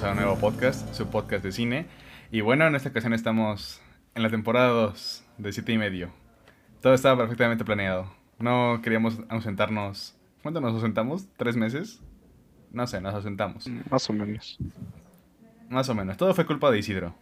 bienvenidos 0.00 0.02
a 0.02 0.10
un 0.12 0.16
nuevo 0.16 0.40
podcast, 0.40 0.94
su 0.94 1.10
podcast 1.10 1.44
de 1.44 1.52
cine. 1.52 1.86
Y 2.30 2.40
bueno, 2.40 2.66
en 2.66 2.74
esta 2.74 2.88
ocasión 2.88 3.12
estamos 3.12 3.82
en 4.14 4.22
la 4.22 4.30
temporada 4.30 4.68
2 4.68 5.24
de 5.36 5.52
7 5.52 5.72
y 5.72 5.78
medio. 5.78 6.10
Todo 6.80 6.94
estaba 6.94 7.18
perfectamente 7.18 7.64
planeado. 7.64 8.10
No 8.38 8.80
queríamos 8.82 9.18
ausentarnos. 9.28 10.16
¿Cuánto 10.42 10.60
nos 10.62 10.72
ausentamos? 10.72 11.26
¿Tres 11.36 11.56
meses? 11.56 12.00
No 12.72 12.86
sé, 12.86 13.00
nos 13.02 13.14
ausentamos. 13.14 13.68
Más 13.90 14.08
o 14.08 14.12
menos. 14.14 14.58
Más 15.68 15.88
o 15.90 15.94
menos. 15.94 16.16
Todo 16.16 16.32
fue 16.34 16.46
culpa 16.46 16.70
de 16.70 16.78
Isidro. 16.78 17.14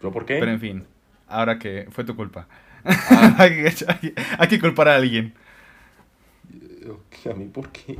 ¿Pero 0.00 0.12
por 0.12 0.26
qué? 0.26 0.38
Pero 0.40 0.50
en 0.50 0.60
fin, 0.60 0.86
ahora 1.28 1.58
que 1.60 1.86
fue 1.90 2.02
tu 2.02 2.16
culpa. 2.16 2.48
Ah. 2.84 3.36
hay, 3.38 3.50
que, 3.50 3.72
hay 3.86 4.14
hay 4.38 4.48
que 4.48 4.58
culpar 4.60 4.88
a 4.88 4.96
alguien. 4.96 5.34
¿A 7.30 7.34
mí 7.34 7.46
por 7.46 7.68
qué? 7.70 7.96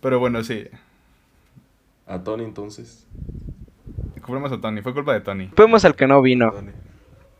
Pero 0.00 0.18
bueno, 0.18 0.42
sí. 0.42 0.66
A 2.10 2.22
Tony 2.24 2.44
entonces. 2.44 3.06
Culpamos 4.22 4.52
a 4.52 4.60
Tony. 4.60 4.82
Fue 4.82 4.92
culpa 4.92 5.12
de 5.12 5.20
Tony. 5.20 5.50
Fuimos 5.56 5.84
al 5.84 5.94
que 5.96 6.06
no 6.06 6.20
vino. 6.20 6.50
Dani. 6.52 6.72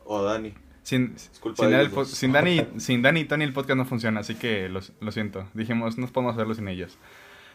O 0.04 0.18
a 0.18 0.22
Dani. 0.32 0.54
Sin, 0.82 1.14
culpa 1.40 1.64
sin, 1.64 1.74
el 1.74 2.06
sin 2.06 2.32
Dani, 2.32 2.66
sin 2.78 3.02
Dani 3.02 3.20
y 3.20 3.24
Tony 3.24 3.44
el 3.44 3.52
podcast 3.52 3.76
no 3.76 3.84
funciona, 3.84 4.20
así 4.20 4.34
que 4.34 4.68
lo, 4.68 4.80
lo 5.00 5.12
siento. 5.12 5.46
Dijimos, 5.54 5.98
no 5.98 6.06
podemos 6.06 6.34
hacerlo 6.34 6.54
sin 6.54 6.68
ellos. 6.68 6.98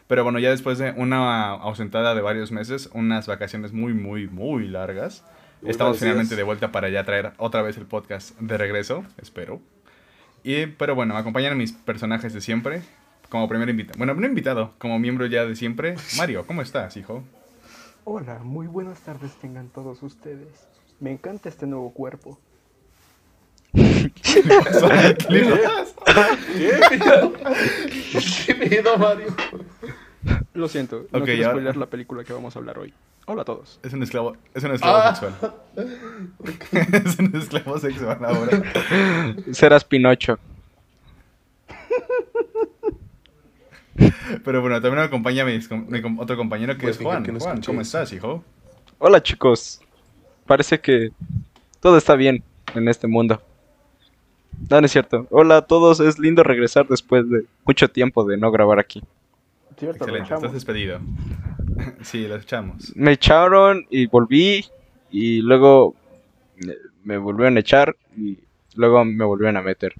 Pero 0.07 0.23
bueno, 0.23 0.37
ya 0.39 0.51
después 0.51 0.77
de 0.77 0.91
una 0.91 1.49
ausentada 1.49 2.13
de 2.13 2.21
varios 2.21 2.51
meses, 2.51 2.89
unas 2.93 3.27
vacaciones 3.27 3.73
muy, 3.73 3.93
muy, 3.93 4.27
muy 4.27 4.67
largas, 4.67 5.23
Muy 5.61 5.71
estamos 5.71 5.93
merecidas. 5.93 6.11
finalmente 6.11 6.35
de 6.35 6.43
vuelta 6.43 6.71
para 6.71 6.89
ya 6.89 7.03
traer 7.03 7.33
otra 7.37 7.61
vez 7.63 7.77
el 7.77 7.85
podcast 7.87 8.39
de 8.39 8.57
regreso, 8.57 9.03
espero. 9.21 9.59
Y, 10.43 10.67
pero 10.67 10.93
bueno, 10.93 11.15
me 11.15 11.19
acompañan 11.19 11.57
mis 11.57 11.71
personajes 11.71 12.33
de 12.33 12.41
siempre, 12.41 12.83
como 13.29 13.47
primer 13.47 13.69
invitado. 13.69 13.97
Bueno, 13.97 14.13
no 14.13 14.25
invitado, 14.27 14.73
como 14.77 14.99
miembro 14.99 15.25
ya 15.25 15.45
de 15.45 15.55
siempre. 15.55 15.95
Mario, 16.17 16.45
¿cómo 16.47 16.61
estás, 16.61 16.95
hijo? 16.97 17.23
Hola, 18.03 18.39
muy 18.43 18.67
buenas 18.67 18.99
tardes 19.01 19.33
tengan 19.35 19.69
todos 19.69 20.03
ustedes. 20.03 20.67
Me 20.99 21.11
encanta 21.11 21.49
este 21.49 21.65
nuevo 21.65 21.91
cuerpo. 21.91 22.39
¿Qué 23.73 24.43
le 25.29 25.45
pasa? 25.45 26.37
¿Qué 28.45 28.55
pedo, 28.55 28.97
Mario? 28.97 29.35
Lo 30.53 30.67
siento, 30.69 31.05
no 31.11 31.19
Ok, 31.19 31.25
quiero 31.25 31.41
ahora- 31.41 31.51
spoilear 31.53 31.77
la 31.77 31.87
película 31.87 32.23
que 32.23 32.31
vamos 32.33 32.55
a 32.55 32.59
hablar 32.59 32.77
hoy. 32.79 32.93
Hola 33.27 33.41
a 33.41 33.45
todos. 33.45 33.79
Es 33.83 33.91
un 33.91 34.03
esclavo, 34.03 34.37
es 34.53 34.63
un 34.63 34.71
esclavo 34.71 34.97
Ah. 34.97 35.15
sexual. 35.15 35.55
es 37.05 37.19
un 37.19 37.35
esclavo 37.35 37.79
sexual 37.79 38.23
ahora. 38.23 38.61
Serás 39.51 39.83
Pinocho. 39.83 40.37
Pero 44.43 44.61
bueno, 44.61 44.75
también 44.81 44.99
me 44.99 45.03
acompaña 45.03 45.45
mi 45.45 45.59
com- 45.61 46.19
otro 46.19 46.35
compañero 46.37 46.77
que 46.77 46.89
es 46.89 46.97
Juan. 46.97 47.23
que 47.23 47.31
Juan, 47.31 47.37
escuché 47.53 47.65
¿cómo 47.67 47.81
estás, 47.81 48.11
hijo? 48.13 48.43
Hola 48.97 49.21
chicos. 49.23 49.81
Parece 50.45 50.79
que 50.79 51.11
todo 51.79 51.97
está 51.97 52.15
bien 52.15 52.43
en 52.73 52.87
este 52.87 53.07
mundo. 53.07 53.41
No, 54.69 54.79
no 54.79 54.85
es 54.85 54.91
cierto. 54.91 55.27
Hola 55.29 55.57
a 55.57 55.61
todos. 55.61 55.99
Es 55.99 56.19
lindo 56.19 56.43
regresar 56.43 56.87
después 56.87 57.29
de 57.29 57.45
mucho 57.65 57.89
tiempo 57.89 58.25
de 58.25 58.37
no 58.37 58.51
grabar 58.51 58.79
aquí. 58.79 59.01
Cierto, 59.77 60.05
Excelente, 60.05 60.33
estás 60.33 60.53
despedido. 60.53 60.99
sí, 62.01 62.27
lo 62.27 62.35
echamos. 62.35 62.95
Me 62.95 63.13
echaron 63.13 63.85
y 63.89 64.05
volví 64.07 64.65
y 65.11 65.41
luego 65.41 65.95
me 67.03 67.17
volvieron 67.17 67.57
a 67.57 67.59
echar 67.59 67.95
y 68.15 68.39
luego 68.75 69.03
me 69.03 69.25
volvieron 69.25 69.57
a 69.57 69.61
meter. 69.61 69.93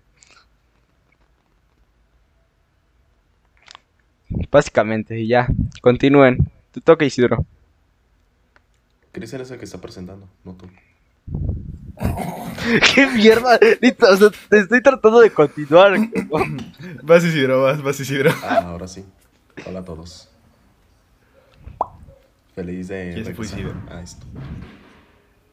Básicamente, 4.51 5.19
y 5.19 5.27
ya. 5.27 5.47
Continúen. 5.81 6.51
Te 6.71 6.81
toca 6.81 7.05
Isidro. 7.05 7.45
Cristian 9.11 9.41
es 9.41 9.51
el 9.51 9.59
que 9.59 9.65
está 9.65 9.79
presentando, 9.79 10.27
no 10.43 10.53
tú. 10.53 10.67
¡Qué 12.93 13.07
mierda! 13.07 13.57
Neta, 13.81 14.11
o 14.11 14.17
sea, 14.17 14.29
te 14.49 14.59
estoy 14.59 14.81
tratando 14.81 15.19
de 15.21 15.31
continuar. 15.31 15.97
Vas 17.03 17.23
Isidro, 17.23 17.63
vas, 17.63 17.81
vas 17.81 17.99
Isidro. 17.99 18.31
Ah, 18.43 18.63
ahora 18.67 18.87
sí. 18.87 19.05
Hola 19.65 19.79
a 19.79 19.85
todos. 19.85 20.29
Feliz 22.53 22.89
de 22.89 23.11
¿Quién 23.13 23.25
se 23.25 23.31
regresar 23.31 23.59
Isidro? 23.59 23.81
a 23.89 24.01
esto. 24.01 24.25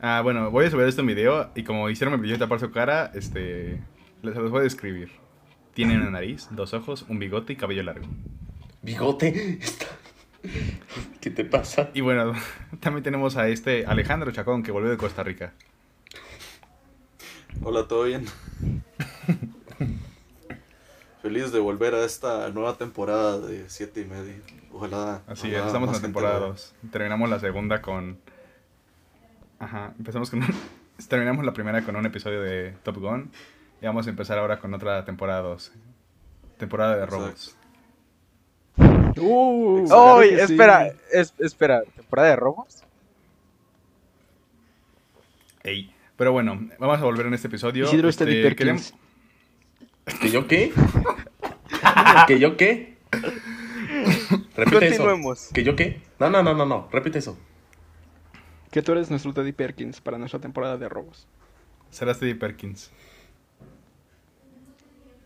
Ah, 0.01 0.21
bueno, 0.23 0.51
voy 0.51 0.67
a 0.67 0.71
subir 0.71 0.87
este 0.87 1.03
video 1.03 1.51
y 1.55 1.63
como 1.63 1.89
Isidro 1.89 2.11
me 2.11 2.19
pidió 2.19 2.39
tapar 2.39 2.59
su 2.59 2.71
cara, 2.73 3.13
este... 3.15 3.81
Les 4.23 4.37
los 4.37 4.51
voy 4.51 4.61
a 4.61 4.65
describir. 4.65 5.11
Tiene 5.75 5.97
una 5.97 6.11
nariz, 6.11 6.49
dos 6.51 6.75
ojos, 6.75 7.05
un 7.09 7.19
bigote 7.19 7.53
y 7.53 7.57
cabello 7.57 7.83
largo. 7.83 8.07
Bigote. 8.83 9.59
Está... 9.61 9.87
¿Qué 11.21 11.31
te 11.31 11.45
pasa? 11.45 11.91
Y 11.95 12.01
bueno, 12.01 12.33
también 12.81 13.05
tenemos 13.05 13.37
a 13.37 13.49
este 13.49 13.87
Alejandro 13.87 14.33
Chacón 14.33 14.63
que 14.63 14.73
volvió 14.73 14.91
de 14.91 14.97
Costa 14.97 15.23
Rica. 15.23 15.53
Hola, 17.63 17.87
¿todo 17.87 18.05
bien? 18.05 18.27
Feliz 21.23 21.53
de 21.53 21.61
volver 21.61 21.95
a 21.95 22.05
esta 22.05 22.49
nueva 22.51 22.77
temporada 22.77 23.39
de 23.39 23.69
7 23.71 24.01
y 24.01 24.05
medio. 24.07 24.35
Ojalá. 24.73 25.23
Así 25.29 25.47
es, 25.49 25.55
ojalá 25.55 25.67
estamos 25.69 25.89
en 25.91 25.95
la 25.95 26.01
temporada 26.01 26.41
lo- 26.41 26.49
2. 26.49 26.75
Terminamos 26.91 27.31
la 27.31 27.39
segunda 27.39 27.81
con... 27.81 28.19
Ajá, 29.61 29.95
empezamos 29.99 30.31
con... 30.31 30.43
un- 30.43 30.55
Terminamos 31.09 31.45
la 31.45 31.53
primera 31.53 31.83
con 31.85 31.95
un 31.97 32.07
episodio 32.07 32.43
de 32.43 32.75
Top 32.83 32.97
Gun. 32.99 33.31
Y 33.81 33.87
vamos 33.87 34.07
a 34.09 34.11
empezar 34.11 34.39
ahora 34.39 34.59
con 34.59 34.75
otra 34.75 35.05
temporada 35.05 35.41
2. 35.43 35.73
Temporada 36.59 36.97
de 36.97 37.07
robots. 37.07 37.57
Uh, 39.21 40.21
espera, 40.23 40.93
es- 41.13 41.35
espera. 41.39 41.83
¿Temporada 41.97 42.29
de 42.31 42.37
robos? 42.37 42.83
Ey. 45.63 45.95
Pero 46.17 46.33
bueno, 46.33 46.69
vamos 46.79 46.99
a 46.99 47.05
volver 47.05 47.27
en 47.27 47.35
este 47.35 47.49
episodio. 47.49 47.85
Isidro 47.87 48.09
Este, 48.09 48.25
Perkins. 48.27 48.57
queremos- 48.57 48.95
¿Que 50.21 50.31
yo 50.31 50.47
qué? 50.47 50.73
¿Que 52.27 52.39
yo 52.39 52.57
qué? 52.57 52.97
Repite 54.57 54.89
eso. 54.89 55.07
¿Que 55.53 55.65
yo 55.65 55.77
qué? 55.77 56.01
No, 56.19 56.31
no, 56.31 56.43
no, 56.43 56.55
no, 56.55 56.67
no. 56.67 56.89
Repite 56.93 57.19
eso. 57.19 57.39
Que 58.71 58.83
tú 58.83 58.93
eres 58.93 59.11
nuestro 59.11 59.33
Teddy 59.33 59.53
Perkins 59.53 60.01
para 60.01 60.19
nuestra 60.19 60.41
temporada 60.41 60.77
de 60.77 60.89
robos. 60.89 61.27
Será 61.91 62.15
Steady 62.15 62.35
Perkins. 62.35 62.91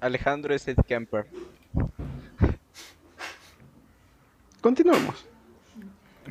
Alejandro 0.01 0.55
es 0.55 0.67
Ed 0.69 0.79
Kemper. 0.87 1.27
Continuemos. 4.67 5.25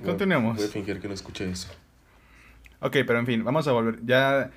Continuemos. 0.04 0.58
Voy 0.58 0.66
a 0.66 0.68
fingir 0.68 1.00
que 1.00 1.08
no 1.08 1.14
escuché 1.14 1.50
eso. 1.50 1.70
Ok, 2.82 2.92
pero 3.08 3.18
en 3.18 3.26
fin, 3.26 3.46
vamos 3.46 3.66
a 3.70 3.72
volver. 3.72 4.06
Ya. 4.06 4.52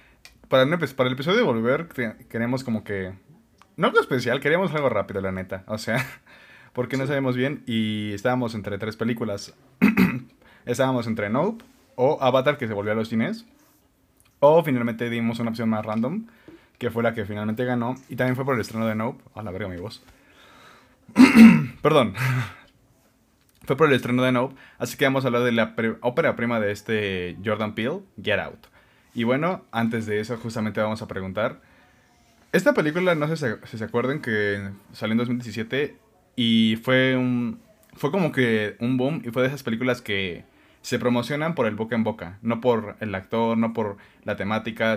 Para, 0.49 0.65
epi- 0.65 0.93
para 0.97 1.06
el 1.09 1.15
episodio 1.15 1.37
de 1.37 1.44
volver, 1.44 1.87
queremos 2.28 2.65
como 2.65 2.83
que. 2.83 3.12
No 3.77 3.87
algo 3.87 4.00
especial, 4.00 4.41
queríamos 4.41 4.75
algo 4.75 4.88
rápido, 4.88 5.21
la 5.21 5.31
neta. 5.31 5.62
O 5.69 5.78
sea, 5.78 6.05
porque 6.72 6.97
no 6.97 7.06
sabemos 7.06 7.37
bien 7.37 7.62
y 7.67 8.12
estábamos 8.15 8.56
entre 8.56 8.78
tres 8.78 8.97
películas. 8.97 9.55
estábamos 10.67 11.06
entre 11.06 11.31
Nope 11.31 11.64
o 11.94 12.19
Avatar, 12.20 12.58
que 12.58 12.67
se 12.67 12.75
volvió 12.75 12.91
a 12.91 12.97
los 12.97 13.08
cines. 13.08 13.47
O 14.41 14.64
finalmente 14.64 15.08
dimos 15.08 15.38
una 15.38 15.50
opción 15.50 15.69
más 15.69 15.87
random, 15.87 16.26
que 16.79 16.91
fue 16.91 17.05
la 17.05 17.14
que 17.14 17.25
finalmente 17.25 17.64
ganó. 17.64 17.94
Y 18.08 18.17
también 18.17 18.35
fue 18.35 18.44
por 18.44 18.56
el 18.56 18.61
estreno 18.61 18.88
de 18.88 18.97
Nope. 18.97 19.23
A 19.37 19.43
la 19.44 19.52
verga 19.52 19.69
mi 19.69 19.76
voz. 19.76 20.02
Perdón. 21.81 22.14
Fue 23.69 23.76
por 23.76 23.91
el 23.91 23.94
estreno 23.94 24.23
de 24.23 24.32
Nope, 24.32 24.55
así 24.79 24.97
que 24.97 25.05
vamos 25.05 25.25
a 25.25 25.29
hablar 25.29 25.43
de 25.43 25.53
la 25.53 25.75
ópera 26.00 26.35
prima 26.37 26.59
de 26.59 26.73
este 26.73 27.37
Jordan 27.44 27.75
Peele, 27.75 28.00
Get 28.17 28.38
Out. 28.41 28.67
Y 29.12 29.25
bueno, 29.25 29.67
antes 29.73 30.06
de 30.06 30.20
eso 30.20 30.38
justamente 30.38 30.81
vamos 30.81 31.03
a 31.03 31.06
preguntar, 31.06 31.61
esta 32.53 32.73
película, 32.73 33.15
no 33.15 33.29
sé 33.29 33.59
si, 33.67 33.76
se 33.76 33.85
acuerdan 33.85 34.23
que 34.23 34.70
salió 34.93 35.12
en 35.12 35.19
2017 35.19 35.99
y 36.35 36.79
fue 36.82 37.15
un 37.19 37.61
fue 37.93 38.11
como 38.11 38.32
que 38.32 38.76
un 38.81 38.97
boom 38.97 39.20
y 39.23 39.29
fue 39.32 39.43
de 39.43 39.49
esas 39.49 39.62
películas 39.62 40.00
que 40.00 40.47
se 40.81 40.99
promocionan 40.99 41.55
por 41.55 41.67
el 41.67 41.75
boca 41.75 41.94
en 41.94 42.05
boca, 42.05 42.38
no 42.41 42.62
por 42.62 42.97
el 43.00 43.14
actor, 43.14 43.59
no 43.59 43.75
por 43.75 43.99
la 44.25 44.37
temática, 44.37 44.97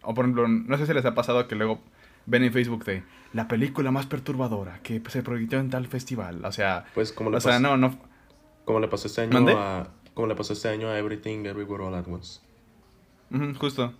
o 0.00 0.14
por 0.14 0.24
ejemplo, 0.24 0.48
no 0.48 0.78
sé 0.78 0.86
si 0.86 0.94
les 0.94 1.04
ha 1.04 1.14
pasado 1.14 1.48
que 1.48 1.54
luego 1.54 1.82
ven 2.26 2.44
en 2.44 2.52
Facebook 2.52 2.84
de 2.84 3.02
la 3.32 3.48
película 3.48 3.90
más 3.90 4.06
perturbadora 4.06 4.80
que 4.82 5.02
se 5.08 5.22
proyectó 5.22 5.56
en 5.56 5.70
tal 5.70 5.86
festival, 5.86 6.44
o 6.44 6.52
sea, 6.52 6.84
Pues 6.94 7.12
como 7.12 7.30
le, 7.30 7.38
o 7.38 7.40
sea, 7.40 7.52
pasó, 7.52 7.62
no, 7.62 7.76
no, 7.76 7.98
como 8.64 8.80
le 8.80 8.88
pasó 8.88 9.06
este 9.06 9.22
año 9.22 9.48
a... 9.58 9.88
Como 10.14 10.28
le 10.28 10.34
pasó 10.34 10.54
este 10.54 10.68
año 10.68 10.88
a 10.88 10.98
Everything 10.98 11.44
Everywhere 11.44 11.84
All 11.84 11.94
At 11.94 12.08
Once. 12.08 12.40
Ujú, 13.30 13.54
justo. 13.58 13.92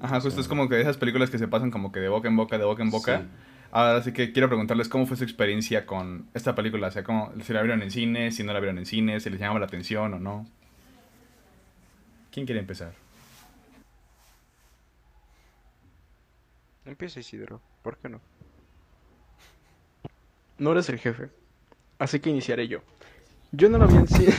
Ajá, 0.00 0.20
justo 0.20 0.40
es 0.40 0.48
como 0.48 0.68
que 0.68 0.80
esas 0.80 0.96
películas 0.96 1.28
que 1.28 1.38
se 1.38 1.46
pasan 1.46 1.70
como 1.70 1.92
que 1.92 2.00
de 2.00 2.08
boca 2.08 2.28
en 2.28 2.36
boca, 2.36 2.56
de 2.56 2.64
boca 2.64 2.82
en 2.82 2.90
boca. 2.90 3.20
Sí. 3.20 3.26
Ahora 3.70 4.02
sí 4.02 4.12
que 4.12 4.32
quiero 4.32 4.48
preguntarles 4.48 4.88
cómo 4.88 5.06
fue 5.06 5.16
su 5.16 5.24
experiencia 5.24 5.86
con 5.86 6.26
esta 6.34 6.54
película. 6.54 6.88
O 6.88 6.90
sea, 6.90 7.04
cómo, 7.04 7.32
si 7.42 7.52
la 7.52 7.62
vieron 7.62 7.82
en 7.82 7.90
cine, 7.90 8.32
si 8.32 8.42
no 8.42 8.52
la 8.52 8.60
vieron 8.60 8.78
en 8.78 8.86
cine, 8.86 9.20
si 9.20 9.30
les 9.30 9.40
llamaba 9.40 9.60
la 9.60 9.66
atención 9.66 10.14
o 10.14 10.18
no. 10.18 10.46
¿Quién 12.30 12.46
quiere 12.46 12.60
empezar? 12.60 12.94
Empieza 16.84 17.20
Isidro, 17.20 17.60
¿por 17.82 17.96
qué 17.98 18.08
no? 18.08 18.20
No 20.58 20.72
eres 20.72 20.88
el 20.88 20.98
jefe. 20.98 21.30
Así 21.98 22.20
que 22.20 22.30
iniciaré 22.30 22.68
yo. 22.68 22.80
Yo 23.52 23.68
no 23.68 23.78
la 23.78 23.86
vi 23.86 23.94
en 23.96 24.08
cine. 24.08 24.32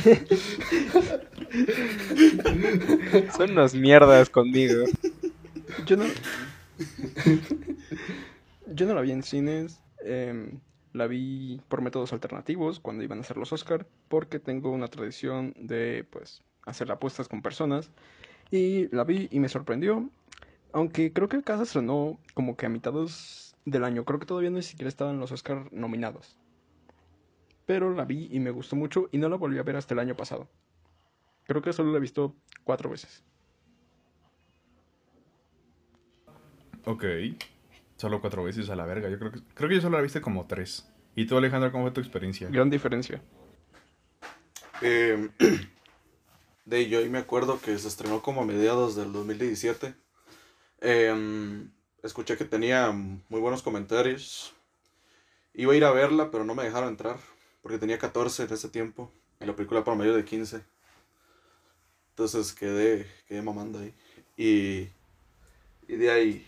Son 3.37 3.51
unas 3.51 3.75
mierdas 3.75 4.29
conmigo. 4.29 4.85
Yo 5.85 5.97
no. 5.97 6.05
Yo 8.67 8.85
no 8.85 8.93
la 8.93 9.01
vi 9.01 9.11
en 9.11 9.23
cines. 9.23 9.79
em, 10.03 10.59
la 10.93 11.07
vi 11.07 11.61
por 11.69 11.81
métodos 11.81 12.13
alternativos 12.13 12.79
cuando 12.79 13.03
iban 13.03 13.19
a 13.19 13.21
hacer 13.21 13.37
los 13.37 13.53
Oscar. 13.53 13.85
Porque 14.09 14.39
tengo 14.39 14.71
una 14.71 14.87
tradición 14.87 15.53
de, 15.57 16.05
pues, 16.09 16.41
hacer 16.65 16.91
apuestas 16.91 17.27
con 17.27 17.41
personas. 17.41 17.91
Y 18.51 18.93
la 18.95 19.03
vi 19.03 19.27
y 19.31 19.39
me 19.39 19.49
sorprendió. 19.49 20.09
Aunque 20.73 21.13
creo 21.13 21.29
que 21.29 21.37
el 21.37 21.43
caso 21.43 21.63
estrenó 21.63 22.19
como 22.33 22.57
que 22.57 22.65
a 22.65 22.69
mitades 22.69 23.55
del 23.65 23.83
año. 23.83 24.03
Creo 24.05 24.19
que 24.19 24.25
todavía 24.25 24.49
ni 24.49 24.63
siquiera 24.63 24.89
estaban 24.89 25.19
los 25.19 25.31
Oscar 25.31 25.71
nominados. 25.71 26.37
Pero 27.65 27.93
la 27.93 28.05
vi 28.05 28.27
y 28.31 28.39
me 28.39 28.51
gustó 28.51 28.75
mucho. 28.75 29.07
Y 29.11 29.17
no 29.17 29.29
la 29.29 29.37
volví 29.37 29.57
a 29.57 29.63
ver 29.63 29.75
hasta 29.75 29.93
el 29.93 29.99
año 29.99 30.15
pasado. 30.15 30.49
Creo 31.45 31.61
que 31.61 31.73
solo 31.73 31.91
la 31.91 31.97
he 31.97 32.01
visto 32.01 32.35
cuatro 32.63 32.89
veces. 32.89 33.23
Ok. 36.85 37.05
Solo 37.95 38.19
cuatro 38.19 38.43
veces 38.43 38.69
a 38.69 38.75
la 38.75 38.85
verga. 38.85 39.09
Yo 39.09 39.19
creo 39.19 39.31
que, 39.31 39.41
creo 39.53 39.69
que 39.69 39.75
yo 39.75 39.81
solo 39.81 39.97
la 39.97 40.03
viste 40.03 40.21
como 40.21 40.47
tres. 40.47 40.91
¿Y 41.15 41.25
tú, 41.27 41.37
Alejandro, 41.37 41.71
cómo 41.71 41.83
fue 41.83 41.91
tu 41.91 42.01
experiencia? 42.01 42.49
Gran 42.49 42.69
diferencia. 42.69 43.21
Eh, 44.81 45.29
de 46.65 46.89
yo 46.89 46.99
ahí 46.99 47.09
me 47.09 47.19
acuerdo 47.19 47.59
que 47.61 47.77
se 47.77 47.87
estrenó 47.87 48.21
como 48.21 48.41
a 48.41 48.45
mediados 48.45 48.95
del 48.95 49.13
2017. 49.13 50.02
Em, 50.85 51.71
escuché 52.03 52.35
que 52.35 52.43
tenía 52.43 52.91
muy 52.91 53.39
buenos 53.39 53.63
comentarios. 53.63 54.53
Iba 55.53 55.71
a 55.71 55.75
ir 55.77 55.85
a 55.85 55.91
verla, 55.91 56.29
pero 56.29 56.43
no 56.43 56.55
me 56.55 56.63
dejaron 56.63 56.89
entrar. 56.89 57.17
Porque 57.61 57.77
tenía 57.77 57.97
14 57.97 58.43
en 58.43 58.53
ese 58.53 58.67
tiempo. 58.67 59.09
La 59.39 59.55
película 59.55 59.85
para 59.85 59.95
mayor 59.95 60.15
de 60.15 60.25
15. 60.25 60.61
Entonces 62.09 62.51
quedé, 62.51 63.09
quedé 63.29 63.41
mamando 63.41 63.79
ahí. 63.79 63.93
Y, 64.35 64.89
y 65.87 65.95
de 65.95 66.11
ahí 66.11 66.47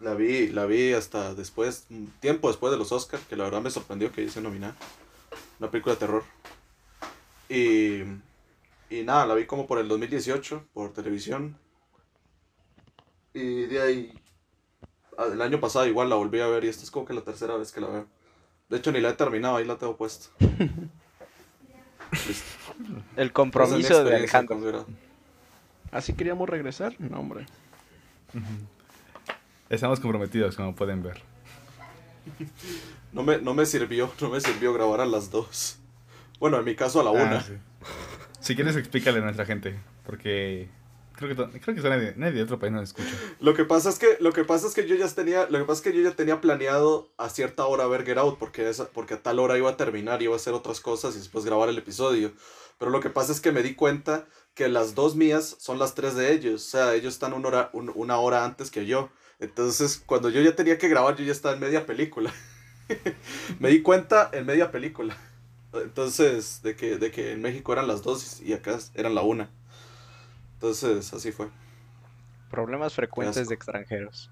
la 0.00 0.14
vi, 0.14 0.48
la 0.48 0.64
vi 0.64 0.94
hasta 0.94 1.34
después, 1.34 1.86
tiempo 2.20 2.48
después 2.48 2.72
de 2.72 2.78
los 2.78 2.90
Oscars, 2.90 3.24
que 3.24 3.36
la 3.36 3.44
verdad 3.44 3.60
me 3.60 3.70
sorprendió 3.70 4.10
que 4.10 4.22
hice 4.22 4.40
nominar. 4.40 4.74
Una 5.58 5.70
película 5.70 5.94
de 5.94 6.00
terror. 6.00 6.24
Y, 7.50 8.00
y 8.88 9.02
nada, 9.04 9.26
la 9.26 9.34
vi 9.34 9.44
como 9.44 9.66
por 9.66 9.78
el 9.78 9.88
2018, 9.88 10.68
por 10.72 10.94
televisión. 10.94 11.58
Y 13.38 13.66
de 13.66 13.80
ahí, 13.80 14.12
ah, 15.16 15.26
el 15.32 15.40
año 15.40 15.60
pasado 15.60 15.86
igual 15.86 16.10
la 16.10 16.16
volví 16.16 16.40
a 16.40 16.48
ver 16.48 16.64
y 16.64 16.68
esta 16.68 16.82
es 16.82 16.90
como 16.90 17.06
que 17.06 17.14
la 17.14 17.20
tercera 17.20 17.56
vez 17.56 17.70
que 17.70 17.80
la 17.80 17.86
veo. 17.86 18.06
De 18.68 18.78
hecho, 18.78 18.90
ni 18.90 19.00
la 19.00 19.10
he 19.10 19.12
terminado, 19.12 19.56
ahí 19.56 19.64
la 19.64 19.76
tengo 19.76 19.96
puesta. 19.96 20.28
Listo. 22.12 22.74
El 23.16 23.32
compromiso 23.32 24.02
de 24.02 24.16
Alejandro. 24.16 24.86
¿Así 25.92 26.14
queríamos 26.14 26.48
regresar? 26.48 26.96
No, 26.98 27.20
hombre. 27.20 27.46
Estamos 29.70 30.00
comprometidos, 30.00 30.56
como 30.56 30.74
pueden 30.74 31.02
ver. 31.02 31.22
No 33.12 33.22
me, 33.22 33.38
no 33.38 33.54
me 33.54 33.66
sirvió, 33.66 34.12
no 34.20 34.30
me 34.30 34.40
sirvió 34.40 34.72
grabar 34.74 35.00
a 35.00 35.06
las 35.06 35.30
dos. 35.30 35.78
Bueno, 36.40 36.58
en 36.58 36.64
mi 36.64 36.74
caso 36.74 37.00
a 37.00 37.04
la 37.04 37.10
una. 37.10 37.38
Ah, 37.38 37.42
sí. 37.42 37.54
Si 38.40 38.54
quieres, 38.54 38.76
explícale 38.76 39.18
a 39.18 39.22
nuestra 39.22 39.46
gente. 39.46 39.78
Porque 40.04 40.68
creo 41.18 41.50
que, 41.50 41.60
creo 41.60 41.74
que 41.74 41.82
nadie, 42.16 42.32
de 42.32 42.42
otro 42.42 42.58
país 42.58 42.72
nos 42.72 42.84
escucha. 42.84 43.10
Lo 43.40 43.54
que 43.54 43.64
pasa 43.64 43.88
es 43.90 43.98
que 43.98 44.16
lo 44.20 44.32
que 44.32 44.44
pasa 44.44 44.66
es 44.66 44.74
que 44.74 44.86
yo 44.86 44.94
ya 44.94 45.08
tenía 45.08 45.46
lo 45.50 45.58
que 45.58 45.64
pasa 45.64 45.78
es 45.78 45.92
que 45.92 45.96
yo 45.96 46.02
ya 46.08 46.14
tenía 46.14 46.40
planeado 46.40 47.10
a 47.18 47.28
cierta 47.28 47.66
hora 47.66 47.86
ver 47.86 48.04
Get 48.04 48.18
Out 48.18 48.38
porque 48.38 48.68
esa, 48.68 48.88
porque 48.88 49.14
a 49.14 49.22
tal 49.22 49.38
hora 49.40 49.58
iba 49.58 49.68
a 49.70 49.76
terminar 49.76 50.22
iba 50.22 50.32
a 50.34 50.36
hacer 50.36 50.54
otras 50.54 50.80
cosas 50.80 51.14
y 51.16 51.18
después 51.18 51.44
grabar 51.44 51.68
el 51.68 51.78
episodio. 51.78 52.32
Pero 52.78 52.92
lo 52.92 53.00
que 53.00 53.10
pasa 53.10 53.32
es 53.32 53.40
que 53.40 53.50
me 53.50 53.62
di 53.64 53.74
cuenta 53.74 54.26
que 54.54 54.68
las 54.68 54.94
dos 54.94 55.16
mías 55.16 55.56
son 55.58 55.78
las 55.78 55.94
tres 55.94 56.14
de 56.14 56.32
ellos, 56.32 56.64
o 56.66 56.68
sea, 56.70 56.94
ellos 56.94 57.14
están 57.14 57.32
una 57.32 57.48
hora 57.48 57.70
un- 57.72 57.92
una 57.94 58.18
hora 58.18 58.44
antes 58.44 58.70
que 58.70 58.86
yo. 58.86 59.10
Entonces, 59.40 60.02
cuando 60.06 60.30
yo 60.30 60.40
ya 60.40 60.54
tenía 60.56 60.78
que 60.78 60.88
grabar, 60.88 61.16
yo 61.16 61.24
ya 61.24 61.32
estaba 61.32 61.54
en 61.54 61.60
media 61.60 61.86
película. 61.86 62.32
me 63.60 63.68
di 63.70 63.82
cuenta 63.82 64.30
en 64.32 64.46
media 64.46 64.70
película. 64.70 65.16
Entonces, 65.72 66.62
de 66.62 66.76
que 66.76 66.96
de 66.96 67.10
que 67.10 67.32
en 67.32 67.42
México 67.42 67.72
eran 67.72 67.86
las 67.88 68.02
dos 68.02 68.40
y 68.40 68.52
acá 68.52 68.78
eran 68.94 69.14
la 69.14 69.22
una. 69.22 69.50
Entonces, 70.58 71.12
así 71.14 71.30
fue. 71.30 71.48
Problemas 72.50 72.92
frecuentes 72.92 73.48
de 73.48 73.54
extranjeros. 73.54 74.28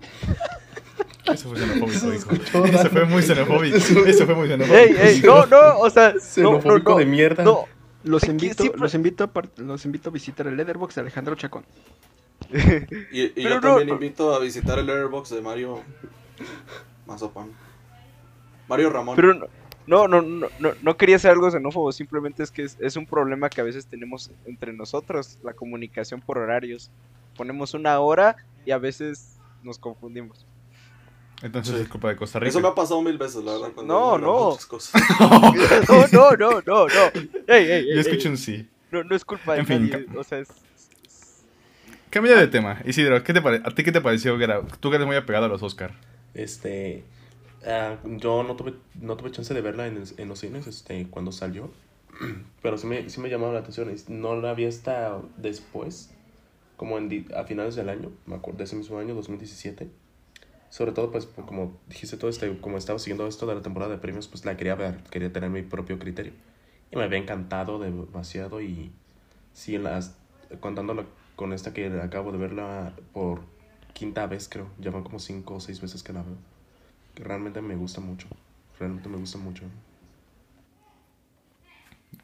Eso 1.32 1.48
fue 1.48 1.58
xenofóbico, 1.58 2.12
hijo. 2.12 2.64
Eso 2.66 2.90
fue 2.90 3.04
muy 3.06 3.22
xenofóbico. 3.22 3.76
Eso 3.76 4.26
fue 4.26 4.34
muy 4.34 4.48
xenofóbico. 4.48 4.78
¡Ey, 4.78 4.96
ey! 5.00 5.22
No, 5.22 5.46
no, 5.46 5.78
o 5.78 5.88
sea, 5.88 6.08
no, 6.10 6.14
no, 6.16 6.20
Xenofóbico 6.20 6.92
no, 6.92 6.98
de 6.98 7.06
mierda. 7.06 7.42
no. 7.44 7.66
Los 8.02 8.24
invito, 8.24 8.62
siempre- 8.62 8.80
los, 8.80 8.94
invito 8.94 9.24
a 9.24 9.30
los 9.56 9.84
invito 9.84 10.08
a 10.08 10.12
visitar 10.12 10.46
el 10.46 10.56
Letterboxd 10.56 10.96
de 10.96 11.00
Alejandro 11.02 11.34
Chacón. 11.36 11.64
Y, 13.12 13.42
yo 13.42 13.50
no, 13.50 13.60
también 13.60 13.88
no. 13.88 13.94
invito 13.94 14.34
a 14.34 14.38
visitar 14.40 14.78
el 14.78 14.88
Airbox 14.88 15.30
de 15.30 15.40
Mario 15.42 15.82
Mazapán. 17.06 17.50
Mario 18.68 18.90
Ramón. 18.90 19.16
Pero 19.16 19.34
no, 19.34 19.46
no, 19.90 20.06
no, 20.08 20.22
no, 20.22 20.46
no, 20.60 20.72
no 20.82 20.96
quería 20.96 21.18
ser 21.18 21.32
algo 21.32 21.50
xenófobo, 21.50 21.90
simplemente 21.92 22.42
es 22.42 22.50
que 22.50 22.62
es, 22.62 22.76
es 22.80 22.96
un 22.96 23.06
problema 23.06 23.50
que 23.50 23.60
a 23.60 23.64
veces 23.64 23.86
tenemos 23.86 24.30
entre 24.46 24.72
nosotros, 24.72 25.38
la 25.42 25.52
comunicación 25.52 26.20
por 26.20 26.38
horarios. 26.38 26.90
Ponemos 27.36 27.74
una 27.74 27.98
hora 28.00 28.36
y 28.64 28.70
a 28.70 28.78
veces 28.78 29.36
nos 29.62 29.78
confundimos. 29.78 30.46
Entonces 31.42 31.74
Sí. 31.76 31.82
es 31.82 31.88
culpa 31.88 32.08
de 32.10 32.16
Costa 32.16 32.38
Rica. 32.38 32.50
Eso 32.50 32.60
me 32.60 32.68
ha 32.68 32.74
pasado 32.74 33.00
mil 33.02 33.16
veces, 33.18 33.42
la 33.42 33.52
verdad. 33.52 33.72
cuando 33.74 33.92
No, 33.94 34.18
no. 34.18 34.50
muchas 34.50 34.66
cosas. 34.66 35.02
No, 35.88 36.06
no, 36.12 36.30
no, 36.36 36.50
no, 36.66 36.86
no. 36.86 37.20
Ey, 37.46 37.70
ey, 37.70 37.94
Yo 37.94 38.00
escucho 38.00 38.28
ey. 38.28 38.32
un 38.32 38.36
sí. 38.38 38.68
No, 38.90 39.02
no 39.04 39.16
es 39.16 39.24
culpa 39.24 39.54
de 39.54 39.60
En 39.60 39.66
fin, 39.66 39.88
nadie, 39.90 40.06
o 40.16 40.22
sea, 40.24 40.38
es... 40.38 40.48
Cambia 42.10 42.36
de 42.36 42.48
tema. 42.48 42.80
Isidro, 42.84 43.22
¿qué 43.22 43.32
te 43.32 43.40
pare- 43.40 43.62
¿a 43.64 43.70
ti 43.70 43.84
qué 43.84 43.92
te 43.92 44.00
pareció 44.00 44.36
Get 44.38 44.50
Out? 44.50 44.76
Tú 44.80 44.90
que 44.90 44.96
eres 44.96 45.06
muy 45.06 45.16
apegado 45.16 45.46
a 45.46 45.48
los 45.48 45.62
Oscar. 45.62 45.92
Este, 46.34 47.04
ah, 47.66 47.96
yo 48.04 48.42
no 48.42 48.56
tuve, 48.56 48.74
no 49.00 49.16
tuve 49.16 49.30
chance 49.30 49.52
de 49.54 49.60
verla 49.60 49.86
en, 49.86 50.02
en 50.16 50.28
los 50.28 50.40
cines 50.40 50.66
este, 50.66 51.06
cuando 51.08 51.32
salió, 51.32 51.70
pero 52.62 52.78
sí 52.78 52.86
me, 52.86 53.08
sí 53.10 53.20
me 53.20 53.28
llamaba 53.28 53.52
la 53.52 53.60
atención. 53.60 53.90
y 53.90 54.12
No 54.12 54.36
la 54.36 54.54
vi 54.54 54.66
hasta 54.66 55.20
después, 55.36 56.10
como 56.76 56.98
en, 56.98 57.26
a 57.36 57.44
finales 57.44 57.76
del 57.76 57.88
año, 57.88 58.10
me 58.26 58.36
acuerdo, 58.36 58.58
de 58.58 58.64
ese 58.64 58.76
mismo 58.76 58.98
año, 58.98 59.14
2017. 59.14 59.88
Sobre 60.70 60.92
todo, 60.92 61.10
pues, 61.10 61.26
como 61.26 61.76
dijiste 61.88 62.16
todo 62.16 62.30
este, 62.30 62.56
como 62.60 62.78
estaba 62.78 62.98
siguiendo 63.00 63.26
esto 63.26 63.46
de 63.46 63.56
la 63.56 63.62
temporada 63.62 63.90
de 63.90 63.98
premios, 63.98 64.28
pues 64.28 64.44
la 64.44 64.56
quería 64.56 64.76
ver, 64.76 65.02
quería 65.10 65.32
tener 65.32 65.50
mi 65.50 65.62
propio 65.62 65.98
criterio. 65.98 66.32
Y 66.92 66.96
me 66.96 67.04
había 67.04 67.18
encantado 67.18 67.78
demasiado 67.78 68.60
y 68.60 68.92
sí, 69.52 69.78
las, 69.78 70.16
contándolo 70.60 71.06
con 71.36 71.52
esta 71.52 71.72
que 71.72 71.86
acabo 72.00 72.32
de 72.32 72.38
verla 72.38 72.94
por 73.12 73.40
quinta 73.94 74.26
vez, 74.26 74.48
creo. 74.48 74.68
Ya 74.78 74.90
van 74.90 75.02
como 75.02 75.18
cinco 75.18 75.54
o 75.54 75.60
seis 75.60 75.80
veces 75.80 76.02
que 76.02 76.12
la 76.12 76.22
veo. 76.22 76.36
Que 77.14 77.24
realmente 77.24 77.60
me 77.60 77.74
gusta 77.76 78.00
mucho. 78.00 78.28
Realmente 78.78 79.08
me 79.08 79.16
gusta 79.18 79.38
mucho. 79.38 79.64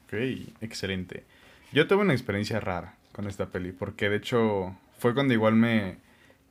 Ok, 0.05 0.13
excelente. 0.61 1.23
Yo 1.73 1.87
tuve 1.87 2.01
una 2.01 2.13
experiencia 2.13 2.59
rara 2.59 2.95
con 3.11 3.27
esta 3.27 3.47
peli, 3.47 3.71
porque 3.71 4.09
de 4.09 4.17
hecho 4.17 4.75
fue 4.99 5.13
cuando 5.13 5.33
igual 5.33 5.55
me... 5.55 5.97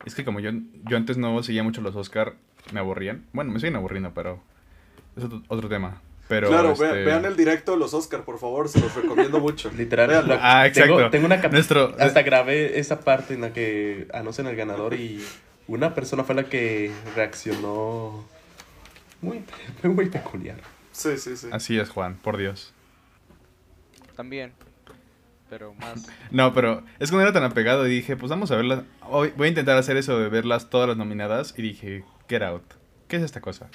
Es 0.05 0.13
que 0.13 0.23
como 0.23 0.39
yo, 0.39 0.51
yo 0.87 0.95
antes 0.97 1.17
no 1.17 1.41
seguía 1.41 1.63
mucho 1.63 1.81
los 1.81 1.95
Oscar, 1.95 2.35
me 2.71 2.79
aburrían. 2.79 3.25
Bueno, 3.33 3.51
me 3.51 3.59
siguen 3.59 3.75
aburriendo, 3.75 4.13
pero 4.13 4.41
es 5.15 5.23
otro, 5.23 5.41
otro 5.47 5.67
tema. 5.69 6.01
Pero, 6.27 6.49
claro, 6.49 6.73
este, 6.73 6.85
ve- 6.91 7.05
vean 7.05 7.25
el 7.25 7.35
directo 7.37 7.71
de 7.71 7.77
los 7.79 7.93
Oscar, 7.93 8.23
por 8.25 8.37
favor, 8.37 8.67
se 8.69 8.79
los 8.81 8.93
recomiendo 8.93 9.39
mucho. 9.39 9.71
Literal. 9.77 10.27
Lo- 10.27 10.37
Ah, 10.39 10.67
exacto. 10.67 10.97
Tengo, 10.97 11.09
tengo 11.09 11.25
una 11.25 11.37
Nuestro- 11.49 11.95
Hasta 11.97 12.21
grabé 12.21 12.79
esa 12.79 12.99
parte 12.99 13.33
en 13.33 13.41
la 13.41 13.53
que 13.53 14.07
anuncian 14.13 14.45
el 14.47 14.55
ganador 14.55 14.93
y 14.93 15.23
una 15.67 15.93
persona 15.93 16.23
fue 16.23 16.35
la 16.35 16.43
que 16.43 16.91
reaccionó 17.15 18.25
muy, 19.21 19.43
muy 19.83 20.09
peculiar. 20.09 20.57
Sí, 20.91 21.17
sí, 21.17 21.37
sí. 21.37 21.47
Así 21.51 21.77
es, 21.77 21.89
Juan, 21.89 22.15
por 22.15 22.37
Dios. 22.37 22.73
También, 24.15 24.53
pero 25.49 25.73
más... 25.75 26.07
No, 26.31 26.53
pero 26.53 26.83
es 26.99 27.09
que 27.09 27.15
no 27.15 27.21
era 27.21 27.33
tan 27.33 27.43
apegado 27.43 27.87
y 27.87 27.91
dije, 27.91 28.15
pues 28.15 28.29
vamos 28.29 28.51
a 28.51 28.55
verlas. 28.55 28.83
Hoy 29.01 29.33
voy 29.37 29.47
a 29.47 29.49
intentar 29.49 29.77
hacer 29.77 29.97
eso 29.97 30.19
de 30.19 30.29
verlas 30.29 30.69
todas 30.69 30.87
las 30.87 30.97
nominadas 30.97 31.53
y 31.57 31.61
dije, 31.61 32.03
Get 32.27 32.41
Out. 32.41 32.63
¿Qué 33.07 33.17
es 33.17 33.23
esta 33.23 33.41
cosa? 33.41 33.69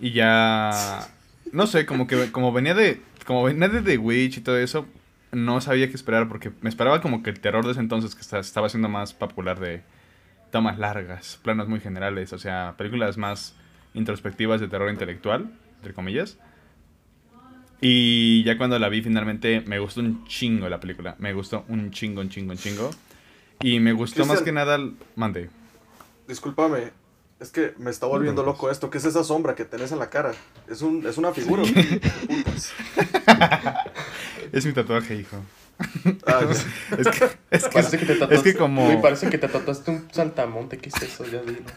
Y 0.00 0.12
ya 0.12 1.08
no 1.52 1.66
sé, 1.66 1.86
como 1.86 2.06
que 2.06 2.32
como 2.32 2.52
venía 2.52 2.74
de 2.74 3.00
como 3.26 3.44
venía 3.44 3.68
de 3.68 3.82
The 3.82 3.98
Witch 3.98 4.38
y 4.38 4.40
todo 4.40 4.58
eso, 4.58 4.86
no 5.32 5.60
sabía 5.60 5.88
qué 5.88 5.94
esperar 5.94 6.28
porque 6.28 6.50
me 6.60 6.68
esperaba 6.68 7.00
como 7.00 7.22
que 7.22 7.30
el 7.30 7.40
terror 7.40 7.64
de 7.64 7.72
ese 7.72 7.80
entonces 7.80 8.14
que 8.14 8.38
estaba 8.38 8.68
siendo 8.68 8.88
más 8.88 9.12
popular 9.12 9.60
de 9.60 9.82
tomas 10.54 10.78
largas, 10.78 11.40
planos 11.42 11.66
muy 11.68 11.80
generales, 11.80 12.32
o 12.32 12.38
sea, 12.38 12.74
películas 12.78 13.18
más 13.18 13.56
introspectivas 13.92 14.60
de 14.60 14.68
terror 14.68 14.88
intelectual, 14.88 15.50
entre 15.78 15.92
comillas. 15.94 16.38
Y 17.80 18.44
ya 18.44 18.56
cuando 18.56 18.78
la 18.78 18.88
vi 18.88 19.02
finalmente 19.02 19.62
me 19.66 19.80
gustó 19.80 20.00
un 20.00 20.24
chingo 20.26 20.68
la 20.68 20.78
película. 20.78 21.16
Me 21.18 21.32
gustó 21.32 21.64
un 21.66 21.90
chingo, 21.90 22.20
un 22.20 22.28
chingo, 22.28 22.52
un 22.52 22.58
chingo. 22.58 22.90
Y 23.60 23.80
me 23.80 23.92
gustó 23.92 24.20
más 24.20 24.38
Cristian. 24.38 24.44
que 24.44 24.52
nada... 24.52 24.76
el- 24.76 24.94
Mande. 25.16 25.50
Discúlpame. 26.28 26.92
Es 27.40 27.50
que 27.50 27.74
me 27.78 27.90
está 27.90 28.06
volviendo 28.06 28.44
loco 28.44 28.70
esto. 28.70 28.90
¿Qué 28.90 28.98
es 28.98 29.04
esa 29.06 29.24
sombra 29.24 29.56
que 29.56 29.64
tenés 29.64 29.90
en 29.90 29.98
la 29.98 30.08
cara? 30.08 30.34
Es, 30.70 30.82
un, 30.82 31.04
es 31.04 31.18
una 31.18 31.32
figura. 31.32 31.64
Putas. 32.28 32.72
Es 34.52 34.64
mi 34.64 34.72
tatuaje, 34.72 35.16
hijo. 35.16 35.36
Ah. 36.26 36.40
Es 36.98 37.08
que, 37.08 37.24
es 37.50 37.64
que, 37.64 37.70
Parece 37.70 37.98
que 37.98 38.06
te 38.06 38.12
es 38.12 38.18
tatuaste. 38.20 38.52
que 38.52 38.58
como... 38.58 38.84
Güey, 38.86 39.02
parece 39.02 39.28
que 39.30 39.38
te 39.38 39.48
tatuaste 39.48 39.90
un 39.90 40.08
saltamonte. 40.12 40.78
¿Qué 40.78 40.90
es 40.90 41.02
eso? 41.02 41.24
Ya 41.26 41.42
dilo. 41.42 41.62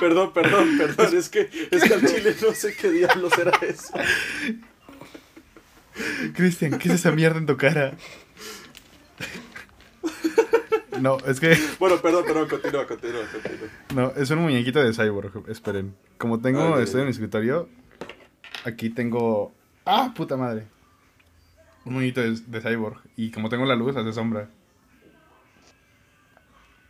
Perdón, 0.00 0.32
perdón, 0.34 0.76
perdón. 0.76 1.16
Es 1.16 1.30
que, 1.30 1.48
es 1.70 1.82
que 1.84 1.94
al 1.94 2.06
chile 2.06 2.36
no 2.42 2.52
sé 2.52 2.74
qué 2.76 2.90
diablos 2.90 3.32
era 3.38 3.52
eso. 3.62 3.94
Cristian, 6.34 6.78
¿qué 6.78 6.88
es 6.88 6.94
esa 6.96 7.12
mierda 7.12 7.38
en 7.38 7.46
tu 7.46 7.56
cara? 7.56 7.94
No, 11.00 11.16
es 11.26 11.40
que... 11.40 11.56
Bueno, 11.78 11.96
perdón, 12.02 12.24
perdón. 12.26 12.46
Continúa, 12.48 12.86
continúa, 12.86 13.22
continúa. 13.32 13.68
No, 13.94 14.12
es 14.20 14.28
un 14.30 14.40
muñequito 14.40 14.82
de 14.82 14.92
Cyborg. 14.92 15.48
Esperen. 15.48 15.94
Como 16.18 16.40
tengo, 16.40 16.74
Ah, 16.76 16.82
estoy 16.82 17.00
en 17.00 17.06
mi 17.06 17.12
escritorio. 17.12 17.68
Aquí 18.64 18.90
tengo. 18.90 19.54
¡Ah, 19.86 20.12
puta 20.14 20.36
madre! 20.36 20.66
Un 21.86 21.94
muñequito 21.94 22.20
de, 22.20 22.32
de 22.32 22.60
Cyborg. 22.60 23.00
Y 23.16 23.30
como 23.30 23.48
tengo 23.48 23.64
la 23.64 23.76
luz, 23.76 23.96
hace 23.96 24.12
sombra. 24.12 24.48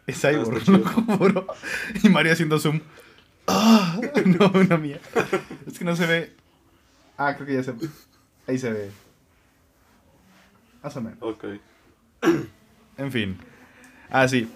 Es 0.06 0.20
Cyborg, 0.20 0.62
Ah, 0.66 0.70
lo 0.72 0.84
juro. 1.18 1.46
Y 2.02 2.08
Mario 2.08 2.32
haciendo 2.32 2.58
zoom. 2.58 2.80
¡Ah! 3.46 4.00
No, 4.24 4.50
una 4.54 4.76
mía. 4.76 4.98
Es 5.66 5.78
que 5.78 5.84
no 5.84 5.94
se 5.94 6.06
ve. 6.06 6.32
Ah, 7.18 7.34
creo 7.34 7.46
que 7.46 7.54
ya 7.54 7.62
se. 7.62 7.74
Ahí 8.46 8.58
se 8.58 8.72
ve. 8.72 8.90
Más 10.82 10.96
o 10.96 11.00
menos. 11.02 11.18
Ok. 11.20 11.44
En 12.98 13.12
fin. 13.12 13.36
Ah, 14.10 14.26
sí. 14.26 14.48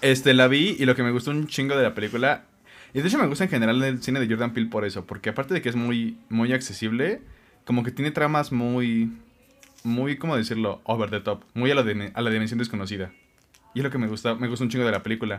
Este, 0.00 0.34
la 0.34 0.48
vi 0.48 0.76
y 0.78 0.84
lo 0.84 0.94
que 0.94 1.02
me 1.02 1.12
gustó 1.12 1.30
un 1.30 1.46
chingo 1.46 1.76
de 1.76 1.82
la 1.82 1.94
película. 1.94 2.44
Y 2.92 3.00
de 3.00 3.08
hecho 3.08 3.18
me 3.18 3.26
gusta 3.26 3.44
en 3.44 3.50
general 3.50 3.82
el 3.82 4.02
cine 4.02 4.20
de 4.20 4.28
Jordan 4.28 4.52
Peele 4.52 4.68
por 4.70 4.84
eso. 4.84 5.04
Porque 5.06 5.30
aparte 5.30 5.54
de 5.54 5.62
que 5.62 5.68
es 5.68 5.76
muy, 5.76 6.18
muy 6.28 6.52
accesible, 6.52 7.22
como 7.64 7.82
que 7.84 7.90
tiene 7.90 8.10
tramas 8.10 8.52
muy. 8.52 9.12
Muy, 9.84 10.16
¿cómo 10.16 10.36
decirlo? 10.36 10.80
Over 10.84 11.10
the 11.10 11.20
top. 11.20 11.44
Muy 11.54 11.70
a 11.70 11.74
la, 11.74 11.82
dim- 11.84 12.10
a 12.14 12.20
la 12.22 12.30
dimensión 12.30 12.58
desconocida. 12.58 13.12
Y 13.74 13.80
es 13.80 13.84
lo 13.84 13.90
que 13.90 13.98
me 13.98 14.06
gusta, 14.06 14.34
me 14.34 14.48
gusta 14.48 14.64
un 14.64 14.70
chingo 14.70 14.84
de 14.84 14.92
la 14.92 15.02
película. 15.02 15.38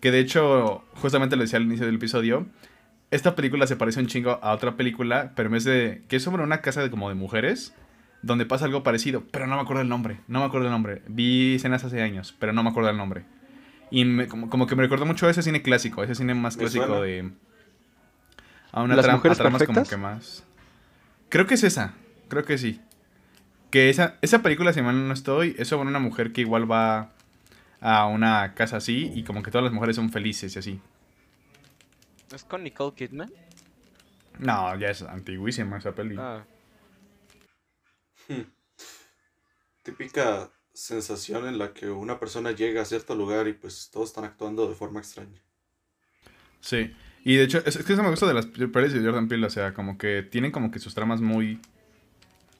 Que 0.00 0.10
de 0.10 0.18
hecho, 0.18 0.84
justamente 0.96 1.36
lo 1.36 1.42
decía 1.42 1.58
al 1.58 1.64
inicio 1.64 1.86
del 1.86 1.94
episodio. 1.96 2.46
Esta 3.12 3.36
película 3.36 3.66
se 3.66 3.76
parece 3.76 4.00
un 4.00 4.06
chingo 4.06 4.38
a 4.42 4.52
otra 4.52 4.76
película, 4.76 5.32
pero 5.36 5.46
en 5.48 5.52
vez 5.52 5.64
de. 5.64 6.02
que 6.08 6.16
es 6.16 6.22
sobre 6.22 6.42
una 6.42 6.60
casa 6.60 6.82
de 6.82 6.90
como 6.90 7.08
de 7.08 7.14
mujeres 7.14 7.74
donde 8.22 8.46
pasa 8.46 8.64
algo 8.64 8.82
parecido, 8.82 9.24
pero 9.32 9.46
no 9.46 9.56
me 9.56 9.62
acuerdo 9.62 9.82
el 9.82 9.88
nombre, 9.88 10.20
no 10.28 10.40
me 10.40 10.46
acuerdo 10.46 10.66
el 10.68 10.72
nombre. 10.72 11.02
Vi 11.08 11.56
escenas 11.56 11.84
hace 11.84 12.02
años, 12.02 12.34
pero 12.38 12.52
no 12.52 12.62
me 12.62 12.70
acuerdo 12.70 12.88
el 12.90 12.96
nombre. 12.96 13.24
Y 13.90 14.04
me- 14.04 14.26
como, 14.28 14.48
como 14.48 14.66
que 14.66 14.74
me 14.76 14.82
recordó 14.82 15.04
mucho 15.06 15.26
a 15.26 15.30
ese 15.30 15.42
cine 15.42 15.60
clásico, 15.62 16.02
ese 16.02 16.14
cine 16.14 16.32
más 16.34 16.56
clásico 16.56 17.02
de... 17.02 17.30
A 18.70 18.82
una 18.82 18.94
¿Las 18.96 19.10
mujeres 19.10 19.38
a 19.38 19.42
tramas 19.42 19.62
como 19.64 19.74
perfectas? 19.74 19.88
que 19.90 19.96
más... 20.02 20.44
Creo 21.28 21.46
que 21.46 21.54
es 21.54 21.64
esa, 21.64 21.94
creo 22.32 22.46
que 22.46 22.56
sí. 22.56 22.80
Que 23.70 23.90
esa, 23.90 24.16
esa 24.22 24.42
película, 24.42 24.72
si 24.72 24.80
mal 24.80 25.06
no 25.06 25.12
estoy, 25.12 25.54
es 25.58 25.68
sobre 25.68 25.88
una 25.88 25.98
mujer 25.98 26.32
que 26.32 26.40
igual 26.40 26.70
va 26.70 27.10
a 27.82 28.06
una 28.06 28.54
casa 28.54 28.78
así 28.78 29.12
y 29.14 29.22
como 29.24 29.42
que 29.42 29.50
todas 29.50 29.64
las 29.64 29.72
mujeres 29.74 29.96
son 29.96 30.10
felices 30.10 30.56
y 30.56 30.58
así. 30.58 30.80
¿Es 32.34 32.44
con 32.44 32.64
Nicole 32.64 32.94
Kidman? 32.94 33.30
No, 34.38 34.78
ya 34.78 34.88
es 34.88 35.02
antiguísima 35.02 35.76
esa 35.76 35.94
peli. 35.94 36.16
Ah, 36.18 36.42
Típica 39.82 40.50
sensación 40.72 41.46
en 41.46 41.58
la 41.58 41.74
que 41.74 41.90
una 41.90 42.18
persona 42.18 42.52
llega 42.52 42.80
a 42.80 42.86
cierto 42.86 43.14
lugar 43.14 43.46
y 43.46 43.52
pues 43.52 43.90
todos 43.92 44.08
están 44.08 44.24
actuando 44.24 44.66
de 44.68 44.74
forma 44.74 45.00
extraña. 45.00 45.42
Sí, 46.60 46.94
y 47.24 47.36
de 47.36 47.44
hecho, 47.44 47.58
es, 47.66 47.76
es 47.76 47.84
que 47.84 47.92
eso 47.92 48.02
me 48.02 48.10
gusta 48.10 48.26
de 48.26 48.34
las 48.34 48.46
pelis 48.46 48.92
de 48.94 49.04
Jordan 49.04 49.28
Peele, 49.28 49.46
o 49.46 49.50
sea, 49.50 49.74
como 49.74 49.98
que 49.98 50.22
tienen 50.22 50.50
como 50.50 50.70
que 50.70 50.78
sus 50.78 50.94
tramas 50.94 51.20
muy 51.20 51.60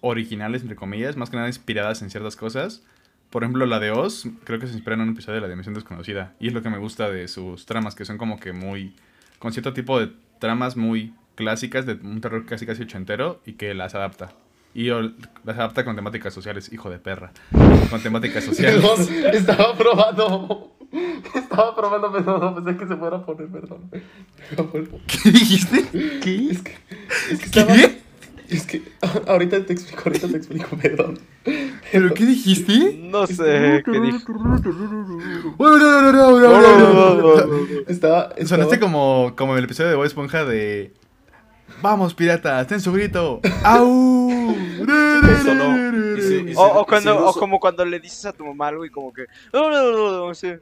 originales, 0.02 0.60
entre 0.60 0.76
comillas, 0.76 1.16
más 1.16 1.30
que 1.30 1.36
nada 1.36 1.48
inspiradas 1.48 2.02
en 2.02 2.10
ciertas 2.10 2.36
cosas. 2.36 2.82
Por 3.30 3.44
ejemplo, 3.44 3.64
la 3.64 3.80
de 3.80 3.92
Oz, 3.92 4.26
creo 4.44 4.58
que 4.58 4.66
se 4.66 4.74
inspira 4.74 4.94
en 4.94 5.00
un 5.00 5.10
episodio 5.10 5.36
de 5.36 5.40
La 5.40 5.48
Dimensión 5.48 5.74
Desconocida, 5.74 6.34
y 6.38 6.48
es 6.48 6.52
lo 6.52 6.60
que 6.60 6.68
me 6.68 6.76
gusta 6.76 7.08
de 7.08 7.28
sus 7.28 7.64
tramas, 7.64 7.94
que 7.94 8.04
son 8.04 8.18
como 8.18 8.38
que 8.38 8.52
muy, 8.52 8.94
con 9.38 9.52
cierto 9.52 9.72
tipo 9.72 9.98
de 9.98 10.12
tramas 10.38 10.76
muy 10.76 11.14
clásicas, 11.34 11.86
de 11.86 11.94
un 11.94 12.20
terror 12.20 12.44
casi 12.44 12.66
casi 12.66 12.82
ochentero, 12.82 13.40
y 13.46 13.54
que 13.54 13.72
las 13.72 13.94
adapta. 13.94 14.32
Y 14.74 14.88
las 14.88 15.56
adapta 15.56 15.84
con 15.84 15.96
temáticas 15.96 16.34
sociales, 16.34 16.72
hijo 16.72 16.90
de 16.90 16.98
perra. 16.98 17.32
Con 17.90 18.02
temáticas 18.02 18.44
sociales. 18.44 18.84
Estaba 19.32 19.74
probando. 19.76 20.72
Estaba 21.34 21.74
probando, 21.74 22.12
pero 22.12 22.38
no 22.38 22.54
pensé 22.54 22.78
que 22.78 22.86
se 22.86 22.96
fuera 22.96 23.18
a 23.18 23.24
poner, 23.24 23.48
perdón. 23.48 23.90
¿Qué 25.06 25.30
dijiste? 25.30 25.88
¿Qué? 26.20 26.50
Es 26.50 26.62
que, 26.62 26.76
es 27.30 27.38
que 27.38 27.44
estaba. 27.46 27.74
Es 28.52 28.66
que 28.66 28.82
ahorita 29.26 29.64
te 29.64 29.72
explico, 29.72 30.02
ahorita 30.06 30.28
te 30.28 30.36
explico, 30.36 30.76
perdón. 30.76 31.18
¿Pero 31.90 32.12
qué 32.14 32.26
dijiste? 32.26 32.98
no 33.02 33.26
sé 33.26 33.82
qué 33.84 34.00
dije. 34.00 34.18
Estaba. 37.88 38.22
estaba 38.36 38.46
Sonaste 38.46 38.78
como, 38.80 39.34
como 39.36 39.52
en 39.52 39.58
el 39.58 39.64
episodio 39.64 39.90
de 39.90 39.96
Bob 39.96 40.04
Esponja 40.04 40.44
de... 40.44 40.92
Vamos, 41.80 42.14
piratas, 42.14 42.66
ten 42.68 42.80
su 42.80 42.92
grito. 42.92 43.40
¡Au! 43.64 44.30
Sonó- 45.42 46.16
y 46.18 46.20
si- 46.20 46.34
y 46.34 46.48
si- 46.50 46.54
O, 46.56 46.62
o 46.62 46.82
y 46.82 46.86
cuando, 46.86 47.12
si 47.12 47.18
o 47.24 47.32
como 47.32 47.58
cuando 47.58 47.84
le 47.84 47.98
dices 47.98 48.24
a 48.26 48.32
tu 48.32 48.44
mamá 48.44 48.68
algo 48.68 48.84
y 48.84 48.90
como 48.90 49.12
que... 49.12 49.24
No, 49.52 49.68
no, 49.70 49.90
no, 49.90 50.26
no, 50.28 50.34
sí. 50.34 50.52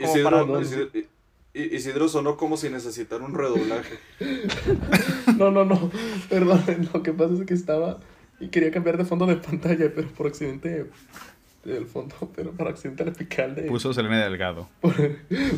como 0.00 0.12
Isidro, 0.12 0.30
para- 0.30 0.60
Isidro- 0.62 0.88
I- 0.94 1.06
Isidro 1.54 2.08
sonó 2.08 2.36
como 2.38 2.56
si 2.56 2.70
necesitara 2.70 3.24
un 3.24 3.34
redoblaje. 3.34 3.98
No, 5.36 5.50
no, 5.50 5.64
no. 5.64 5.90
Perdón, 6.28 6.62
lo 6.94 7.02
que 7.02 7.12
pasa 7.12 7.34
es 7.34 7.46
que 7.46 7.54
estaba. 7.54 8.00
Y 8.38 8.48
quería 8.48 8.70
cambiar 8.70 8.96
de 8.96 9.04
fondo 9.04 9.26
de 9.26 9.36
pantalla, 9.36 9.90
pero 9.94 10.08
por 10.08 10.26
accidente. 10.26 10.86
Del 11.64 11.86
fondo, 11.86 12.14
pero 12.36 12.52
por 12.52 12.68
accidente 12.68 13.04
le 13.04 13.12
piqué 13.12 13.42
al 13.42 13.54
de. 13.54 13.62
Puso 13.62 13.92
Selena 13.92 14.24
Delgado. 14.24 14.68
Por, 14.80 14.94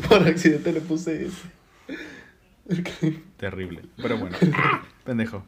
por 0.07 0.27
accidente 0.27 0.71
le 0.71 0.81
puse 0.81 1.27
ese. 1.27 3.13
Terrible. 3.37 3.81
Pero 3.97 4.17
bueno. 4.17 4.35
Pendejo. 5.03 5.43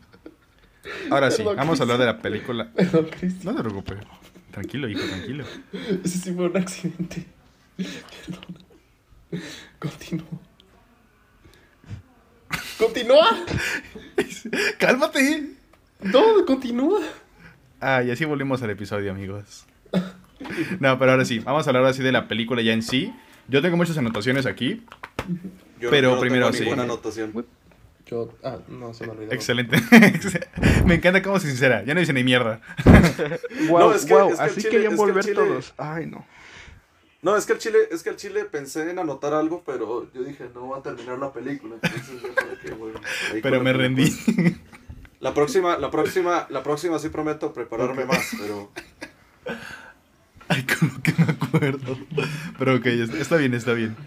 Ahora 1.09 1.31
sí, 1.31 1.37
Perdón, 1.37 1.57
vamos 1.57 1.79
a 1.79 1.83
hablar 1.83 1.97
de 1.97 2.05
la 2.05 2.21
película. 2.21 2.71
Perdón, 2.73 3.07
Cristian. 3.09 3.55
No 3.55 3.55
te 3.55 3.67
preocupes. 3.67 3.97
Tranquilo, 4.51 4.87
hijo, 4.87 5.01
tranquilo. 5.01 5.45
Ese 6.03 6.17
sí 6.19 6.33
fue 6.33 6.47
un 6.47 6.57
accidente. 6.57 7.25
Perdón. 7.75 8.66
Continúa. 9.79 10.27
¡Continúa! 12.77 13.27
¡Cálmate! 14.79 15.49
No, 16.01 16.45
continúa. 16.45 17.01
Ah, 17.81 18.03
y 18.03 18.11
así 18.11 18.23
volvimos 18.25 18.61
al 18.61 18.69
episodio, 18.69 19.11
amigos. 19.11 19.65
No, 20.79 20.97
pero 20.99 21.11
ahora 21.11 21.25
sí, 21.25 21.39
vamos 21.39 21.65
a 21.65 21.69
hablar 21.71 21.83
ahora 21.83 21.93
sí 21.93 22.03
de 22.03 22.11
la 22.11 22.27
película 22.27 22.61
ya 22.61 22.73
en 22.73 22.83
sí. 22.83 23.13
Yo 23.47 23.61
tengo 23.61 23.77
muchas 23.77 23.97
anotaciones 23.97 24.45
aquí. 24.45 24.83
Yo 25.79 25.89
Pero 25.89 26.09
yo 26.09 26.15
no 26.15 26.21
primero 26.21 26.45
tengo 26.47 26.57
sí. 26.57 26.63
ninguna 26.63 26.83
anotación. 26.83 27.45
Yo. 28.05 28.31
Ah, 28.43 28.57
no, 28.67 28.93
se 28.93 29.05
me 29.05 29.11
olvidó. 29.13 29.31
Excelente. 29.33 29.77
Me 30.85 30.95
encanta 30.95 31.21
cómo 31.21 31.37
es 31.37 31.43
sincera. 31.43 31.83
Ya 31.83 31.93
no 31.93 31.99
dice 31.99 32.13
ni 32.13 32.23
mierda. 32.23 32.61
Wow, 33.67 33.79
No, 33.79 33.93
es 33.93 34.05
que- 34.05 34.13
wow, 34.13 34.29
es 34.31 34.37
que 34.37 34.43
el 34.43 34.49
así 34.49 34.55
chile- 34.61 34.69
querían 34.69 34.91
que 34.91 34.97
volver 34.97 35.23
chile- 35.23 35.35
todos. 35.35 35.73
Ay, 35.77 36.05
no. 36.05 36.25
No, 37.27 37.35
es 37.35 37.45
que 37.45 37.51
al 37.51 37.59
chile, 37.59 37.79
es 37.91 38.03
que 38.03 38.09
al 38.09 38.15
chile 38.15 38.45
pensé 38.45 38.89
en 38.89 38.99
anotar 38.99 39.33
algo, 39.33 39.61
pero 39.65 40.09
yo 40.13 40.23
dije, 40.23 40.49
no 40.55 40.69
va 40.69 40.77
a 40.77 40.81
terminar 40.81 41.19
la 41.19 41.33
película. 41.33 41.75
Entonces 41.83 42.21
ya 42.21 42.33
para 42.33 42.57
qué, 42.61 42.71
güey. 42.71 42.93
Ahí 43.33 43.41
Pero 43.41 43.57
con 43.57 43.65
me 43.65 43.73
rendí. 43.73 44.15
La 45.19 45.33
próxima, 45.33 45.77
la 45.77 45.91
próxima, 45.91 46.47
la 46.49 46.63
próxima 46.63 46.97
sí 46.99 47.09
prometo 47.09 47.51
prepararme 47.51 48.05
más, 48.05 48.31
pero 48.39 48.71
Ay, 50.47 50.65
como 50.79 51.01
que 51.03 51.11
me 51.17 51.23
acuerdo. 51.33 51.97
Pero 52.57 52.75
ok, 52.75 52.85
es- 52.85 53.13
está 53.13 53.35
bien, 53.35 53.53
está 53.53 53.73
bien. 53.73 53.97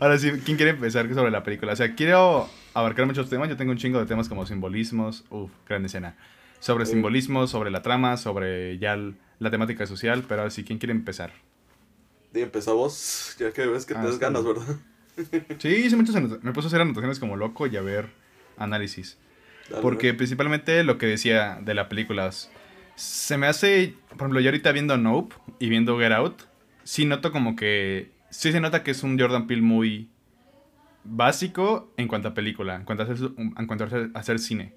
Ahora 0.00 0.18
sí, 0.18 0.32
¿quién 0.44 0.56
quiere 0.56 0.72
empezar 0.72 1.06
sobre 1.14 1.30
la 1.30 1.44
película? 1.44 1.74
O 1.74 1.76
sea, 1.76 1.94
quiero 1.94 2.48
abarcar 2.72 3.06
muchos 3.06 3.30
temas. 3.30 3.48
Yo 3.48 3.56
tengo 3.56 3.70
un 3.70 3.78
chingo 3.78 4.00
de 4.00 4.06
temas 4.06 4.28
como 4.28 4.46
simbolismos. 4.46 5.24
Uf, 5.30 5.52
gran 5.68 5.84
escena. 5.84 6.16
Sobre 6.58 6.86
simbolismos, 6.86 7.50
sobre 7.50 7.70
la 7.70 7.82
trama, 7.82 8.16
sobre 8.16 8.78
ya 8.78 8.96
la 9.38 9.50
temática 9.52 9.86
social. 9.86 10.24
Pero 10.26 10.40
ahora 10.40 10.50
sí, 10.50 10.64
¿quién 10.64 10.80
quiere 10.80 10.92
empezar? 10.92 11.30
Vos, 12.72 13.36
ya 13.38 13.52
que 13.52 13.66
ves 13.66 13.86
que 13.86 13.94
Ah, 13.94 14.00
te 14.02 14.06
das 14.08 14.18
ganas, 14.18 14.44
bien. 14.44 14.56
¿verdad? 14.56 14.76
Sí, 15.58 15.68
hice 15.68 15.94
muchas 15.96 16.16
anotaciones. 16.16 16.44
Me 16.44 16.52
puse 16.52 16.66
a 16.66 16.68
hacer 16.68 16.80
anotaciones 16.80 17.20
como 17.20 17.36
loco 17.36 17.66
y 17.68 17.76
a 17.76 17.80
ver 17.80 18.10
análisis. 18.56 19.16
Dale, 19.70 19.80
Porque 19.80 20.12
principalmente 20.12 20.82
lo 20.84 20.98
que 20.98 21.06
decía 21.06 21.58
de 21.62 21.74
la 21.74 21.88
película. 21.88 22.30
Se 22.96 23.38
me 23.38 23.46
hace, 23.46 23.94
por 24.08 24.18
ejemplo, 24.18 24.40
yo 24.40 24.48
ahorita 24.50 24.72
viendo 24.72 24.96
Nope 24.96 25.34
y 25.58 25.68
viendo 25.68 25.98
Get 25.98 26.12
Out, 26.12 26.42
sí 26.82 27.06
noto 27.06 27.32
como 27.32 27.56
que, 27.56 28.10
sí 28.30 28.52
se 28.52 28.60
nota 28.60 28.82
que 28.82 28.90
es 28.90 29.02
un 29.02 29.18
Jordan 29.18 29.46
Peele 29.46 29.62
muy 29.62 30.08
básico 31.04 31.92
en 31.96 32.08
cuanto 32.08 32.28
a 32.28 32.34
película, 32.34 32.76
en 32.76 32.84
cuanto 32.84 33.02
a 33.04 33.06
hacer, 33.06 33.30
en 33.36 33.66
cuanto 33.66 33.84
a 33.84 33.86
hacer, 33.86 34.10
a 34.14 34.18
hacer 34.18 34.38
cine. 34.38 34.74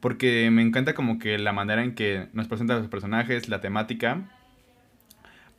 Porque 0.00 0.50
me 0.50 0.62
encanta 0.62 0.94
como 0.94 1.18
que 1.18 1.38
la 1.38 1.52
manera 1.52 1.82
en 1.84 1.94
que 1.94 2.28
nos 2.32 2.48
presentan 2.48 2.78
los 2.78 2.88
personajes, 2.88 3.48
la 3.48 3.60
temática, 3.60 4.28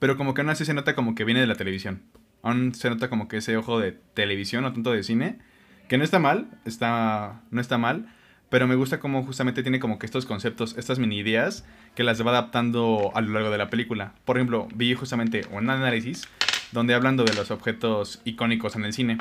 pero 0.04 0.18
como 0.18 0.34
que 0.34 0.42
aún 0.42 0.50
así 0.50 0.66
se 0.66 0.74
nota 0.74 0.96
como 0.96 1.16
que 1.16 1.24
viene 1.24 1.40
de 1.40 1.48
la 1.48 1.56
televisión. 1.56 2.02
Aún 2.42 2.76
se 2.76 2.90
nota 2.90 3.08
como 3.10 3.30
que 3.30 3.38
ese 3.38 3.56
ojo 3.56 3.80
de 3.80 3.94
televisión, 4.14 4.64
no 4.64 4.74
tanto 4.74 4.92
de 4.92 5.02
cine. 5.02 5.40
Que 5.88 5.98
no 5.98 6.04
está 6.04 6.20
mal, 6.20 6.50
está, 6.66 7.42
no 7.52 7.62
está 7.62 7.78
mal. 7.78 8.14
Pero 8.50 8.68
me 8.68 8.76
gusta 8.76 9.00
como 9.00 9.24
justamente 9.24 9.64
tiene 9.64 9.80
como 9.80 10.00
que 10.00 10.06
estos 10.06 10.26
conceptos, 10.26 10.76
estas 10.78 11.00
mini 11.00 11.20
ideas, 11.20 11.66
que 11.96 12.04
las 12.04 12.22
va 12.22 12.32
adaptando 12.32 13.14
a 13.16 13.22
lo 13.22 13.32
largo 13.32 13.50
de 13.50 13.58
la 13.58 13.70
película. 13.70 14.12
Por 14.26 14.36
ejemplo, 14.36 14.68
vi 14.76 14.94
justamente 14.94 15.44
un 15.52 15.70
análisis 15.70 16.28
donde 16.74 16.96
hablando 16.96 17.24
de 17.24 17.34
los 17.34 17.50
objetos 17.50 18.22
icónicos 18.26 18.76
en 18.76 18.84
el 18.84 18.92
cine. 18.92 19.20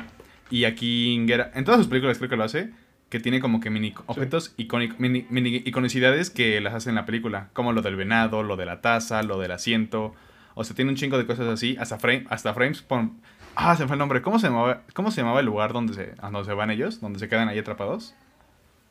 Y 0.51 0.65
aquí 0.65 1.23
Get- 1.25 1.51
en 1.55 1.63
todas 1.63 1.79
sus 1.79 1.87
películas 1.87 2.17
creo 2.17 2.29
que 2.29 2.35
lo 2.35 2.43
hace, 2.43 2.71
que 3.07 3.21
tiene 3.21 3.39
como 3.39 3.61
que 3.61 3.69
mini 3.69 3.93
objetos 4.07 4.53
icónicos, 4.57 4.99
mini, 4.99 5.25
mini 5.29 5.63
iconicidades 5.63 6.29
que 6.29 6.59
las 6.59 6.73
hace 6.73 6.89
en 6.89 6.95
la 6.95 7.05
película, 7.05 7.51
como 7.53 7.71
lo 7.71 7.81
del 7.81 7.95
venado, 7.95 8.43
lo 8.43 8.57
de 8.57 8.65
la 8.65 8.81
taza, 8.81 9.23
lo 9.23 9.39
del 9.39 9.51
asiento. 9.53 10.13
O 10.55 10.63
sea, 10.63 10.75
tiene 10.75 10.91
un 10.91 10.95
chingo 10.97 11.17
de 11.17 11.25
cosas 11.25 11.47
así, 11.47 11.75
hasta, 11.79 11.97
frame, 11.99 12.25
hasta 12.29 12.53
frames. 12.53 12.81
pon- 12.81 13.19
Ah, 13.55 13.75
se 13.75 13.83
me 13.83 13.87
fue 13.87 13.95
el 13.95 13.99
nombre. 13.99 14.21
¿Cómo 14.21 14.39
se 14.39 14.47
llamaba, 14.47 14.81
cómo 14.93 15.11
se 15.11 15.21
llamaba 15.21 15.39
el 15.39 15.45
lugar 15.45 15.73
donde 15.73 15.93
se, 15.93 16.13
a 16.19 16.29
donde 16.31 16.45
se 16.45 16.53
van 16.53 16.71
ellos? 16.71 17.01
Donde 17.01 17.19
se 17.19 17.27
quedan 17.29 17.49
ahí 17.49 17.59
atrapados. 17.59 18.15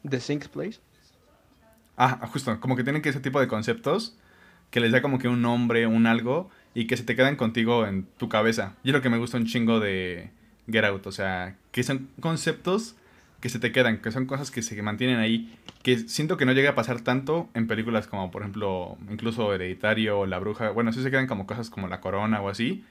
The 0.08 0.20
Sinks 0.20 0.48
Place. 0.48 0.78
Ah, 1.96 2.18
justo, 2.32 2.58
como 2.60 2.76
que 2.76 2.84
tienen 2.84 3.02
que 3.02 3.08
ese 3.10 3.20
tipo 3.20 3.40
de 3.40 3.48
conceptos 3.48 4.16
que 4.70 4.80
les 4.80 4.90
da 4.92 5.02
como 5.02 5.18
que 5.18 5.28
un 5.28 5.42
nombre, 5.42 5.86
un 5.86 6.06
algo, 6.06 6.48
y 6.74 6.86
que 6.86 6.96
se 6.96 7.04
te 7.04 7.14
quedan 7.14 7.36
contigo 7.36 7.86
en 7.86 8.06
tu 8.16 8.28
cabeza. 8.30 8.74
Y 8.82 8.88
es 8.88 8.94
lo 8.94 9.02
que 9.02 9.10
me 9.10 9.18
gusta 9.18 9.36
un 9.36 9.44
chingo 9.46 9.80
de 9.80 10.30
Get 10.70 10.84
Out, 10.84 11.06
o 11.06 11.12
sea, 11.12 11.56
que 11.72 11.82
son 11.82 12.08
conceptos 12.20 12.96
que 13.42 13.48
se 13.48 13.58
te 13.58 13.72
quedan, 13.72 14.00
que 14.00 14.12
son 14.12 14.24
cosas 14.26 14.50
que 14.52 14.62
se 14.62 14.80
mantienen 14.82 15.18
ahí, 15.18 15.58
que 15.82 15.98
siento 15.98 16.36
que 16.36 16.46
no 16.46 16.52
llega 16.52 16.70
a 16.70 16.74
pasar 16.76 17.00
tanto 17.00 17.48
en 17.54 17.66
películas 17.66 18.06
como, 18.06 18.30
por 18.30 18.42
ejemplo, 18.42 18.96
incluso 19.10 19.52
Hereditario 19.52 20.20
o 20.20 20.26
La 20.26 20.38
Bruja, 20.38 20.70
bueno, 20.70 20.92
sí 20.92 21.02
se 21.02 21.10
quedan 21.10 21.26
como 21.26 21.44
cosas 21.44 21.68
como 21.68 21.88
La 21.88 22.00
Corona 22.00 22.40
o 22.40 22.48
así, 22.48 22.84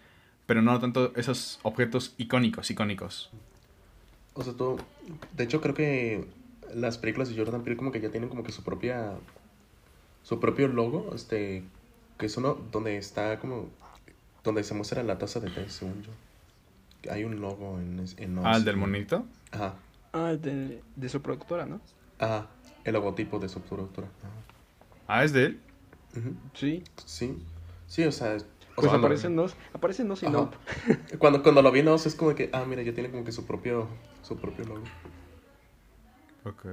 pero 0.46 0.62
no 0.62 0.78
tanto 0.80 1.14
esos 1.16 1.60
objetos 1.64 2.14
icónicos, 2.18 2.70
icónicos. 2.70 3.32
O 4.34 4.44
sea, 4.44 4.54
tú, 4.54 4.78
de 5.38 5.46
hecho 5.46 5.62
creo 5.62 5.74
que 5.74 6.26
las 6.76 6.98
películas 6.98 7.30
de 7.30 7.38
Jordan 7.38 7.64
Peele 7.64 7.78
como 7.78 7.94
que 7.94 8.02
ya 8.02 8.10
tienen 8.10 8.30
como 8.30 8.44
que 8.44 8.52
su 8.52 8.62
propia, 8.62 9.14
su 10.24 10.42
propio 10.42 10.68
logo, 10.68 11.14
este, 11.16 11.64
que 12.20 12.26
es 12.26 12.36
uno 12.36 12.60
donde 12.74 12.98
está 12.98 13.40
como, 13.40 13.70
donde 14.44 14.66
se 14.66 14.74
muestra 14.74 15.02
la 15.04 15.18
taza 15.18 15.40
de 15.40 15.50
té, 15.50 15.70
según 15.70 16.04
yo. 16.04 16.12
Hay 17.10 17.24
un 17.24 17.40
logo 17.40 17.80
en, 17.80 18.06
en 18.18 18.40
Ah, 18.44 18.58
el 18.58 18.66
del 18.66 18.76
monito. 18.76 19.26
Ajá, 19.52 19.76
Ah, 20.14 20.34
de, 20.34 20.82
de 20.96 21.10
su 21.10 21.22
productora, 21.22 21.66
¿no? 21.66 21.80
ajá, 22.20 22.48
el 22.84 22.94
logotipo 22.94 23.40
de 23.40 23.50
su 23.50 23.62
productora. 23.62 24.08
Ajá. 24.20 24.30
Ah, 25.08 25.24
es 25.24 25.34
de 25.34 25.46
él. 25.46 25.62
Sí. 26.54 26.84
Sí, 27.06 27.38
sí, 27.88 28.04
o 28.04 28.12
sea, 28.12 28.36
o 28.36 28.76
Pues 28.76 28.90
sea, 28.90 29.00
aparecen 29.00 29.36
dos. 29.36 29.56
Aparecen 29.74 30.08
dos 30.08 30.22
y 30.24 30.26
Ajá. 30.28 30.34
no. 30.34 30.52
Cuando, 31.18 31.42
cuando 31.42 31.62
lo 31.62 31.72
vi 31.72 31.80
en 31.80 31.88
es 31.90 32.16
como 32.16 32.36
que, 32.36 32.50
ah, 32.54 32.66
mira, 32.68 32.82
ya 32.82 32.94
tiene 32.94 33.10
como 33.10 33.24
que 33.24 33.32
su 33.32 33.46
propio, 33.46 33.88
su 34.22 34.38
propio 34.38 34.66
logo. 34.66 34.84
Ok. 36.44 36.66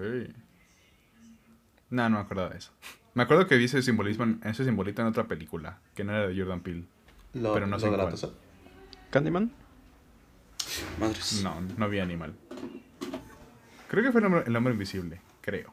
No, 1.91 2.09
no 2.09 2.17
me 2.17 2.23
acuerdo 2.23 2.49
de 2.49 2.59
eso. 2.59 2.73
Me 3.15 3.23
acuerdo 3.23 3.47
que 3.47 3.57
vi 3.57 3.65
ese 3.65 3.83
simbolismo, 3.83 4.25
en- 4.25 4.41
ese 4.45 4.65
simbolito 4.65 5.03
en 5.03 5.09
otra 5.09 5.27
película, 5.27 5.81
que 5.95 6.05
no 6.05 6.13
era 6.13 6.29
de 6.29 6.37
Jordan 6.39 6.61
Peele. 6.61 6.85
Lo, 7.35 7.53
Pero 7.55 7.67
no 7.67 7.79
sé 7.79 7.91
de 7.91 7.97
la 7.97 8.09
cuál. 8.09 8.33
Candyman. 9.11 9.53
Madres. 11.01 11.41
No, 11.43 11.61
no 11.77 11.89
vi 11.89 11.99
animal. 12.01 12.35
Creo 13.89 14.03
que 14.05 14.13
fue 14.13 14.21
el 14.21 14.27
hombre, 14.27 14.43
el 14.47 14.55
hombre 14.57 14.73
invisible, 14.75 15.21
creo. 15.41 15.73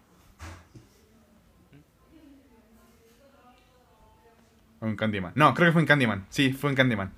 O 4.79 4.87
en 4.87 4.95
Candyman. 4.95 5.31
No, 5.35 5.53
creo 5.53 5.69
que 5.69 5.73
fue 5.73 5.81
en 5.81 5.87
Candyman. 5.87 6.25
Sí, 6.29 6.51
fue 6.53 6.69
en 6.69 6.75
Candyman. 6.75 7.11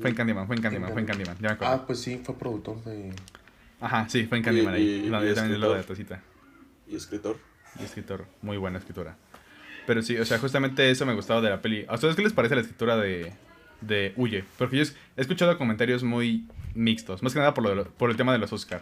Fue 0.00 0.10
en 0.10 0.16
Candyman, 0.16 0.46
fue 0.46 0.56
en 0.56 0.62
Candyman, 0.62 0.92
fue 0.92 1.00
en 1.00 1.06
Candyman. 1.06 1.36
Ya 1.36 1.48
me 1.48 1.54
acuerdo. 1.54 1.74
Ah, 1.74 1.86
pues 1.86 2.00
sí, 2.00 2.20
fue 2.24 2.36
productor 2.36 2.82
de... 2.84 3.12
Ajá, 3.80 4.08
sí, 4.08 4.24
fue 4.26 4.38
en 4.38 4.44
Candyman 4.44 4.74
Y- 4.74 4.76
ahí. 4.76 5.04
y- 5.06 5.10
No, 5.10 5.22
y 5.24 5.28
yo 5.28 5.34
también 5.34 5.60
lo 5.60 5.74
de 5.74 5.82
tacita. 5.82 6.20
Y 6.88 6.96
escritor. 6.96 7.38
Y 7.78 7.84
escritor, 7.84 8.26
muy 8.42 8.56
buena 8.56 8.78
escritura. 8.78 9.16
Pero 9.86 10.02
sí, 10.02 10.16
o 10.16 10.24
sea, 10.24 10.38
justamente 10.38 10.90
eso 10.90 11.04
me 11.06 11.14
gustaba 11.14 11.40
de 11.40 11.50
la 11.50 11.60
peli. 11.60 11.84
¿A 11.88 11.94
ustedes 11.94 12.16
qué 12.16 12.22
les 12.22 12.32
parece 12.32 12.54
la 12.54 12.62
escritura 12.62 12.96
de, 12.96 13.32
de 13.82 14.12
Huye? 14.16 14.44
Porque 14.58 14.76
yo 14.78 14.82
he 15.16 15.20
escuchado 15.20 15.56
comentarios 15.58 16.02
muy 16.02 16.46
mixtos, 16.74 17.22
más 17.22 17.32
que 17.34 17.38
nada 17.38 17.52
por, 17.54 17.64
lo 17.64 17.70
de 17.70 17.76
lo- 17.76 17.84
por 17.90 18.10
el 18.10 18.16
tema 18.16 18.32
de 18.32 18.38
los 18.38 18.52
Oscar. 18.52 18.80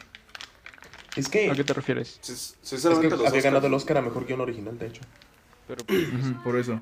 Es 1.17 1.29
que... 1.29 1.51
¿A 1.51 1.55
qué 1.55 1.65
te 1.65 1.75
refieres? 1.75 2.19
Sí, 2.23 2.33
Es 2.33 2.83
que 2.83 3.27
había 3.27 3.43
ganado 3.43 3.67
el 3.67 3.75
Oscar 3.75 3.99
a 3.99 4.03
Mejor 4.03 4.25
Guión 4.27 4.41
Original, 4.41 4.79
de 4.79 4.87
hecho. 4.87 5.03
Pero 5.69 5.85
pues, 5.85 6.01
Por 6.43 6.57
eso. 6.57 6.81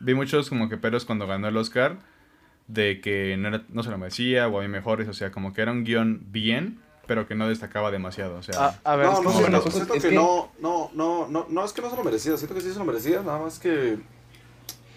Vi 0.00 0.14
muchos 0.14 0.48
como 0.48 0.68
que 0.68 0.76
peros 0.76 1.04
cuando 1.04 1.26
ganó 1.26 1.48
el 1.48 1.56
Oscar 1.56 1.98
de 2.66 3.00
que 3.00 3.36
no, 3.38 3.48
era- 3.48 3.64
no 3.68 3.82
se 3.82 3.90
lo 3.90 3.98
merecía 3.98 4.46
o 4.48 4.56
había 4.58 4.68
mejores, 4.68 5.08
o 5.08 5.12
sea, 5.14 5.30
como 5.32 5.52
que 5.52 5.62
era 5.62 5.72
un 5.72 5.84
guion 5.84 6.20
bien, 6.30 6.78
pero 7.06 7.26
que 7.26 7.34
no 7.34 7.48
destacaba 7.48 7.90
demasiado, 7.90 8.36
o 8.36 8.42
sea... 8.42 8.78
a, 8.84 8.92
a 8.92 8.96
ver, 8.96 9.06
No, 9.06 9.12
es 9.12 9.24
no, 9.24 9.30
siento, 9.30 9.40
bueno, 9.42 9.62
pues, 9.62 9.74
siento 9.74 9.94
es 9.94 10.02
que, 10.02 10.08
que- 10.10 10.14
no, 10.14 10.52
no, 10.60 10.90
no, 10.94 11.28
no, 11.28 11.46
no 11.48 11.64
es 11.64 11.72
que 11.72 11.80
no 11.82 11.90
se 11.90 11.96
lo 11.96 12.04
merecía, 12.04 12.36
siento 12.36 12.54
que 12.54 12.60
sí 12.60 12.70
se 12.72 12.78
lo 12.78 12.84
merecía, 12.84 13.22
nada 13.22 13.38
más 13.38 13.58
que, 13.58 13.98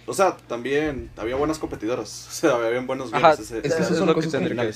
o 0.05 0.13
sea, 0.13 0.35
también 0.35 1.09
había 1.17 1.35
buenas 1.35 1.57
competidoras, 1.59 2.27
o 2.29 2.31
sea, 2.31 2.55
había 2.67 2.81
buenos 2.81 3.13
Ajá, 3.13 3.29
guiones 3.35 3.39
ese, 3.39 3.59
Es 3.59 3.65
ese 3.65 3.81
es 3.93 3.97
son 3.97 4.07
lo 4.07 4.15
que 4.15 4.21
cosas 4.25 4.31
que 4.41 4.73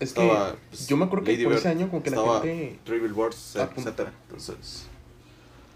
Es 0.00 0.12
que 0.12 0.20
Estaba, 0.26 0.56
pues, 0.70 0.86
yo 0.88 0.96
me 0.96 1.04
acuerdo 1.04 1.24
que 1.24 1.32
Lady 1.32 1.44
por 1.44 1.52
Bird, 1.52 1.60
ese 1.60 1.68
año 1.68 1.88
como 1.88 2.02
que 2.02 2.10
la 2.10 2.16
gente... 2.42 2.78
Ah, 2.86 3.66
punto. 3.66 3.80
etcétera, 3.80 4.12
entonces, 4.28 4.86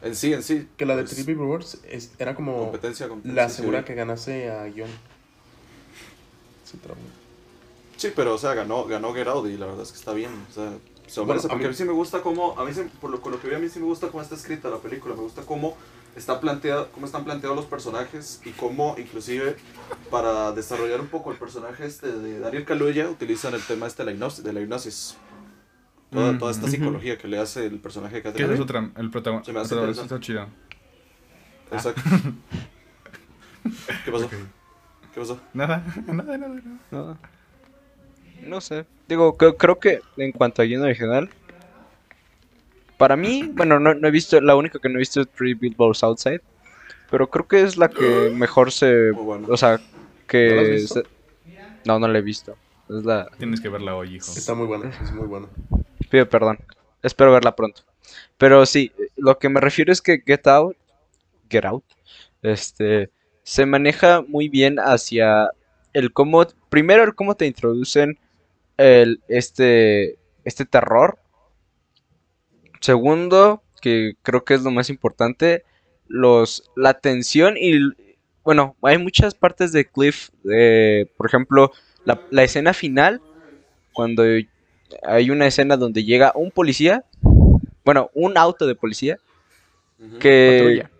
en 0.02 0.14
sí, 0.16 0.32
en 0.32 0.42
sí, 0.42 0.68
Que 0.76 0.86
la 0.86 0.96
de 0.96 1.02
pues, 1.04 1.14
Triple 1.14 1.34
Rewards 1.34 1.78
es- 1.88 2.12
era 2.18 2.34
como 2.34 2.56
competencia, 2.58 3.08
competencia, 3.08 3.42
la 3.42 3.48
segura 3.48 3.78
sí. 3.80 3.84
que 3.86 3.94
ganase 3.94 4.50
a 4.50 4.64
guion. 4.66 4.90
Sí, 7.96 8.12
pero, 8.14 8.34
o 8.34 8.38
sea, 8.38 8.54
ganó, 8.54 8.84
ganó 8.84 9.08
Out 9.08 9.48
y 9.48 9.56
la 9.56 9.66
verdad 9.66 9.82
es 9.82 9.90
que 9.92 9.98
está 9.98 10.12
bien, 10.12 10.30
o 10.50 10.52
sea, 10.52 10.72
se 11.06 11.20
Bueno, 11.20 11.28
merece, 11.34 11.46
a 11.46 11.50
porque 11.50 11.64
a 11.66 11.68
mí- 11.68 11.74
sí 11.74 11.84
me 11.84 11.92
gusta 11.92 12.20
cómo, 12.20 12.58
a 12.58 12.64
mí 12.64 12.72
sí, 12.74 12.82
por 13.00 13.10
lo, 13.10 13.20
con 13.20 13.32
lo 13.32 13.40
que 13.40 13.48
vi 13.48 13.54
a 13.54 13.58
mí 13.58 13.68
sí 13.68 13.78
me 13.80 13.86
gusta 13.86 14.08
cómo 14.08 14.22
está 14.22 14.34
escrita 14.34 14.68
la 14.68 14.76
película, 14.78 15.14
me 15.14 15.22
gusta 15.22 15.42
cómo 15.42 15.76
está 16.14 16.38
planteado, 16.40 16.90
cómo 16.92 17.06
están 17.06 17.24
planteados 17.24 17.56
los 17.56 17.66
personajes 17.66 18.40
y 18.44 18.50
cómo 18.50 18.94
inclusive 18.98 19.56
para 20.10 20.52
desarrollar 20.52 21.00
un 21.00 21.08
poco 21.08 21.32
el 21.32 21.38
personaje 21.38 21.86
este 21.86 22.10
de 22.12 22.40
Daniel 22.40 22.64
Kaluuya 22.64 23.08
utilizan 23.08 23.54
el 23.54 23.62
tema 23.62 23.86
este 23.86 24.02
de 24.02 24.06
la 24.06 24.12
hipnosis, 24.12 24.44
de 24.44 24.52
la 24.52 24.60
hipnosis. 24.60 25.16
Toda, 26.10 26.32
Mm, 26.32 26.38
toda 26.38 26.50
esta 26.52 26.64
ujú. 26.64 26.72
psicología 26.72 27.18
que 27.18 27.28
le 27.28 27.38
hace 27.38 27.66
el 27.66 27.78
personaje 27.80 28.16
de 28.16 28.22
Que 28.22 28.28
Catherine. 28.30 28.54
esa 28.54 28.62
es 28.62 28.70
otra, 28.70 28.90
el 28.96 29.10
protagonista 29.10 29.46
Se 29.46 29.52
me 29.52 29.60
hace 29.60 29.68
protagonista 29.68 30.02
está 30.04 30.20
chido. 30.20 30.46
Exacto. 31.70 32.02
¿Qué 34.04 34.12
pasó? 34.12 34.30
¿Qué 34.30 35.20
pasó? 35.20 35.40
Nada, 35.52 35.84
nada, 36.06 36.38
nada, 36.38 36.48
nada. 36.48 36.62
Nada. 36.90 37.16
No 38.46 38.60
sé. 38.60 38.86
Digo, 39.08 39.36
que- 39.36 39.54
creo 39.56 39.78
que 39.78 40.00
en 40.16 40.32
cuanto 40.32 40.62
a 40.62 40.64
guion 40.64 40.82
original, 40.82 41.28
para 42.96 43.16
mí, 43.16 43.50
bueno, 43.54 43.78
no, 43.78 43.94
no 43.94 44.08
he 44.08 44.10
visto, 44.10 44.40
la 44.40 44.56
única 44.56 44.78
que 44.78 44.88
no 44.88 44.96
he 44.96 45.00
visto 45.00 45.20
es 45.20 45.28
Three 45.28 45.54
Billboards 45.54 46.02
Outside, 46.02 46.40
pero 47.10 47.28
creo 47.28 47.46
que 47.46 47.62
es 47.62 47.76
la 47.76 47.88
que 47.88 48.32
mejor 48.34 48.72
se, 48.72 49.10
bueno. 49.12 49.46
o 49.50 49.56
sea, 49.56 49.80
¿No 50.36 50.60
has 50.60 50.66
que 50.66 50.72
visto? 50.74 50.94
se- 50.94 51.06
no, 51.84 51.98
no 51.98 52.08
la 52.08 52.18
he 52.18 52.22
visto. 52.22 52.56
Es 52.88 53.04
la, 53.04 53.28
Tienes 53.38 53.60
que 53.60 53.68
verla 53.68 53.94
hoy, 53.94 54.16
hijo. 54.16 54.32
Está 54.32 54.54
muy 54.54 54.66
buena, 54.66 54.90
es 55.02 55.12
muy 55.12 55.26
buena. 55.26 55.48
pido 56.10 56.28
perdón. 56.28 56.58
Espero 57.02 57.32
verla 57.32 57.54
pronto. 57.54 57.82
Pero 58.36 58.64
sí, 58.66 58.92
lo 59.16 59.38
que 59.38 59.48
me 59.48 59.60
refiero 59.60 59.92
es 59.92 60.00
que 60.02 60.22
Get 60.26 60.46
Out, 60.46 60.76
Get 61.50 61.64
Out, 61.64 61.84
este, 62.42 63.10
se 63.42 63.66
maneja 63.66 64.22
muy 64.26 64.48
bien 64.48 64.78
hacia 64.78 65.50
el 65.92 66.12
cómo, 66.12 66.46
primero 66.68 67.04
el 67.04 67.14
cómo 67.14 67.34
te 67.36 67.46
introducen 67.46 68.18
el, 68.76 69.22
este, 69.28 70.18
este 70.44 70.64
terror. 70.64 71.18
Segundo, 72.80 73.62
que 73.80 74.14
creo 74.22 74.44
que 74.44 74.54
es 74.54 74.62
lo 74.62 74.70
más 74.70 74.88
importante, 74.90 75.64
los, 76.06 76.70
la 76.76 76.94
tensión 76.94 77.56
y, 77.56 77.78
bueno, 78.48 78.76
hay 78.82 78.96
muchas 78.96 79.34
partes 79.34 79.72
de 79.72 79.84
Cliff, 79.84 80.30
eh, 80.50 81.04
por 81.18 81.26
ejemplo, 81.26 81.70
la, 82.06 82.18
la 82.30 82.44
escena 82.44 82.72
final, 82.72 83.20
cuando 83.92 84.22
hay 85.02 85.30
una 85.30 85.46
escena 85.46 85.76
donde 85.76 86.02
llega 86.02 86.32
un 86.34 86.50
policía, 86.50 87.04
bueno, 87.84 88.08
un 88.14 88.38
auto 88.38 88.66
de 88.66 88.74
policía, 88.74 89.18
que... 90.18 90.60
Patrulla. 90.60 90.90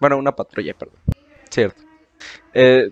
Bueno, 0.00 0.18
una 0.18 0.36
patrulla, 0.36 0.74
perdón. 0.74 0.98
Cierto. 1.48 1.82
Eh, 2.52 2.90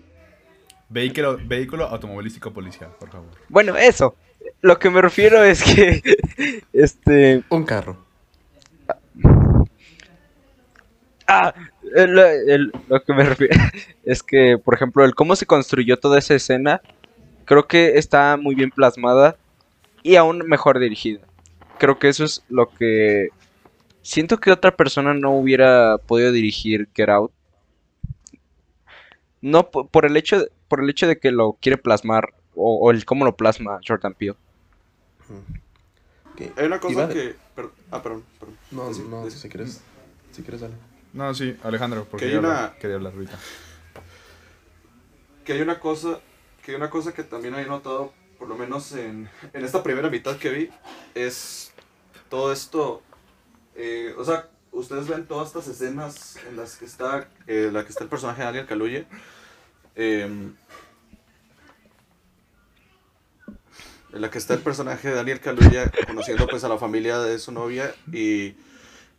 Vehículo, 0.89 1.37
vehículo 1.45 1.85
automovilístico 1.85 2.51
policial, 2.51 2.89
por 2.99 3.11
favor. 3.11 3.29
bueno, 3.49 3.77
eso. 3.77 4.15
Lo 4.61 4.79
que 4.79 4.89
me 4.89 5.03
refiero 5.03 5.43
es 5.43 5.61
que, 5.61 6.01
este, 6.73 7.43
Un 7.49 7.65
carro. 7.65 8.03
Ah, 11.27 11.53
el- 11.95 12.19
el- 12.19 12.75
lo 12.87 13.03
que 13.03 13.13
me 13.13 13.23
refiero 13.25 13.55
es 14.03 14.23
que, 14.23 14.57
por 14.57 14.73
ejemplo, 14.75 15.03
el 15.05 15.15
cómo 15.15 15.35
se 15.35 15.45
construyó 15.45 15.97
toda 15.99 16.19
esa 16.19 16.35
escena, 16.35 16.81
creo 17.45 17.67
que 17.67 17.97
está 17.97 18.37
muy 18.37 18.55
bien 18.55 18.71
plasmada 18.71 19.37
y 20.03 20.15
aún 20.15 20.39
mejor 20.47 20.79
dirigida. 20.79 21.21
Creo 21.77 21.99
que 21.99 22.09
eso 22.09 22.23
es 22.23 22.43
lo 22.49 22.71
que 22.73 23.29
siento 24.01 24.39
que 24.39 24.51
otra 24.51 24.75
persona 24.75 25.13
no 25.13 25.31
hubiera 25.33 25.97
podido 25.99 26.31
dirigir 26.31 26.89
Get 26.95 27.09
Out. 27.09 27.31
No 29.41 29.69
po- 29.71 29.87
por 29.87 30.05
el 30.05 30.15
hecho 30.17 30.39
de, 30.39 30.51
por 30.67 30.81
el 30.83 30.89
hecho 30.89 31.07
de 31.07 31.17
que 31.19 31.31
lo 31.31 31.53
quiere 31.53 31.77
plasmar 31.77 32.33
o, 32.55 32.79
o 32.79 32.91
el 32.91 33.05
cómo 33.05 33.25
lo 33.25 33.35
plasma 33.35 33.79
Jordan 33.85 34.13
Peele. 34.13 34.35
¿Qué? 36.37 36.51
Hay 36.57 36.65
una 36.65 36.79
cosa 36.79 37.09
que... 37.09 37.35
per- 37.55 37.69
ah, 37.91 38.01
perdón, 38.01 38.23
perdón. 38.39 38.57
No, 38.71 38.89
no, 39.23 39.29
si 39.29 39.49
quieres, 39.49 39.81
si 40.31 40.41
quieres 40.41 40.61
dale. 40.61 40.73
No, 41.13 41.33
sí, 41.33 41.57
Alejandro, 41.63 42.05
porque 42.09 42.25
Que 42.25 42.31
yo 42.31 42.39
hay 42.39 42.45
una- 42.45 42.57
hablar- 42.65 42.77
quería 42.79 42.95
hablar 42.95 43.13
ahorita. 43.13 43.37
que 45.45 45.53
hay 45.53 45.61
una 45.61 45.79
cosa 45.79 46.19
que 46.63 46.71
hay 46.71 46.77
una 46.77 46.89
cosa 46.91 47.13
que 47.13 47.23
también 47.23 47.55
he 47.55 47.65
notado 47.65 48.13
por 48.37 48.47
lo 48.47 48.55
menos 48.55 48.91
en, 48.93 49.27
en 49.53 49.65
esta 49.65 49.81
primera 49.83 50.09
mitad 50.09 50.37
que 50.37 50.49
vi 50.51 50.69
es 51.15 51.73
todo 52.29 52.51
esto 52.53 53.01
eh, 53.75 54.13
o 54.17 54.23
sea 54.23 54.47
ustedes 54.71 55.07
ven 55.07 55.25
todas 55.25 55.47
estas 55.47 55.67
escenas 55.67 56.37
en 56.47 56.55
las 56.57 56.75
que 56.77 56.85
está 56.85 57.27
eh, 57.47 57.69
la 57.73 57.83
que 57.83 57.89
está 57.89 58.03
el 58.03 58.09
personaje 58.11 58.39
de 58.41 58.45
Daniel 58.45 58.65
Kaluuya 58.67 59.05
em, 59.95 60.53
en 64.13 64.21
la 64.21 64.29
que 64.29 64.37
está 64.37 64.53
el 64.53 64.59
personaje 64.61 65.09
de 65.09 65.15
Daniel 65.15 65.39
Kaluuya 65.39 65.89
conociendo 66.05 66.45
pues 66.47 66.63
a 66.63 66.69
la 66.69 66.77
familia 66.77 67.19
de 67.19 67.39
su 67.39 67.51
novia 67.51 67.93
y 68.11 68.55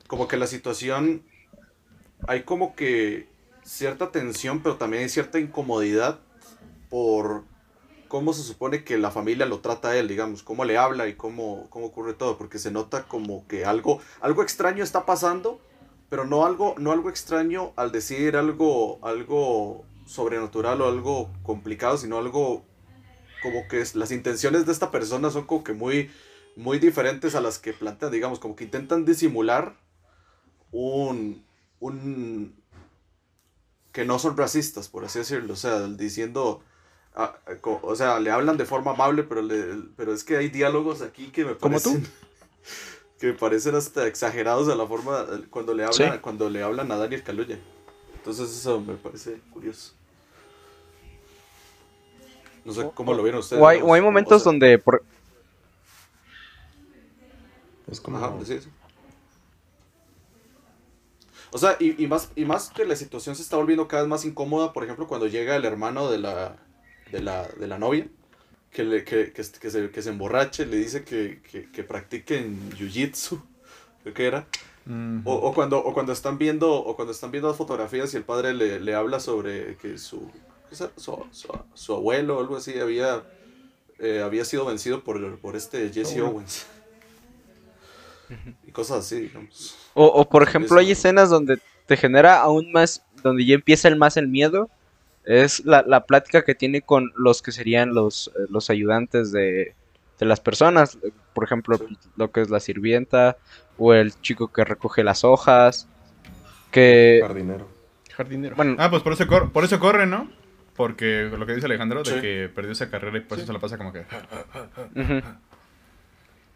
como 0.06 0.28
que 0.28 0.36
la 0.36 0.46
situación 0.46 1.22
hay 2.26 2.42
como 2.42 2.74
que 2.74 3.28
cierta 3.64 4.10
tensión, 4.10 4.62
pero 4.62 4.76
también 4.76 5.04
hay 5.04 5.08
cierta 5.08 5.38
incomodidad 5.38 6.20
por 6.90 7.44
cómo 8.08 8.32
se 8.32 8.42
supone 8.42 8.84
que 8.84 8.98
la 8.98 9.10
familia 9.10 9.46
lo 9.46 9.60
trata 9.60 9.88
a 9.90 9.96
él, 9.96 10.08
digamos, 10.08 10.42
cómo 10.42 10.64
le 10.64 10.76
habla 10.76 11.08
y 11.08 11.14
cómo, 11.14 11.68
cómo 11.70 11.86
ocurre 11.86 12.12
todo, 12.14 12.36
porque 12.36 12.58
se 12.58 12.70
nota 12.70 13.04
como 13.04 13.46
que 13.48 13.64
algo, 13.64 14.00
algo 14.20 14.42
extraño 14.42 14.84
está 14.84 15.06
pasando, 15.06 15.60
pero 16.10 16.26
no 16.26 16.44
algo, 16.44 16.74
no 16.78 16.92
algo 16.92 17.08
extraño 17.08 17.72
al 17.76 17.90
decir 17.90 18.36
algo, 18.36 18.98
algo 19.02 19.84
sobrenatural 20.04 20.82
o 20.82 20.88
algo 20.88 21.30
complicado, 21.42 21.96
sino 21.96 22.18
algo 22.18 22.64
como 23.42 23.66
que 23.68 23.80
es- 23.80 23.94
las 23.94 24.12
intenciones 24.12 24.66
de 24.66 24.72
esta 24.72 24.90
persona 24.90 25.30
son 25.30 25.46
como 25.46 25.64
que 25.64 25.72
muy, 25.72 26.10
muy 26.54 26.78
diferentes 26.78 27.34
a 27.34 27.40
las 27.40 27.58
que 27.58 27.72
plantean, 27.72 28.12
digamos, 28.12 28.38
como 28.38 28.54
que 28.56 28.64
intentan 28.64 29.06
disimular 29.06 29.74
un, 30.70 31.44
un, 31.82 32.54
que 33.92 34.04
no 34.04 34.18
son 34.18 34.36
racistas, 34.36 34.88
por 34.88 35.04
así 35.04 35.18
decirlo, 35.18 35.52
o 35.52 35.56
sea, 35.56 35.86
diciendo, 35.88 36.62
ah, 37.14 37.34
co- 37.60 37.80
o 37.82 37.94
sea, 37.96 38.18
le 38.20 38.30
hablan 38.30 38.56
de 38.56 38.64
forma 38.64 38.92
amable, 38.92 39.24
pero, 39.24 39.42
le- 39.42 39.82
pero 39.96 40.14
es 40.14 40.24
que 40.24 40.36
hay 40.36 40.48
diálogos 40.48 41.02
aquí 41.02 41.30
que 41.30 41.44
me 41.44 41.56
¿Como 41.56 41.80
tú? 41.80 41.90
parecen, 41.94 42.12
que 43.18 43.26
me 43.28 43.32
parecen 43.34 43.74
hasta 43.74 44.06
exagerados 44.06 44.66
de 44.68 44.76
la 44.76 44.86
forma, 44.86 45.26
cuando 45.50 45.74
le, 45.74 45.86
Sí. 45.92 46.02
hablan, 46.04 46.20
cuando 46.20 46.48
le 46.48 46.62
hablan 46.62 46.90
a 46.92 46.96
Daniel 46.96 47.22
Kaluuya. 47.22 47.58
Entonces 48.14 48.50
eso 48.50 48.80
me 48.80 48.94
parece 48.94 49.40
curioso. 49.50 49.94
No 52.64 52.72
sé 52.72 52.88
cómo 52.94 53.12
lo 53.12 53.24
vieron 53.24 53.40
ustedes. 53.40 53.60
O 53.60 53.66
hay, 53.66 53.78
digamos, 53.78 53.90
o 53.90 53.94
hay 53.94 54.00
momentos 54.00 54.42
sea- 54.42 54.52
donde, 54.52 54.78
por, 54.78 55.04
Es 57.90 58.00
como... 58.00 58.16
Ajá, 58.18 58.32
sí, 58.44 58.60
sí. 58.60 58.68
O 61.52 61.58
sea, 61.58 61.76
y, 61.78 62.02
y 62.02 62.06
más, 62.06 62.30
y 62.34 62.46
más 62.46 62.70
que 62.70 62.84
la 62.86 62.96
situación 62.96 63.36
se 63.36 63.42
está 63.42 63.56
volviendo 63.56 63.86
cada 63.86 64.02
vez 64.02 64.08
más 64.08 64.24
incómoda, 64.24 64.72
por 64.72 64.84
ejemplo, 64.84 65.06
cuando 65.06 65.26
llega 65.26 65.54
el 65.54 65.64
hermano 65.66 66.10
de 66.10 66.18
la, 66.18 66.56
de 67.10 67.20
la, 67.20 67.46
de 67.46 67.66
la 67.68 67.78
novia, 67.78 68.08
que, 68.70 68.84
le, 68.84 69.04
que, 69.04 69.32
que, 69.32 69.42
que 69.42 69.70
se, 69.70 69.90
que 69.90 70.02
se 70.02 70.08
emborrache, 70.08 70.64
le 70.64 70.78
dice 70.78 71.04
que, 71.04 71.42
que, 71.42 71.70
que 71.70 71.84
practiquen 71.84 72.70
jiu-jitsu, 72.72 73.42
creo 74.02 74.14
que 74.14 74.26
era. 74.26 74.46
O, 75.24 75.34
o 75.34 75.54
cuando, 75.54 75.78
o 75.78 75.92
cuando 75.94 76.12
están 76.12 76.38
viendo, 76.38 76.72
o 76.72 76.96
cuando 76.96 77.12
están 77.12 77.30
viendo 77.30 77.48
las 77.48 77.56
fotografías 77.56 78.12
y 78.14 78.16
el 78.16 78.24
padre 78.24 78.52
le, 78.52 78.80
le 78.80 78.94
habla 78.94 79.20
sobre 79.20 79.76
que 79.76 79.96
su, 79.98 80.28
su, 80.72 80.90
su, 81.30 81.48
su 81.74 81.94
abuelo 81.94 82.38
o 82.38 82.40
algo 82.40 82.56
así 82.56 82.80
había, 82.80 83.22
eh, 84.00 84.22
había 84.24 84.44
sido 84.44 84.64
vencido 84.64 85.04
por, 85.04 85.38
por 85.38 85.54
este 85.54 85.90
Jesse. 85.92 86.18
Owens. 86.20 86.66
Y 88.66 88.72
cosas 88.72 89.04
así, 89.04 89.20
digamos. 89.20 89.81
O, 89.94 90.06
o, 90.06 90.28
por 90.28 90.42
ejemplo 90.42 90.78
hay 90.78 90.90
escenas 90.92 91.30
donde 91.30 91.58
te 91.86 91.96
genera 91.96 92.40
aún 92.40 92.72
más, 92.72 93.04
donde 93.22 93.44
ya 93.44 93.54
empieza 93.54 93.88
el 93.88 93.96
más 93.96 94.16
el 94.16 94.28
miedo, 94.28 94.70
es 95.24 95.64
la, 95.64 95.82
la 95.86 96.04
plática 96.06 96.42
que 96.44 96.54
tiene 96.54 96.82
con 96.82 97.12
los 97.16 97.42
que 97.42 97.52
serían 97.52 97.94
los, 97.94 98.28
eh, 98.36 98.46
los 98.48 98.70
ayudantes 98.70 99.30
de, 99.32 99.74
de 100.18 100.26
las 100.26 100.40
personas, 100.40 100.98
por 101.34 101.44
ejemplo, 101.44 101.78
Sí. 101.78 101.96
lo 102.16 102.30
que 102.32 102.40
es 102.42 102.50
la 102.50 102.60
sirvienta, 102.60 103.36
o 103.78 103.94
el 103.94 104.18
chico 104.20 104.48
que 104.52 104.64
recoge 104.64 105.02
las 105.04 105.24
hojas, 105.24 105.88
que, 106.70 107.20
Jardinero. 107.22 107.68
Jardinero. 108.16 108.56
bueno, 108.56 108.76
Ah, 108.78 108.90
pues 108.90 109.02
por 109.02 109.12
eso, 109.12 109.26
cor- 109.26 109.52
por 109.52 109.64
eso 109.64 109.78
corre, 109.80 110.06
¿no? 110.06 110.30
Porque 110.76 111.24
lo 111.36 111.44
que 111.46 111.54
dice 111.54 111.66
Alejandro, 111.66 112.02
de 112.02 112.10
Sí. 112.14 112.20
que 112.20 112.50
perdió 112.54 112.72
esa 112.72 112.90
carrera 112.90 113.18
y 113.18 113.20
por 113.20 113.36
eso 113.38 113.42
Sí. 113.42 113.46
se 113.46 113.52
la 113.52 113.58
pasa 113.58 113.76
como 113.78 113.92
que... 113.92 114.04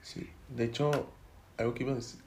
Sí, 0.03 0.31
de 0.49 0.65
hecho, 0.65 1.13
algo 1.59 1.75
que 1.75 1.83
iba 1.83 1.93
a 1.93 1.97
decir, 1.97 2.21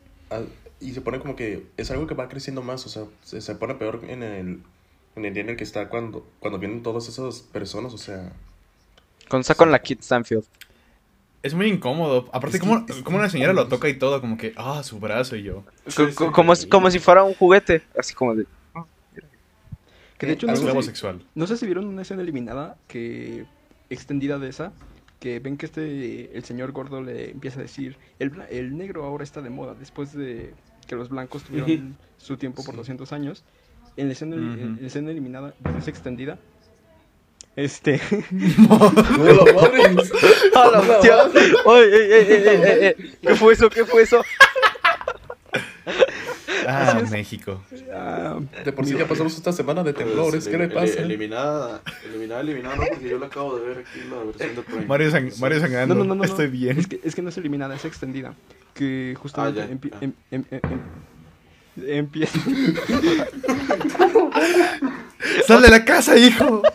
y 0.79 0.91
se 0.93 1.01
pone 1.01 1.19
como 1.19 1.35
que 1.35 1.65
es 1.77 1.91
algo 1.91 2.07
que 2.07 2.13
va 2.15 2.29
creciendo 2.29 2.61
más, 2.61 2.85
o 2.85 2.89
sea, 2.89 3.03
se, 3.23 3.41
se 3.41 3.55
pone 3.55 3.75
peor 3.75 4.01
en 4.07 4.23
el, 4.23 4.61
en 5.15 5.25
el 5.25 5.33
día 5.33 5.43
en 5.43 5.49
el 5.49 5.57
que 5.57 5.63
está 5.63 5.89
cuando, 5.89 6.25
cuando 6.39 6.59
vienen 6.59 6.83
todas 6.83 7.07
esas 7.07 7.41
personas, 7.41 7.93
o 7.93 7.97
sea, 7.97 8.31
con 9.27 9.41
está 9.41 9.55
con 9.55 9.71
la 9.71 9.79
Kit 9.79 10.01
Stanfield. 10.01 10.45
Es 11.41 11.53
muy 11.53 11.67
incómodo. 11.67 12.29
Aparte, 12.33 12.57
Es 12.57 12.63
que- 12.63 12.67
como, 12.69 12.85
como 13.03 13.17
una 13.17 13.29
señora 13.29 13.53
lo 13.53 13.67
toca 13.67 13.87
y 13.87 13.97
todo, 13.97 14.19
como 14.19 14.37
que, 14.37 14.53
ah, 14.57 14.83
su 14.83 14.99
brazo 14.99 15.35
y 15.37 15.43
yo. 15.43 15.63
Co- 15.95 16.09
co- 16.15 16.31
como, 16.33 16.53
si- 16.55 16.67
como 16.67 16.91
si 16.91 16.99
fuera 16.99 17.23
un 17.23 17.33
juguete, 17.33 17.81
así 17.97 18.13
como 18.13 18.35
de... 18.35 18.45
Que 20.17 20.25
de 20.27 20.33
hecho 20.33 20.47
no 20.47 20.53
sé, 20.57 20.65
si, 20.83 20.91
no 21.35 21.47
sé 21.47 21.55
si 21.55 21.65
vieron 21.65 21.85
una 21.85 22.01
escena 22.01 22.21
eliminada 22.21 22.75
que 22.89 23.45
extendida 23.89 24.37
de 24.37 24.49
esa, 24.49 24.73
que 25.19 25.39
ven 25.39 25.58
que 25.58 25.65
este 25.65 26.38
el 26.38 26.43
señor 26.45 26.71
gordo 26.71 27.01
le 27.01 27.32
empieza 27.32 27.60
a 27.60 27.63
decir, 27.63 27.97
el, 28.19 28.32
bla- 28.32 28.47
el 28.49 28.77
negro 28.77 29.03
ahora 29.03 29.23
está 29.23 29.41
de 29.41 29.49
moda 29.49 29.75
después 29.77 30.13
de 30.13 30.53
que 30.88 30.95
los 30.95 31.10
blancos 31.10 31.43
tuvieron 31.43 31.97
su 32.17 32.38
tiempo 32.38 32.63
por 32.63 32.73
Sí. 32.73 32.77
200 32.77 33.12
años. 33.13 33.43
En 33.97 34.08
la 34.08 34.13
escena, 34.13 34.36
en 34.38 34.71
Ujú. 34.73 34.82
la 34.82 34.88
escena 34.88 35.12
eliminada, 35.12 35.53
es 35.77 35.88
extendida. 35.89 36.39
Este, 37.55 37.99
¡No, 38.32 38.79
la 40.53 40.82
la. 40.82 40.99
¿Qué 43.21 43.36
fue 43.36 43.53
eso? 43.53 43.69
¿Qué 43.69 43.86
fue 43.86 44.03
eso? 44.03 44.23
Ah. 46.71 47.01
México. 47.10 47.62
ah, 47.93 48.39
De 48.63 48.71
por 48.71 48.86
sí 48.86 48.95
ya 48.97 49.08
pasamos 49.08 49.36
esta 49.36 49.51
semana 49.51 49.84
de 49.84 49.93
temblores, 49.93 50.47
¿qué 50.47 50.58
le 50.58 50.67
pasa? 50.69 50.99
Eliminada, 51.01 51.82
eliminada, 52.05 52.41
eliminada, 52.41 52.75
no, 52.75 52.84
porque 52.89 53.10
yo 53.10 53.17
la 53.17 53.25
acabo 53.27 53.58
de 53.58 53.67
ver 53.67 53.77
aquí 53.79 53.99
la 54.10 54.23
versión 54.23 54.55
de 54.55 54.62
Prime. 54.62 54.86
Mario, 54.86 55.12
Mario 55.39 55.60
sangrando. 55.60 55.95
No, 55.95 56.03
no, 56.03 56.15
no. 56.15 56.23
Estoy 56.23 56.47
bien. 56.47 56.77
Es 56.77 56.88
que, 56.88 56.99
es 57.03 57.15
que 57.15 57.21
no 57.21 57.29
es 57.29 57.38
eliminada, 57.38 57.75
es 57.75 57.86
extendida. 57.86 58.34
Que 58.73 59.15
justamente 59.19 59.62
Ah, 59.62 59.65
ya, 59.67 59.73
empie- 59.73 59.91
ah. 59.93 59.97
em- 60.01 60.13
em- 60.32 60.45
em- 60.51 60.60
em- 61.77 61.97
empieza. 61.99 62.39
¡Sal 65.47 65.62
de 65.62 65.69
la 65.69 65.84
casa, 65.86 66.17
hijo! 66.17 66.62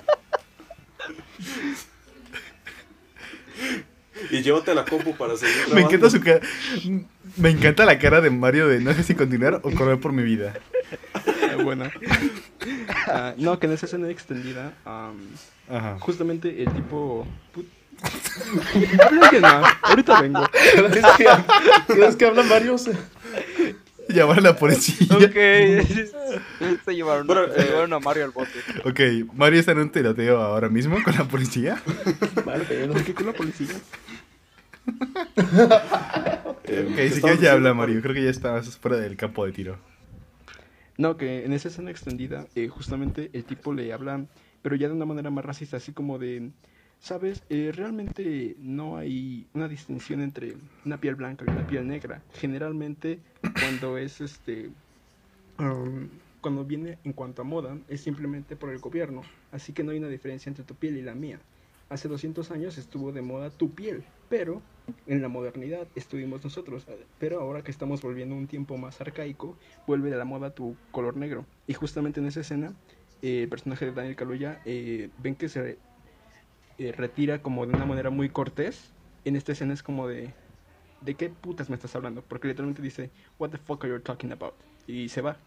Y 4.30 4.42
llévate 4.42 4.74
la 4.74 4.84
compu 4.84 5.14
para 5.16 5.36
seguir 5.36 5.56
Me 5.74 5.82
encanta 5.82 6.10
su 6.10 6.20
cara. 6.20 6.40
Me 7.36 7.50
encanta 7.50 7.84
la 7.84 7.98
cara 7.98 8.20
de 8.20 8.30
Mario 8.30 8.68
de 8.68 8.80
no 8.80 8.92
sé 8.94 9.02
si 9.02 9.14
continuar 9.14 9.60
o 9.62 9.70
correr 9.72 9.98
por 9.98 10.12
mi 10.12 10.22
vida. 10.22 10.54
Ah, 11.24 11.62
buena. 11.62 11.90
Ah, 13.08 13.34
no, 13.36 13.58
que 13.58 13.66
en 13.66 13.72
esa 13.72 13.86
escena 13.86 14.08
extendida, 14.08 14.72
Ajá. 14.84 15.96
justamente 16.00 16.62
el 16.62 16.72
tipo. 16.72 17.26
put- 17.54 17.66
Habla 19.00 19.30
más, 19.40 19.72
ahorita 19.82 20.20
vengo. 20.20 20.40
Vez 20.90 21.04
que, 21.16 21.94
vez 21.94 22.16
que 22.16 22.26
hablan 22.26 22.48
varios, 22.48 22.88
Llamar 24.08 24.38
a 24.38 24.40
la 24.42 24.56
policía. 24.56 25.06
Ok. 25.16 25.32
se, 26.84 26.94
llevaron, 26.94 27.26
Bueno, 27.26 27.46
se 27.54 27.60
eh, 27.60 27.64
llevaron 27.64 27.92
a 27.94 28.00
Mario 28.00 28.24
al 28.24 28.30
bote. 28.32 28.50
Ok, 28.84 29.00
Mario 29.34 29.60
está 29.60 29.72
en 29.72 29.78
un 29.78 29.90
tiroteo 29.90 30.40
ahora 30.40 30.68
mismo 30.68 31.02
con 31.02 31.14
la 31.14 31.24
policía. 31.24 31.80
vale, 32.44 32.64
pero 32.68 32.92
¿Por 32.92 33.02
qué 33.04 33.14
con 33.14 33.26
la 33.26 33.32
policía? 33.32 33.74
Eh, 36.66 36.86
Ok, 36.88 36.94
¿qué 36.96 37.10
si 37.10 37.20
quieres 37.22 37.40
ya 37.40 37.52
habla 37.52 37.74
Mario. 37.74 38.00
Creo 38.02 38.14
que 38.14 38.24
ya 38.24 38.30
estás 38.30 38.78
fuera 38.78 38.96
del 38.98 39.16
campo 39.16 39.44
de 39.46 39.52
tiro. 39.52 39.78
No, 40.96 41.16
que 41.16 41.44
en 41.44 41.52
esa 41.52 41.68
escena 41.68 41.90
extendida, 41.90 42.46
eh, 42.54 42.68
justamente 42.68 43.30
el 43.32 43.44
tipo 43.44 43.72
le 43.74 43.92
habla, 43.92 44.26
pero 44.62 44.76
ya 44.76 44.88
de 44.88 44.94
una 44.94 45.06
manera 45.06 45.30
más 45.30 45.44
racista, 45.44 45.76
así 45.78 45.92
como 45.92 46.18
de, 46.18 46.50
¿sabes? 47.00 47.42
Eh, 47.50 47.72
realmente 47.74 48.56
no 48.60 48.96
hay 48.96 49.46
una 49.54 49.68
distinción 49.68 50.20
entre 50.20 50.56
una 50.84 50.98
piel 51.00 51.16
blanca 51.16 51.44
y 51.46 51.50
una 51.50 51.66
piel 51.66 51.86
negra. 51.88 52.22
Generalmente, 52.34 53.20
cuando 53.60 53.98
es 53.98 54.20
este. 54.20 54.70
um, 55.58 56.08
cuando 56.40 56.64
viene 56.64 56.98
en 57.04 57.12
cuanto 57.14 57.42
a 57.42 57.44
moda, 57.44 57.78
es 57.88 58.02
simplemente 58.02 58.54
por 58.56 58.70
el 58.70 58.78
gobierno. 58.78 59.22
Así 59.50 59.72
que 59.72 59.82
no 59.82 59.92
hay 59.92 59.98
una 59.98 60.08
diferencia 60.08 60.50
entre 60.50 60.64
tu 60.64 60.74
piel 60.74 60.96
y 60.98 61.02
la 61.02 61.14
mía. 61.14 61.40
Hace 61.88 62.08
200 62.08 62.50
años 62.50 62.78
estuvo 62.78 63.12
de 63.12 63.22
moda 63.22 63.50
tu 63.50 63.74
piel, 63.74 64.04
pero 64.28 64.62
en 65.06 65.22
la 65.22 65.28
modernidad 65.28 65.90
estuvimos 65.94 66.44
nosotros. 66.44 66.86
Pero 67.18 67.40
ahora 67.40 67.62
que 67.64 67.70
estamos 67.70 68.02
volviendo 68.02 68.34
a 68.34 68.38
un 68.38 68.48
tiempo 68.48 68.76
más 68.78 69.00
arcaico, 69.00 69.58
vuelve 69.86 70.10
de 70.10 70.16
la 70.16 70.24
moda 70.24 70.54
tu 70.54 70.80
color 70.90 71.16
negro. 71.16 71.48
Y 71.66 71.74
justamente 71.74 72.20
en 72.20 72.26
esa 72.26 72.40
escena, 72.40 72.76
eh, 73.22 73.42
el 73.44 73.48
personaje 73.48 73.86
de 73.86 73.92
Daniel 73.92 74.16
Kaluuya, 74.16 74.60
eh, 74.64 75.12
ven 75.16 75.36
que 75.36 75.48
se 75.48 75.82
eh, 76.78 76.92
retira 76.92 77.42
como 77.42 77.66
de 77.66 77.74
una 77.74 77.86
manera 77.86 78.10
muy 78.10 78.30
cortés. 78.32 78.96
En 79.24 79.36
esta 79.36 79.52
escena 79.52 79.74
es 79.74 79.82
como 79.82 80.08
de, 80.08 80.38
¿de 81.00 81.16
qué 81.16 81.30
putas 81.30 81.70
me 81.70 81.76
estás 81.76 81.96
hablando? 81.96 82.26
Porque 82.26 82.48
literalmente 82.48 82.82
dice, 82.82 83.12
What 83.38 83.50
the 83.50 83.58
fuck 83.58 83.84
are 83.84 83.94
you 83.94 84.02
talking 84.02 84.32
about? 84.32 84.64
Y 84.86 85.08
se 85.10 85.22
va. 85.22 85.46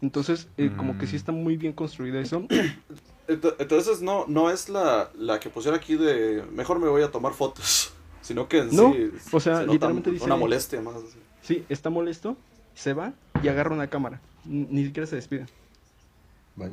Entonces, 0.00 0.52
eh, 0.56 0.74
como 0.76 0.96
que 0.98 1.06
sí 1.06 1.16
Mm. 1.16 1.18
está 1.18 1.32
muy 1.32 1.56
bien 1.56 1.72
construido 1.72 2.20
eso. 2.20 2.46
Ent- 3.28 3.56
Entonces 3.58 4.00
no, 4.02 4.24
no 4.28 4.50
es 4.50 4.68
la, 4.68 5.10
la 5.16 5.40
que 5.40 5.50
pusieron 5.50 5.78
aquí 5.78 5.96
de 5.96 6.44
mejor 6.52 6.78
me 6.78 6.88
voy 6.88 7.02
a 7.02 7.10
tomar 7.10 7.32
fotos, 7.32 7.92
sino 8.22 8.48
que 8.48 8.58
en 8.58 8.74
No, 8.76 8.92
sí 8.92 9.10
o 9.32 9.40
sea, 9.40 9.56
se 9.58 9.60
nota 9.62 9.72
literalmente 9.72 10.10
una 10.10 10.18
dice- 10.18 10.36
molestia 10.36 10.80
más. 10.80 10.96
así. 10.96 11.18
Sí, 11.42 11.64
está 11.68 11.90
molesto, 11.90 12.36
se 12.74 12.92
va 12.92 13.12
y 13.42 13.48
agarra 13.48 13.72
una 13.74 13.88
cámara. 13.88 14.20
Ni 14.44 14.84
siquiera 14.84 15.06
se 15.06 15.16
despide. 15.16 15.46
Vaya. 16.56 16.72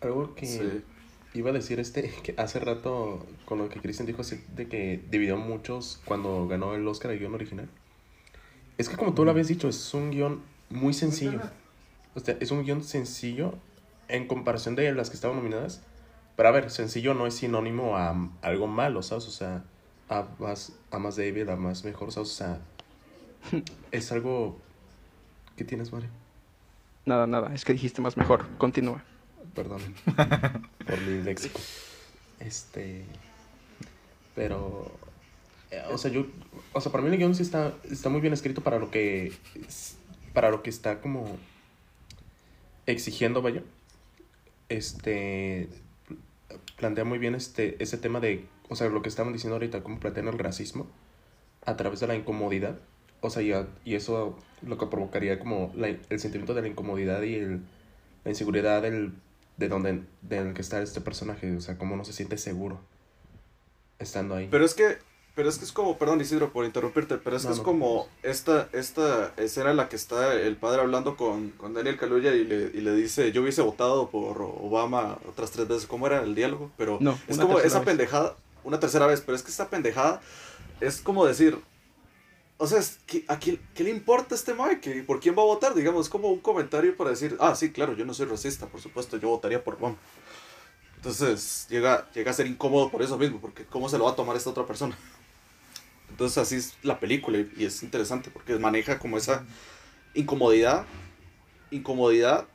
Algo 0.00 0.34
que 0.34 0.46
Sí. 0.46 0.82
iba 1.34 1.50
a 1.50 1.52
decir 1.52 1.78
este, 1.80 2.12
que 2.22 2.34
hace 2.36 2.58
rato 2.58 3.24
con 3.44 3.58
lo 3.58 3.68
que 3.68 3.80
Cristian 3.80 4.06
dijo 4.06 4.22
así, 4.22 4.42
de 4.56 4.68
que 4.68 5.00
dividió 5.10 5.36
muchos 5.36 6.00
cuando 6.04 6.46
ganó 6.48 6.74
el 6.74 6.86
Oscar 6.86 7.10
el 7.12 7.18
guion 7.20 7.34
original. 7.34 7.68
Es 8.78 8.88
que 8.88 8.96
como 8.96 9.14
tú 9.14 9.24
lo 9.24 9.30
habías 9.30 9.48
dicho, 9.48 9.68
es 9.68 9.94
un 9.94 10.10
guion 10.10 10.40
muy 10.70 10.92
sencillo. 10.94 11.40
O 12.14 12.20
sea, 12.20 12.36
es 12.40 12.50
un 12.50 12.64
guion 12.64 12.82
sencillo 12.82 13.54
en 14.12 14.26
comparación 14.26 14.76
de 14.76 14.92
las 14.92 15.10
que 15.10 15.16
estaban 15.16 15.36
nominadas. 15.36 15.82
Pero 16.36 16.48
a 16.48 16.52
ver, 16.52 16.70
sencillo 16.70 17.14
no 17.14 17.26
es 17.26 17.34
sinónimo 17.34 17.96
a 17.96 18.16
algo 18.42 18.66
malo, 18.66 19.02
¿sabes? 19.02 19.26
O 19.26 19.30
sea, 19.30 19.64
a 20.08 20.26
más, 20.38 20.72
a 20.90 20.98
más 20.98 21.16
débil, 21.16 21.48
a 21.50 21.56
más 21.56 21.84
mejor, 21.84 22.12
¿sabes? 22.12 22.30
O 22.30 22.34
sea, 22.34 22.60
es 23.90 24.12
algo... 24.12 24.58
¿Qué 25.56 25.64
tienes, 25.64 25.92
Mario? 25.92 26.08
Nada, 27.04 27.26
nada, 27.26 27.52
es 27.54 27.64
que 27.64 27.72
dijiste 27.72 28.00
más 28.00 28.16
mejor. 28.16 28.46
Continúa. 28.58 29.02
Perdón 29.54 29.82
por 30.86 31.00
mi 31.02 31.22
léxico. 31.22 31.60
Este. 32.40 33.04
Pero. 34.34 34.90
eh, 35.70 35.82
O 35.90 35.98
sea, 35.98 36.10
yo. 36.10 36.26
O 36.72 36.80
sea, 36.80 36.90
para 36.90 37.04
mí 37.04 37.10
el 37.10 37.18
guion 37.18 37.34
sí 37.34 37.42
está, 37.42 37.74
está 37.90 38.08
muy 38.08 38.20
bien 38.20 38.32
escrito 38.32 38.62
para 38.62 38.78
lo 38.78 38.90
que. 38.90 39.32
Para 40.32 40.50
lo 40.50 40.62
que 40.62 40.70
está 40.70 41.00
como. 41.00 41.36
Exigiendo, 42.86 43.42
vaya. 43.42 43.62
Este. 44.76 45.68
Plantea 46.76 47.04
muy 47.04 47.18
bien 47.18 47.34
este, 47.34 47.82
ese 47.82 47.98
tema 47.98 48.20
de. 48.20 48.46
O 48.68 48.76
sea, 48.76 48.88
lo 48.88 49.02
que 49.02 49.08
estaban 49.08 49.32
diciendo 49.32 49.54
ahorita, 49.56 49.82
cómo 49.82 50.00
plantean 50.00 50.28
el 50.28 50.38
racismo 50.38 50.86
a 51.64 51.76
través 51.76 52.00
de 52.00 52.06
la 52.06 52.14
incomodidad. 52.14 52.78
O 53.20 53.30
sea, 53.30 53.42
y, 53.42 53.52
y 53.84 53.94
eso 53.94 54.38
lo 54.62 54.78
que 54.78 54.86
provocaría 54.86 55.38
como 55.38 55.72
la- 55.76 55.88
el 55.88 56.20
sentimiento 56.20 56.54
de 56.54 56.62
la 56.62 56.68
incomodidad 56.68 57.22
y 57.22 57.36
el, 57.36 57.60
la 58.24 58.30
inseguridad 58.30 58.82
del, 58.82 59.12
de 59.56 59.68
donde 59.68 60.02
está 60.58 60.82
este 60.82 61.00
personaje, 61.00 61.54
o 61.54 61.60
sea, 61.60 61.78
cómo 61.78 61.96
no 61.96 62.04
se 62.04 62.12
siente 62.12 62.36
seguro 62.38 62.80
estando 63.98 64.34
ahí. 64.34 64.48
Pero 64.50 64.64
es 64.64 64.74
que, 64.74 64.96
pero 65.34 65.48
es 65.48 65.58
que 65.58 65.64
es 65.64 65.72
como, 65.72 65.96
perdón 65.96 66.20
Isidro 66.20 66.52
por 66.52 66.64
interrumpirte, 66.64 67.16
pero 67.18 67.36
es 67.36 67.42
que 67.42 67.48
No, 67.48 67.52
es 67.54 67.58
no. 67.58 67.64
como 67.64 68.08
esta, 68.22 68.68
esta 68.72 69.32
escena 69.36 69.70
en 69.70 69.76
la 69.78 69.88
que 69.88 69.96
está 69.96 70.34
el 70.34 70.56
padre 70.56 70.82
hablando 70.82 71.16
con, 71.16 71.50
con 71.50 71.72
Daniel 71.74 71.96
Kaluuya 71.98 72.34
y 72.34 72.44
le, 72.44 72.70
y 72.74 72.80
le 72.82 72.94
dice, 72.94 73.32
yo 73.32 73.42
hubiese 73.42 73.62
votado 73.62 74.08
por 74.10 74.40
Obama 74.42 75.18
otras 75.28 75.50
tres 75.50 75.66
veces, 75.68 75.86
¿cómo 75.86 76.06
era 76.06 76.22
el 76.22 76.34
diálogo? 76.34 76.70
Pero 76.76 76.98
No, 77.00 77.18
es 77.28 77.38
como 77.38 77.58
esa 77.58 77.78
vez. 77.78 77.86
pendejada, 77.86 78.36
una 78.64 78.78
tercera 78.78 79.06
vez, 79.06 79.20
pero 79.22 79.34
es 79.36 79.42
que 79.42 79.50
esta 79.50 79.68
pendejada 79.70 80.20
es 80.80 81.00
como 81.00 81.24
decir, 81.24 81.58
o 82.58 82.66
sea, 82.66 82.78
es 82.78 82.98
que- 83.06 83.24
¿a 83.28 83.38
quién, 83.38 83.58
qué 83.74 83.84
le 83.84 83.90
importa 83.90 84.34
a 84.34 84.38
este 84.38 84.52
Mike? 84.54 85.04
¿Por 85.04 85.18
quién 85.20 85.34
va 85.36 85.42
a 85.42 85.46
votar? 85.46 85.74
Digamos, 85.74 86.08
como 86.08 86.28
un 86.28 86.40
comentario 86.40 86.96
para 86.96 87.10
decir, 87.10 87.36
ah, 87.40 87.54
sí, 87.56 87.72
claro, 87.72 87.94
yo 87.94 88.04
no 88.04 88.12
soy 88.14 88.26
racista, 88.26 88.66
por 88.66 88.80
supuesto, 88.80 89.16
yo 89.16 89.28
votaría 89.30 89.64
por 89.64 89.74
Obama. 89.76 89.96
Entonces 90.96 91.66
llega, 91.68 92.08
llega 92.12 92.30
a 92.30 92.34
ser 92.34 92.46
incómodo 92.46 92.88
por 92.90 93.02
eso 93.02 93.18
mismo, 93.18 93.40
porque 93.40 93.64
¿cómo 93.64 93.88
se 93.88 93.98
lo 93.98 94.04
va 94.04 94.12
a 94.12 94.14
tomar 94.16 94.36
esta 94.36 94.50
otra 94.50 94.64
persona? 94.66 94.96
Entonces 96.12 96.38
así 96.38 96.56
es 96.56 96.76
la 96.82 97.00
película 97.00 97.38
y, 97.38 97.64
es 97.64 97.82
interesante 97.82 98.30
porque 98.30 98.58
maneja 98.58 98.98
como 98.98 99.16
esa 99.16 99.44
incomodidad, 100.14 100.84
incomodidad 101.70 102.46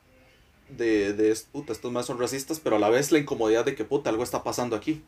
de, 0.69 1.13
de 1.13 1.31
es- 1.31 1.43
puta, 1.51 1.73
estos 1.73 1.91
más 1.91 2.05
son 2.05 2.19
racistas, 2.19 2.59
pero 2.59 2.75
a 2.75 2.79
la 2.79 2.89
vez 2.89 3.11
la 3.11 3.17
incomodidad 3.19 3.65
de 3.65 3.75
que 3.75 3.83
puta, 3.83 4.09
algo 4.09 4.23
está 4.23 4.43
pasando 4.43 4.75
aquí. 4.75 5.03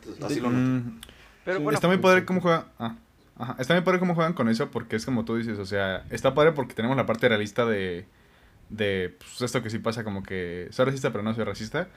Entonces, 0.00 0.24
así 0.24 0.40
lo 0.40 0.50
noto. 0.50 0.58
Mm, 0.62 1.00
Pero 1.44 1.60
bueno, 1.60 1.74
está 1.76 1.88
muy 1.88 1.98
padre 1.98 2.20
sí. 2.20 2.26
cómo 2.26 2.40
juega. 2.40 2.66
ah, 2.78 2.96
ajá, 3.38 3.56
Está 3.58 3.74
muy 3.74 3.82
padre 3.82 3.98
cómo 3.98 4.14
juegan 4.14 4.32
con 4.32 4.48
eso 4.48 4.70
porque 4.70 4.96
es 4.96 5.04
como 5.04 5.24
tú 5.24 5.36
dices, 5.36 5.58
o 5.58 5.66
sea, 5.66 6.04
está 6.10 6.34
padre 6.34 6.52
porque 6.52 6.74
tenemos 6.74 6.96
la 6.96 7.06
parte 7.06 7.28
realista 7.28 7.66
de, 7.66 8.06
de 8.70 9.16
pues, 9.18 9.42
esto 9.42 9.62
que 9.62 9.70
sí 9.70 9.78
pasa 9.78 10.02
como 10.04 10.22
que 10.22 10.68
soy 10.70 10.86
racista 10.86 11.10
pero 11.12 11.22
no 11.22 11.34
soy 11.34 11.44
racista. 11.44 11.88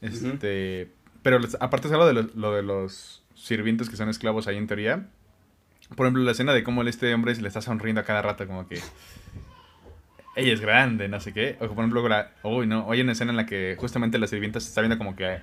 Este, 0.00 0.90
pero 1.22 1.38
les- 1.38 1.56
aparte 1.60 1.88
es 1.88 1.92
algo 1.92 2.06
de 2.06 2.14
los, 2.14 2.34
lo 2.34 2.52
de 2.52 2.62
los 2.62 3.22
sirvientes 3.38 3.88
que 3.88 3.96
son 3.96 4.08
esclavos 4.08 4.46
ahí 4.48 4.56
en 4.56 4.66
teoría. 4.66 5.06
Por 5.96 6.06
ejemplo, 6.06 6.22
la 6.22 6.32
escena 6.32 6.52
de 6.52 6.62
cómo 6.64 6.82
el- 6.82 6.88
este 6.88 7.14
hombre 7.14 7.34
se 7.34 7.40
le 7.42 7.48
está 7.48 7.62
sonriendo 7.62 8.00
a 8.00 8.04
cada 8.04 8.20
rato 8.22 8.46
como 8.46 8.68
que 8.68 8.78
ella 10.36 10.52
es 10.52 10.60
grande, 10.60 11.08
no 11.08 11.20
sé 11.20 11.32
qué. 11.32 11.56
O 11.60 11.66
por 11.68 11.78
ejemplo, 11.78 12.06
la, 12.08 12.32
uy, 12.42 12.66
no, 12.66 12.90
hay 12.90 13.00
una 13.00 13.12
escena 13.12 13.30
en 13.30 13.36
la 13.36 13.46
que 13.46 13.76
justamente 13.78 14.18
la 14.18 14.26
sirvienta 14.26 14.60
se 14.60 14.68
está 14.68 14.80
viendo 14.80 14.98
como 14.98 15.16
que 15.16 15.38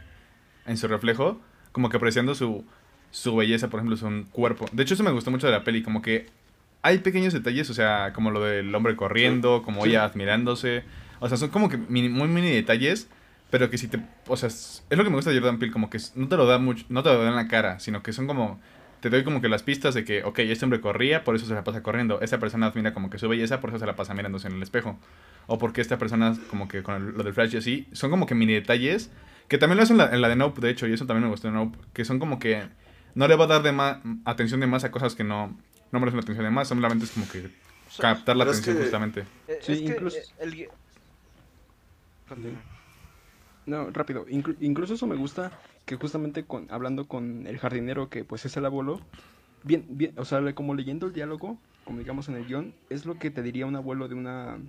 en 0.65 0.77
su 0.77 0.87
reflejo, 0.87 1.41
como 1.71 1.89
que 1.89 1.97
apreciando 1.97 2.35
su, 2.35 2.63
su 3.11 3.35
belleza, 3.35 3.69
por 3.69 3.79
ejemplo, 3.79 3.97
su 3.97 4.25
cuerpo. 4.31 4.65
De 4.71 4.83
hecho, 4.83 4.93
eso 4.93 5.03
me 5.03 5.11
gustó 5.11 5.31
mucho 5.31 5.47
de 5.47 5.53
la 5.53 5.63
peli, 5.63 5.83
como 5.83 6.01
que 6.01 6.27
hay 6.81 6.99
pequeños 6.99 7.33
detalles, 7.33 7.69
o 7.69 7.73
sea, 7.73 8.13
como 8.13 8.31
lo 8.31 8.41
del 8.41 8.73
hombre 8.73 8.95
corriendo, 8.95 9.63
como 9.63 9.85
ella 9.85 10.03
admirándose. 10.05 10.83
O 11.19 11.27
sea, 11.27 11.37
son 11.37 11.49
como 11.49 11.67
que 11.69 11.77
mini- 11.77 12.09
muy 12.09 12.27
mini 12.27 12.51
detalles, 12.51 13.09
pero 13.49 13.69
que 13.69 13.77
si 13.77 13.87
te... 13.87 13.99
O 14.27 14.35
sea, 14.37 14.47
es, 14.47 14.83
es 14.89 14.97
lo 14.97 15.03
que 15.03 15.09
me 15.09 15.15
gusta 15.15 15.31
de 15.31 15.37
Jordan 15.39 15.59
Peele, 15.59 15.71
como 15.73 15.89
que 15.89 15.97
es- 15.97 16.15
no 16.15 16.27
te 16.27 16.37
lo 16.37 16.45
da 16.45 16.57
mucho, 16.57 16.85
no 16.89 17.03
te 17.03 17.09
lo 17.09 17.21
da 17.23 17.29
en 17.29 17.35
la 17.35 17.47
cara, 17.47 17.79
sino 17.79 18.01
que 18.03 18.13
son 18.13 18.27
como... 18.27 18.59
Te 19.01 19.09
doy 19.11 19.23
como 19.23 19.39
que 19.39 19.49
las 19.49 19.61
pistas 19.61 19.93
de 19.93 20.03
que, 20.03 20.23
ok, 20.23 20.39
este 20.39 20.65
hombre 20.65 20.81
corría, 20.81 21.23
por 21.23 21.35
eso 21.35 21.45
se 21.45 21.53
la 21.53 21.63
pasa 21.63 21.83
corriendo. 21.83 22.21
Esta 22.21 22.39
persona 22.39 22.67
admira 22.67 22.93
como 22.93 23.09
que 23.11 23.19
su 23.19 23.29
belleza, 23.29 23.61
por 23.61 23.69
eso 23.69 23.77
se 23.77 23.85
la 23.85 23.95
pasa 23.95 24.15
mirándose 24.15 24.47
en 24.47 24.55
el 24.55 24.63
espejo. 24.63 24.97
O 25.45 25.59
porque 25.59 25.81
esta 25.81 25.99
persona, 25.99 26.35
como 26.49 26.67
que 26.67 26.81
con 26.81 26.95
el- 26.95 27.05
lo 27.11 27.23
del 27.23 27.33
flash 27.33 27.53
y 27.53 27.57
así, 27.57 27.87
son 27.91 28.09
como 28.09 28.25
que 28.25 28.33
mini 28.33 28.53
detalles 28.53 29.11
que 29.47 29.59
también 29.59 29.77
lo 29.77 29.83
hacen 29.83 29.99
en 29.99 30.07
la, 30.07 30.15
en 30.15 30.21
la 30.21 30.29
de 30.29 30.35
Nope, 30.35 30.59
de 30.59 30.71
hecho, 30.71 30.87
y 30.87 30.93
eso 30.93 31.05
también 31.05 31.25
me 31.25 31.29
gustó 31.29 31.47
de 31.49 31.53
Nope, 31.53 31.77
que 31.93 32.03
son 32.03 32.17
como 32.17 32.39
que 32.39 32.63
no 33.13 33.27
le 33.27 33.35
va 33.35 33.43
a 33.43 33.47
dar 33.47 33.61
de 33.61 33.71
más 33.73 33.97
atención 34.25 34.59
de 34.59 34.65
más 34.65 34.83
a 34.85 34.89
cosas 34.91 35.13
que 35.13 35.23
no, 35.23 35.55
no 35.91 35.99
merecen 35.99 36.17
la 36.17 36.23
atención 36.23 36.43
de 36.45 36.49
más, 36.51 36.67
solamente 36.69 37.05
es 37.05 37.11
como 37.11 37.29
que 37.29 37.51
captar 37.99 38.35
la 38.37 38.45
pero 38.45 38.51
es 38.51 38.57
atención 38.57 38.75
que- 38.77 38.81
justamente. 38.81 39.19
eh, 39.47 39.59
Sí, 39.61 39.71
es 39.73 39.77
que, 39.81 39.85
incluso- 39.85 40.17
eh, 40.17 40.23
el 40.39 40.67
Continúa. 42.27 42.59
No, 43.65 43.89
rápido. 43.91 44.25
Inclu- 44.27 44.57
incluso 44.59 44.93
eso 44.93 45.07
me 45.07 45.15
gusta 45.15 45.51
que 45.85 45.95
justamente 45.95 46.45
con, 46.45 46.67
hablando 46.71 47.07
con 47.07 47.47
el 47.47 47.57
jardinero, 47.57 48.09
que 48.09 48.23
pues 48.23 48.45
es 48.45 48.55
el 48.57 48.65
abuelo, 48.65 48.99
bien, 49.63 49.85
bien, 49.89 50.13
o 50.17 50.25
sea, 50.25 50.53
como 50.53 50.73
leyendo 50.75 51.07
el 51.07 51.13
diálogo, 51.13 51.57
como 51.83 51.99
digamos 51.99 52.29
en 52.29 52.35
el 52.35 52.45
guion, 52.45 52.73
es 52.89 53.05
lo 53.05 53.17
que 53.19 53.31
te 53.31 53.41
diría 53.41 53.65
un 53.65 53.75
abuelo 53.75 54.07
de 54.07 54.15
una 54.15 54.59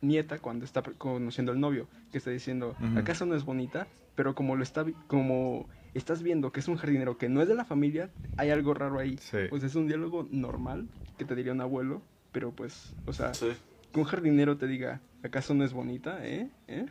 nieta 0.00 0.38
cuando 0.38 0.64
está 0.64 0.82
conociendo 0.82 1.52
al 1.52 1.60
novio, 1.60 1.88
que 2.12 2.18
está 2.18 2.30
diciendo, 2.30 2.76
Ujú. 2.80 2.98
¿acaso 2.98 3.26
no 3.26 3.34
es 3.34 3.44
bonita? 3.44 3.88
Pero 4.14 4.34
como 4.34 4.56
lo 4.56 4.62
está, 4.62 4.84
como 5.06 5.68
estás 5.94 6.22
viendo 6.22 6.52
que 6.52 6.60
es 6.60 6.68
un 6.68 6.76
jardinero 6.76 7.18
que 7.18 7.28
no 7.28 7.40
es 7.42 7.48
de 7.48 7.54
la 7.54 7.64
familia, 7.64 8.10
hay 8.36 8.50
algo 8.50 8.74
raro 8.74 8.98
ahí. 8.98 9.16
Sí. 9.18 9.38
Pues 9.50 9.62
es 9.62 9.74
un 9.74 9.86
diálogo 9.86 10.26
normal 10.30 10.88
que 11.16 11.24
te 11.24 11.34
diría 11.34 11.52
un 11.52 11.60
abuelo, 11.60 12.02
pero 12.32 12.52
pues, 12.52 12.94
o 13.06 13.12
sea, 13.12 13.32
Sí. 13.34 13.48
que 13.92 14.00
un 14.00 14.06
jardinero 14.06 14.56
te 14.56 14.66
diga, 14.66 15.00
¿acaso 15.22 15.54
no 15.54 15.64
es 15.64 15.72
bonita? 15.72 16.24
¿Eh? 16.26 16.50
¿Eh? 16.68 16.86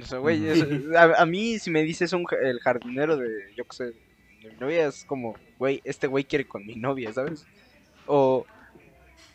O 0.00 0.04
sea, 0.06 0.18
güey, 0.18 0.46
es- 0.48 0.96
a, 0.96 1.22
a 1.22 1.26
mí 1.26 1.58
si 1.58 1.70
me 1.70 1.82
dices 1.82 2.12
un, 2.12 2.26
el 2.42 2.60
jardinero 2.60 3.16
de, 3.16 3.52
yo 3.56 3.64
qué 3.64 3.76
sé, 3.76 3.84
de 3.84 4.50
mi 4.50 4.56
novia, 4.58 4.86
es 4.86 5.04
como, 5.04 5.36
güey, 5.58 5.80
este 5.84 6.06
güey 6.06 6.24
quiere 6.24 6.46
con 6.46 6.66
mi 6.66 6.76
novia, 6.76 7.12
¿sabes? 7.12 7.46
O, 8.06 8.46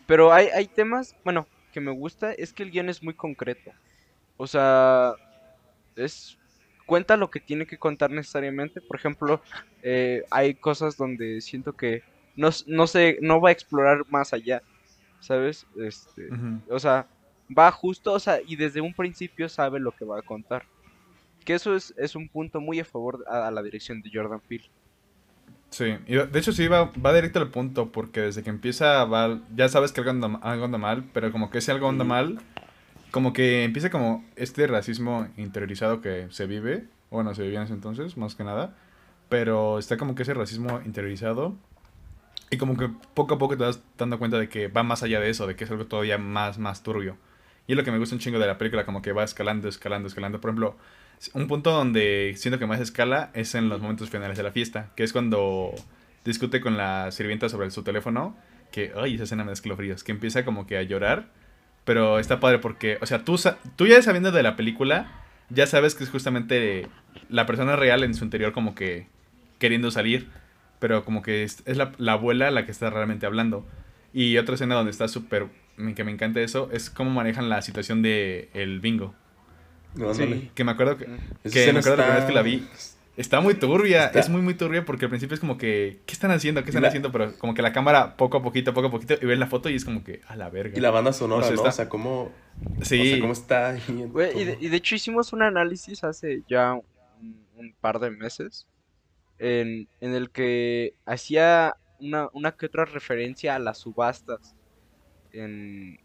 pero 0.05 0.33
hay, 0.33 0.47
hay 0.47 0.67
temas, 0.67 1.15
bueno, 1.23 1.47
que 1.73 1.79
me 1.81 1.91
gusta, 1.91 2.31
es 2.33 2.53
que 2.53 2.63
el 2.63 2.71
guion 2.71 2.89
es 2.89 3.03
muy 3.03 3.13
concreto. 3.13 3.71
O 4.37 4.47
sea, 4.47 5.13
es, 5.95 6.37
cuenta 6.85 7.17
lo 7.17 7.29
que 7.29 7.39
tiene 7.39 7.65
que 7.67 7.77
contar 7.77 8.09
necesariamente. 8.11 8.81
Por 8.81 8.97
ejemplo, 8.97 9.41
eh, 9.83 10.23
hay 10.31 10.55
cosas 10.55 10.97
donde 10.97 11.41
siento 11.41 11.73
que 11.73 12.03
no, 12.35 12.49
no 12.67 12.87
sé, 12.87 13.17
no 13.21 13.41
va 13.41 13.49
a 13.49 13.51
explorar 13.51 14.05
más 14.09 14.33
allá, 14.33 14.61
¿sabes? 15.19 15.65
Este, 15.79 16.29
o 16.69 16.79
sea, 16.79 17.07
va 17.55 17.71
justo, 17.71 18.13
o 18.13 18.19
sea, 18.19 18.39
y 18.45 18.55
desde 18.55 18.81
un 18.81 18.93
principio 18.93 19.49
sabe 19.49 19.79
lo 19.79 19.91
que 19.91 20.05
va 20.05 20.19
a 20.19 20.23
contar. 20.23 20.65
Que 21.45 21.53
eso 21.53 21.75
es, 21.75 21.93
es 21.97 22.15
un 22.15 22.27
punto 22.27 22.59
muy 22.59 22.79
a 22.79 22.85
favor 22.85 23.23
a, 23.29 23.47
a 23.47 23.51
la 23.51 23.61
dirección 23.61 24.01
de 24.01 24.09
Jordan 24.13 24.41
Peele. 24.41 24.69
Sí, 25.69 25.97
y 26.07 26.15
de 26.15 26.39
hecho 26.39 26.53
sí 26.53 26.67
va, 26.67 26.91
va 27.05 27.13
directo 27.13 27.39
al 27.39 27.49
punto, 27.49 27.91
porque 27.91 28.21
desde 28.21 28.41
que 28.41 28.49
empieza 28.49 29.03
va, 29.05 29.41
ya 29.55 29.67
sabes 29.67 29.91
que 29.91 29.99
algo 29.99 30.11
anda, 30.11 30.39
algo 30.41 30.65
anda 30.65 30.77
mal, 30.77 31.03
pero 31.13 31.31
como 31.31 31.49
que 31.49 31.57
ese 31.57 31.71
algo 31.71 31.89
anda 31.89 32.05
mal, 32.05 32.39
como 33.11 33.33
que 33.33 33.63
empieza 33.63 33.89
como 33.89 34.23
este 34.35 34.65
racismo 34.67 35.27
interiorizado 35.35 35.99
que 36.01 36.27
se 36.29 36.47
vive, 36.47 36.85
bueno, 37.11 37.35
se 37.35 37.43
vivía 37.43 37.59
en 37.59 37.65
ese 37.65 37.73
entonces, 37.73 38.15
más 38.17 38.35
que 38.35 38.45
nada, 38.45 38.75
pero 39.27 39.77
está 39.77 39.97
como 39.97 40.15
que 40.15 40.23
ese 40.23 40.33
racismo 40.33 40.81
interiorizado, 40.85 41.55
y 42.49 42.57
como 42.57 42.77
que 42.77 42.89
poco 43.13 43.35
a 43.35 43.37
poco 43.37 43.57
te 43.57 43.63
das 43.65 43.81
dando 43.97 44.19
cuenta 44.19 44.39
de 44.39 44.47
que 44.47 44.69
va 44.69 44.83
más 44.83 45.03
allá 45.03 45.19
de 45.19 45.29
eso, 45.29 45.47
de 45.47 45.57
que 45.57 45.65
es 45.65 45.71
algo 45.71 45.85
todavía 45.85 46.17
más, 46.17 46.57
más 46.59 46.81
turbio. 46.81 47.17
Y 47.67 47.73
es 47.73 47.77
lo 47.77 47.83
que 47.83 47.91
me 47.91 47.97
gusta 47.99 48.15
un 48.15 48.19
chingo 48.21 48.39
de 48.39 48.47
la 48.47 48.57
película, 48.57 48.85
como 48.85 49.01
que 49.01 49.11
va 49.11 49.23
escalando, 49.23 49.67
escalando, 49.67 50.07
escalando. 50.07 50.39
Por 50.41 50.49
ejemplo, 50.49 50.77
Un 51.33 51.47
punto 51.47 51.71
donde 51.71 52.33
siento 52.37 52.59
que 52.59 52.67
más 52.67 52.79
escala 52.79 53.31
es 53.33 53.55
en 53.55 53.69
los 53.69 53.81
momentos 53.81 54.09
finales 54.09 54.37
de 54.37 54.43
la 54.43 54.51
fiesta, 54.51 54.91
que 54.95 55.03
es 55.03 55.13
cuando 55.13 55.73
discute 56.23 56.61
con 56.61 56.77
la 56.77 57.11
sirvienta 57.11 57.49
sobre 57.49 57.71
su 57.71 57.83
teléfono, 57.83 58.37
que, 58.71 58.91
ay, 58.95 59.15
esa 59.15 59.23
escena 59.23 59.43
me 59.43 59.49
da 59.49 59.53
escalofríos, 59.53 60.03
que 60.03 60.11
empieza 60.11 60.45
como 60.45 60.67
que 60.67 60.77
a 60.77 60.83
llorar, 60.83 61.31
pero 61.85 62.19
está 62.19 62.39
padre 62.39 62.59
porque, 62.59 62.97
o 63.01 63.05
sea, 63.05 63.23
tú, 63.25 63.39
tú 63.75 63.87
ya 63.87 64.01
sabiendo 64.01 64.31
de 64.31 64.43
la 64.43 64.55
película, 64.55 65.11
ya 65.49 65.65
sabes 65.67 65.95
que 65.95 66.03
es 66.03 66.09
justamente 66.09 66.87
la 67.29 67.45
persona 67.45 67.75
real 67.75 68.03
en 68.03 68.13
su 68.13 68.23
interior 68.23 68.51
como 68.51 68.75
que 68.75 69.07
queriendo 69.59 69.89
salir, 69.91 70.29
pero 70.79 71.03
como 71.03 71.21
que 71.23 71.43
es, 71.43 71.63
es 71.65 71.77
la, 71.77 71.93
la 71.97 72.13
abuela 72.13 72.51
la 72.51 72.65
que 72.65 72.71
está 72.71 72.89
realmente 72.89 73.25
hablando. 73.25 73.65
Y 74.13 74.37
otra 74.37 74.55
escena 74.55 74.75
donde 74.75 74.91
está 74.91 75.07
súper, 75.07 75.47
que 75.95 76.03
me 76.03 76.11
encanta 76.11 76.39
eso, 76.41 76.69
es 76.71 76.89
cómo 76.89 77.09
manejan 77.11 77.49
la 77.49 77.61
situación 77.61 78.01
de 78.01 78.49
el 78.53 78.79
bingo. 78.79 79.13
No. 79.95 80.13
Sí. 80.13 80.51
Que 80.53 80.63
me 80.63 80.71
acuerdo 80.71 80.97
que, 80.97 81.05
que 81.51 81.71
me 81.73 81.79
acuerdo 81.79 81.97
la 81.97 82.03
primera 82.03 82.07
vez 82.07 82.17
está- 82.19 82.27
que 82.27 82.33
la 82.33 82.41
vi. 82.41 82.67
Está 83.15 83.39
muy 83.41 83.55
turbia, 83.55 84.05
Está- 84.05 84.19
es 84.19 84.29
muy 84.29 84.41
muy 84.41 84.53
turbia 84.53 84.85
porque 84.85 85.05
al 85.05 85.09
principio 85.09 85.33
es 85.33 85.39
como 85.39 85.57
que, 85.57 86.01
¿qué 86.05 86.13
están 86.13 86.29
haciendo? 86.29 86.61
¿Qué 86.63 86.69
están 86.69 86.83
La- 86.83 86.89
haciendo? 86.89 87.11
Pero 87.11 87.35
como 87.39 87.55
que 87.55 87.63
la 87.63 87.73
cámara 87.73 88.15
poco 88.15 88.37
a 88.37 88.43
poquito, 88.43 88.75
poco 88.75 88.87
a 88.89 88.91
poquito, 88.91 89.15
y 89.19 89.25
ves 89.25 89.39
la 89.39 89.47
foto 89.47 89.69
y 89.71 89.75
es 89.75 89.85
como 89.85 90.03
que, 90.03 90.21
a 90.27 90.35
la 90.35 90.51
verga. 90.51 90.77
Y 90.77 90.81
la 90.81 90.91
banda 90.91 91.13
sonora, 91.13 91.41
O 91.41 91.47
sea, 91.47 91.51
¿no? 91.55 91.61
está- 91.61 91.69
O 91.69 91.71
sea, 91.71 91.89
cómo, 91.89 92.31
Sí, 92.83 93.01
o 93.01 93.03
sea, 93.05 93.19
cómo 93.19 93.33
está 93.33 93.69
ahí. 93.71 93.81
en 93.87 94.11
Güey, 94.11 94.39
y, 94.39 94.43
de, 94.43 94.57
y 94.61 94.67
de 94.69 94.77
hecho 94.77 94.93
hicimos 94.93 95.33
un 95.33 95.41
análisis 95.41 96.03
hace 96.03 96.43
ya 96.47 96.73
un, 96.75 96.83
un 97.55 97.73
par 97.81 97.97
de 97.99 98.11
meses 98.11 98.67
en, 99.39 99.87
en 99.99 100.13
el 100.13 100.29
que 100.29 100.93
hacía 101.07 101.75
una, 101.99 102.29
una 102.33 102.51
que 102.51 102.67
otra 102.67 102.85
referencia 102.85 103.55
a 103.55 103.59
las 103.59 103.79
subastas. 103.79 104.53
En... 105.31 105.97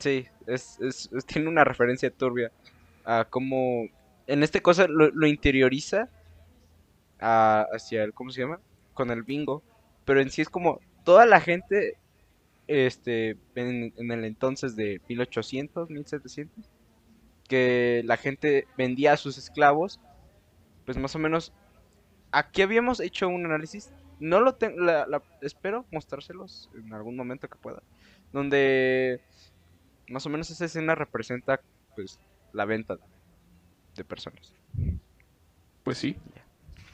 Sí, 0.00 0.26
es, 0.46 0.78
es- 0.80 1.10
tiene 1.26 1.48
una 1.48 1.64
referencia 1.64 2.10
turbia 2.10 2.52
a 3.04 3.26
cómo 3.30 3.86
en 4.26 4.42
este 4.44 4.62
cosa 4.62 4.86
lo, 4.88 5.10
interioriza 5.28 6.10
a- 7.20 7.66
hacia 7.72 8.04
el, 8.04 8.14
¿cómo 8.14 8.30
se 8.30 8.40
llama? 8.42 8.60
Con 8.94 9.10
el 9.10 9.22
bingo. 9.22 9.64
Pero 10.04 10.20
en 10.20 10.30
sí 10.30 10.42
es 10.42 10.48
como 10.48 10.80
toda 11.04 11.26
la 11.26 11.40
gente 11.40 11.98
este, 12.68 13.38
en, 13.54 13.92
el 14.12 14.24
entonces 14.26 14.76
de 14.76 15.02
1800, 15.08 15.90
1700, 15.90 16.70
que 17.48 18.02
la 18.06 18.16
gente 18.18 18.68
vendía 18.76 19.14
a 19.14 19.18
sus 19.18 19.38
esclavos, 19.38 20.00
pues 20.86 20.98
más 20.98 21.14
o 21.16 21.20
menos, 21.20 21.52
aquí 22.32 22.62
habíamos 22.62 23.00
hecho 23.00 23.28
un 23.28 23.46
análisis, 23.46 23.92
no 24.18 24.40
lo 24.40 24.54
tengo, 24.56 24.78
la- 24.80 25.06
espero 25.42 25.86
mostrárselos 25.92 26.70
en 26.74 26.92
algún 26.94 27.16
momento 27.16 27.48
que 27.48 27.58
pueda, 27.58 27.82
donde 28.32 29.20
más 30.08 30.24
o 30.26 30.28
menos 30.30 30.50
esa 30.50 30.64
escena 30.64 30.94
representa 30.94 31.60
pues 31.96 32.18
la 32.52 32.64
venta 32.64 32.96
de 33.96 34.04
personas. 34.04 34.52
Pues 35.84 35.98
sí. 35.98 36.16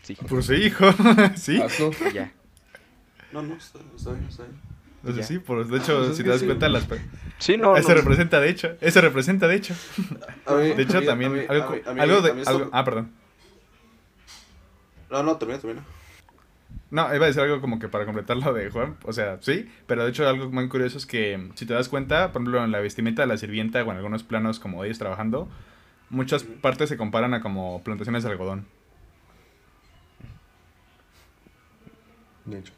Sí, 0.03 0.17
pues 0.29 0.47
sí, 0.47 0.55
hijo, 0.55 0.87
sí. 1.37 1.61
Hazlo. 1.61 1.91
ya. 2.13 2.33
No, 3.33 3.43
no, 3.43 3.55
está, 3.57 3.79
está 3.95 4.13
bien, 4.13 4.25
está 4.27 4.45
bien. 4.45 4.59
O 5.05 5.07
sea, 5.09 5.17
ya. 5.17 5.23
sí, 5.23 5.39
por, 5.39 5.67
de 5.69 5.79
hecho, 5.79 5.99
Pues 5.99 6.11
es 6.11 6.17
si 6.17 6.23
te 6.25 6.29
das 6.31 6.41
sí. 6.41 6.47
cuenta, 6.47 6.69
las... 6.69 6.89
Sí, 7.39 7.57
no, 7.57 7.77
Ese 7.77 7.91
no, 7.91 7.95
representa, 7.95 8.41
de 8.41 8.49
hecho, 8.49 8.77
ese 8.81 9.01
representa, 9.01 9.47
de 9.47 9.55
hecho. 9.57 9.75
Mí- 9.99 10.75
De 10.75 10.83
hecho, 10.83 11.01
mí- 11.01 11.07
también, 11.07 11.33
mí- 11.35 11.41
algo, 11.49 12.21
de... 12.23 12.31
esto- 12.41 12.51
algo- 12.51 12.71
ah, 12.73 12.85
perdón. 12.85 13.13
No, 15.11 15.23
no, 15.23 15.37
termina, 15.37 15.61
termina. 15.61 15.85
No, 16.91 17.15
iba 17.15 17.25
a 17.25 17.29
decir 17.29 17.43
algo 17.43 17.61
como 17.61 17.79
que 17.79 17.89
para 17.89 18.07
completar 18.07 18.39
lo 18.39 18.53
de 18.55 18.71
Juan, 18.71 18.97
o 19.05 19.13
sea, 19.13 19.39
sí, 19.43 19.71
pero 19.87 20.05
de 20.05 20.11
hecho 20.11 20.27
algo 20.27 20.51
muy 20.51 20.69
curioso 20.69 20.97
es 20.97 21.05
que 21.05 21.51
si 21.55 21.67
te 21.67 21.75
das 21.75 21.89
cuenta, 21.91 22.33
por 22.33 22.41
ejemplo, 22.41 22.65
en 22.65 22.73
la 22.73 22.81
vestimenta 22.81 23.21
de 23.23 23.29
la 23.29 23.37
sirvienta 23.37 23.83
o 23.85 23.91
en 23.91 23.97
algunos 23.99 24.23
planos 24.23 24.59
como 24.59 24.83
ellos 24.85 24.99
trabajando, 24.99 25.49
muchas 26.09 26.45
partes 26.45 26.89
se 26.89 26.97
comparan 26.97 27.35
a 27.35 27.43
como 27.43 27.83
plantaciones 27.85 28.23
de 28.25 28.31
algodón. 28.31 28.67
De 32.47 32.59
hecho. 32.61 32.73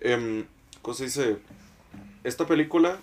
Em, 0.00 0.44
¿Cómo 0.82 0.94
se 0.94 1.04
dice? 1.04 1.36
Esta 2.24 2.46
película 2.46 2.98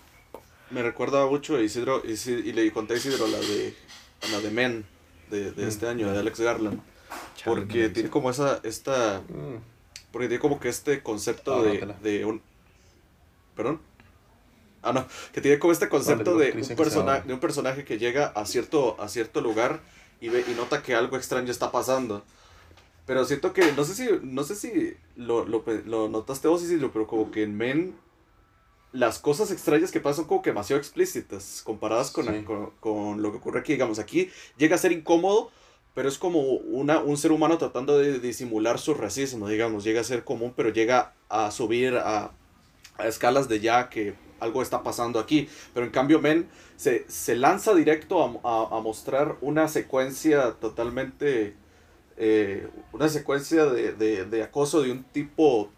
me 0.69 0.81
recuerda 0.83 1.25
mucho 1.27 1.55
a 1.55 1.61
Isidro, 1.61 2.03
Isi- 2.03 2.43
y 2.45 2.51
le 2.51 2.69
conté 2.71 2.95
a 2.95 2.97
Isidro 2.97 3.27
la 3.27 3.37
de, 3.39 3.73
la 4.31 4.39
de 4.41 4.51
Men, 4.51 4.85
de, 5.29 5.51
de 5.51 5.67
este 5.67 5.87
año, 5.87 6.11
de 6.11 6.19
Alex 6.19 6.39
Garland. 6.41 6.81
Porque 7.45 7.89
tiene 7.89 8.09
como 8.09 8.29
esa, 8.29 8.59
esta, 8.63 9.21
Mm. 9.27 9.57
porque 10.11 10.27
tiene 10.27 10.41
como 10.41 10.59
que 10.59 10.69
este 10.69 11.01
concepto 11.03 11.55
Ah, 11.55 11.61
de, 11.63 11.95
de 12.01 12.25
un... 12.25 12.41
¿Perdón? 13.55 13.79
Ah, 14.81 14.91
no, 14.93 15.05
que 15.31 15.41
tiene 15.41 15.59
como 15.59 15.71
este 15.71 15.87
concepto 15.89 16.37
digo, 16.37 16.39
de, 16.57 16.61
un 16.71 16.75
persona, 16.75 17.19
de 17.21 17.33
un 17.33 17.39
personaje 17.39 17.85
que 17.85 17.97
llega 17.97 18.27
a 18.27 18.45
cierto, 18.45 18.99
a 19.01 19.07
cierto 19.07 19.39
lugar 19.41 19.79
y, 20.19 20.29
ve, 20.29 20.43
y 20.47 20.51
nota 20.55 20.81
que 20.81 20.93
algo 20.95 21.15
extraño 21.17 21.51
está 21.51 21.71
pasando. 21.71 22.23
Pero 23.05 23.25
siento 23.25 23.53
que, 23.53 23.71
no 23.73 23.83
sé 23.83 23.95
si, 23.95 24.09
no 24.23 24.43
sé 24.43 24.55
si 24.55 24.95
lo, 25.15 25.45
lo, 25.45 25.63
lo 25.85 26.09
notaste 26.09 26.47
vos, 26.47 26.63
Isidro, 26.63 26.91
pero 26.91 27.07
como 27.07 27.31
que 27.31 27.43
en 27.43 27.55
Men 27.57 27.95
las 28.91 29.19
cosas 29.19 29.51
extrañas 29.51 29.91
que 29.91 29.99
pasan 29.99 30.17
son 30.17 30.25
como 30.27 30.41
que 30.41 30.51
demasiado 30.51 30.79
explícitas 30.79 31.61
comparadas 31.63 32.11
con, 32.11 32.27
Sí. 32.27 32.43
con, 32.43 32.71
con 32.79 33.21
lo 33.21 33.31
que 33.31 33.37
ocurre 33.37 33.59
aquí. 33.59 33.73
Digamos, 33.73 33.99
aquí 33.99 34.29
llega 34.57 34.75
a 34.75 34.79
ser 34.79 34.91
incómodo, 34.91 35.51
pero 35.93 36.09
es 36.09 36.17
como 36.17 36.39
una, 36.41 36.99
un 36.99 37.17
ser 37.17 37.31
humano 37.31 37.57
tratando 37.57 37.97
de 37.97 38.19
disimular 38.19 38.79
su 38.79 38.93
racismo, 38.93 39.47
digamos. 39.49 39.83
Llega 39.83 40.01
a 40.01 40.03
ser 40.03 40.23
común, 40.23 40.53
pero 40.55 40.69
llega 40.69 41.13
a 41.29 41.51
subir 41.51 41.95
a, 41.97 42.31
a 42.97 43.07
escalas 43.07 43.49
de 43.49 43.59
ya 43.59 43.89
que 43.89 44.15
algo 44.39 44.61
está 44.61 44.83
pasando 44.83 45.19
aquí. 45.19 45.47
Pero 45.73 45.85
en 45.85 45.91
cambio, 45.91 46.19
Men 46.21 46.47
se, 46.77 47.05
se 47.09 47.35
lanza 47.35 47.73
directo 47.75 48.23
a, 48.23 48.27
a- 48.49 48.77
a 48.77 48.81
mostrar 48.81 49.37
una 49.41 49.67
secuencia 49.67 50.53
totalmente... 50.53 51.55
eh, 52.17 52.67
una 52.93 53.09
secuencia 53.09 53.65
de, 53.65 53.93
de- 53.93 54.25
de 54.25 54.43
acoso 54.43 54.81
de 54.83 54.91
un 54.91 55.03
tipo 55.05 55.71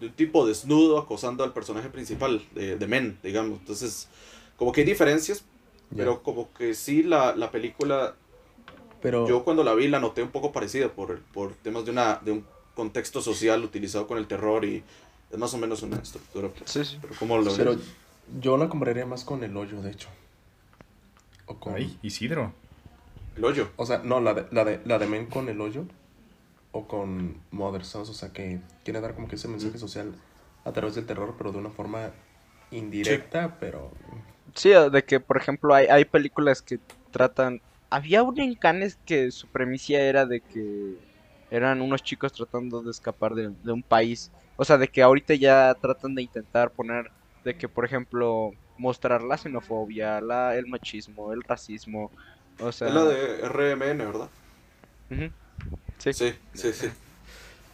de 0.00 0.06
un 0.06 0.12
tipo 0.14 0.46
desnudo 0.46 0.98
acosando 0.98 1.44
al 1.44 1.52
personaje 1.52 1.88
principal 1.90 2.42
de, 2.54 2.76
de 2.76 2.86
Men, 2.86 3.18
digamos. 3.22 3.58
Entonces, 3.60 4.08
como 4.56 4.72
que 4.72 4.80
hay 4.82 4.86
diferencias, 4.86 5.44
Ya. 5.90 5.96
pero 5.96 6.22
como 6.22 6.52
que 6.54 6.74
sí 6.74 7.02
la, 7.02 7.34
la 7.36 7.50
película, 7.50 8.16
Pero, 9.02 9.26
yo 9.26 9.44
cuando 9.44 9.64
la 9.64 9.74
vi 9.74 9.88
la 9.88 10.00
noté 10.00 10.22
un 10.22 10.30
poco 10.30 10.52
parecida 10.52 10.88
por, 10.88 11.20
por 11.20 11.54
temas 11.54 11.84
de, 11.84 11.90
una, 11.90 12.20
de 12.22 12.32
un 12.32 12.44
contexto 12.74 13.22
social 13.22 13.64
utilizado 13.64 14.06
con 14.06 14.18
el 14.18 14.26
terror 14.26 14.64
y 14.64 14.82
es 15.30 15.38
más 15.38 15.54
o 15.54 15.58
menos 15.58 15.82
una 15.82 15.96
estructura. 15.96 16.48
pues. 16.48 16.70
Sí, 16.70 16.84
sí. 16.84 16.98
Pero 17.00 17.14
¿cómo 17.18 17.38
lo 17.38 17.54
pero 17.56 17.76
ves? 17.76 17.84
yo 18.40 18.56
la 18.56 18.68
compararía 18.68 19.06
más 19.06 19.24
con 19.24 19.42
el 19.44 19.56
hoyo, 19.56 19.80
de 19.82 19.90
hecho. 19.92 20.08
O 21.46 21.56
con... 21.56 21.74
Ay, 21.74 21.98
Isidro. 22.02 22.52
El 23.36 23.44
hoyo. 23.44 23.70
O 23.76 23.86
sea, 23.86 23.98
no, 23.98 24.20
la 24.20 24.34
de, 24.34 24.46
la 24.50 24.64
de, 24.64 24.80
la 24.84 24.98
de 24.98 25.06
Men 25.06 25.26
con 25.26 25.48
el 25.48 25.60
hoyo. 25.60 25.84
O 26.72 26.86
con 26.86 27.36
Mother 27.50 27.84
Sons, 27.84 28.08
o 28.10 28.14
sea, 28.14 28.32
que 28.32 28.60
quiere 28.84 29.00
dar 29.00 29.14
como 29.14 29.26
que 29.26 29.34
ese 29.34 29.48
mensaje 29.48 29.78
social 29.78 30.14
a 30.64 30.72
través 30.72 30.94
del 30.94 31.06
terror, 31.06 31.34
pero 31.36 31.50
de 31.50 31.58
una 31.58 31.70
forma 31.70 32.10
indirecta, 32.70 33.56
pero... 33.58 33.90
Sí, 34.54 34.70
de 34.70 35.04
que, 35.04 35.18
por 35.18 35.36
ejemplo, 35.36 35.74
hay, 35.74 35.86
hay 35.86 36.04
películas 36.04 36.62
que 36.62 36.78
tratan... 37.10 37.60
Había 37.90 38.22
una 38.22 38.44
en 38.44 38.54
Cannes 38.54 38.98
que 39.04 39.30
su 39.30 39.48
premisa 39.48 39.94
era 39.94 40.24
de 40.24 40.40
que 40.42 40.96
eran 41.50 41.80
unos 41.80 42.02
chicos 42.02 42.32
tratando 42.32 42.82
de 42.82 42.90
escapar 42.90 43.34
de, 43.34 43.50
de 43.50 43.72
un 43.72 43.82
país. 43.82 44.30
O 44.56 44.64
sea, 44.64 44.78
de 44.78 44.88
que 44.88 45.02
ahorita 45.02 45.34
ya 45.34 45.74
tratan 45.80 46.14
de 46.14 46.22
intentar 46.22 46.70
poner, 46.72 47.10
de 47.44 47.56
que, 47.56 47.68
por 47.68 47.84
ejemplo, 47.84 48.52
mostrar 48.76 49.22
la 49.22 49.36
xenofobia, 49.36 50.20
la, 50.20 50.56
el 50.56 50.66
machismo, 50.66 51.32
el 51.32 51.42
racismo. 51.42 52.12
O 52.60 52.70
sea... 52.70 52.88
es 52.88 52.94
la 52.94 53.04
de 53.06 53.40
RMN, 53.40 54.04
¿verdad? 54.04 54.28
Ujú. 55.10 55.30
Sí. 55.98 56.12
Sí, 56.12 56.34
sí, 56.54 56.72
sí. 56.72 56.86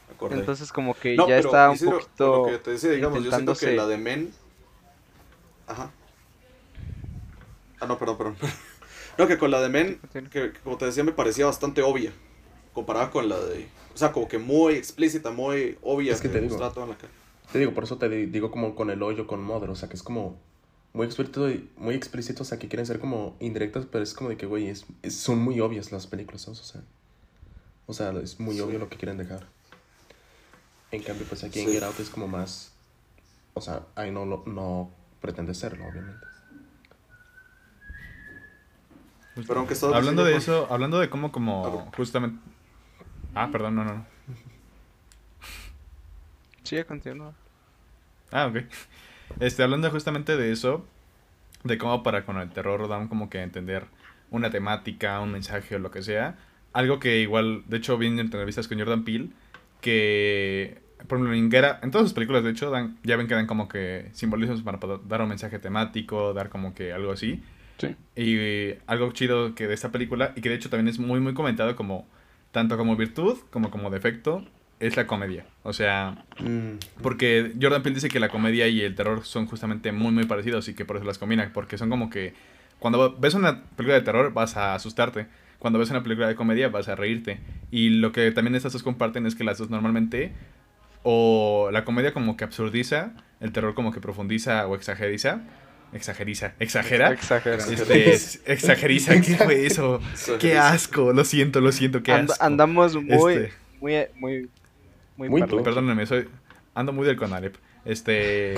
Me 0.09 0.15
acordé. 0.15 0.41
Entonces 0.41 0.73
como 0.73 0.95
que 0.95 1.17
No, 1.17 1.27
ya 1.29 1.37
pero, 1.37 1.51
está 1.51 1.71
un 1.71 1.79
poquito... 1.79 2.27
Lo 2.27 2.47
que 2.53 2.59
te 2.59 2.71
decía, 2.71 2.91
digamos, 2.93 3.23
yo 3.23 3.31
siento 3.33 3.55
que 3.55 3.73
la 3.73 3.87
de 3.87 3.97
Men. 3.99 4.33
Ajá. 5.67 5.91
Ah, 7.81 7.87
no, 7.87 7.99
perdón, 7.99 8.17
perdón. 8.17 8.37
No, 9.19 9.27
que 9.27 9.39
con 9.39 9.51
la 9.51 9.61
de 9.61 9.69
Men, 9.69 10.01
que, 10.13 10.23
que 10.29 10.53
como 10.63 10.77
te 10.77 10.85
decía, 10.87 11.03
me 11.05 11.13
parecía 11.13 11.47
bastante 11.47 11.83
obvia. 11.83 12.13
Comparada 12.75 13.11
con 13.11 13.29
la 13.29 13.39
de. 13.39 13.69
O 13.95 13.97
sea, 13.99 14.13
como 14.13 14.29
que 14.29 14.39
muy 14.39 14.75
explícita, 14.75 15.31
muy 15.31 15.79
obvia. 15.83 16.13
Es 16.13 16.21
que 16.21 16.29
te 16.29 16.41
digo. 16.41 16.55
en 16.55 16.61
la 16.61 16.71
cara. 16.97 17.13
Te 17.53 17.59
digo, 17.59 17.73
por 17.73 17.85
eso 17.85 17.97
te 17.97 18.09
di- 18.09 18.27
digo 18.27 18.51
como 18.51 18.75
con 18.75 18.91
el 18.91 19.03
hoyo, 19.03 19.27
con 19.27 19.43
Mother, 19.43 19.71
o 19.71 19.75
sea, 19.77 19.89
que 19.89 19.95
es 19.97 20.03
como 20.03 20.37
muy 20.93 21.07
explícito, 21.07 21.49
y- 21.51 21.71
muy 21.77 21.95
explícito, 21.95 22.43
o 22.43 22.47
sea, 22.47 22.59
que 22.59 22.69
quieren 22.69 22.85
ser 22.87 22.99
como 22.99 23.37
indirectas, 23.41 23.87
pero 23.91 24.03
es 24.05 24.13
como 24.15 24.29
de 24.31 24.37
que, 24.37 24.47
güey, 24.47 24.69
es, 24.69 24.85
es- 25.03 25.15
son 25.17 25.39
muy 25.39 25.61
obvias 25.61 25.93
las 25.93 26.07
películas, 26.07 26.43
¿sabes? 26.43 26.61
O 26.61 26.65
sea, 26.65 26.83
o 27.87 27.93
sea, 27.95 28.11
es 28.23 28.39
muy 28.41 28.57
Sí. 28.57 28.61
obvio 28.61 28.79
lo 28.79 28.89
que 28.89 28.97
quieren 28.99 29.17
dejar. 29.17 29.47
En 30.91 31.03
cambio, 31.03 31.27
pues 31.29 31.43
aquí 31.45 31.61
en 31.61 31.67
Sí. 31.69 31.73
Get 31.73 31.83
Out 31.85 32.01
es 32.01 32.11
como 32.11 32.27
más, 32.29 32.73
o 33.55 33.61
sea, 33.61 33.87
ahí 33.95 34.11
no, 34.11 34.27
lo- 34.27 34.43
no 34.47 34.91
pretende 35.21 35.55
serlo, 35.55 35.85
obviamente. 35.87 36.27
Pero 39.47 39.59
aunque 39.61 39.75
estaba 39.75 39.97
Hablando 39.97 40.25
de 40.25 40.37
eso, 40.37 40.67
hablando 40.71 40.99
de 40.99 41.11
cómo 41.11 41.31
como 41.31 41.91
justamente... 41.97 42.41
Ah, 43.35 43.51
perdón, 43.53 43.75
no, 43.77 43.85
no, 43.85 43.95
no. 43.95 44.07
Sí, 46.63 46.83
continúa. 46.85 47.35
Ah, 48.33 48.47
ok. 48.47 48.65
Este, 49.41 49.63
hablando 49.63 49.91
justamente 49.91 50.37
de 50.37 50.53
eso, 50.53 50.85
de 51.65 51.77
cómo 51.79 52.03
para 52.03 52.25
con 52.25 52.39
el 52.39 52.51
terror 52.51 52.89
dan 52.89 53.09
como 53.09 53.29
que 53.29 53.43
entender 53.43 53.87
una 54.31 54.51
temática, 54.51 55.21
un 55.21 55.33
mensaje 55.33 55.77
o 55.77 55.79
lo 55.79 55.91
que 55.91 56.03
sea. 56.03 56.39
Algo 56.73 56.99
que 56.99 57.21
igual, 57.21 57.63
de 57.67 57.77
hecho, 57.77 57.99
vi 57.99 58.07
en 58.07 58.19
entrevistas 58.19 58.69
con 58.69 58.79
Jordan 58.79 59.05
Peele, 59.05 59.31
que, 59.81 60.83
por 61.07 61.19
ejemplo, 61.19 61.35
en 61.35 61.77
en 61.83 61.91
todas 61.91 62.07
sus 62.07 62.15
películas, 62.15 62.43
de 62.43 62.51
hecho, 62.51 62.71
dan, 62.71 62.99
ya 63.03 63.17
ven 63.17 63.29
que 63.29 63.35
dan 63.35 63.47
como 63.47 63.69
que 63.69 64.11
simbolismos 64.13 64.63
para 64.63 64.81
poder 64.81 65.01
dar 65.07 65.21
un 65.23 65.29
mensaje 65.29 65.59
temático, 65.59 66.33
dar 66.33 66.49
como 66.49 66.75
que 66.75 66.93
algo 66.93 67.13
así. 67.13 67.43
Sí. 67.79 67.89
Y 68.15 68.37
eh, 68.39 68.81
algo 68.87 69.13
chido 69.13 69.55
que 69.55 69.67
de 69.67 69.75
esta 69.75 69.91
película, 69.93 70.33
y 70.37 70.41
que 70.41 70.49
de 70.49 70.55
hecho 70.55 70.71
también 70.71 70.89
es 70.89 70.99
muy, 70.99 71.21
muy 71.21 71.35
comentado 71.35 71.77
como, 71.77 72.07
tanto 72.53 72.77
como 72.77 72.97
virtud 72.97 73.39
como 73.51 73.71
como 73.71 73.91
defecto, 73.91 74.45
es 74.81 74.97
la 74.97 75.07
comedia. 75.07 75.47
O 75.63 75.73
sea, 75.73 76.25
Mm, 76.41 76.79
porque 77.03 77.53
Jordan 77.61 77.83
Peele 77.83 77.95
dice 77.95 78.09
que 78.09 78.21
la 78.21 78.29
comedia 78.29 78.69
y 78.69 78.83
el 78.83 78.95
terror 78.95 79.25
son 79.25 79.47
justamente 79.47 79.93
muy, 79.93 80.13
muy 80.13 80.25
parecidos 80.25 80.69
y 80.69 80.75
que 80.75 80.85
por 80.85 80.97
eso 80.97 81.07
las 81.07 81.19
combina. 81.19 81.51
Porque 81.53 81.79
son 81.79 81.91
como 81.91 82.11
que 82.11 82.35
cuando 82.79 83.17
ves 83.19 83.35
una 83.35 83.63
película 83.77 83.95
de 83.95 84.03
terror 84.03 84.33
vas 84.33 84.57
a 84.57 84.75
asustarte. 84.75 85.27
Cuando 85.59 85.79
ves 85.79 85.91
una 85.91 86.03
película 86.03 86.29
de 86.29 86.35
comedia 86.35 86.69
vas 86.69 86.89
a 86.89 86.95
reírte. 86.95 87.41
Y 87.71 87.91
lo 87.91 88.13
que 88.13 88.31
también 88.33 88.55
estas 88.55 88.73
dos 88.73 88.83
comparten 88.83 89.27
es 89.27 89.35
que 89.35 89.45
las 89.45 89.59
dos 89.59 89.71
normalmente 89.71 90.33
o 91.03 91.71
la 91.73 91.85
comedia 91.85 92.13
como 92.13 92.37
que 92.37 92.45
absurdiza, 92.45 93.13
el 93.41 93.53
terror 93.53 93.75
como 93.75 93.93
que 93.93 94.01
profundiza 94.01 94.67
o 94.67 94.75
exageriza. 94.75 95.41
Exageriza, 95.93 96.53
exagera. 96.59 97.13
Exagera. 97.13 97.57
Este, 97.57 98.11
es- 98.15 98.43
exageriza, 98.47 99.21
¿qué 99.21 99.37
fue 99.37 99.67
eso? 99.67 100.01
Qué 100.39 100.59
asco, 100.59 101.13
lo 101.13 101.25
siento, 101.25 101.61
lo 101.61 101.73
siento, 101.73 102.03
qué 102.03 102.13
And- 102.13 102.31
asco. 102.31 102.45
andamos 102.45 102.95
muy, 102.97 103.35
Este. 103.45 103.53
muy, 103.81 104.01
muy, 104.17 104.49
muy, 105.17 105.29
Muy. 105.29 105.63
Perdónenme, 105.63 106.05
soy 106.07 106.29
ando 106.75 106.93
muy 106.93 107.07
del 107.07 107.17
Conalep. 107.17 107.57
Este, 107.85 108.55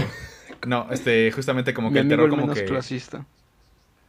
no, 0.66 0.88
este 0.90 1.30
justamente 1.32 1.74
como 1.74 1.88
Mi 1.90 1.94
que 1.94 2.00
el 2.00 2.08
terror 2.08 2.24
el 2.24 2.30
como 2.30 2.52
que 2.52 2.64
clasista. 2.64 3.24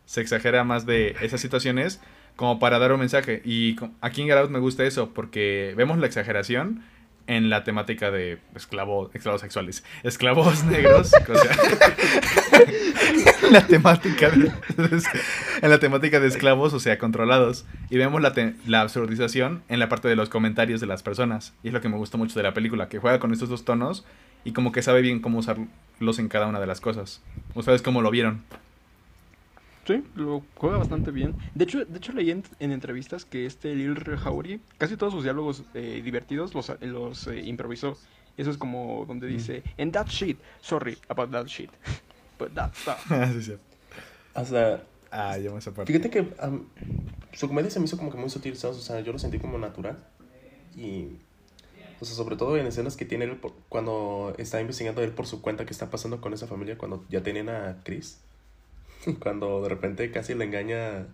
se 0.05 0.21
exagera 0.21 0.63
más 0.63 0.85
de 0.85 1.15
esas 1.21 1.41
situaciones 1.41 1.99
como 2.35 2.57
para 2.57 2.79
dar 2.79 2.93
un 2.93 3.01
mensaje 3.01 3.41
y 3.43 3.75
en 4.01 4.27
Get 4.27 4.31
Out 4.37 4.49
me 4.49 4.59
gusta 4.59 4.85
eso 4.85 5.09
porque 5.13 5.73
vemos 5.75 5.97
la 5.99 6.07
exageración 6.07 6.83
en 7.29 7.49
la 7.51 7.63
temática 7.63 8.09
de 8.09 8.39
esclavos, 8.55 9.11
esclavos 9.13 9.41
sexuales, 9.41 9.83
esclavos 10.01 10.63
negros, 10.63 11.09
sea, 11.09 11.21
en 13.43 13.53
la 13.53 13.67
temática 13.67 14.31
de, 14.31 14.51
en 15.61 15.69
la 15.69 15.77
temática 15.77 16.19
de 16.19 16.27
esclavos, 16.27 16.73
o 16.73 16.79
sea, 16.79 16.97
controlados 16.97 17.67
y 17.91 17.97
vemos 17.97 18.19
la, 18.19 18.33
la 18.65 18.81
absurdización 18.81 19.61
en 19.69 19.77
la 19.77 19.89
parte 19.89 20.07
de 20.07 20.15
los 20.15 20.27
comentarios 20.27 20.81
de 20.81 20.87
las 20.87 21.03
personas 21.03 21.53
y 21.61 21.67
es 21.67 21.73
lo 21.73 21.81
que 21.81 21.89
me 21.89 21.97
gustó 21.97 22.17
mucho 22.17 22.33
de 22.33 22.41
la 22.41 22.55
película, 22.55 22.89
que 22.89 22.97
juega 22.97 23.19
con 23.19 23.31
estos 23.31 23.47
dos 23.47 23.63
tonos 23.63 24.05
y 24.43 24.53
como 24.53 24.71
que 24.71 24.81
sabe 24.81 25.01
bien 25.01 25.19
cómo 25.19 25.37
usarlos 25.37 26.17
en 26.17 26.29
cada 26.29 26.47
una 26.47 26.59
de 26.59 26.65
las 26.65 26.81
cosas. 26.81 27.21
¿Ustedes 27.53 27.83
cómo 27.83 28.01
lo 28.01 28.09
vieron? 28.09 28.41
Sí, 29.85 30.03
lo 30.13 30.51
juega 30.55 30.77
bastante 30.77 31.09
bien. 31.11 31.37
De 31.55 31.63
hecho, 31.63 31.83
de 31.83 31.97
hecho 31.97 32.13
leí 32.13 32.29
en, 32.29 32.43
en 32.59 32.71
entrevistas 32.71 33.25
que 33.25 33.45
este 33.45 33.73
Lil 33.73 33.95
Jauregui, 34.17 34.63
casi 34.77 34.97
todos 34.97 35.13
sus 35.13 35.23
diálogos 35.23 35.65
eh, 35.73 36.01
divertidos 36.03 36.53
los, 36.53 36.71
los 36.81 37.27
eh, 37.27 37.41
improvisó. 37.45 37.97
Eso 38.37 38.51
es 38.51 38.57
como 38.57 39.05
donde 39.07 39.27
dice, 39.27 39.63
and 39.77 39.91
that 39.93 40.07
shit, 40.07 40.43
sorry 40.61 40.97
about 41.07 41.31
that 41.31 41.47
shit, 41.47 41.75
but 42.37 42.53
that 42.53 42.73
stuff. 42.75 42.99
Ah, 43.09 43.27
sí, 43.33 43.41
sí. 43.41 43.53
hasta 44.33 44.87
Ah, 45.11 45.37
yo 45.39 45.51
me 45.53 45.59
esa 45.59 45.73
parte. 45.73 45.91
Fíjate 45.91 46.09
que 46.11 46.35
am, 46.39 46.69
su 47.33 47.47
comedia 47.47 47.71
se 47.71 47.79
me 47.79 47.85
hizo 47.85 47.97
como 47.97 48.11
que 48.11 48.17
muy 48.17 48.29
sutil, 48.29 48.55
¿sabes? 48.57 48.77
O 48.77 48.81
sea, 48.81 48.99
yo 49.01 49.11
lo 49.11 49.19
sentí 49.19 49.39
como 49.39 49.57
natural. 49.57 50.07
Y, 50.75 51.19
o 51.99 52.05
sea, 52.05 52.15
sobre 52.15 52.37
todo 52.37 52.57
en 52.57 52.67
escenas 52.67 52.97
que 52.97 53.05
tiene 53.05 53.25
él 53.25 53.39
por- 53.39 53.67
cuando 53.69 54.33
está 54.37 54.61
investigando 54.61 55.01
él 55.03 55.13
por 55.15 55.27
su 55.27 55.41
cuenta 55.41 55.65
qué 55.65 55.73
está 55.73 55.89
pasando 55.89 56.21
con 56.21 56.33
esa 56.33 56.47
familia, 56.47 56.77
cuando 56.77 57.07
ya 57.09 57.23
tenían 57.23 57.49
a 57.49 57.81
Chris. 57.83 58.28
Cuando 59.21 59.61
de 59.63 59.69
repente 59.69 60.11
casi 60.11 60.33
le 60.33 60.45
engaña 60.45 61.07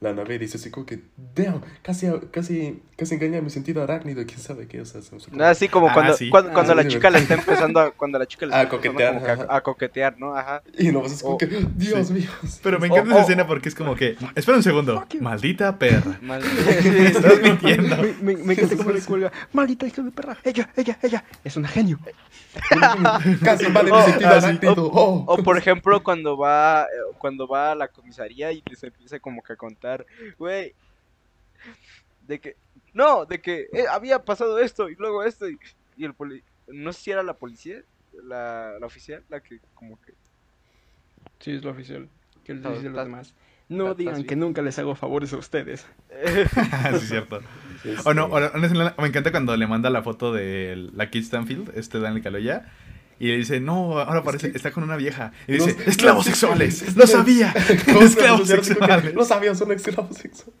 la 0.00 0.14
nave 0.14 0.36
y 0.36 0.38
dice 0.38 0.56
así 0.56 0.70
como 0.70 0.86
que, 0.86 1.00
damn, 1.34 1.60
casi, 1.82 2.06
casi, 2.30 2.82
casi 2.96 3.14
engaña 3.16 3.38
a 3.38 3.42
mi 3.42 3.50
sentido 3.50 3.82
arácnido, 3.82 4.24
quién 4.26 4.38
sabe 4.38 4.66
qué, 4.66 4.80
o 4.80 4.86
sea, 4.86 5.02
se 5.02 5.10
como- 5.10 5.42
Así 5.44 5.68
como 5.68 5.90
Ah, 5.90 5.92
cuando, 5.92 6.14
sí. 6.14 6.30
cuando, 6.30 6.50
Ah, 6.50 6.54
cuando 6.54 6.74
la 6.74 6.82
sí, 6.84 6.88
chica 6.88 7.10
le 7.10 7.18
está 7.18 7.34
empezando 7.34 7.80
a, 7.80 7.90
cuando 7.90 8.18
la 8.18 8.26
chica 8.26 8.46
le 8.46 8.54
A 8.54 8.62
está 8.62 8.76
empezando 8.76 8.98
coquetear, 9.20 9.46
a, 9.50 9.56
a 9.56 9.60
coquetear, 9.60 10.18
¿no? 10.18 10.34
Ajá. 10.34 10.62
Y 10.78 10.90
nomás 10.90 11.12
es 11.12 11.22
como 11.22 11.34
Oh, 11.34 11.38
que, 11.38 11.46
Dios 11.46 12.06
sí. 12.08 12.14
mío. 12.14 12.30
Pero 12.62 12.78
me 12.80 12.88
Oh, 12.88 12.92
encanta 12.94 13.10
oh. 13.14 13.18
esa 13.18 13.22
escena 13.26 13.46
porque 13.46 13.68
es 13.68 13.74
como 13.74 13.94
que. 13.94 14.16
Espera 14.34 14.56
un 14.56 14.62
segundo. 14.62 15.04
Maldita 15.20 15.78
perra. 15.78 16.18
Mal- 16.22 16.42
Estás 16.66 17.42
mintiendo. 17.42 17.96
Me, 18.22 18.36
me, 18.36 18.42
me 18.42 18.52
encanta 18.54 18.76
cómo 18.78 18.92
le 18.92 19.02
cuelga, 19.02 19.30
maldita 19.52 19.86
hija 19.86 20.00
de 20.02 20.10
perra, 20.12 20.38
ella, 20.44 20.70
ella, 20.76 20.98
ella, 21.02 21.24
es 21.44 21.56
una 21.58 21.68
genio. 21.68 21.98
Casi 23.44 23.66
invade 23.66 23.90
mi 23.90 23.96
Oh, 23.96 24.02
sentido 24.04 24.30
ah, 24.30 24.36
arácnido. 24.38 24.90
Oh. 24.92 25.24
O 25.26 25.36
por 25.42 25.56
ejemplo 25.58 26.02
cuando 26.02 26.36
va 26.36 26.82
eh, 26.84 27.14
cuando 27.18 27.46
va 27.46 27.72
a 27.72 27.74
la 27.74 27.88
comisaría 27.88 28.50
y 28.52 28.62
se 28.76 28.86
empieza 28.88 29.18
como 29.20 29.42
que 29.42 29.52
a 29.52 29.56
contar, 29.56 29.89
güey, 30.38 30.74
de 32.26 32.40
que 32.40 32.56
no, 32.92 33.24
de 33.24 33.40
que 33.40 33.68
eh, 33.72 33.86
había 33.90 34.24
pasado 34.24 34.58
esto 34.58 34.88
y 34.88 34.96
luego 34.96 35.22
esto 35.24 35.48
y, 35.48 35.58
y 35.96 36.04
el 36.04 36.14
poli 36.14 36.42
no 36.68 36.92
sé 36.92 37.00
si 37.02 37.10
era 37.10 37.22
la 37.22 37.34
policía, 37.34 37.82
la, 38.22 38.78
la 38.78 38.86
oficial, 38.86 39.22
la 39.28 39.40
que 39.40 39.58
como 39.74 40.00
que 40.00 40.12
Sí, 41.40 41.52
es 41.52 41.64
lo 41.64 41.70
oficial. 41.70 42.08
Que 42.44 42.54
les 42.54 42.62
No, 42.62 42.70
dice 42.72 42.86
a 42.86 42.90
los 42.90 43.04
demás. 43.04 43.34
No 43.68 43.94
digan 43.94 44.24
que 44.24 44.36
nunca 44.36 44.62
les 44.62 44.78
hago 44.78 44.94
favores 44.94 45.32
a 45.32 45.36
ustedes. 45.36 45.86
sí, 46.10 46.96
es 46.96 47.08
cierto. 47.08 47.40
No, 48.14 48.26
o 48.26 48.40
no, 48.40 48.50
me 48.98 49.06
encanta 49.06 49.30
cuando 49.30 49.56
le 49.56 49.66
manda 49.66 49.90
la 49.90 50.02
foto 50.02 50.32
de 50.32 50.90
la 50.92 51.08
Kid 51.08 51.22
Stanfield, 51.22 51.72
este 51.76 52.00
Daniel 52.00 52.22
Caloya. 52.22 52.70
Y 53.20 53.28
le 53.28 53.36
dice, 53.36 53.60
no, 53.60 53.98
ahora 53.98 54.24
parece 54.24 54.50
que 54.50 54.56
está 54.56 54.72
con 54.72 54.82
una 54.82 54.96
vieja. 54.96 55.32
Y 55.46 55.52
dice, 55.52 55.76
esclavos 55.86 56.24
sexuales. 56.24 56.96
Lo 56.96 57.06
sabía. 57.06 57.52
¿Cómo 57.84 58.00
se 58.00 58.06
esclavos 58.06 58.48
sexuales. 58.48 59.14
Lo 59.14 59.24
sabía, 59.26 59.54
son 59.54 59.70
esclavos 59.72 60.16
sexuales. 60.16 60.58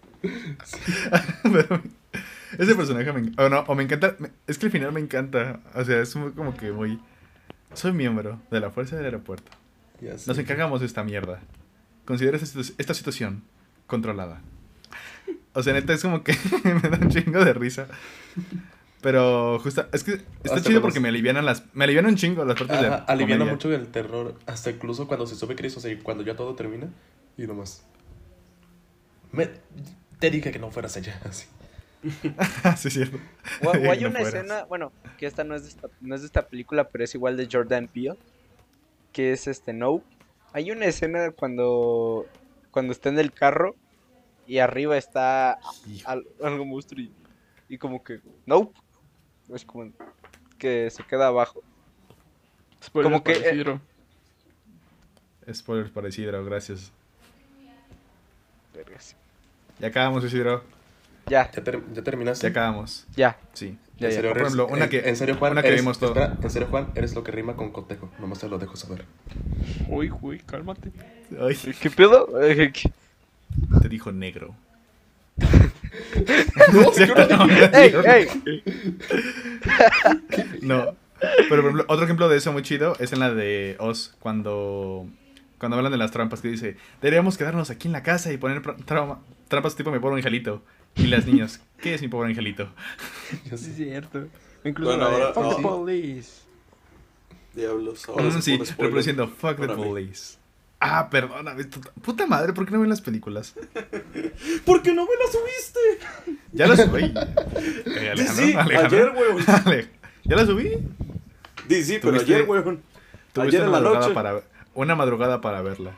Ese 2.58 2.74
personaje 2.74 3.12
me, 3.14 3.32
o 3.42 3.48
no, 3.48 3.60
o 3.60 3.74
me 3.74 3.84
encanta. 3.84 4.14
es 4.46 4.58
que 4.58 4.66
al 4.66 4.72
final 4.72 4.92
me 4.92 5.00
encanta. 5.00 5.60
O 5.74 5.82
sea, 5.84 6.02
es 6.02 6.14
muy, 6.16 6.32
como 6.32 6.54
que 6.54 6.70
muy. 6.70 7.00
Soy 7.72 7.92
miembro 7.92 8.38
de 8.50 8.60
la 8.60 8.70
fuerza 8.70 8.94
del 8.96 9.06
aeropuerto. 9.06 9.50
Ya 10.02 10.18
sé. 10.18 10.28
Nos 10.28 10.36
encargamos 10.36 10.80
de 10.80 10.86
esta 10.86 11.02
mierda. 11.02 11.40
Considera 12.04 12.36
esta, 12.36 12.60
esta 12.60 12.92
situación 12.92 13.42
controlada. 13.86 14.42
O 15.54 15.62
sea, 15.62 15.72
neta, 15.72 15.94
es 15.94 16.02
como 16.02 16.22
que 16.22 16.36
me 16.64 16.90
da 16.90 16.98
un 17.00 17.08
chingo 17.08 17.42
de 17.42 17.54
risa. 17.54 17.86
Pero 19.02 19.58
justo, 19.60 19.86
es 19.92 20.04
que 20.04 20.12
está 20.12 20.56
Hasta 20.56 20.60
chido 20.68 20.82
porque 20.82 21.00
me 21.00 21.08
alivianan 21.08 21.46
las, 21.46 21.64
me 21.74 21.84
alivianan 21.84 22.10
un 22.12 22.16
chingo 22.16 22.44
las 22.44 22.58
partes 22.58 22.80
de 22.80 22.86
aliviana 22.86 23.44
comedia. 23.44 23.52
mucho 23.52 23.72
el 23.72 23.88
terror, 23.88 24.34
hasta 24.46 24.70
incluso 24.70 25.06
cuando 25.08 25.26
se 25.26 25.36
sube 25.36 25.56
Chris, 25.56 25.76
o 25.76 25.80
sea, 25.80 25.96
cuando 26.02 26.22
ya 26.22 26.36
todo 26.36 26.54
termina, 26.54 26.88
y 27.38 27.46
nomás. 27.46 27.86
Me, 29.32 29.48
te 30.18 30.30
dije 30.30 30.50
que 30.50 30.58
no 30.58 30.70
fueras 30.70 30.96
allá, 30.96 31.18
así. 31.24 31.46
sí, 32.76 32.88
es 32.88 32.94
cierto. 32.94 33.18
O, 33.64 33.68
o 33.70 33.72
hay 33.90 34.00
No 34.02 34.08
una 34.10 34.20
fueras. 34.20 34.34
escena, 34.34 34.64
bueno, 34.64 34.92
que 35.16 35.26
esta 35.26 35.44
no 35.44 35.54
es, 35.54 35.62
de 35.62 35.68
esta, 35.70 35.88
no 36.00 36.14
es 36.14 36.20
de 36.22 36.26
esta 36.26 36.42
película, 36.46 36.84
pero 36.88 37.04
es 37.04 37.14
igual 37.14 37.36
de 37.36 37.48
Jordan 37.50 37.88
Peele, 37.88 38.16
que 39.12 39.32
es 39.32 39.46
este 39.46 39.72
No. 39.72 40.02
Hay 40.52 40.70
una 40.72 40.86
escena 40.86 41.30
cuando, 41.30 42.26
cuando 42.70 42.92
está 42.92 43.08
en 43.08 43.18
el 43.18 43.32
carro 43.32 43.76
y 44.46 44.58
arriba 44.58 44.96
está 44.98 45.58
al- 46.04 46.26
algo 46.42 46.64
monstruo 46.66 47.00
y, 47.00 47.12
y 47.68 47.78
como 47.78 48.02
que, 48.02 48.20
no, 48.46 48.72
es 49.54 49.64
como 49.64 49.90
que 50.58 50.90
se 50.90 51.02
queda 51.04 51.28
abajo. 51.28 51.62
Spoiler 52.82 53.10
Como 53.12 53.22
que, 53.24 53.32
para 53.34 53.46
eh, 53.46 53.54
Isidro. 53.54 53.80
Spoilers 55.52 55.90
para 55.90 56.08
Isidro, 56.08 56.44
gracias. 56.44 56.92
Vergas. 58.74 59.16
Ya 59.78 59.88
acabamos, 59.88 60.24
Isidro. 60.24 60.62
Ya, 61.26 61.50
¿Ya, 61.50 61.62
ter- 61.64 61.82
ya 61.92 62.02
terminaste? 62.02 62.46
Ya 62.46 62.50
acabamos. 62.50 63.06
ya. 63.16 63.38
Sí. 63.52 63.78
Ya, 63.98 64.06
¿En 64.08 64.10
ya. 64.12 64.16
serio, 64.16 64.32
Por 64.32 64.40
ejemplo, 64.40 64.66
una 64.68 64.84
en- 64.84 64.90
que- 64.90 65.08
en 65.08 65.16
serio, 65.16 65.36
Juan, 65.36 65.52
una 65.52 65.62
que 65.62 65.68
eres- 65.68 65.80
vimos 65.80 65.98
todo. 65.98 66.10
espera, 66.10 66.36
en 66.42 66.50
serio, 66.50 66.68
Juan, 66.70 66.90
eres 66.94 67.14
lo 67.14 67.22
que 67.22 67.32
rima 67.32 67.54
con 67.56 67.70
cotejo. 67.70 68.10
Nomás 68.18 68.38
te 68.40 68.48
lo 68.48 68.58
dejo 68.58 68.76
saber. 68.76 69.04
Uy, 69.88 70.10
uy, 70.22 70.38
cálmate. 70.40 70.90
Ay, 71.38 71.56
¿Qué 71.80 71.90
pedo? 71.90 72.40
Eh, 72.42 72.72
¿qué- 72.72 72.90
te 73.82 73.88
dijo 73.88 74.10
negro. 74.12 74.54
No, 76.72 76.92
Sí, 76.92 77.06
yo 77.06 77.14
no 77.14 77.46
no, 77.46 77.52
¡Ey, 77.72 77.94
ey! 78.06 78.62
No. 80.62 80.96
Pero 81.20 81.48
por 81.48 81.58
ejemplo, 81.60 81.84
otro 81.88 82.04
ejemplo 82.04 82.28
de 82.28 82.38
eso 82.38 82.52
muy 82.52 82.62
chido 82.62 82.96
es 82.98 83.12
en 83.12 83.20
la 83.20 83.32
de 83.34 83.76
Oz, 83.78 84.14
cuando, 84.20 85.06
cuando 85.58 85.76
hablan 85.76 85.92
de 85.92 85.98
las 85.98 86.10
trampas, 86.12 86.40
que 86.40 86.48
dice, 86.48 86.76
deberíamos 87.02 87.36
quedarnos 87.36 87.68
aquí 87.70 87.88
en 87.88 87.92
la 87.92 88.02
casa 88.02 88.32
y 88.32 88.38
poner 88.38 88.62
trampas 88.84 89.76
tipo 89.76 89.90
mi 89.90 89.98
pobre 89.98 90.16
angelito. 90.16 90.62
Y 90.96 91.06
las 91.06 91.26
niñas, 91.26 91.60
¿qué 91.80 91.94
es 91.94 92.02
mi 92.02 92.08
pobre 92.08 92.30
angelito? 92.30 92.68
Sí, 93.44 93.54
es 93.54 93.76
cierto. 93.76 94.26
Incluso 94.64 94.90
Bueno, 94.96 95.10
la 95.10 95.16
de 95.16 95.22
ahora- 95.24 95.34
Fuck 95.34 95.56
the 95.56 95.62
police. 95.62 96.30
Diablos. 97.54 98.08
Ahora 98.08 98.24
Mm, 98.24 98.32
se 98.32 98.42
sí, 98.42 98.52
pone 98.52 98.64
spoiler 98.66 98.86
reproduciendo 98.86 99.28
Fuck 99.28 99.56
the 99.60 99.66
para 99.66 99.76
mí. 99.76 99.82
police. 99.84 100.38
Ah, 100.80 101.10
perdóname. 101.10 101.64
puta- 102.02 102.26
madre, 102.26 102.52
¿por 102.54 102.64
qué 102.64 102.72
no 102.72 102.80
ven 102.80 102.88
las 102.88 103.02
películas? 103.02 103.54
¿Por 104.64 104.82
qué 104.82 104.92
no 104.94 105.04
me 105.04 105.10
la 105.10 105.30
subiste? 105.30 106.38
Ya 106.52 106.66
las 106.66 106.80
subí. 106.80 107.12
Eh, 107.86 108.12
Sí, 108.16 108.24
Alejandro, 108.26 108.34
sí, 108.46 108.54
Alejandro. 108.54 108.98
ayer, 108.98 109.12
weón. 109.14 109.44
Ale- 109.66 109.88
¿Ya 110.24 110.36
las 110.36 110.46
subí? 110.46 110.70
Sí, 111.68 111.84
sí, 111.84 111.98
pero 112.00 112.18
ayer, 112.18 112.48
weón. 112.48 112.82
Tuviste 113.32 113.56
Ayer 113.56 113.62
en 113.62 113.68
una 113.68 113.78
la 113.78 113.82
madrugada 113.82 114.00
noche. 114.06 114.14
para 114.14 114.40
una 114.74 114.94
madrugada 114.96 115.40
para 115.40 115.62
verla. 115.62 115.96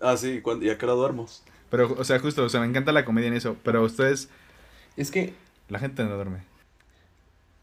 Ah, 0.00 0.16
sí, 0.16 0.40
cuando, 0.40 0.64
¿y 0.64 0.70
a 0.70 0.78
qué 0.78 0.84
hora 0.86 0.94
duermos? 0.94 1.42
Pero, 1.70 1.92
o 1.98 2.04
sea, 2.04 2.18
justo, 2.20 2.44
o 2.44 2.48
sea, 2.48 2.60
me 2.60 2.66
encanta 2.66 2.92
la 2.92 3.04
comedia 3.04 3.28
en 3.28 3.34
eso. 3.34 3.56
Pero 3.64 3.82
ustedes, 3.82 4.28
Es 4.96 5.10
que, 5.10 5.34
la 5.68 5.78
gente 5.80 6.04
no 6.04 6.14
duerme. 6.14 6.42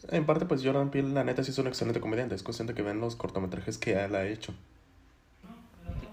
en 0.09 0.25
parte, 0.25 0.45
pues 0.45 0.61
Jordan 0.63 0.91
Peele, 0.91 1.09
la 1.09 1.23
neta, 1.23 1.43
sí 1.43 1.51
es 1.51 1.57
un 1.57 1.67
excelente 1.67 2.01
comediante. 2.01 2.35
Es 2.35 2.43
cuestión 2.43 2.67
de 2.67 2.73
que 2.73 2.81
vean 2.81 2.99
los 2.99 3.15
cortometrajes 3.15 3.77
que 3.77 3.93
él 3.93 4.13
ha 4.15 4.25
hecho. 4.27 4.53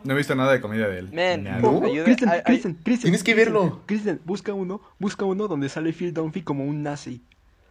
No 0.05 0.15
he 0.15 0.17
visto 0.17 0.35
nada 0.35 0.53
de 0.53 0.61
comedia 0.61 0.89
de 0.89 0.99
él. 1.01 1.13
Man. 1.13 1.61
¿no? 1.63 1.83
Ayuda- 1.85 2.05
Kristen, 2.05 2.29
ay- 2.29 2.37
ay- 2.39 2.45
Kristen, 2.45 2.75
Kristen, 2.83 3.03
Tienes 3.03 3.23
que 3.23 3.35
verlo. 3.35 3.83
Kristen, 3.87 4.21
busca 4.25 4.55
uno, 4.55 4.81
busca 4.99 5.25
uno 5.25 5.47
donde 5.49 5.69
sale 5.69 5.93
Phil 5.93 6.13
Dunphy 6.15 6.43
como 6.43 6.65
un 6.65 6.83
nazi. 6.83 7.21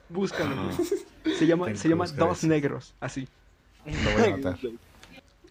Búscalo, 0.09 0.55
güey. 0.65 1.35
Se 1.37 1.45
llama, 1.47 1.75
se 1.75 1.89
llama 1.89 2.07
Dos. 2.07 2.43
Negros, 2.43 2.93
así. 2.99 3.27
Lo 3.85 4.11
voy 4.11 4.43
a. 4.43 4.57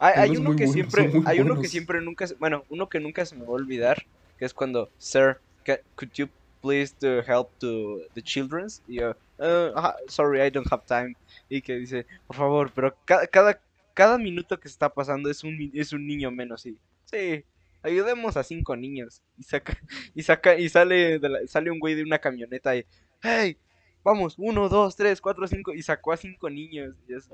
Hay, 0.00 0.14
hay 0.16 0.36
uno 0.36 0.54
que 0.54 0.66
buenos, 0.66 0.72
siempre, 0.92 1.10
hay 1.26 1.40
uno 1.40 1.60
que 1.60 1.66
siempre 1.66 2.00
nunca, 2.00 2.24
se- 2.28 2.34
bueno, 2.36 2.62
uno 2.68 2.88
que 2.88 3.00
nunca 3.00 3.26
se 3.26 3.34
me 3.34 3.42
va 3.42 3.48
a 3.48 3.50
olvidar, 3.50 4.06
que 4.38 4.44
es 4.44 4.54
cuando, 4.54 4.90
Sir, 4.98 5.38
ca- 5.64 5.80
could 5.96 6.10
you 6.14 6.28
please 6.62 6.94
to 7.00 7.18
help 7.22 7.48
to 7.58 8.02
the 8.14 8.22
children's? 8.22 8.80
Y 8.86 9.00
yo, 9.00 9.10
"Uh, 9.38 9.72
ah, 9.74 9.96
sorry, 10.06 10.40
I 10.40 10.50
don't 10.50 10.72
have 10.72 10.84
time. 10.86 11.16
Y 11.48 11.60
que 11.62 11.74
dice, 11.74 12.06
por 12.28 12.36
favor, 12.36 12.70
pero 12.72 12.94
cada, 13.06 13.26
cada, 13.26 13.58
cada 13.98 14.16
minuto 14.16 14.60
que 14.60 14.68
se 14.68 14.74
está 14.74 14.88
pasando 14.94 15.28
es 15.28 15.42
un, 15.42 15.72
es 15.74 15.92
un 15.92 16.06
niño 16.06 16.30
menos. 16.30 16.64
Y, 16.66 16.78
sí, 17.06 17.44
ayudemos 17.82 18.36
a 18.36 18.44
cinco 18.44 18.76
niños. 18.76 19.22
Y 19.36 19.42
saca, 19.42 19.76
y 20.14 20.22
saca, 20.22 20.56
y 20.56 20.68
sale, 20.68 21.18
de 21.18 21.28
la- 21.28 21.46
sale 21.48 21.72
un 21.72 21.80
güey 21.80 21.96
de 21.96 22.04
una 22.04 22.20
camioneta 22.20 22.76
y, 22.76 22.84
hey, 23.22 23.56
vamos, 24.04 24.36
uno, 24.38 24.68
dos, 24.68 24.94
tres, 24.94 25.20
cuatro, 25.20 25.48
cinco, 25.48 25.74
y 25.74 25.82
sacó 25.82 26.12
a 26.12 26.16
cinco 26.16 26.48
niños. 26.48 26.94
Y 27.08 27.14
es- 27.14 27.28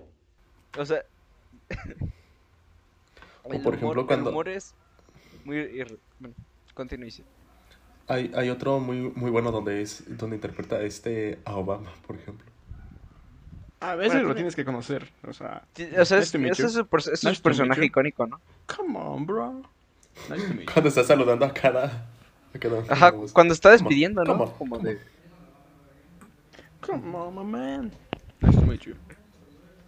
o 0.78 0.84
sea, 0.86 1.02
O 3.42 3.52
el 3.52 3.60
por 3.62 3.74
humor- 3.74 3.74
ejemplo, 3.74 4.00
el 4.00 4.06
cuando- 4.06 4.30
humor 4.30 4.48
es 4.48 4.74
muy... 5.44 5.56
irre- 5.58 5.98
Bueno, 6.18 6.34
continúe. 6.72 7.08
Hay, 8.06 8.32
hay 8.34 8.48
otro 8.48 8.80
muy, 8.80 8.96
muy 9.14 9.30
bueno 9.30 9.50
donde 9.52 9.82
es 9.82 10.04
donde 10.18 10.36
interpreta 10.36 10.80
este 10.82 11.38
a 11.44 11.56
Obama, 11.56 11.92
por 12.06 12.16
ejemplo. 12.16 12.46
A 13.90 13.94
veces 13.96 14.12
Bueno, 14.14 14.28
lo 14.28 14.34
tiene- 14.34 14.34
tienes 14.36 14.56
que 14.56 14.64
conocer. 14.64 15.08
O 15.28 15.32
sea, 15.32 15.62
O 16.00 16.04
sea, 16.04 16.18
nice 16.18 16.62
es, 16.62 16.74
es 16.74 16.76
es 17.08 17.24
Nice 17.24 17.28
meet 17.30 17.42
personaje 17.42 17.84
icónico, 17.84 18.26
¿no? 18.26 18.40
Come 18.74 18.98
on, 18.98 19.26
bro. 19.26 19.62
Nice 20.30 20.46
to 20.46 20.54
meet 20.54 20.66
you. 20.66 20.72
Cuando 20.72 20.88
está 20.88 21.04
saludando 21.04 21.44
a 21.44 21.52
cada... 21.52 22.06
Ajá, 22.88 23.12
cuando 23.32 23.52
está 23.52 23.70
Come 23.70 23.78
on, 23.80 23.84
despidiendo, 23.84 24.24
¿no? 24.24 24.32
come 24.38 24.44
on, 24.44 24.50
Como 24.56 24.76
come 24.78 24.88
de... 24.90 25.00
Come 26.80 27.16
on, 27.16 27.34
my 27.34 27.44
man. 27.44 27.92
Nice 28.40 28.58
to 28.58 28.66
meet 28.66 28.80
you. 28.82 28.94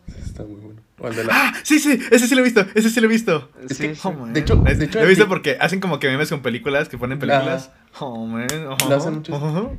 Está 0.08 0.44
muy 0.44 0.56
bueno. 0.56 0.80
O 0.98 1.08
el 1.08 1.16
de 1.16 1.24
la... 1.24 1.32
¡Ah! 1.34 1.52
Sí, 1.62 1.78
sí, 1.78 1.98
ese 2.10 2.26
sí 2.26 2.34
lo 2.34 2.40
he 2.40 2.44
visto, 2.44 2.64
ese 2.74 2.88
sí 2.90 3.00
lo 3.00 3.06
he 3.06 3.10
visto. 3.10 3.50
Es 3.68 3.76
Sí, 3.76 3.88
que, 3.88 3.94
sí. 3.94 4.00
Oh, 4.04 4.12
man. 4.12 4.32
de 4.32 4.40
hecho, 4.40 4.54
Lo 4.54 4.66
he- 4.70 4.74
de 4.74 4.84
hecho, 4.86 4.98
lo 5.00 5.04
he 5.04 5.08
visto 5.08 5.28
porque 5.28 5.56
hacen 5.60 5.80
como 5.80 5.98
que 5.98 6.08
memes 6.08 6.30
con 6.30 6.40
películas, 6.40 6.88
que 6.88 6.96
ponen 6.98 7.18
películas. 7.18 7.70
Oh, 8.00 8.24
man. 8.26 8.46
Lo 8.88 8.96
hacen 8.96 9.14
muchos. 9.16 9.34
Ajá. 9.42 9.70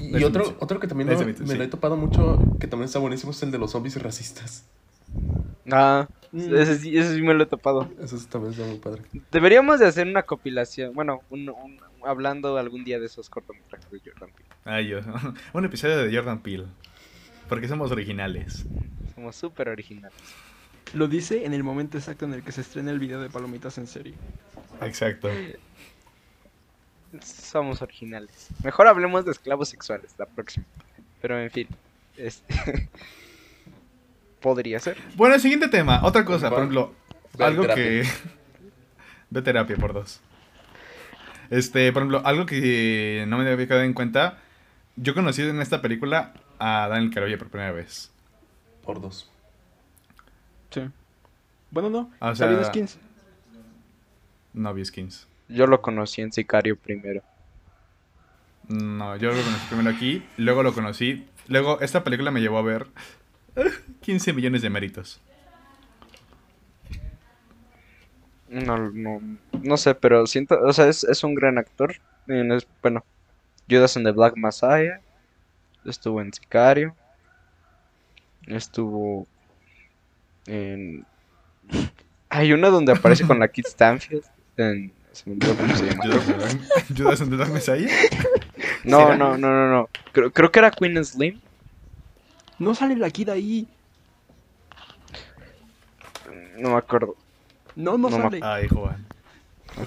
Y 0.00 0.22
otro, 0.24 0.56
otro 0.60 0.80
que 0.80 0.86
también 0.86 1.10
lo- 1.10 1.18
me 1.26 1.34
sí. 1.34 1.56
lo 1.56 1.62
he 1.64 1.68
topado 1.68 1.96
mucho, 1.96 2.38
que 2.60 2.66
también 2.66 2.86
está 2.86 2.98
buenísimo, 2.98 3.32
es 3.32 3.42
el 3.42 3.50
de 3.50 3.58
los 3.58 3.70
zombies 3.72 4.00
racistas. 4.02 4.64
Ah, 5.70 6.08
Mm. 6.32 6.54
ese, 6.54 6.78
sí, 6.78 6.96
ese 6.96 7.14
sí 7.14 7.20
me 7.20 7.34
lo 7.34 7.42
he 7.42 7.46
topado. 7.46 7.90
Eso 8.02 8.16
también 8.30 8.52
está 8.54 8.64
muy 8.64 8.78
padre. 8.78 9.02
Deberíamos 9.30 9.78
de 9.80 9.86
hacer 9.86 10.06
una 10.06 10.22
compilación, 10.22 10.94
bueno, 10.94 11.20
un, 11.28 11.50
un- 11.50 11.78
hablando 12.06 12.56
algún 12.56 12.84
día 12.84 12.98
de 12.98 13.04
esos 13.06 13.28
cortometrajes 13.28 13.90
de 13.90 14.00
Jordan 14.00 14.30
Peele. 14.34 14.48
Ay, 14.64 14.88
yo. 14.88 15.00
Un 15.52 15.64
episodio 15.66 15.98
de 15.98 16.16
Jordan 16.16 16.38
Peele. 16.40 16.64
Porque 17.50 17.68
somos 17.68 17.90
originales. 17.92 18.64
Somos 19.22 19.36
súper 19.36 19.68
originales. 19.68 20.18
Lo 20.94 21.06
dice 21.06 21.44
en 21.46 21.54
el 21.54 21.62
momento 21.62 21.96
exacto 21.96 22.24
en 22.24 22.34
el 22.34 22.42
que 22.42 22.50
se 22.50 22.60
estrena 22.60 22.90
el 22.90 22.98
video 22.98 23.20
de 23.20 23.30
Palomitas 23.30 23.78
en 23.78 23.86
serie. 23.86 24.14
Exacto. 24.80 25.28
Somos 27.20 27.82
originales. 27.82 28.48
Mejor 28.64 28.88
hablemos 28.88 29.24
de 29.24 29.30
esclavos 29.30 29.68
sexuales 29.68 30.12
la 30.18 30.26
próxima. 30.26 30.66
Pero 31.20 31.40
en 31.40 31.52
fin, 31.52 31.68
este... 32.16 32.90
Podría 34.40 34.80
ser. 34.80 34.96
Bueno, 35.14 35.38
siguiente 35.38 35.68
tema. 35.68 36.00
Otra 36.02 36.24
cosa, 36.24 36.48
por 36.50 36.58
ejemplo, 36.58 36.92
Ve 37.38 37.44
algo 37.44 37.62
terapia. 37.62 37.84
que. 37.84 38.08
Ve 39.30 39.42
terapia 39.42 39.76
por 39.76 39.92
dos. 39.92 40.20
Este, 41.48 41.92
por 41.92 42.02
ejemplo, 42.02 42.22
algo 42.24 42.44
que 42.44 43.24
no 43.28 43.38
me 43.38 43.48
había 43.48 43.68
quedado 43.68 43.84
en 43.84 43.94
cuenta. 43.94 44.40
Yo 44.96 45.14
conocí 45.14 45.42
en 45.42 45.60
esta 45.60 45.80
película 45.80 46.34
a 46.58 46.88
Daniel 46.90 47.14
Carolla 47.14 47.38
por 47.38 47.50
primera 47.50 47.70
vez. 47.70 48.11
Por 48.84 49.00
dos. 49.00 49.30
Sí. 50.70 50.82
Bueno, 51.70 51.90
no. 51.90 52.10
Ah, 52.20 52.30
o 52.30 52.34
sea- 52.36 52.64
Skins. 52.64 52.98
No 54.52 54.74
vi 54.74 54.84
skins. 54.84 55.26
Yo 55.48 55.66
lo 55.66 55.80
conocí 55.80 56.20
en 56.22 56.32
Sicario 56.32 56.76
primero. 56.76 57.22
No, 58.68 59.16
yo 59.16 59.32
lo 59.32 59.42
conocí 59.42 59.66
primero 59.68 59.90
aquí, 59.90 60.22
luego 60.36 60.62
lo 60.62 60.72
conocí. 60.74 61.26
Luego, 61.48 61.80
esta 61.80 62.04
película 62.04 62.30
me 62.30 62.40
llevó 62.40 62.58
a 62.58 62.62
ver 62.62 62.86
15 64.02 64.32
millones 64.32 64.62
de 64.62 64.70
méritos. 64.70 65.20
No, 68.48 68.76
no, 68.90 69.20
no 69.62 69.76
sé, 69.78 69.94
pero 69.94 70.26
siento, 70.26 70.60
o 70.60 70.72
sea, 70.72 70.86
es, 70.88 71.04
es 71.04 71.24
un 71.24 71.34
gran 71.34 71.56
actor. 71.58 71.96
No 72.26 72.54
es- 72.56 72.66
bueno, 72.82 73.04
Judas 73.68 73.96
and 73.96 74.06
the 74.06 74.12
Black 74.12 74.34
Messiah. 74.36 75.00
Estuvo 75.84 76.20
en 76.20 76.32
Sicario. 76.32 76.94
Estuvo 78.46 79.26
en... 80.46 81.06
Hay 82.28 82.52
una 82.52 82.68
donde 82.68 82.92
aparece 82.92 83.26
con 83.26 83.38
la 83.38 83.48
Kid 83.48 83.66
Stanfield. 83.66 84.24
En... 84.56 84.92
se 85.12 85.28
me 85.28 85.34
olvidó 85.36 85.56
cómo 85.56 85.76
se 85.76 85.86
llama. 85.86 86.02
Judas 86.04 86.28
and 86.28 86.38
the 86.40 86.56
Dark- 86.56 86.96
Judas 86.98 87.20
and 87.20 87.30
the 87.30 87.36
Dark 87.36 87.52
Messiah. 87.52 87.88
No, 88.84 89.14
no, 89.16 89.36
no, 89.36 89.48
no, 89.48 89.70
no. 89.70 89.88
Creo, 90.12 90.32
creo 90.32 90.50
que 90.50 90.58
era 90.58 90.70
Queen 90.70 91.04
Slim. 91.04 91.40
No 92.58 92.74
sale 92.74 92.96
la 92.96 93.10
kid 93.10 93.28
ahí. 93.28 93.68
No 96.58 96.70
me 96.70 96.76
acuerdo. 96.76 97.16
No, 97.76 97.92
no, 97.98 98.10
No 98.10 98.18
me 98.18 98.24
sale. 98.24 98.40
Ay, 98.42 98.68
Juan. 98.68 99.04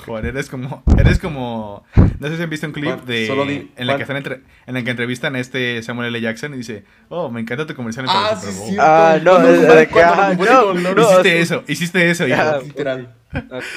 Juan, 0.06 0.26
eres 0.26 0.50
como. 0.50 0.84
Eres 0.98 1.20
como. 1.20 1.84
No 2.20 2.28
sé 2.28 2.38
si 2.38 2.44
han 2.44 2.50
visto 2.50 2.66
un 2.68 2.74
clip 2.74 3.02
de. 3.06 3.28
solo 3.28 3.46
di- 3.46 3.72
en, 3.76 3.88
la 3.88 3.96
que 3.98 4.04
están 4.04 4.18
entre- 4.18 4.42
en 4.66 4.74
la 4.74 4.84
que 4.84 4.90
entrevistan 4.92 5.36
a 5.36 5.40
este 5.40 5.82
Samuel 5.84 6.08
L. 6.10 6.22
Jackson 6.22 6.54
y 6.54 6.58
dice: 6.58 6.84
Oh, 7.10 7.30
me 7.30 7.42
encanta 7.42 7.66
tu 7.66 7.76
comercial 7.76 8.06
para 8.06 8.28
Ah, 8.28 8.32
el 8.32 8.38
Super 8.40 8.56
Bowl". 8.56 8.70
sí. 8.70 8.78
Ah, 8.80 9.20
no, 9.24 9.40
de 9.40 9.88
que, 9.88 10.02
ah, 10.02 10.36
no, 10.38 10.74
no, 10.74 11.02
hiciste 11.02 11.24
sí. 11.32 11.38
eso, 11.38 11.64
hiciste 11.68 12.10
eso, 12.10 12.28
hijo. 12.28 12.38
Ah, 12.40 12.60
Literal. 12.64 13.14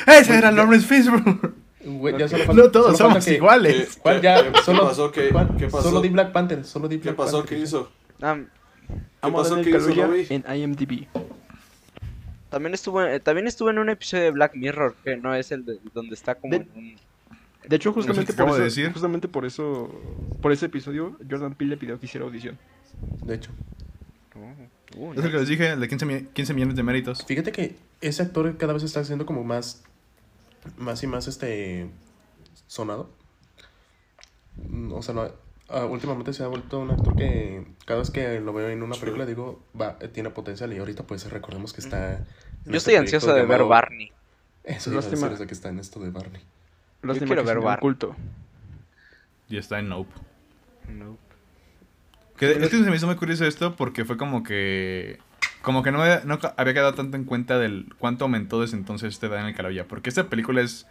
¡Ese 0.07 0.39
era 0.39 0.51
Lawrence 0.53 0.87
Fishburne! 0.87 1.39
Ya 2.19 2.29
solo 2.29 2.53
No 2.55 2.71
todos 2.71 2.97
solo 2.97 3.11
somos 3.11 3.25
que- 3.25 3.35
iguales. 3.35 3.75
¿Qué- 3.95 4.01
¿Cuál 4.01 4.17
qué- 4.17 4.23
ya? 4.23 4.53
qué 4.53 4.63
Solo, 4.63 4.89
pasó? 4.89 5.11
¿Qué- 5.13 5.29
¿cuál? 5.31 5.49
qué 5.59 5.67
pasó? 5.67 5.83
Solo 5.89 6.01
di 6.01 6.09
Black 6.11 6.33
Panther. 6.33 6.65
Solo 6.65 6.89
di 6.89 6.97
¿Qué 6.99 7.03
Black 7.05 7.17
pasó? 7.17 7.39
Panther. 7.39 7.57
¿Qué 7.59 7.65
hizo? 7.65 7.91
Amo 8.21 9.41
a 9.41 9.43
pasó? 9.43 9.61
¿Qué 9.63 9.71
hizo? 9.71 10.35
En 10.35 10.45
IMDb. 10.57 11.07
También 12.51 12.75
estuvo, 12.75 13.03
eh, 13.03 13.21
también 13.21 13.47
estuvo 13.47 13.71
en 13.71 13.79
un 13.79 13.89
episodio 13.91 14.25
de 14.25 14.31
Black 14.31 14.55
Mirror, 14.55 14.95
que 15.05 15.17
no 15.17 15.35
es 15.35 15.51
el 15.53 15.65
de, 15.65 15.79
donde 15.95 16.15
está 16.15 16.35
como 16.37 16.53
De- 16.53 16.57
en 16.63 16.69
un... 16.75 16.97
De 17.69 17.77
hecho, 17.77 17.93
justamente 17.93 18.33
por 18.33 18.49
eso, 18.49 18.57
de 18.59 18.65
decir. 18.65 18.93
justamente 18.93 19.29
por 19.29 19.45
eso, 19.45 19.91
por 20.41 20.53
ese 20.53 20.67
episodio, 20.67 21.17
Jordan 21.29 21.55
Peele 21.55 21.71
le 21.75 21.77
pidió 21.77 22.01
que 22.01 22.07
hiciera 22.07 22.25
audición. 22.25 22.59
De 23.25 23.35
hecho. 23.35 23.51
Uh, 24.97 25.13
Es 25.13 25.17
lo 25.23 25.31
que 25.31 25.37
les 25.37 25.49
dije, 25.49 25.69
el 25.73 25.81
de 25.81 25.89
15, 25.89 26.07
mi- 26.07 26.23
15 26.25 26.55
millones 26.55 26.77
de 26.77 26.83
méritos. 26.83 27.25
Fíjate 27.27 27.53
que 27.53 27.77
ese 28.01 28.23
actor 28.23 28.57
cada 28.57 28.73
vez 28.73 28.83
está 28.85 29.01
haciendo 29.01 29.27
como 29.27 29.45
más. 29.45 29.83
Más 30.79 31.03
y 31.03 31.07
más 31.07 31.29
este. 31.29 31.91
Sonado. 32.69 33.11
O 34.93 35.03
sea, 35.03 35.15
lo- 35.15 35.35
ah, 35.69 35.85
últimamente 35.85 36.33
se 36.33 36.43
ha 36.43 36.47
vuelto 36.49 36.79
un 36.81 36.91
actor 36.91 37.15
que 37.17 37.67
cada 37.85 38.01
vez 38.01 38.11
que 38.11 38.41
lo 38.41 38.53
veo 38.53 38.69
en 38.69 38.83
una 38.83 38.95
Sí. 38.95 39.01
película 39.01 39.27
digo, 39.27 39.63
va, 39.81 39.97
eh, 40.01 40.09
tiene 40.09 40.31
potencial 40.31 40.73
y 40.73 40.79
ahorita 40.79 41.05
pues 41.05 41.31
recordemos 41.31 41.73
que 41.73 41.81
está. 41.81 42.19
Yo 42.19 42.25
este 42.65 42.77
estoy 42.77 42.95
ansioso 42.97 43.33
de 43.35 43.45
ver 43.45 43.65
Barney. 43.65 44.13
Eso 44.65 44.91
sea, 44.91 45.47
que 45.47 45.55
está 45.55 45.69
en 45.71 45.79
esto 45.79 46.01
de 46.01 46.11
Barney. 46.11 46.43
Lástima 47.03 47.27
quiero 47.29 47.45
ver 47.45 47.55
se 47.55 47.59
me 47.61 47.65
Bar. 47.65 47.81
culto. 47.81 48.17
Y 49.49 49.57
está 49.57 49.79
en 49.79 49.89
Nope. 49.89 50.13
No. 50.93 51.17
Que, 52.37 52.53
es 52.53 52.59
que 52.59 52.69
se 52.69 52.91
me 52.91 52.95
hizo 52.97 53.07
muy 53.07 53.17
curioso 53.17 53.45
esto 53.47 53.75
porque 53.77 54.05
fue 54.05 54.17
como 54.17 54.43
que. 54.43 55.19
Como 55.63 55.83
que 55.83 55.91
no, 55.91 55.99
me- 55.99 56.21
no 56.25 56.39
había 56.57 56.75
quedado 56.75 56.95
tanto 56.95 57.17
en 57.17 57.25
cuenta 57.25 57.59
del 57.59 57.87
cuánto 57.99 58.25
aumentó 58.27 58.61
desde 58.61 58.77
entonces 58.77 59.15
este 59.15 59.29
Daniel 59.29 59.55
Kaluuya. 59.57 59.87
Porque 59.89 60.09
esta 60.09 60.29
película 60.29 60.61
es 60.61 60.87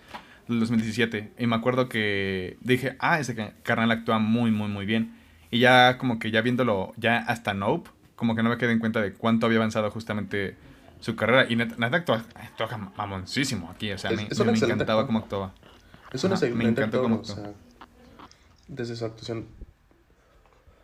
del 0.48 0.60
2017. 0.60 1.34
Y 1.38 1.48
me 1.48 1.56
acuerdo 1.56 1.90
que 1.90 2.58
dije, 2.62 2.96
ah, 3.00 3.20
ese 3.20 3.36
ca- 3.36 3.54
carnal 3.64 3.92
actúa 3.92 4.20
muy, 4.20 4.52
muy, 4.52 4.68
muy 4.70 4.86
bien. 4.86 5.18
Y 5.52 5.60
ya 5.60 5.98
como 5.98 6.20
que 6.20 6.32
ya 6.32 6.42
viéndolo, 6.42 6.94
ya 6.98 7.18
hasta 7.20 7.54
Nope, 7.54 7.90
como 8.16 8.36
que 8.36 8.44
no 8.44 8.50
me 8.50 8.58
quedé 8.58 8.72
en 8.72 8.80
cuenta 8.80 9.02
de 9.02 9.14
cuánto 9.14 9.46
había 9.46 9.58
avanzado 9.60 9.90
justamente 9.92 10.58
su 11.00 11.16
carrera. 11.16 11.46
Y 11.50 11.56
neta, 11.56 11.76
neta 11.78 11.98
actúa, 11.98 12.26
actúa 12.36 12.92
mamoncísimo 12.98 13.70
aquí. 13.72 13.92
O 13.92 13.98
sea, 13.98 14.12
Es- 14.12 14.18
me, 14.18 14.24
es 14.30 14.40
me 14.40 14.52
encantaba 14.58 15.06
cómo 15.06 15.20
actuaba. 15.20 15.54
Es 16.12 16.24
un 16.24 16.34
Ajá, 16.34 16.46
me 16.48 16.66
encantó 16.66 17.02
cómo 17.02 17.20
o 17.20 17.24
sea, 17.24 17.52
desde 18.68 18.96
su 18.96 19.06
actuación. 19.06 19.46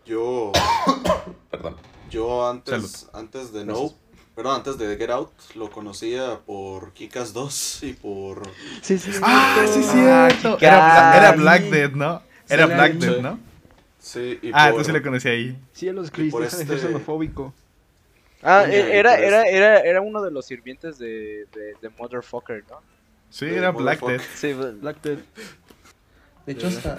Yo, 0.05 0.51
Perdón. 1.51 1.77
yo 2.09 2.49
antes, 2.49 3.09
antes 3.13 3.53
de. 3.53 3.65
Nope, 3.65 3.95
perdón, 4.35 4.55
antes 4.57 4.77
de 4.77 4.95
Get 4.97 5.09
Out, 5.09 5.31
lo 5.55 5.69
conocía 5.69 6.39
por 6.45 6.93
Kikas 6.93 7.33
2 7.33 7.83
y 7.83 7.93
por... 7.93 8.43
Sí, 8.81 8.97
sí. 8.97 9.11
Ah, 9.21 9.65
sí, 9.67 9.81
Ah, 9.83 10.27
cierto. 10.31 10.57
Era. 10.59 11.31
Black 11.33 11.63
Death, 11.63 11.93
¿no? 11.93 12.21
Era 12.49 12.67
Sí, 12.67 12.73
Black. 12.73 12.93
Death, 12.93 13.21
¿no? 13.21 13.39
Sí, 13.99 14.39
y 14.41 14.51
Ah, 14.53 14.69
por... 14.71 14.79
tú 14.81 14.85
sí 14.85 14.91
lo 14.91 15.01
conocí 15.01 15.27
ahí. 15.29 15.57
Sí, 15.73 15.87
a 15.87 15.93
los 15.93 16.11
Chris 16.11 16.31
por 16.31 16.43
dejan 16.43 16.59
de 16.59 16.65
ser 16.65 16.75
este- 16.75 16.87
xenofóbico. 16.87 17.53
Ah, 18.41 18.65
Niña, 18.67 18.77
e- 18.77 18.97
era, 18.99 19.19
y 19.19 19.23
era, 19.23 19.43
era, 19.43 19.79
era 19.79 20.01
uno 20.01 20.21
de 20.21 20.29
los 20.31 20.45
sirvientes 20.45 20.97
de, 20.97 21.45
de, 21.53 21.75
de 21.81 21.89
Motherfucker, 21.97 22.63
¿no? 22.69 22.81
Sí, 23.29 23.45
era 23.45 23.71
Black. 23.71 24.01
Death. 24.05 24.21
Sí, 24.35 24.51
Black 24.53 25.01
Death. 25.01 25.19
De 26.45 26.51
hecho, 26.53 26.67
hasta. 26.67 26.97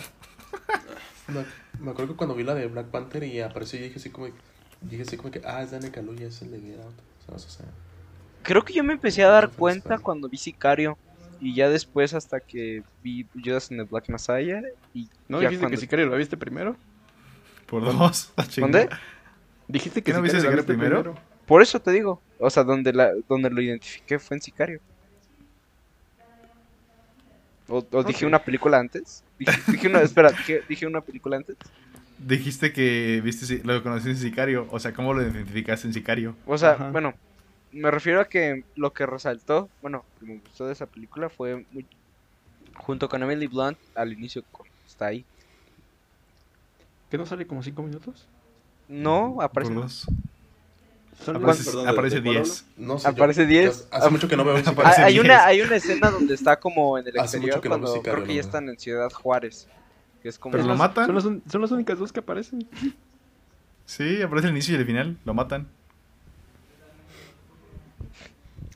me, 1.28 1.44
me 1.80 1.90
acuerdo 1.90 2.12
que 2.12 2.16
cuando 2.16 2.34
vi 2.34 2.44
la 2.44 2.54
de 2.54 2.66
Black 2.66 2.86
Panther 2.86 3.24
y 3.24 3.40
apareció, 3.42 3.78
yo 3.78 3.84
dije 3.86 3.98
así 3.98 4.08
como. 4.10 4.28
Dije 4.80 5.02
así 5.02 5.16
como 5.18 5.30
que, 5.30 5.42
ah, 5.44 5.62
es 5.62 5.70
Daniel 5.70 5.92
Kaluuya, 5.92 6.28
es 6.28 6.40
el 6.42 6.50
de 6.50 6.60
Get 6.60 6.80
Out. 6.80 6.94
¿Sabes? 7.26 7.46
O 7.46 7.48
sea, 7.50 7.66
creo 8.42 8.64
que 8.64 8.72
yo 8.74 8.84
me 8.84 8.92
empecé 8.92 9.22
a 9.24 9.28
dar 9.28 9.50
cuenta 9.50 9.98
cuando 9.98 10.28
vi 10.28 10.36
Sicario. 10.36 10.96
Y 11.40 11.54
ya 11.54 11.68
después 11.68 12.14
hasta 12.14 12.40
que 12.40 12.82
vi 13.02 13.26
Judas 13.44 13.70
and 13.70 13.80
the 13.80 13.86
Black 13.90 14.08
Messiah. 14.08 14.62
Y 14.94 15.08
¿No 15.28 15.40
dijiste 15.40 15.58
cuando- 15.60 15.70
que 15.76 15.80
Sicario 15.80 16.06
la 16.08 16.16
viste 16.16 16.36
primero? 16.36 16.76
Por 17.66 17.84
dos. 17.84 18.32
¿Dónde? 18.56 18.88
Dijiste 19.68 20.00
que 20.02 20.12
¿Qué 20.12 20.16
no 20.16 20.22
viste 20.22 20.38
Sicario 20.38 20.56
la 20.56 20.62
Sicario 20.62 20.76
viste 20.76 21.02
primero? 21.12 21.14
Por 21.46 21.60
eso 21.60 21.80
te 21.80 21.90
digo. 21.90 22.22
O 22.38 22.48
sea, 22.48 22.64
donde, 22.64 22.92
la, 22.92 23.10
donde 23.28 23.50
lo 23.50 23.60
identifiqué 23.60 24.18
fue 24.18 24.36
en 24.36 24.42
Sicario. 24.42 24.80
¿O, 27.68 27.84
o 27.90 28.02
dije 28.04 28.24
Ok. 28.26 28.28
una 28.28 28.38
película 28.44 28.78
antes? 28.78 29.24
Dije, 29.38 29.52
dije 29.68 29.88
una, 29.88 30.00
espera, 30.02 30.32
¿qué? 30.46 30.62
¿dije 30.68 30.86
una 30.86 31.00
película 31.00 31.36
antes? 31.36 31.56
Dijiste 32.26 32.72
que 32.72 33.20
viste, 33.22 33.60
lo 33.64 33.82
conociste 33.82 34.10
en 34.12 34.16
Sicario. 34.16 34.66
O 34.70 34.78
sea, 34.78 34.92
¿cómo 34.94 35.12
lo 35.12 35.22
identificaste 35.22 35.86
en 35.86 35.92
Sicario? 35.92 36.34
O 36.46 36.56
sea, 36.56 36.72
Ajá. 36.72 36.90
bueno, 36.90 37.12
me 37.72 37.90
refiero 37.90 38.20
a 38.20 38.28
que 38.28 38.64
lo 38.76 38.92
que 38.92 39.04
resaltó, 39.04 39.68
bueno, 39.82 40.04
que 40.18 40.26
me 40.26 40.38
gustó 40.38 40.66
de 40.66 40.72
esa 40.72 40.86
película 40.86 41.28
fue 41.28 41.66
muy- 41.72 41.86
junto 42.76 43.08
con 43.08 43.22
Emily 43.22 43.46
Blunt 43.46 43.76
al 43.94 44.12
inicio 44.12 44.42
está 44.86 45.06
ahí. 45.06 45.24
¿Que 47.10 47.18
no 47.18 47.26
sale 47.26 47.46
como 47.46 47.62
5 47.62 47.82
minutos? 47.82 48.26
No, 48.88 49.36
aparece 49.40 49.72
Por 49.72 49.82
más. 49.82 50.06
dos. 50.06 50.16
Son 51.24 51.36
Aparece, 51.36 51.64
Perdón, 51.64 51.84
¿de- 51.84 51.90
aparece 51.92 52.16
de 52.16 52.22
cuál 52.22 52.34
10. 52.36 52.64
no 52.76 52.98
sé. 52.98 53.08
Aparece 53.08 53.42
yo- 53.42 53.48
10. 53.48 53.88
Hace 53.92 54.10
mucho 54.10 54.28
que 54.28 54.36
no 54.36 54.44
veo 54.44 54.54
Hay, 54.56 54.62
Sicario. 54.64 54.80
Aparece 54.82 55.02
hay 55.02 55.12
10. 55.12 55.24
una 55.24 55.44
hay 55.44 55.60
una 55.60 55.76
escena 55.76 56.10
donde 56.10 56.34
está 56.34 56.58
como 56.58 56.98
en 56.98 57.06
el 57.06 57.18
Hace 57.18 57.38
mucho 57.38 57.52
exterior 57.54 57.78
no 57.80 57.86
veo 57.86 57.92
cuando 57.92 58.02
creo 58.02 58.24
que 58.24 58.34
ya 58.34 58.40
están 58.40 58.68
en 58.68 58.78
Ciudad 58.78 59.10
Juárez, 59.12 59.68
que 60.24 60.30
es 60.30 60.38
como 60.38 60.52
Pero 60.52 60.64
lo 60.64 60.74
matan. 60.74 61.04
Son 61.04 61.14
las, 61.14 61.24
un- 61.26 61.42
son 61.46 61.60
las 61.60 61.70
únicas 61.70 61.98
dos 61.98 62.10
que 62.10 62.20
aparecen. 62.20 62.66
Sí, 63.84 64.22
aparece 64.22 64.46
el 64.48 64.54
inicio 64.54 64.74
y 64.74 64.78
el 64.80 64.86
final. 64.86 65.18
Lo 65.26 65.34
matan. 65.34 65.68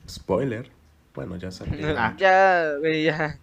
Spoiler. 0.07 0.69
Bueno, 1.15 1.35
ya 1.37 1.49
sabía. 1.49 1.95
Ah. 1.97 2.13
ya, 2.19 2.75
güey, 2.79 3.03
ya. 3.05 3.39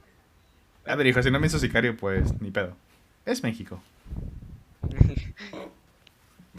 A 0.86 0.94
ver, 0.94 1.09
hijo, 1.09 1.20
si 1.20 1.32
no 1.32 1.40
me 1.40 1.48
hizo 1.48 1.59
Sicario, 1.59 1.96
pues 1.96 2.40
ni 2.40 2.52
pedo. 2.52 2.76
Es 3.24 3.42
México. 3.42 3.82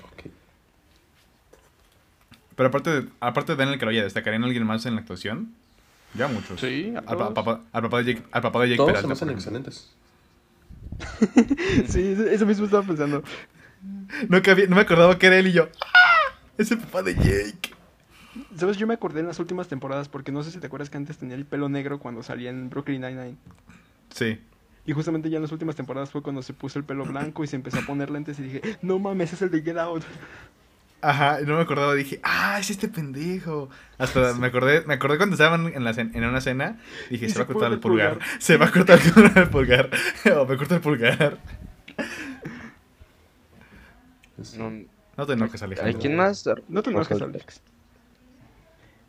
Ok. 0.04 0.30
Pero 2.58 2.68
aparte 2.68 2.90
de, 2.90 3.10
aparte 3.22 3.54
de 3.54 3.56
Daniel 3.58 3.80
Kaluuya, 3.80 4.04
¿destacarían 4.04 4.44
alguien 4.44 4.66
más 4.66 4.86
en 4.86 4.96
la 4.96 5.02
actuación? 5.02 5.54
Ya 6.14 6.28
muchos. 6.28 6.60
Sí, 6.60 6.92
a 6.94 7.00
Al, 7.00 7.06
pa- 7.06 7.16
todos. 7.16 7.34
papá, 7.34 7.62
al 7.72 7.82
papá 7.84 8.04
de 8.04 8.14
Jake, 8.16 8.28
al 8.34 8.42
papá 8.42 8.62
de 8.64 8.68
Jake 8.68 8.78
Todos 8.78 8.90
se 8.90 8.94
Peralta. 8.96 9.08
me 9.08 9.14
hacen 9.14 9.28
por 9.30 9.38
ejemplo. 9.38 9.60
excelentes. 9.60 9.94
Sí, 11.88 12.16
eso- 12.30 12.46
mismo 12.46 12.66
estaba 12.66 12.84
pensando. 12.84 13.24
No, 14.30 14.42
cabía- 14.42 14.68
no 14.68 14.76
me 14.76 14.82
acordaba 14.82 15.18
que 15.20 15.28
era 15.28 15.38
él 15.38 15.48
y 15.48 15.54
yo. 15.54 15.70
¡Ah! 15.82 16.36
Es 16.58 16.72
el 16.72 16.80
papá 16.80 17.04
de 17.04 17.14
Jake. 17.16 17.76
¿Sabes? 18.56 18.78
Yo 18.78 18.88
me 18.88 18.94
acordé 18.94 19.20
en 19.22 19.28
las 19.28 19.40
últimas 19.40 19.68
temporadas 19.68 20.10
porque 20.10 20.32
no 20.32 20.44
sé 20.44 20.52
si 20.52 20.60
te 20.60 20.68
acuerdas 20.68 20.90
que 20.90 20.98
antes 20.98 21.18
tenía 21.18 21.36
el 21.36 21.46
pelo 21.46 21.70
negro 21.70 22.00
cuando 22.00 22.24
salía 22.24 22.50
en 22.50 22.70
Brooklyn 22.70 23.02
Nine-Nine. 23.02 23.36
Sí. 24.10 24.40
Y 24.86 24.94
justamente 24.94 25.30
ya 25.30 25.38
en 25.38 25.44
las 25.44 25.52
últimas 25.52 25.76
temporadas 25.76 26.12
fue 26.12 26.22
cuando 26.24 26.42
se 26.42 26.54
puso 26.54 26.80
el 26.80 26.86
pelo 26.86 27.06
blanco 27.06 27.44
y 27.44 27.48
se 27.48 27.56
empezó 27.58 27.80
a 27.80 27.82
poner 27.82 28.10
lentes 28.10 28.40
y 28.40 28.44
dije, 28.44 28.62
no 28.82 29.00
mames, 29.00 29.34
es 29.34 29.42
el 29.42 29.52
de 29.52 29.62
Get 29.62 29.78
Out. 29.78 30.04
Ajá, 31.02 31.40
no 31.46 31.56
me 31.58 31.62
acordaba, 31.62 31.94
dije, 31.94 32.20
ah, 32.24 32.58
es 32.60 32.70
este 32.72 32.88
pendejo. 32.88 33.70
Hasta 34.00 34.34
me 34.34 34.48
acordé, 34.48 34.84
me 34.86 34.96
acordé 34.96 35.18
cuando 35.18 35.36
estaban 35.36 35.68
en, 35.68 35.84
la 35.84 35.92
cen- 35.94 36.12
en 36.16 36.24
una 36.24 36.42
cena, 36.42 36.80
dije, 37.12 37.26
Y 37.26 37.30
se 37.30 37.34
se 37.36 37.40
va 37.40 37.44
a 37.44 37.48
cortar 37.48 37.70
corta 37.70 37.74
el 37.76 37.80
pulgar. 37.80 38.14
pulgar. 38.14 38.28
Se 38.42 38.58
va 38.58 38.66
a 38.66 38.72
cortar 38.72 39.00
el 39.36 39.50
pulgar. 39.50 39.90
o 40.38 40.46
me 40.46 40.58
corta 40.58 40.76
el 40.76 40.82
pulgar. 40.82 41.38
Es- 44.40 44.58
No, 44.58 44.72
No 45.18 45.26
te 45.26 45.34
enojes, 45.34 45.62
¿Hay 45.62 45.68
Alejandro. 45.68 46.00
quién 46.00 46.16
más? 46.16 46.46
No 46.68 46.82
te 46.84 46.90
enojes. 46.90 47.22
Alex. 47.22 47.62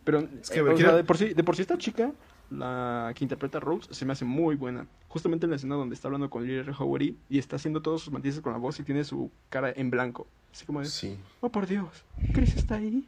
Pero, 0.04 0.26
Es 0.42 0.50
que, 0.50 0.58
eh, 0.58 0.62
güey, 0.62 0.72
o 0.74 0.76
quiero- 0.76 0.90
sea, 0.90 0.96
de 0.96 1.04
por, 1.04 1.18
sí, 1.18 1.34
de 1.34 1.44
por 1.44 1.56
sí 1.56 1.62
esta 1.62 1.76
chica, 1.78 2.12
la 2.50 3.12
que 3.14 3.24
interpreta 3.24 3.58
a 3.58 3.60
Rose, 3.60 3.92
se 3.92 4.04
me 4.04 4.12
hace 4.12 4.24
muy 4.24 4.56
buena. 4.56 4.86
Justamente 5.08 5.46
en 5.46 5.50
la 5.50 5.56
escena 5.56 5.74
donde 5.74 5.94
está 5.94 6.08
hablando 6.08 6.30
con 6.30 6.46
Lily 6.46 6.72
Howery 6.76 7.16
y 7.28 7.38
está 7.38 7.56
haciendo 7.56 7.82
todos 7.82 8.02
sus 8.02 8.12
matices 8.12 8.40
con 8.40 8.52
la 8.52 8.58
voz 8.58 8.78
y 8.80 8.82
tiene 8.82 9.04
su 9.04 9.30
cara 9.50 9.72
en 9.74 9.90
blanco. 9.90 10.26
Así 10.52 10.64
como 10.64 10.80
de, 10.80 10.86
Sí. 10.86 11.18
oh 11.40 11.50
por 11.50 11.66
Dios, 11.66 12.04
Chris 12.32 12.56
está 12.56 12.76
ahí. 12.76 13.06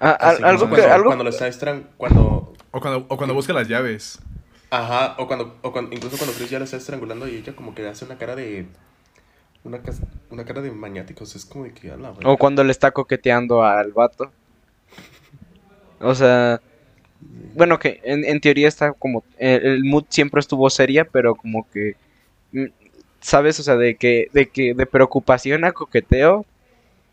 Ah, 0.00 0.34
como 0.36 0.48
algo 0.48 0.64
que, 0.64 0.76
cuando, 0.76 0.94
algo, 0.94 1.06
cuando 1.06 1.24
lo 1.24 1.30
está 1.30 1.46
estran... 1.46 1.90
Cuando... 1.96 2.54
O 2.72 2.80
cuando, 2.80 3.06
o 3.08 3.16
cuando 3.16 3.34
busca 3.34 3.52
las 3.52 3.68
llaves. 3.68 4.20
Ajá, 4.70 5.16
o 5.18 5.26
cuando, 5.26 5.58
o 5.62 5.72
cuando, 5.72 5.94
incluso 5.94 6.16
cuando 6.16 6.34
Chris 6.34 6.48
ya 6.50 6.58
la 6.58 6.64
está 6.64 6.76
estrangulando 6.76 7.28
y 7.28 7.36
ella 7.36 7.54
como 7.54 7.74
que 7.74 7.86
hace 7.86 8.04
una 8.04 8.16
cara 8.16 8.34
de... 8.36 8.66
Una, 9.62 9.82
cara 10.44 10.62
de 10.62 10.70
maniáticos, 10.70 11.36
es 11.36 11.44
como 11.44 11.64
de 11.64 11.74
que 11.74 11.94
la 11.94 12.14
o 12.24 12.38
cuando 12.38 12.64
le 12.64 12.70
está 12.70 12.92
coqueteando 12.92 13.62
al 13.62 13.92
vato. 13.92 14.32
O 16.00 16.14
sea, 16.14 16.62
bueno, 17.54 17.78
que 17.78 18.00
en, 18.04 18.24
en 18.24 18.40
teoría 18.40 18.68
está 18.68 18.92
como, 18.92 19.24
el, 19.38 19.66
el 19.66 19.84
mood 19.84 20.04
siempre 20.08 20.40
estuvo 20.40 20.68
seria, 20.70 21.04
pero 21.04 21.34
como 21.34 21.68
que, 21.70 21.96
mm, 22.52 22.64
¿sabes? 23.20 23.58
O 23.60 23.62
sea, 23.62 23.76
de 23.76 23.96
que, 23.96 24.28
de 24.32 24.48
que, 24.48 24.74
de 24.74 24.86
preocupación 24.86 25.64
a 25.64 25.72
coqueteo, 25.72 26.46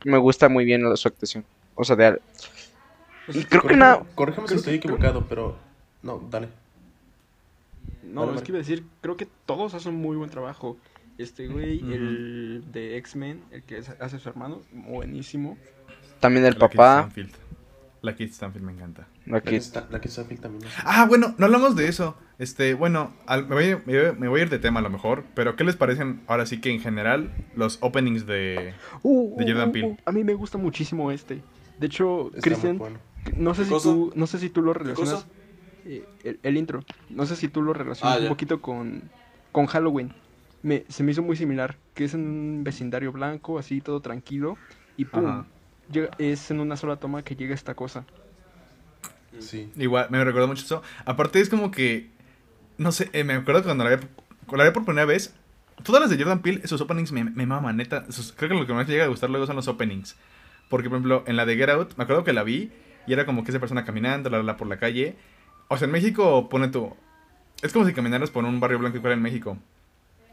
me 0.05 0.17
gusta 0.17 0.47
muy 0.49 0.65
bien 0.65 0.83
su 0.95 1.07
actuación. 1.07 1.43
O 1.75 1.83
sea, 1.83 1.95
de, 1.95 2.19
y 3.33 3.43
creo 3.43 3.63
que 3.63 3.75
nada, 3.75 4.03
Corrígeme 4.15 4.47
si 4.47 4.55
estoy 4.55 4.75
equivocado, 4.75 5.25
pero... 5.27 5.57
No, 6.01 6.21
dale. 6.29 6.47
No, 8.03 8.21
Vale, 8.21 8.31
es 8.31 8.35
vale. 8.35 8.45
que 8.45 8.51
iba 8.51 8.57
a 8.57 8.61
decir, 8.61 8.83
creo 9.01 9.17
que 9.17 9.27
todos 9.45 9.73
hacen 9.73 9.95
muy 9.95 10.15
buen 10.15 10.29
trabajo. 10.29 10.77
Este 11.17 11.47
güey, 11.47 11.79
el 11.79 12.63
de 12.71 12.95
X-Men, 12.97 13.41
el 13.51 13.63
que 13.63 13.81
hace 13.99 14.19
su 14.19 14.29
hermano, 14.29 14.61
buenísimo. 14.71 15.57
también 16.19 16.45
el 16.45 16.55
papá. 16.55 17.09
La 18.01 18.11
Kate 18.13 18.29
Stanfield 18.31 18.65
me 18.65 18.73
encanta. 18.73 19.07
La 19.25 19.39
está 19.39 19.87
Phil 20.25 20.39
también. 20.39 20.65
es- 20.65 20.73
Ah, 20.85 21.05
bueno, 21.07 21.33
no 21.37 21.45
hablamos 21.45 21.75
de 21.75 21.87
eso. 21.87 22.15
Este, 22.39 22.73
bueno, 22.75 23.13
al- 23.25 23.47
me, 23.47 23.55
voy, 23.55 23.71
a- 23.71 23.81
me 23.85 23.97
voy 23.99 24.05
a- 24.05 24.13
me 24.13 24.27
voy 24.27 24.39
a 24.39 24.43
ir 24.43 24.49
de 24.49 24.59
tema 24.59 24.79
a 24.79 24.83
lo 24.83 24.89
mejor, 24.89 25.23
pero 25.33 25.55
¿qué 25.55 25.63
les 25.63 25.75
parecen 25.75 26.21
ahora 26.27 26.45
sí 26.45 26.61
que 26.61 26.69
en 26.71 26.79
general 26.79 27.31
los 27.55 27.79
openings 27.81 28.25
de... 28.27 28.73
Uh, 29.01 29.35
De 29.37 29.43
uh, 29.43 29.47
Jordan 29.47 29.69
uh, 29.69 29.71
Peele. 29.71 29.87
uh, 29.87 29.97
a 30.05 30.11
mí 30.11 30.23
me 30.23 30.35
gusta 30.35 30.57
muchísimo 30.57 31.11
este. 31.11 31.41
De 31.79 31.87
hecho, 31.87 32.31
Está 32.35 32.73
bueno. 32.77 32.99
no 33.37 33.53
sé 33.53 33.61
¿Qué 33.61 33.67
si 33.67 33.73
cosa? 33.73 33.89
tú, 33.89 34.11
no 34.15 34.27
sé 34.27 34.39
si 34.39 34.49
tú 34.49 34.61
lo 34.61 34.73
¿Qué 34.73 34.79
relacionas 34.79 35.25
eh, 35.85 36.03
el, 36.23 36.39
el 36.43 36.57
intro. 36.57 36.83
No 37.09 37.25
sé 37.25 37.35
si 37.35 37.47
tú 37.47 37.61
lo 37.61 37.73
relacionas 37.73 38.15
Ah, 38.15 38.17
un 38.19 38.23
ya. 38.25 38.29
poquito 38.29 38.61
con, 38.61 39.09
con 39.51 39.65
Halloween. 39.65 40.13
Me, 40.63 40.83
se 40.89 41.03
me 41.03 41.11
hizo 41.11 41.21
muy 41.23 41.35
similar, 41.35 41.77
que 41.93 42.05
es 42.05 42.13
en 42.13 42.21
un 42.27 42.63
vecindario 42.63 43.11
blanco, 43.11 43.57
así 43.59 43.79
todo 43.79 44.01
tranquilo, 44.01 44.57
y 44.97 45.05
pum, 45.05 45.25
Ajá. 45.25 45.45
Llega- 45.91 46.09
es 46.17 46.49
en 46.51 46.59
una 46.59 46.77
sola 46.77 46.97
toma 46.97 47.23
que 47.23 47.35
llega 47.35 47.53
esta 47.55 47.73
cosa. 47.75 48.05
Sí. 49.39 49.71
Igual, 49.75 50.07
me 50.09 50.23
recuerda 50.23 50.47
mucho 50.47 50.63
eso. 50.65 50.81
Aparte 51.05 51.39
es 51.39 51.49
como 51.49 51.69
que, 51.71 52.09
no 52.77 52.91
sé, 52.91 53.09
eh, 53.13 53.23
me 53.23 53.33
acuerdo 53.33 53.63
cuando 53.63 53.83
la 53.83 53.95
vi, 53.95 54.07
cuando 54.45 54.63
la 54.63 54.69
vi 54.69 54.73
por 54.73 54.85
primera 54.85 55.05
vez, 55.05 55.33
todas 55.83 56.01
las 56.01 56.09
de 56.09 56.17
Jordan 56.17 56.41
Peele, 56.41 56.67
sus 56.67 56.81
openings 56.81 57.11
me, 57.11 57.23
me 57.23 57.45
maman, 57.45 57.77
neta. 57.77 58.05
sus- 58.11 58.33
creo 58.33 58.49
que 58.49 58.55
lo 58.55 58.65
que 58.65 58.73
más 58.73 58.87
me 58.87 58.93
llega 58.93 59.05
a 59.05 59.09
gustar 59.09 59.29
luego 59.29 59.45
son 59.45 59.55
los 59.55 59.67
openings. 59.67 60.15
Porque, 60.69 60.89
por 60.89 60.97
ejemplo, 60.97 61.23
en 61.27 61.35
la 61.35 61.45
de 61.45 61.55
Get 61.55 61.69
Out, 61.69 61.95
me 61.97 62.03
acuerdo 62.03 62.23
que 62.23 62.33
la 62.33 62.43
vi 62.43 62.71
y 63.05 63.13
era 63.13 63.25
como 63.25 63.43
que 63.43 63.51
esa 63.51 63.59
persona 63.59 63.85
caminando, 63.85 64.29
la, 64.29 64.41
la, 64.43 64.57
por 64.57 64.67
la 64.67 64.77
calle. 64.79 65.15
O 65.67 65.77
sea, 65.77 65.85
en 65.85 65.91
México, 65.91 66.49
pone 66.49 66.67
tú, 66.69 66.95
es 67.61 67.71
como 67.73 67.85
si 67.85 67.93
caminaras 67.93 68.31
por 68.31 68.43
un 68.43 68.59
barrio 68.59 68.79
blanco 68.79 68.97
igual 68.97 69.13
en 69.13 69.21
México. 69.21 69.57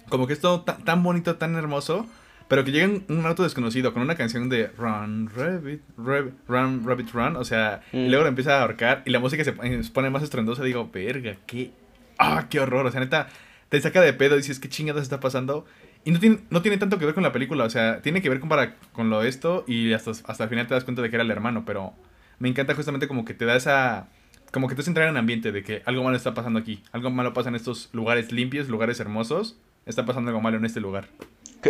Como 0.08 0.26
que 0.26 0.32
es 0.32 0.40
todo 0.40 0.62
ta- 0.62 0.78
tan 0.78 1.02
bonito, 1.02 1.36
tan 1.36 1.54
hermoso. 1.56 2.06
Pero 2.48 2.62
que 2.64 2.72
llega 2.72 2.86
un, 3.08 3.26
auto 3.26 3.42
desconocido 3.42 3.92
con 3.94 4.02
una 4.02 4.16
canción 4.16 4.48
de 4.48 4.66
Run, 4.68 5.30
Rabbit, 5.34 5.80
Rabbit, 5.96 6.34
Run, 6.46 6.84
Rabbit, 6.86 7.10
Run. 7.12 7.36
O 7.36 7.44
sea, 7.44 7.80
y 7.92 7.96
Mm. 8.06 8.08
luego 8.08 8.22
lo 8.24 8.28
empieza 8.28 8.58
a 8.58 8.62
ahorcar 8.62 9.02
y 9.06 9.10
la 9.10 9.18
música 9.18 9.42
se, 9.44 9.52
pone- 9.52 9.82
se 9.82 9.90
pone 9.90 10.10
más 10.10 10.22
estrendosa. 10.22 10.62
Digo, 10.62 10.90
verga, 10.92 11.36
qué. 11.46 11.70
¡Ah, 12.18 12.46
qué 12.50 12.60
horror! 12.60 12.86
O 12.86 12.90
sea, 12.90 13.00
neta, 13.00 13.28
te 13.70 13.80
saca 13.80 14.00
de 14.02 14.12
pedo 14.12 14.34
y 14.34 14.38
dices, 14.38 14.60
¿qué 14.60 14.68
chingadas 14.68 15.02
está 15.02 15.20
pasando? 15.20 15.64
Y 16.04 16.10
no 16.10 16.20
tiene, 16.20 16.40
no 16.50 16.60
tiene 16.60 16.76
tanto 16.76 16.98
que 16.98 17.06
ver 17.06 17.14
con 17.14 17.22
la 17.22 17.32
película. 17.32 17.64
O 17.64 17.70
sea, 17.70 18.02
tiene 18.02 18.20
que 18.20 18.28
ver 18.28 18.40
con, 18.40 18.48
para, 18.50 18.74
con 18.92 19.08
lo 19.08 19.22
esto 19.22 19.64
y 19.66 19.94
hasta, 19.94 20.10
hasta 20.10 20.44
el 20.44 20.50
final 20.50 20.66
te 20.66 20.74
das 20.74 20.84
cuenta 20.84 21.00
de 21.00 21.08
que 21.10 21.16
era 21.16 21.22
el 21.24 21.30
hermano. 21.30 21.64
Pero 21.64 21.94
me 22.38 22.48
encanta 22.50 22.74
justamente 22.74 23.08
como 23.08 23.24
que 23.24 23.32
te 23.32 23.46
da 23.46 23.56
esa. 23.56 24.08
Como 24.52 24.68
que 24.68 24.74
te 24.74 24.82
hace 24.82 24.90
entrar 24.90 25.08
en 25.08 25.16
ambiente 25.16 25.50
de 25.50 25.64
que 25.64 25.82
algo 25.86 26.04
malo 26.04 26.16
está 26.16 26.34
pasando 26.34 26.58
aquí. 26.60 26.82
Algo 26.92 27.10
malo 27.10 27.32
pasa 27.32 27.48
en 27.48 27.54
estos 27.56 27.88
lugares 27.92 28.30
limpios, 28.32 28.68
lugares 28.68 29.00
hermosos. 29.00 29.56
Está 29.86 30.04
pasando 30.04 30.28
algo 30.28 30.40
malo 30.42 30.58
en 30.58 30.64
este 30.66 30.80
lugar. 30.80 31.08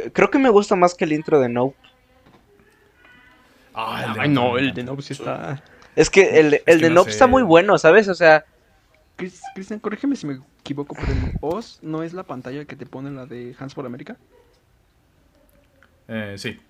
Creo 0.01 0.31
que 0.31 0.39
me 0.39 0.49
gusta 0.51 0.77
más 0.77 0.95
que 0.95 1.05
el 1.05 1.13
intro 1.13 1.41
de 1.41 1.49
No. 1.49 1.75
Ah, 3.75 4.15
Ay, 4.19 4.29
no, 4.29 4.57
el 4.57 4.73
de 4.73 4.85
Nope 4.85 5.03
sí 5.03 5.15
está... 5.15 5.63
Es 5.97 6.11
que 6.11 6.39
el, 6.41 6.55
el 6.55 6.63
que 6.65 6.77
de 6.77 6.89
no 6.91 6.97
Nope 6.97 7.11
sé. 7.11 7.15
está 7.17 7.27
muy 7.27 7.43
bueno, 7.43 7.77
¿sabes? 7.79 8.09
O 8.09 8.15
sea, 8.15 8.45
Chris- 9.17 9.43
Cristian, 9.55 9.81
corrígeme 9.81 10.17
si 10.17 10.27
me 10.27 10.41
equivoco, 10.61 10.95
pero 10.95 11.13
Oz 11.41 11.79
no 11.83 12.03
es 12.03 12.13
la 12.13 12.23
pantalla 12.25 12.65
que 12.65 12.77
te 12.77 12.87
pone 12.87 13.11
la 13.11 13.27
de 13.27 13.55
Hands 13.59 13.75
for 13.75 13.85
America. 13.87 14.17
Eh, 16.09 16.35
sí. 16.39 16.61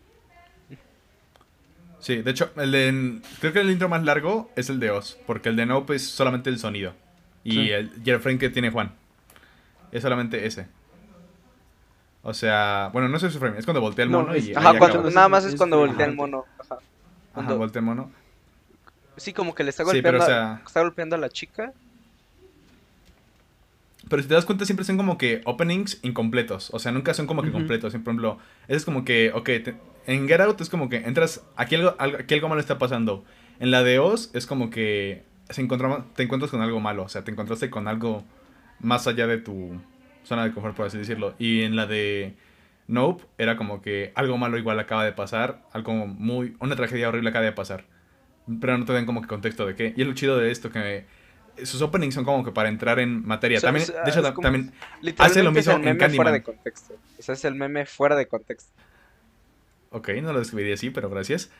Sí, 2.00 2.20
de 2.22 2.30
hecho, 2.30 2.50
el 2.56 2.70
de, 2.72 3.20
creo 3.40 3.52
que 3.54 3.60
el 3.60 3.70
intro 3.70 3.88
más 3.88 4.02
largo 4.04 4.50
es 4.56 4.68
el 4.68 4.78
de 4.78 4.90
Oz, 4.90 5.16
porque 5.26 5.48
el 5.48 5.56
de 5.56 5.64
Nope 5.66 5.94
es 5.96 6.06
solamente 6.06 6.50
el 6.50 6.58
sonido. 6.58 6.92
Y, 7.44 7.52
Sí. 7.52 7.70
el, 7.70 7.90
y 8.04 8.10
el 8.10 8.20
frame 8.20 8.38
que 8.38 8.50
tiene 8.50 8.70
Juan. 8.70 8.92
Es 9.92 10.02
solamente 10.02 10.46
ese. 10.46 10.66
O 12.26 12.32
sea, 12.34 12.88
bueno, 12.92 13.08
no 13.08 13.16
es 13.18 13.22
su 13.22 13.30
frame, 13.38 13.58
es 13.58 13.64
cuando 13.66 13.80
voltea 13.82 14.04
el 14.06 14.10
No, 14.10 14.22
mono 14.22 14.34
es- 14.34 14.48
y 14.48 14.54
Ajá, 14.54 14.70
ajá, 14.70 14.78
cuando, 14.78 15.10
nada 15.10 15.28
más 15.28 15.44
es 15.44 15.54
cuando 15.56 15.76
ajá. 15.76 15.86
voltea 15.86 16.06
el 16.06 16.14
mono. 16.16 16.44
Ajá. 16.58 16.74
Ajá, 16.74 16.82
Cuando- 17.34 17.58
voltea 17.58 17.80
el 17.80 17.86
mono. 17.86 18.10
sí, 19.16 19.32
como 19.32 19.54
que 19.54 19.62
le 19.62 19.70
está 19.70 19.82
Sí, 19.84 19.86
golpeando, 19.92 20.08
pero, 20.08 20.18
o 20.20 20.22
a- 20.22 20.26
sea- 20.26 20.62
está 20.66 20.80
golpeando 20.82 21.16
a 21.16 21.18
la 21.18 21.28
chica. 21.28 21.72
Pero 24.08 24.22
si 24.22 24.28
te 24.28 24.34
das 24.34 24.44
cuenta, 24.44 24.64
siempre 24.66 24.84
son 24.84 24.96
como 24.96 25.16
que 25.16 25.40
openings 25.44 25.98
incompletos. 26.02 26.70
O 26.74 26.78
sea, 26.78 26.92
nunca 26.92 27.14
son 27.14 27.26
como 27.26 27.42
que 27.42 27.50
completos. 27.50 27.92
Por 27.92 28.00
ejemplo, 28.00 28.38
es 28.68 28.84
como 28.84 29.04
que, 29.04 29.30
ok, 29.34 29.44
te- 29.44 29.76
en 30.06 30.28
Get 30.28 30.40
Out 30.40 30.60
es 30.60 30.68
como 30.68 30.88
que 30.90 30.96
entras, 30.96 31.42
aquí 31.56 31.74
algo, 31.76 31.94
algo- 31.98 32.18
aquí 32.18 32.34
algo 32.34 32.48
malo 32.48 32.60
está 32.60 32.78
pasando. 32.78 33.24
En 33.60 33.70
la 33.70 33.82
de 33.82 33.98
Oz 33.98 34.30
es 34.34 34.46
como 34.46 34.68
que 34.68 35.24
se 35.48 35.62
encontraba- 35.62 36.04
te 36.16 36.22
encuentras 36.22 36.50
con 36.50 36.60
algo 36.60 36.80
malo. 36.80 37.02
O 37.04 37.08
sea, 37.08 37.22
te 37.24 37.30
encontraste 37.30 37.70
con 37.70 37.88
algo 37.88 38.24
más 38.80 39.06
allá 39.06 39.26
de 39.26 39.38
tu 39.38 39.80
zona 40.24 40.44
de 40.44 40.52
confort, 40.52 40.74
por 40.76 40.86
así 40.86 40.98
decirlo. 40.98 41.34
Y 41.38 41.62
en 41.62 41.76
la 41.76 41.86
de 41.86 42.34
Nope 42.88 43.24
era 43.38 43.56
como 43.56 43.80
que 43.82 44.12
algo 44.14 44.36
malo 44.38 44.58
igual 44.58 44.78
acaba 44.80 45.04
de 45.04 45.12
pasar. 45.12 45.62
Algo 45.72 46.06
muy, 46.06 46.56
una 46.60 46.76
tragedia 46.76 47.08
horrible 47.08 47.30
acaba 47.30 47.44
de 47.44 47.52
pasar. 47.52 47.84
Pero 48.60 48.76
no 48.76 48.84
te 48.84 48.92
dan 48.92 49.06
como 49.06 49.22
que 49.22 49.28
contexto 49.28 49.66
de 49.66 49.74
qué. 49.74 49.94
Y 49.96 50.02
es 50.02 50.06
lo 50.08 50.14
chido 50.14 50.36
de 50.38 50.50
esto, 50.50 50.70
que 50.70 51.06
sus 51.62 51.80
openings 51.82 52.14
son 52.14 52.24
como 52.24 52.44
que 52.44 52.50
para 52.50 52.68
entrar 52.68 52.98
en 52.98 53.24
materia. 53.26 53.58
O 53.58 53.60
sea, 53.60 53.68
también, 53.68 53.84
o 53.88 53.92
sea, 53.92 54.02
de 54.02 54.10
hecho, 54.10 54.20
es 54.20 54.30
como- 54.32 54.42
también 54.42 54.72
Literalmente 55.00 55.42
lo 55.44 55.50
es 55.50 55.54
mismo 55.56 55.72
el 55.72 55.78
en 55.78 55.84
meme 55.84 55.98
fuera 55.98 56.08
Candyman. 56.08 56.32
de 56.34 56.42
contexto. 56.42 56.94
O 57.18 57.22
sea, 57.22 57.34
es 57.34 57.44
el 57.44 57.54
meme 57.54 57.86
fuera 57.86 58.16
de 58.16 58.26
contexto. 58.26 58.72
Ok, 59.90 60.08
no 60.22 60.32
lo 60.32 60.40
describiría 60.40 60.74
así, 60.74 60.90
pero 60.90 61.08
gracias. 61.08 61.50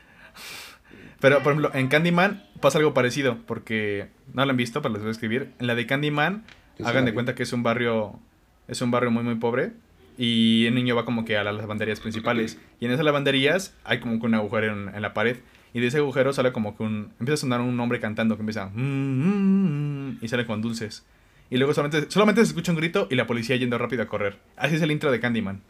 Pero, 1.21 1.41
por 1.41 1.53
ejemplo, 1.53 1.71
en 1.73 1.87
Candyman 1.87 2.43
pasa 2.59 2.77
algo 2.77 2.93
parecido, 2.93 3.37
porque 3.47 4.09
no 4.33 4.43
lo 4.45 4.51
han 4.51 4.57
visto, 4.57 4.81
pero 4.81 4.93
les 4.93 5.01
voy 5.01 5.09
a 5.09 5.11
escribir. 5.11 5.53
En 5.59 5.67
la 5.67 5.73
de 5.75 5.87
Candyman, 5.87 6.43
hagan 6.83 7.05
de 7.05 7.13
cuenta 7.13 7.33
que 7.35 7.43
es 7.43 7.53
un 7.53 7.63
barrio, 7.63 8.19
es 8.67 8.81
un 8.81 8.91
barrio 8.91 9.11
muy, 9.11 9.23
muy 9.23 9.35
pobre. 9.35 9.73
Y 10.17 10.65
el 10.65 10.75
niño 10.75 10.95
va 10.95 11.03
como 11.03 11.25
que 11.25 11.35
a 11.37 11.43
las 11.43 11.55
lavanderías 11.55 11.99
principales. 11.99 12.57
Y 12.79 12.85
en 12.85 12.91
esas 12.91 13.03
lavanderías 13.03 13.75
hay 13.83 13.99
como 13.99 14.19
que 14.19 14.25
un 14.27 14.35
agujero 14.35 14.71
en, 14.73 14.95
en 14.95 15.01
la 15.01 15.13
pared. 15.13 15.37
Y 15.73 15.81
de 15.81 15.87
ese 15.87 15.97
agujero 15.97 16.31
sale 16.31 16.53
como 16.53 16.77
que 16.77 16.83
un... 16.83 17.11
Empieza 17.19 17.33
a 17.33 17.37
sonar 17.37 17.59
un 17.61 17.77
hombre 17.79 17.99
cantando 17.99 18.35
que 18.37 18.41
empieza... 18.41 18.67
"Mm, 18.67 18.79
mm, 18.79 20.09
mm", 20.11 20.17
y 20.21 20.27
sale 20.29 20.45
con 20.45 20.61
dulces. 20.61 21.05
Y 21.49 21.57
luego 21.57 21.73
solamente, 21.73 22.09
solamente 22.09 22.41
se 22.41 22.47
escucha 22.47 22.71
un 22.71 22.77
grito 22.77 23.07
y 23.11 23.15
la 23.15 23.27
policía 23.27 23.55
yendo 23.57 23.77
rápido 23.77 24.03
a 24.03 24.07
correr. 24.07 24.39
Así 24.55 24.75
es 24.75 24.81
el 24.81 24.91
intro 24.91 25.11
de 25.11 25.19
Candyman. 25.19 25.61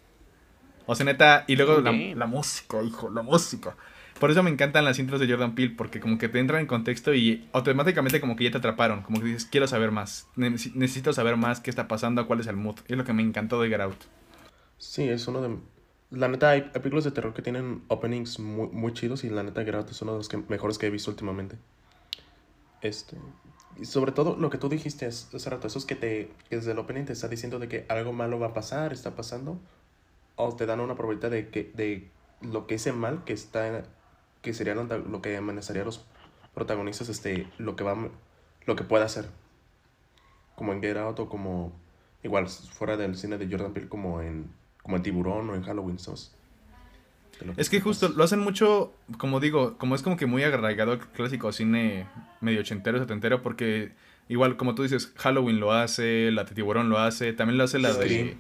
O 0.86 0.94
sea, 0.96 1.06
neta, 1.06 1.44
y 1.48 1.56
luego 1.56 1.82
la, 1.82 1.92
música, 2.28 2.82
hijo, 2.84 3.10
la 3.10 3.24
música. 3.24 3.76
Por 4.20 4.32
eso 4.32 4.44
me 4.44 4.50
encantan 4.50 4.86
las 4.86 4.98
intros 4.98 5.20
de 5.20 5.28
Jordan 5.30 5.56
Peele, 5.56 5.76
porque 5.76 6.00
como 6.00 6.18
que 6.18 6.30
te 6.30 6.40
entran 6.40 6.62
en 6.62 6.68
contexto 6.68 7.14
y 7.14 7.48
automáticamente 7.52 8.22
como 8.22 8.36
que 8.36 8.46
ya 8.46 8.52
te 8.52 8.58
atraparon. 8.58 9.02
Como 9.02 9.20
que 9.20 9.26
dices, 9.26 9.46
quiero 9.46 9.68
saber 9.68 9.92
más. 9.92 10.28
Nece- 10.38 10.74
Necesito 10.74 11.12
saber 11.14 11.36
más 11.36 11.60
qué 11.60 11.70
está 11.70 11.88
pasando, 11.88 12.26
cuál 12.26 12.40
es 12.40 12.48
el 12.48 12.56
mood. 12.56 12.78
Es 12.88 12.98
lo 12.98 13.04
que 13.04 13.14
me 13.14 13.22
encantó 13.24 13.62
de 13.62 13.70
Get 13.70 13.82
Out. 13.82 13.98
Sí, 14.78 15.08
es 15.10 15.28
uno 15.28 15.42
de... 15.42 15.58
La 16.12 16.28
neta, 16.30 16.52
hay, 16.52 16.62
películas 16.62 17.04
de 17.04 17.12
terror 17.12 17.34
que 17.34 17.42
tienen 17.42 17.84
openings 17.90 18.40
muy, 18.40 18.68
muy 18.70 18.94
chidos 18.94 19.24
y 19.26 19.30
la 19.30 19.44
neta, 19.44 19.66
Get 19.66 19.76
Out 19.76 19.90
es 19.92 20.02
uno 20.02 20.14
de 20.14 20.18
los 20.20 20.50
mejores 20.50 20.78
que 20.78 20.88
he 20.88 20.90
visto 20.90 21.12
últimamente. 21.12 21.58
Este... 22.82 23.18
Y 23.78 23.86
sobre 23.86 24.14
todo 24.14 24.38
lo 24.38 24.50
que 24.50 24.58
tú 24.58 24.70
dijiste 24.70 25.06
hace 25.06 25.50
rato, 25.50 25.68
eso 25.68 25.80
es 25.80 25.86
que 25.86 25.96
te 25.96 26.32
desde 26.50 26.72
el 26.72 26.80
opening 26.80 27.04
te 27.04 27.12
está 27.12 27.28
diciendo 27.28 27.60
de 27.60 27.68
que 27.68 27.86
algo 27.90 28.14
malo 28.14 28.40
va 28.40 28.48
a 28.48 28.54
pasar, 28.54 28.94
está 28.94 29.18
pasando, 29.18 29.60
o 30.38 30.56
te 30.56 30.66
dan 30.66 30.80
una 30.80 30.96
probabilidad 30.96 31.30
de 31.32 31.50
que 31.50 31.74
de 31.76 32.10
lo 32.42 32.68
que 32.68 32.76
ese 32.76 32.94
mal 32.94 33.26
que 33.26 33.34
está 33.34 33.84
que 34.46 34.54
sería 34.54 34.76
lo, 34.76 34.84
lo 34.86 35.22
que 35.22 35.36
amenazaría 35.36 35.82
a 35.82 35.86
los 35.86 36.06
protagonistas, 36.54 37.10
este, 37.10 37.48
lo 37.58 37.76
que 37.76 37.84
va 37.84 37.98
lo 38.66 38.76
que 38.78 38.84
pueda 38.86 39.04
hacer. 39.04 39.26
Como 40.56 40.72
en 40.72 40.82
Get 40.82 40.96
Out 40.98 41.20
o 41.20 41.28
como 41.28 41.74
igual 42.24 42.48
fuera 42.48 42.96
del 42.96 43.18
cine 43.18 43.38
de 43.38 43.48
Jordan 43.50 43.74
Peele 43.74 43.90
como 43.90 44.22
en 44.22 44.50
como 44.82 44.96
en 44.98 45.04
Tiburón 45.04 45.50
o 45.50 45.56
en 45.56 45.64
Halloween, 45.64 46.00
¿sabes? 46.00 46.32
Lo 47.46 47.54
Es 47.58 47.70
que 47.70 47.82
justo 47.82 48.08
lo 48.10 48.24
hacen 48.24 48.40
mucho, 48.40 48.94
como 49.18 49.40
digo, 49.42 49.78
como 49.78 49.96
es 49.96 50.02
como 50.02 50.16
que 50.16 50.26
muy 50.26 50.44
arraigado 50.44 50.94
al 50.94 51.00
clásico 51.00 51.52
cine 51.52 52.08
medio 52.40 52.62
ochentero, 52.62 52.98
setentero, 53.00 53.42
porque 53.42 53.92
igual 54.30 54.56
como 54.56 54.74
tú 54.76 54.84
dices, 54.84 55.12
Halloween 55.18 55.60
lo 55.60 55.74
hace, 55.74 56.32
la 56.32 56.46
de 56.46 56.56
Tiburón 56.56 56.88
lo 56.90 56.98
hace, 57.00 57.34
también 57.34 57.58
lo 57.58 57.66
hace 57.66 57.80
la 57.80 57.92
de... 57.94 58.06
Scream. 58.08 58.34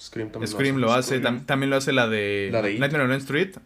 Scream 0.00 0.30
también 0.30 0.50
Scream 0.50 0.76
lo 0.78 0.92
hace, 0.92 1.18
Scream. 1.18 1.40
tam- 1.42 1.46
también 1.46 1.70
lo 1.70 1.76
hace 1.76 1.92
la 1.92 2.08
de, 2.08 2.48
La 2.50 2.60
de. 2.62 2.78
Nightmare 2.80 3.04
on 3.04 3.12
Elm 3.12 3.20
Street. 3.20 3.56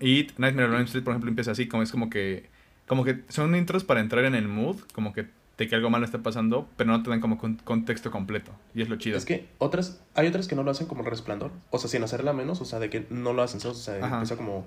It, 0.00 0.32
Nightmare 0.38 0.68
on 0.68 0.74
Elm 0.76 0.84
Street, 0.84 1.04
por 1.04 1.12
ejemplo, 1.12 1.28
empieza 1.30 1.50
así, 1.52 1.68
como 1.68 1.82
es 1.82 1.90
como 1.90 2.10
que 2.10 2.48
como 2.86 3.04
que 3.04 3.22
son 3.28 3.54
intros 3.54 3.84
para 3.84 4.00
entrar 4.00 4.24
en 4.24 4.34
el 4.34 4.48
mood, 4.48 4.76
como 4.94 5.12
que 5.12 5.26
de 5.58 5.68
que 5.68 5.74
algo 5.74 5.90
malo 5.90 6.04
está 6.04 6.18
pasando, 6.18 6.66
pero 6.76 6.90
no 6.90 7.02
te 7.02 7.10
dan 7.10 7.20
como 7.20 7.36
con- 7.38 7.56
contexto 7.56 8.10
completo, 8.10 8.50
y 8.74 8.82
es 8.82 8.88
lo 8.88 8.96
chido. 8.96 9.16
Es 9.18 9.24
que 9.26 9.46
otras, 9.58 10.00
hay 10.14 10.26
otras 10.26 10.48
que 10.48 10.56
no 10.56 10.62
lo 10.62 10.70
hacen 10.70 10.86
como 10.86 11.02
el 11.02 11.06
resplandor. 11.10 11.52
O 11.70 11.78
sea, 11.78 11.88
sin 11.90 12.02
hacerla 12.02 12.32
menos, 12.32 12.60
o 12.60 12.64
sea, 12.64 12.78
de 12.78 12.88
que 12.90 13.06
no 13.10 13.32
lo 13.34 13.42
hacen, 13.42 13.60
¿sabes? 13.60 13.76
O 13.76 13.80
sea, 13.80 13.96
Ajá. 14.04 14.14
empieza 14.16 14.36
como 14.36 14.64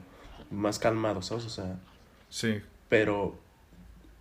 más 0.51 0.78
calmado, 0.80 1.22
¿sabes? 1.22 1.45
O 1.45 1.49
sea, 1.49 1.78
Sí. 2.30 2.61
pero, 2.89 3.38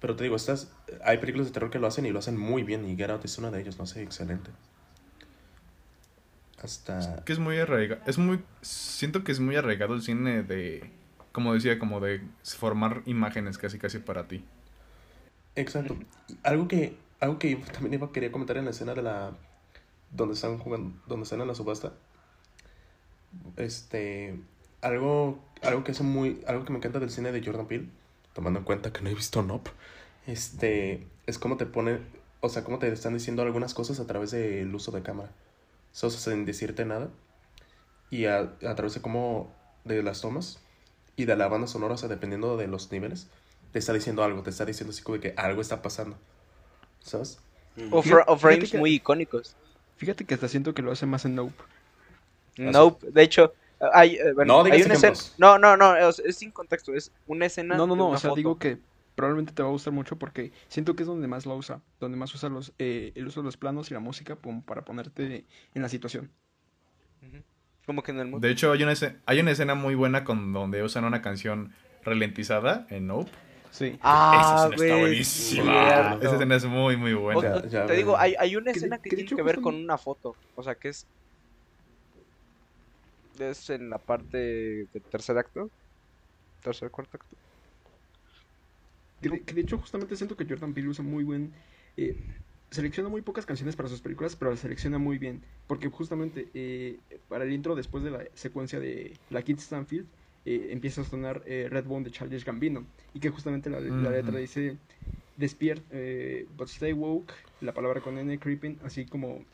pero 0.01 0.17
te 0.17 0.25
digo, 0.25 0.35
estas, 0.35 0.73
hay 1.05 1.19
películas 1.19 1.47
de 1.49 1.53
terror 1.53 1.71
que 1.71 1.79
lo 1.79 1.87
hacen 1.87 2.07
y 2.07 2.11
lo 2.11 2.19
hacen 2.19 2.37
muy 2.39 2.63
bien. 2.63 2.89
Y 2.89 2.97
Get 2.97 3.11
Out 3.11 3.25
es 3.27 3.37
una 3.39 3.51
de 3.51 3.61
ellas, 3.61 3.77
lo 3.77 3.85
hace 3.85 4.03
excelente. 4.03 4.51
Hasta... 6.63 7.25
Que 7.25 7.33
es 7.33 7.39
muy 7.39 7.59
arraigado, 7.59 8.01
es 8.07 8.19
muy 8.19 8.41
siento 8.61 9.25
que 9.25 9.33
es 9.33 9.41
muy 9.41 9.57
arraigado 9.57 9.95
el 9.95 10.03
cine 10.03 10.43
de 10.43 10.91
como 11.33 11.55
decía, 11.55 11.79
como 11.79 12.01
de 12.01 12.21
formar 12.45 13.03
imágenes 13.07 13.59
casi 13.59 13.79
casi 13.79 13.99
para 13.99 14.29
ti. 14.29 14.45
Exacto. 15.57 15.97
Algo 16.43 16.69
que, 16.69 16.97
algo 17.21 17.39
que 17.39 17.57
también 17.73 17.95
iba, 17.95 18.13
quería 18.13 18.31
comentar 18.31 18.57
en 18.59 18.67
la 18.67 18.71
escena 18.71 18.95
de 18.95 19.03
la... 19.03 19.33
Donde 20.11 20.35
están 20.35 20.59
jugando, 20.59 20.95
donde 21.07 21.25
están 21.25 21.41
en 21.41 21.49
la 21.49 21.55
subasta. 21.55 21.93
Este... 23.57 24.39
Algo, 24.83 25.43
algo 25.63 25.85
que 25.85 25.93
es 25.93 26.01
muy... 26.03 26.43
Algo 26.47 26.65
que 26.65 26.73
me 26.73 26.79
encanta 26.79 27.01
del 27.01 27.11
cine 27.11 27.33
de 27.33 27.45
Jordan 27.45 27.67
Peele, 27.67 27.89
tomando 28.35 28.59
en 28.59 28.65
cuenta 28.65 28.93
que 28.93 29.01
no 29.01 29.11
he 29.11 29.15
visto 29.15 29.43
Nope, 29.43 29.71
este... 30.27 31.07
Es 31.27 31.39
como 31.39 31.57
te 31.57 31.67
pone... 31.67 32.01
O 32.41 32.49
sea, 32.49 32.65
como 32.65 32.79
te 32.79 32.93
están 32.93 33.15
diciendo 33.15 33.43
algunas 33.43 33.73
cosas 33.73 34.01
a 34.01 34.07
través 34.07 34.33
del 34.33 34.75
uso 34.75 34.91
de 34.91 35.03
cámara. 35.03 35.31
O 35.93 35.97
sea, 35.97 36.11
sin 36.11 36.45
decirte 36.45 36.85
nada. 36.85 37.09
Y 38.11 38.27
a, 38.27 38.39
a 38.67 38.75
través 38.75 38.95
de 38.95 39.01
cómo... 39.01 39.53
De 39.85 40.03
las 40.03 40.21
tomas. 40.21 40.61
Y 41.17 41.25
de 41.25 41.37
la 41.37 41.49
banda 41.49 41.67
sonora, 41.67 41.95
o 41.95 41.99
sea, 41.99 42.09
dependiendo 42.09 42.57
de 42.57 42.67
los 42.69 42.91
niveles 42.93 43.29
te 43.73 43.79
está 43.79 43.93
diciendo 43.95 44.23
algo, 44.23 44.43
te 44.43 44.51
está 44.51 44.65
diciendo 44.67 44.93
así 44.93 45.03
como 45.03 45.17
de 45.17 45.21
que 45.31 45.35
algo 45.41 45.61
está 45.63 45.81
pasando. 45.83 46.17
¿Sabes? 47.01 47.39
O, 47.91 48.03
Fíjate- 48.03 48.09
fra- 48.11 48.25
o 48.29 48.37
frames 48.37 48.71
que- 48.71 48.79
muy 48.79 48.93
icónicos. 48.95 49.57
Fíjate 49.97 50.25
que 50.27 50.35
hasta 50.35 50.47
siento 50.49 50.75
que 50.75 50.83
lo 50.83 50.93
hace 50.93 51.07
más 51.07 51.25
en 51.25 51.35
Nope. 51.37 51.55
Nope, 52.59 53.07
de 53.11 53.23
hecho, 53.23 53.55
hay, 53.95 54.17
eh, 54.17 54.33
bueno, 54.35 54.63
No 54.63 54.71
hay 54.73 54.83
una 54.83 54.95
escena. 54.95 55.17
No, 55.39 55.59
no, 55.59 55.77
no, 55.79 55.97
es, 55.97 56.19
es 56.19 56.37
sin 56.37 56.51
contexto, 56.51 56.93
es 56.95 57.11
una 57.27 57.47
escena. 57.47 57.77
No, 57.77 57.87
no, 57.87 57.97
no, 57.97 58.11
o 58.11 58.19
sea, 58.19 58.31
foto. 58.31 58.37
digo 58.37 58.59
que 58.59 58.77
probablemente 59.15 59.53
te 59.53 59.63
va 59.63 59.69
a 59.69 59.73
gustar 59.73 59.93
mucho 59.93 60.17
porque 60.19 60.53
siento 60.69 60.97
que 60.97 61.03
es 61.03 61.07
donde 61.07 61.29
más 61.29 61.47
la 61.47 61.55
usa, 61.55 61.81
donde 62.01 62.17
más 62.17 62.35
usa 62.35 62.49
los, 62.49 62.73
eh, 62.79 63.13
el 63.15 63.27
uso 63.27 63.41
de 63.41 63.45
los 63.45 63.57
planos 63.57 63.91
y 63.91 63.95
la 63.95 64.01
música 64.01 64.37
para 64.65 64.85
ponerte 64.85 65.45
en 65.75 65.83
la 65.83 65.89
situación. 65.89 66.31
Como 67.87 68.03
que 68.03 68.13
en 68.13 68.21
el 68.21 68.27
mundo. 68.29 68.47
De 68.47 68.53
hecho, 68.53 68.71
hay 68.73 68.83
una, 68.83 68.93
escena, 68.93 69.21
hay 69.27 69.41
una 69.41 69.51
escena 69.51 69.75
muy 69.75 69.95
buena 69.95 70.25
con 70.25 70.53
donde 70.53 70.83
usan 70.83 71.05
una 71.05 71.21
canción 71.21 71.73
ralentizada 72.05 72.87
en 72.91 73.07
Nope. 73.09 73.31
Sí. 73.71 73.99
Ah, 74.03 74.69
Esa 74.69 74.75
escena 74.75 74.85
está 74.85 75.01
buenísima. 75.01 75.73
cierto. 75.73 76.25
Esa 76.27 76.35
escena 76.35 76.55
es 76.57 76.65
muy, 76.67 76.97
muy 76.97 77.15
buena. 77.15 77.39
O- 77.41 77.43
Ya- 77.43 77.57
o- 77.57 77.67
ya 77.67 77.87
te 77.87 77.95
digo, 77.95 78.17
hay, 78.19 78.35
hay 78.39 78.55
una 78.57 78.71
escena 78.71 78.99
que, 78.99 79.11
tiene 79.11 79.25
que 79.29 79.43
ver 79.43 79.61
con 79.61 79.75
una 79.75 79.97
foto. 79.99 80.37
O 80.57 80.63
sea, 80.63 80.75
que 80.75 80.89
es. 80.91 81.07
Es 83.39 83.71
en 83.71 83.89
la 83.91 83.99
parte 83.99 84.37
del 84.37 85.03
tercer 85.11 85.39
acto. 85.39 85.71
Tercer, 86.63 86.91
cuarto 86.91 87.17
acto. 87.17 87.37
Que 89.23 89.29
de, 89.31 89.41
que 89.41 89.55
de 89.55 89.61
hecho 89.63 89.79
justamente 89.79 90.17
siento 90.17 90.37
que 90.37 90.45
Jordan 90.45 90.75
Peele 90.75 90.89
usa 90.89 91.05
muy 91.05 91.25
buen... 91.25 91.53
eh, 91.97 92.17
selecciona 92.71 93.09
muy 93.09 93.21
pocas 93.23 93.45
canciones 93.47 93.77
para 93.77 93.89
sus 93.89 94.01
películas, 94.01 94.35
pero 94.35 94.51
las 94.51 94.61
selecciona 94.61 94.99
muy 94.99 95.19
bien. 95.19 95.43
Porque 95.67 95.89
justamente 95.89 96.49
eh, 96.55 96.99
para 97.29 97.45
el 97.45 97.53
intro, 97.53 97.75
después 97.75 98.03
de 98.03 98.11
la 98.11 98.25
secuencia 98.35 98.81
de 98.81 99.17
la 99.31 99.43
Kid 99.43 99.59
Stanfield, 99.59 100.07
eh, 100.45 100.69
empieza 100.71 101.03
a 101.03 101.05
sonar 101.05 101.43
eh, 101.47 101.69
Redbone 101.71 102.05
de 102.05 102.11
Childish 102.11 102.45
Gambino. 102.45 102.85
Y 103.15 103.21
que 103.21 103.31
justamente 103.31 103.71
la, 103.71 103.79
la 103.79 104.11
letra 104.11 104.39
dice, 104.39 104.77
despierta, 105.37 105.85
eh, 105.93 106.47
but 106.57 106.69
stay 106.69 106.93
woke, 106.93 107.33
la 107.61 107.73
palabra 107.75 108.01
con 108.01 108.19
N, 108.19 108.39
creeping, 108.39 108.79
así 108.85 109.05
como, 109.05 109.45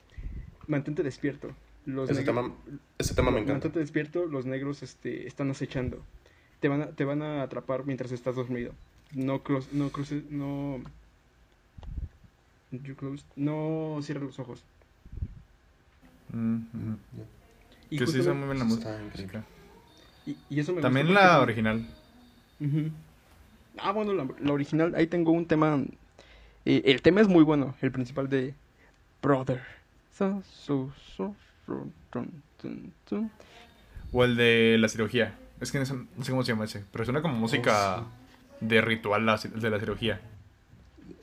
mantente 0.67 1.03
despierto. 1.03 1.51
Los 1.87 2.11
Ese 2.11 2.23
tema, 2.23 2.55
ese 2.99 3.15
tema 3.15 3.31
me 3.31 3.39
encanta. 3.39 3.55
Mantente 3.55 3.81
despierto, 3.81 4.27
los 4.27 4.47
negros 4.47 4.83
este, 4.83 5.27
están 5.27 5.51
acechando. 5.51 6.05
Te 6.61 6.69
van, 6.69 6.83
a, 6.83 6.87
te 6.89 7.05
van 7.05 7.23
a 7.23 7.43
atrapar 7.43 7.85
mientras 7.85 8.13
estás 8.13 8.37
dormido. 8.37 8.75
No 9.15 9.43
close, 9.43 9.69
no 9.73 9.91
cruce, 9.91 10.23
no. 10.31 10.81
You 12.71 12.95
close, 12.97 13.25
no 13.37 13.99
cierres 14.03 14.25
los 14.25 14.39
ojos. 14.39 14.63
Mm. 16.33 16.61
Y, 17.91 17.99
Que 17.99 18.07
sí 18.07 18.19
muy 18.19 18.47
bien 18.47 18.59
la 18.59 18.65
música. 18.65 18.99
y, 20.27 20.37
y 20.51 20.61
eso 20.61 20.75
me 20.75 20.83
También 20.83 21.15
la 21.15 21.39
porque- 21.39 21.53
original. 21.53 21.87
Ah, 23.79 23.93
bueno, 23.93 24.13
la, 24.13 24.27
la 24.41 24.53
original, 24.53 24.95
ahí 24.97 25.07
tengo 25.07 25.31
un 25.33 25.47
tema. 25.47 25.83
eh, 26.65 26.83
el 26.85 27.01
tema 27.01 27.21
es 27.21 27.29
muy 27.29 27.45
bueno, 27.45 27.75
el 27.81 27.91
principal 27.93 28.29
de 28.29 28.55
Brother. 29.23 29.63
So, 30.13 30.43
so, 30.53 30.93
so, 31.17 31.35
run, 31.67 31.93
run, 32.13 32.43
tun, 32.61 32.93
tun. 33.09 33.31
O 34.13 34.25
el 34.25 34.37
de 34.37 34.77
la 34.79 34.89
cirugía. 34.89 35.39
Es 35.61 35.71
que 35.73 35.79
no 35.79 35.87
sé, 35.87 35.95
no 35.95 36.25
sé 36.25 36.31
cómo 36.33 36.43
se 36.43 36.53
llama 36.53 36.65
ese. 36.65 36.85
Pero 36.93 37.05
suena 37.05 37.23
como 37.23 37.35
música 37.37 38.05
de 38.61 38.81
ritual 38.81 39.27
de 39.27 39.71
la 39.71 39.79
cirugía. 39.81 40.21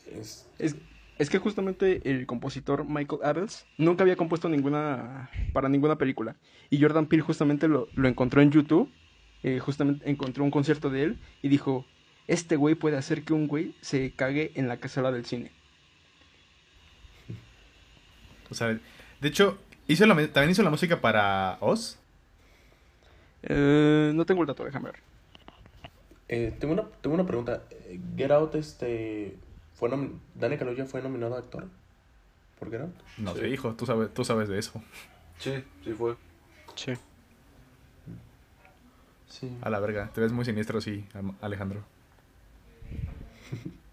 Es, 0.05 0.47
Es, 0.59 0.75
es 1.17 1.29
que 1.29 1.39
justamente 1.39 2.01
el 2.09 2.25
compositor 2.25 2.85
Michael 2.85 3.21
Abels 3.23 3.65
nunca 3.77 4.03
había 4.03 4.15
compuesto 4.17 4.49
ninguna 4.49 5.29
para 5.53 5.69
ninguna 5.69 5.97
película. 5.97 6.35
Y 6.69 6.81
Jordan 6.81 7.07
Peele 7.07 7.23
justamente 7.23 7.67
lo, 7.67 7.87
lo 7.95 8.07
encontró 8.07 8.41
en 8.41 8.51
YouTube. 8.51 8.91
eh, 9.43 9.59
justamente 9.59 10.09
encontró 10.09 10.43
un 10.43 10.51
concierto 10.51 10.89
de 10.89 11.03
él 11.03 11.19
y 11.41 11.49
dijo: 11.49 11.85
Este 12.27 12.55
güey 12.55 12.75
puede 12.75 12.97
hacer 12.97 13.23
que 13.23 13.33
un 13.33 13.47
güey 13.47 13.75
se 13.81 14.13
cague 14.15 14.51
en 14.55 14.67
la 14.67 14.77
cazuela 14.79 15.11
del 15.11 15.25
cine. 15.25 15.51
O 18.49 18.53
sea, 18.55 18.67
de 19.21 19.27
hecho, 19.27 19.57
hizo 19.87 20.05
la, 20.05 20.15
también 20.31 20.51
hizo 20.51 20.63
la 20.63 20.69
música 20.69 21.01
para 21.01 21.57
Oz. 21.61 21.99
Eh, 23.43 24.11
no 24.15 24.25
tengo 24.25 24.41
el 24.41 24.47
dato, 24.47 24.63
déjame 24.65 24.91
ver. 24.91 24.99
Eh, 26.27 26.55
tengo, 26.59 26.73
una, 26.73 26.83
tengo 27.01 27.13
una 27.15 27.25
pregunta. 27.25 27.63
Eh, 27.71 27.99
Get 28.17 28.31
Out, 28.31 28.55
este. 28.55 29.37
Fue 29.75 29.89
nomi- 29.89 30.17
Dani 30.35 30.57
Kaluuya 30.57 30.85
fue 30.85 31.01
nominado 31.01 31.35
a 31.35 31.39
actor 31.39 31.65
por 32.59 32.71
Get 32.71 32.81
Out. 32.81 32.95
No 33.17 33.33
Sí. 33.33 33.41
sé, 33.41 33.49
hijo, 33.49 33.73
tú 33.75 33.85
sabes, 33.85 34.13
tú 34.13 34.23
sabes 34.23 34.47
de 34.49 34.57
eso. 34.59 34.81
Sí, 35.39 35.63
sí 35.83 35.93
fue. 35.93 36.15
Sí. 36.75 36.93
Sí. 39.27 39.57
A 39.61 39.69
la 39.69 39.79
verga, 39.81 40.09
te 40.13 40.21
ves 40.21 40.31
muy 40.31 40.45
siniestro, 40.45 40.79
sí, 40.79 41.05
Alejandro. 41.41 41.83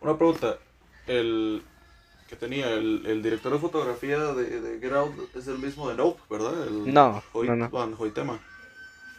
Una 0.00 0.16
pregunta. 0.16 0.58
El 1.06 1.62
que 2.28 2.36
tenía 2.36 2.70
el, 2.72 3.04
el 3.06 3.22
director 3.22 3.52
de 3.52 3.58
fotografía 3.58 4.18
de, 4.18 4.60
de 4.60 4.80
Get 4.80 4.92
Out 4.92 5.36
es 5.36 5.46
el 5.46 5.58
mismo 5.58 5.88
de 5.88 5.94
Nope, 5.96 6.20
¿verdad? 6.30 6.66
El 6.66 6.92
No, 6.92 7.22
no, 7.34 7.56
no. 7.56 7.68
Van 7.70 7.94
Hoytema. 7.98 8.38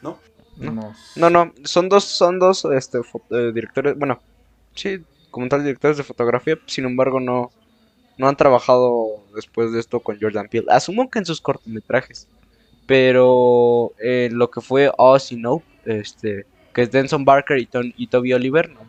¿No? 0.02 0.20
No. 0.58 0.94
No, 1.16 1.30
no, 1.30 1.54
son 1.64 1.90
dos, 1.90 2.06
son 2.06 2.40
dos 2.40 2.66
este, 2.66 3.00
eh, 3.32 3.52
directores, 3.54 3.98
bueno, 3.98 4.22
sí, 4.74 5.02
como 5.32 5.50
tal 5.50 5.64
directores 5.64 5.98
de 5.98 6.04
fotografía, 6.04 6.58
sin 6.66 6.86
embargo 6.86 7.20
no, 7.20 7.52
no 8.18 8.28
han 8.28 8.38
trabajado 8.38 9.24
después 9.36 9.72
de 9.74 9.80
esto 9.80 10.00
con 10.00 10.18
Jordan 10.20 10.48
Peele. 10.48 10.68
Asumo 10.70 11.10
que 11.10 11.20
en 11.20 11.26
sus 11.26 11.42
cortometrajes, 11.42 12.28
pero 12.86 13.92
eh, 14.00 14.30
lo 14.32 14.50
que 14.50 14.62
fue 14.62 14.92
Oz 14.98 15.32
y 15.32 15.36
Nope, 15.36 15.66
este, 15.86 16.46
que 16.74 16.84
es 16.84 16.92
Denson 16.92 17.26
Barker 17.26 17.58
y 17.60 18.08
Toby 18.08 18.34
Oliver, 18.34 18.70
no. 18.70 18.86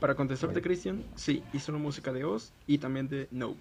Para 0.00 0.14
contestarte, 0.14 0.62
Christian, 0.62 1.04
sí, 1.14 1.42
hizo 1.52 1.72
la 1.72 1.78
música 1.78 2.12
de 2.12 2.24
Oz 2.24 2.52
y 2.66 2.78
también 2.78 3.08
de 3.08 3.28
Nope. 3.30 3.60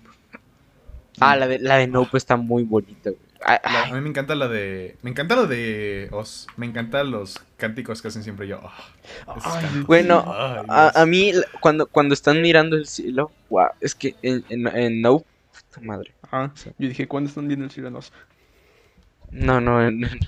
Ah, 1.19 1.35
la 1.35 1.47
de, 1.47 1.59
la 1.59 1.77
de 1.77 1.87
Nope 1.87 2.17
está 2.17 2.35
muy 2.37 2.63
bonita, 2.63 3.09
güey. 3.09 3.21
Ah, 3.45 3.59
La- 3.63 3.81
ah, 3.83 3.87
a 3.89 3.93
mí 3.93 4.01
me 4.01 4.09
encanta 4.09 4.35
la 4.35 4.47
de. 4.47 4.97
Me 5.03 5.09
encanta 5.11 5.35
lo 5.35 5.45
de 5.47 6.09
Oz. 6.11 6.47
Me 6.57 6.65
encantan 6.65 7.11
los 7.11 7.39
cánticos 7.57 8.01
que 8.01 8.07
hacen 8.09 8.23
siempre 8.23 8.47
yo. 8.47 8.59
Ah, 8.63 9.59
Ay. 9.61 9.83
Bueno, 9.85 10.23
Ay, 10.27 10.91
a, 10.95 11.05
mí, 11.05 11.33
la- 11.33 11.45
cuando, 11.59 11.85
cuando 11.87 12.13
están 12.13 12.41
mirando 12.41 12.75
el 12.75 12.87
cielo, 12.87 13.31
wow, 13.49 13.67
es 13.79 13.95
que 13.95 14.15
en, 14.21 14.43
en, 14.49 14.67
en 14.67 15.01
Nope, 15.01 15.25
puta 15.51 15.81
madre. 15.85 16.13
Ah, 16.31 16.51
yo 16.77 16.87
dije, 16.89 17.07
¿cuándo 17.07 17.29
están 17.29 17.47
viendo 17.47 17.65
el 17.65 17.71
sirenos? 17.71 18.11
No, 19.31 19.61
no, 19.61 19.85
en- 19.85 20.03
en- 20.03 20.19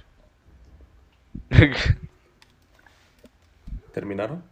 ¿Terminaron? 3.94 4.44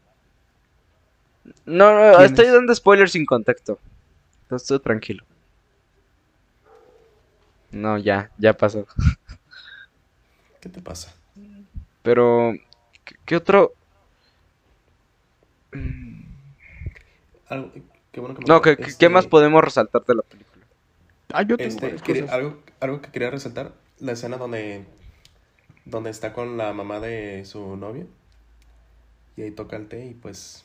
No, 1.65 1.93
no, 1.93 2.17
¿Quién 2.17 2.25
estoy 2.25 2.45
es? 2.45 2.53
dando 2.53 2.73
spoilers 2.75 3.11
sin 3.11 3.25
contexto. 3.25 3.79
Entonces, 4.43 4.81
tranquilo. 4.81 5.23
No, 7.77 7.97
ya, 7.97 8.31
ya 8.39 8.53
pasó. 8.53 8.85
¿Qué 10.61 10.69
te 10.69 10.81
pasa? 10.81 11.13
Pero, 12.03 12.53
¿qué, 13.05 13.15
qué 13.25 13.35
otro? 13.35 13.73
Algo, 17.49 17.71
qué 18.11 18.19
bueno 18.19 18.35
que 18.35 18.41
me 18.41 18.47
No, 18.47 18.61
¿qué, 18.61 18.77
qué 18.77 18.83
Este, 18.83 19.09
más 19.09 19.27
podemos 19.27 19.63
resaltar 19.63 20.03
de 20.05 20.15
la 20.15 20.21
película? 20.23 20.65
Ah, 21.33 21.43
yo 21.43 21.57
tengo 21.57 21.79
Este, 21.79 21.95
quería- 22.01 22.31
algo, 22.31 22.63
algo 22.79 23.01
que 23.01 23.11
quería 23.11 23.29
resaltar, 23.29 23.73
la 23.99 24.13
escena 24.13 24.37
donde, 24.37 24.85
donde 25.85 26.09
está 26.11 26.33
con 26.33 26.57
la 26.57 26.73
mamá 26.73 26.99
de 26.99 27.45
su 27.45 27.75
novio 27.77 28.07
y 29.35 29.43
ahí 29.43 29.51
toca 29.51 29.75
el 29.77 29.87
té 29.87 30.05
y 30.05 30.13
pues... 30.13 30.63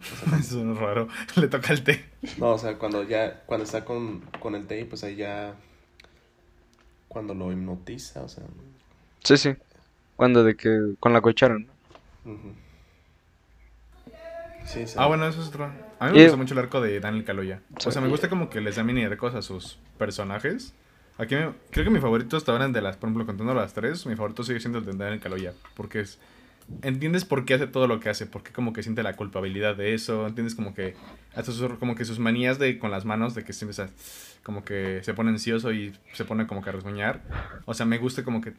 Eso 0.38 0.72
es 0.72 0.78
raro. 0.78 1.08
Le 1.36 1.48
toca 1.48 1.72
el 1.72 1.82
té. 1.84 2.04
No, 2.38 2.50
o 2.54 2.58
sea, 2.58 2.76
cuando 2.78 3.02
ya, 3.02 3.42
cuando 3.46 3.64
está 3.64 3.84
con, 3.84 4.20
con 4.40 4.54
el 4.54 4.66
té 4.66 4.80
y 4.80 4.84
pues 4.84 5.04
ahí 5.04 5.16
ya... 5.16 5.54
Cuando 7.08 7.34
lo 7.34 7.50
hipnotiza, 7.52 8.22
o 8.22 8.28
sea... 8.28 8.44
Sí, 9.24 9.36
sí. 9.36 9.54
Cuando 10.16 10.44
de 10.44 10.56
que 10.56 10.94
con 11.00 11.12
la 11.12 11.20
cuchara, 11.20 11.58
¿no? 11.58 11.66
Sí, 14.66 14.86
sí. 14.86 14.94
Ah, 14.96 15.06
bueno, 15.06 15.26
eso 15.26 15.40
es 15.42 15.48
otro. 15.48 15.64
A 15.98 16.06
mí 16.06 16.12
me 16.12 16.18
Y- 16.20 16.22
gusta 16.24 16.36
mucho 16.36 16.54
el 16.54 16.60
arco 16.60 16.80
de 16.80 17.00
Daniel 17.00 17.24
Kaluuya. 17.24 17.60
O 17.84 17.90
sea, 17.90 18.00
me 18.00 18.08
gusta 18.08 18.28
como 18.28 18.48
que 18.50 18.60
les 18.60 18.76
da 18.76 18.84
mini 18.84 19.04
arcos 19.04 19.34
a 19.34 19.42
sus 19.42 19.78
personajes. 19.98 20.74
Aquí 21.18 21.34
me- 21.34 21.52
creo 21.70 21.84
que 21.84 21.90
mi 21.90 21.98
favorito 22.00 22.36
hasta 22.36 22.52
ahora 22.52 22.68
de 22.68 22.80
las, 22.80 22.96
por 22.96 23.08
ejemplo, 23.08 23.26
contando 23.26 23.52
las 23.54 23.74
tres, 23.74 24.06
mi 24.06 24.14
favorito 24.14 24.44
sigue 24.44 24.60
siendo 24.60 24.78
el 24.78 24.84
de 24.84 24.92
Daniel 24.92 25.20
Kaluuya. 25.20 25.52
Porque 25.74 26.00
es. 26.00 26.18
Entiendes 26.82 27.24
por 27.24 27.44
qué 27.44 27.54
hace 27.54 27.66
todo 27.66 27.86
lo 27.86 28.00
que 28.00 28.08
hace, 28.08 28.26
porque 28.26 28.52
como 28.52 28.72
que 28.72 28.82
siente 28.82 29.02
la 29.02 29.14
culpabilidad 29.14 29.76
de 29.76 29.94
eso, 29.94 30.26
entiendes 30.26 30.54
como 30.54 30.74
que 30.74 30.94
hasta 31.34 31.52
sus, 31.52 31.72
como 31.74 31.94
que 31.94 32.04
sus 32.04 32.18
manías 32.18 32.58
de 32.58 32.78
con 32.78 32.90
las 32.90 33.04
manos, 33.04 33.34
de 33.34 33.44
que 33.44 33.52
siempre 33.52 33.72
está 33.72 33.88
como 34.42 34.64
que 34.64 35.00
se 35.02 35.12
pone 35.14 35.30
ansioso 35.30 35.72
y 35.72 35.94
se 36.12 36.24
pone 36.24 36.46
como 36.46 36.62
que 36.62 36.70
a 36.70 36.72
resguñar. 36.72 37.20
O 37.66 37.74
sea, 37.74 37.86
me 37.86 37.98
gusta 37.98 38.24
como 38.24 38.40
que 38.40 38.54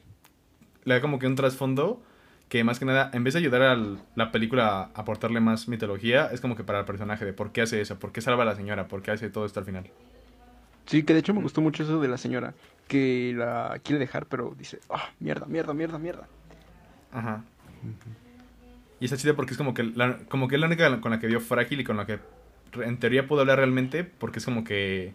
le 0.83 0.93
da 0.93 1.01
como 1.01 1.19
que 1.19 1.27
un 1.27 1.35
trasfondo 1.35 2.01
que 2.49 2.65
más 2.65 2.79
que 2.79 2.85
nada, 2.85 3.09
en 3.13 3.23
vez 3.23 3.33
de 3.33 3.39
ayudar 3.39 3.61
a 3.61 3.79
la 4.15 4.31
película 4.31 4.91
a 4.93 4.99
aportarle 4.99 5.39
más 5.39 5.69
mitología, 5.69 6.27
es 6.33 6.41
como 6.41 6.57
que 6.57 6.65
para 6.65 6.79
el 6.79 6.85
personaje 6.85 7.23
de 7.23 7.31
por 7.31 7.53
qué 7.53 7.61
hace 7.61 7.79
eso, 7.79 7.97
por 7.97 8.11
qué 8.11 8.19
salva 8.19 8.43
a 8.43 8.45
la 8.45 8.55
señora, 8.55 8.89
por 8.89 9.01
qué 9.01 9.11
hace 9.11 9.29
todo 9.29 9.45
esto 9.45 9.61
al 9.61 9.65
final. 9.65 9.89
Sí, 10.85 11.03
que 11.03 11.13
de 11.13 11.19
hecho 11.19 11.33
me 11.33 11.41
gustó 11.41 11.61
mucho 11.61 11.83
eso 11.83 12.01
de 12.01 12.09
la 12.09 12.17
señora, 12.17 12.53
que 12.89 13.33
la 13.37 13.79
quiere 13.83 13.99
dejar, 13.99 14.25
pero 14.25 14.53
dice, 14.57 14.79
ah, 14.89 15.11
mierda, 15.21 15.45
mierda, 15.45 15.73
mierda, 15.73 15.97
mierda. 15.97 16.27
Ajá. 17.13 17.45
Y 18.99 19.05
está 19.05 19.17
chido 19.17 19.35
porque 19.35 19.51
es 19.53 19.57
como 19.57 19.73
que, 19.73 19.83
la, 19.83 20.17
como 20.29 20.47
que 20.47 20.55
es 20.55 20.61
la 20.61 20.67
única 20.67 21.01
con 21.01 21.11
la 21.11 21.19
que 21.19 21.27
vio 21.27 21.39
frágil 21.39 21.79
y 21.79 21.83
con 21.83 21.97
la 21.97 22.05
que 22.05 22.19
en 22.81 22.99
teoría 22.99 23.27
pudo 23.27 23.41
hablar 23.41 23.57
realmente, 23.57 24.03
porque 24.03 24.39
es 24.39 24.45
como 24.45 24.63
que... 24.63 25.13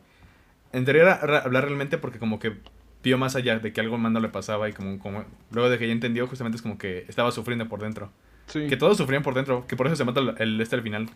En 0.72 0.84
teoría 0.84 1.02
era 1.02 1.18
ra- 1.18 1.38
hablar 1.38 1.64
realmente 1.64 1.96
porque 1.96 2.18
como 2.18 2.38
que 2.38 2.56
vio 3.02 3.16
más 3.18 3.36
allá 3.36 3.58
de 3.60 3.72
que 3.72 3.80
algo 3.80 3.96
no 3.96 4.18
le 4.20 4.28
pasaba 4.28 4.68
y 4.68 4.72
como, 4.72 4.98
como 4.98 5.24
luego 5.52 5.70
de 5.70 5.78
que 5.78 5.86
ya 5.86 5.92
entendió 5.92 6.26
justamente 6.26 6.56
es 6.56 6.62
como 6.62 6.76
que 6.76 7.06
estaba 7.08 7.30
sufriendo 7.30 7.68
por 7.68 7.80
dentro. 7.80 8.10
Sí. 8.46 8.66
Que 8.66 8.76
todos 8.76 8.96
sufrían 8.96 9.22
por 9.22 9.34
dentro, 9.34 9.66
que 9.66 9.76
por 9.76 9.86
eso 9.86 9.96
se 9.96 10.04
mata 10.04 10.20
el, 10.20 10.34
el 10.38 10.60
este 10.60 10.76
al 10.76 10.82
final. 10.82 11.08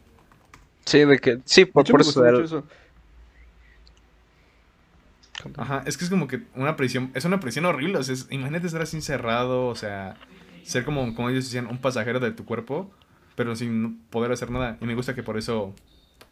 Sí, 0.84 1.05
de 1.05 1.18
que, 1.18 1.38
sí, 1.44 1.64
por, 1.64 1.84
por 1.90 2.01
eso. 2.01 2.22
mucho 2.22 2.42
eso. 2.42 2.64
Ajá, 5.57 5.82
es 5.86 5.96
que 5.96 6.05
es 6.05 6.11
como 6.11 6.28
que 6.28 6.42
una 6.55 6.76
prisión, 6.76 7.11
es 7.14 7.24
una 7.24 7.40
prisión 7.40 7.64
horrible, 7.64 7.98
o 7.98 8.03
sea, 8.03 8.14
es- 8.14 8.26
imagínate 8.30 8.66
estar 8.66 8.82
así 8.82 8.96
encerrado, 8.96 9.66
o 9.66 9.74
sea, 9.74 10.16
ser 10.64 10.84
como, 10.84 11.14
como 11.14 11.30
ellos 11.30 11.44
decían, 11.44 11.66
un 11.66 11.78
pasajero 11.78 12.20
de 12.20 12.32
tu 12.32 12.44
cuerpo, 12.44 12.90
pero 13.36 13.56
sin 13.56 13.98
poder 14.11 14.32
hacer 14.32 14.50
nada. 14.50 14.76
Y 14.80 14.86
me 14.86 14.94
gusta 14.94 15.14
que 15.14 15.22
por 15.22 15.38
eso 15.38 15.74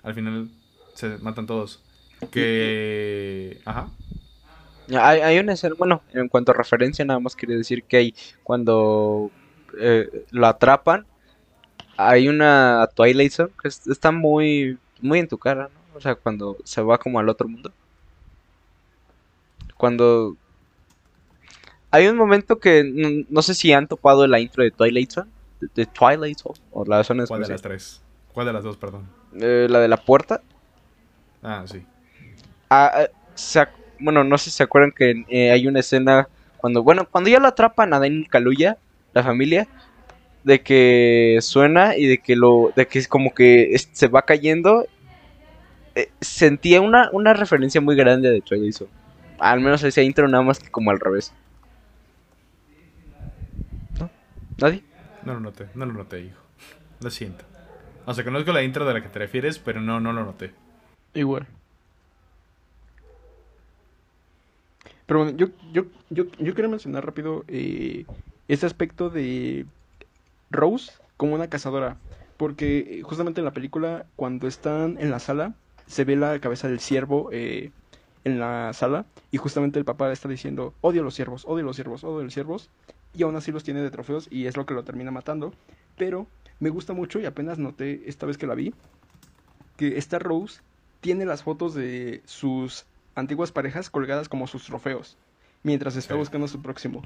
al 0.03 0.15
final 0.15 0.49
se 0.95 1.19
matan 1.19 1.47
todos. 1.47 1.83
Que... 2.31 3.61
Ajá. 3.65 3.89
Hay, 4.91 5.21
hay 5.21 5.39
una 5.39 5.53
escena, 5.53 5.75
bueno, 5.79 6.03
en 6.13 6.29
cuanto 6.29 6.53
a 6.53 6.55
referencia, 6.55 7.05
nada 7.05 7.21
más 7.21 7.37
quería 7.37 7.57
decir 7.57 7.85
que 7.85 7.97
hay 7.99 8.15
cuando 8.43 9.31
eh, 9.79 10.25
lo 10.31 10.47
atrapan, 10.47 11.07
hay 11.97 12.29
una 12.29 12.89
Twilight 12.95 13.33
Zone 13.33 13.51
que 13.61 13.69
es- 13.69 13.87
está 13.87 14.13
muy, 14.13 14.79
muy 15.01 15.19
en 15.19 15.29
tu 15.29 15.37
cara, 15.39 15.65
¿no? 15.73 15.99
O 15.99 16.01
sea, 16.01 16.15
cuando 16.15 16.57
se 16.65 16.81
va 16.83 16.99
como 16.99 17.19
al 17.19 17.29
otro 17.29 17.49
mundo. 17.49 17.73
Cuando 19.77 20.37
hay 21.91 22.07
un 22.07 22.17
momento 22.17 22.59
que 22.59 22.85
no, 22.85 23.09
no 23.29 23.43
sé 23.43 23.55
si 23.55 23.73
han 23.73 23.87
topado 23.89 24.27
la 24.27 24.41
intro 24.41 24.63
de 24.63 24.71
Twilight 24.71 25.11
Zone, 25.11 25.31
de, 25.61 25.69
de 25.75 25.87
Twilight 25.87 26.39
Zone, 26.39 26.59
o 26.71 26.85
la 26.85 27.03
zona 27.05 27.27
¿Cuál 27.27 27.43
de 27.43 27.49
las 27.49 27.63
tres? 27.63 28.01
¿Cuál 28.33 28.47
de 28.47 28.53
las 28.53 28.65
dos, 28.65 28.77
perdón? 28.77 29.09
Eh, 29.41 29.67
la 29.69 29.81
de 29.81 29.89
la 29.89 29.97
puerta. 29.97 30.43
Ah, 31.43 31.65
sí. 31.67 31.83
Ah, 32.71 32.93
ah, 32.95 33.69
bueno, 34.01 34.25
no 34.25 34.39
sé 34.39 34.51
si 34.51 34.57
se 34.57 34.63
acuerdan 34.63 34.93
que 34.93 35.25
eh, 35.29 35.51
hay 35.51 35.67
una 35.67 35.81
escena 35.81 36.29
cuando, 36.57 36.83
bueno, 36.83 37.09
cuando 37.11 37.31
ya 37.31 37.41
lo 37.41 37.49
atrapan 37.49 37.93
a 37.95 37.99
Daniel 37.99 38.29
Kaluuya, 38.29 38.79
la 39.13 39.23
familia, 39.23 39.69
de 40.45 40.61
que 40.63 41.39
suena 41.41 41.97
y 41.97 42.07
de 42.07 42.19
que 42.19 42.37
lo, 42.37 42.73
de 42.77 42.87
que 42.87 42.99
es 42.99 43.09
como 43.09 43.35
que 43.35 43.75
es- 43.75 43.89
se 43.93 44.09
va 44.09 44.23
cayendo. 44.23 44.87
Eh, 45.95 46.09
sentía 46.21 46.81
una, 46.81 47.11
una 47.13 47.35
referencia 47.35 47.81
muy 47.81 47.97
grande 47.97 48.31
de 48.31 48.41
Twilight 48.41 48.75
Zone. 48.75 48.91
Al 49.39 49.61
menos 49.61 49.83
ese 49.83 50.03
intro 50.03 50.29
nada 50.29 50.43
más 50.43 50.59
que 50.59 50.71
como 50.71 50.91
al 50.91 51.01
revés. 51.01 51.33
¿No? 54.01 54.11
¿Nadie? 54.59 54.83
No 55.25 55.35
lo 55.35 55.41
noté, 55.41 55.69
no 55.75 55.87
lo 55.87 55.93
noté, 55.93 56.21
hijo. 56.21 56.41
Lo 57.01 57.11
siento. 57.11 57.45
O 58.07 58.15
sea, 58.15 58.25
conozco 58.25 58.53
la 58.53 58.63
intro 58.63 58.85
de 58.85 58.95
la 58.95 59.03
que 59.03 59.09
te 59.09 59.19
refieres, 59.19 59.59
pero 59.59 59.81
no, 59.81 60.01
no 60.01 60.13
lo 60.13 60.25
noté. 60.25 60.53
Igual. 61.15 61.47
Pero 65.07 65.21
bueno, 65.21 65.37
yo, 65.39 65.49
yo, 65.73 65.85
yo, 66.11 66.25
yo 66.39 66.55
quiero 66.55 66.69
mencionar 66.69 67.07
rápido 67.07 67.45
eh, 67.49 68.05
este 68.49 68.67
aspecto 68.67 69.11
de 69.11 69.65
Rose 70.51 70.93
como 71.17 71.35
una 71.35 71.49
cazadora. 71.49 71.97
Porque 72.37 72.79
eh, 72.79 73.03
justamente 73.03 73.41
en 73.41 73.45
la 73.45 73.53
película, 73.53 74.07
cuando 74.17 74.49
están 74.49 74.97
en 75.01 75.11
la 75.11 75.19
sala, 75.19 75.55
se 75.87 76.05
ve 76.05 76.17
la 76.17 76.39
cabeza 76.41 76.69
del 76.69 76.81
ciervo 76.81 77.31
eh, 77.33 77.71
en 78.25 78.41
la 78.41 78.73
sala. 78.73 79.07
Y 79.31 79.39
justamente 79.39 79.79
el 79.79 79.85
papá 79.85 80.11
está 80.13 80.29
diciendo, 80.29 80.75
odio 80.81 81.03
a 81.03 81.05
los 81.05 81.15
ciervos, 81.15 81.45
odio 81.47 81.63
a 81.63 81.67
los 81.67 81.77
ciervos, 81.77 82.05
odio 82.05 82.21
a 82.21 82.25
los 82.25 82.35
ciervos. 82.35 82.71
Y 83.15 83.23
aún 83.23 83.37
así 83.37 83.53
los 83.53 83.65
tiene 83.65 83.81
de 83.81 83.91
trofeos 83.91 84.29
y 84.31 84.47
es 84.47 84.57
lo 84.57 84.67
que 84.67 84.75
lo 84.75 84.85
termina 84.85 85.11
matando. 85.11 85.53
Pero 85.97 86.27
me 86.61 86.71
gusta 86.71 86.93
mucho 86.93 87.19
y 87.21 87.27
apenas 87.27 87.59
noté 87.59 88.03
esta 88.09 88.27
vez 88.27 88.39
que 88.39 88.47
la 88.47 88.55
vi, 88.55 88.75
que 89.77 89.99
esta 89.99 90.19
Rose 90.19 90.61
tiene 91.01 91.25
las 91.25 91.43
fotos 91.43 91.75
de 91.75 92.23
sus 92.25 92.85
antiguas 93.15 93.51
parejas 93.53 93.91
colgadas 93.91 94.29
como 94.29 94.47
sus 94.47 94.65
trofeos, 94.65 95.17
mientras 95.63 95.97
está 95.97 96.15
Sí. 96.15 96.19
buscando 96.19 96.45
a 96.47 96.49
su 96.49 96.61
próximo. 96.63 97.03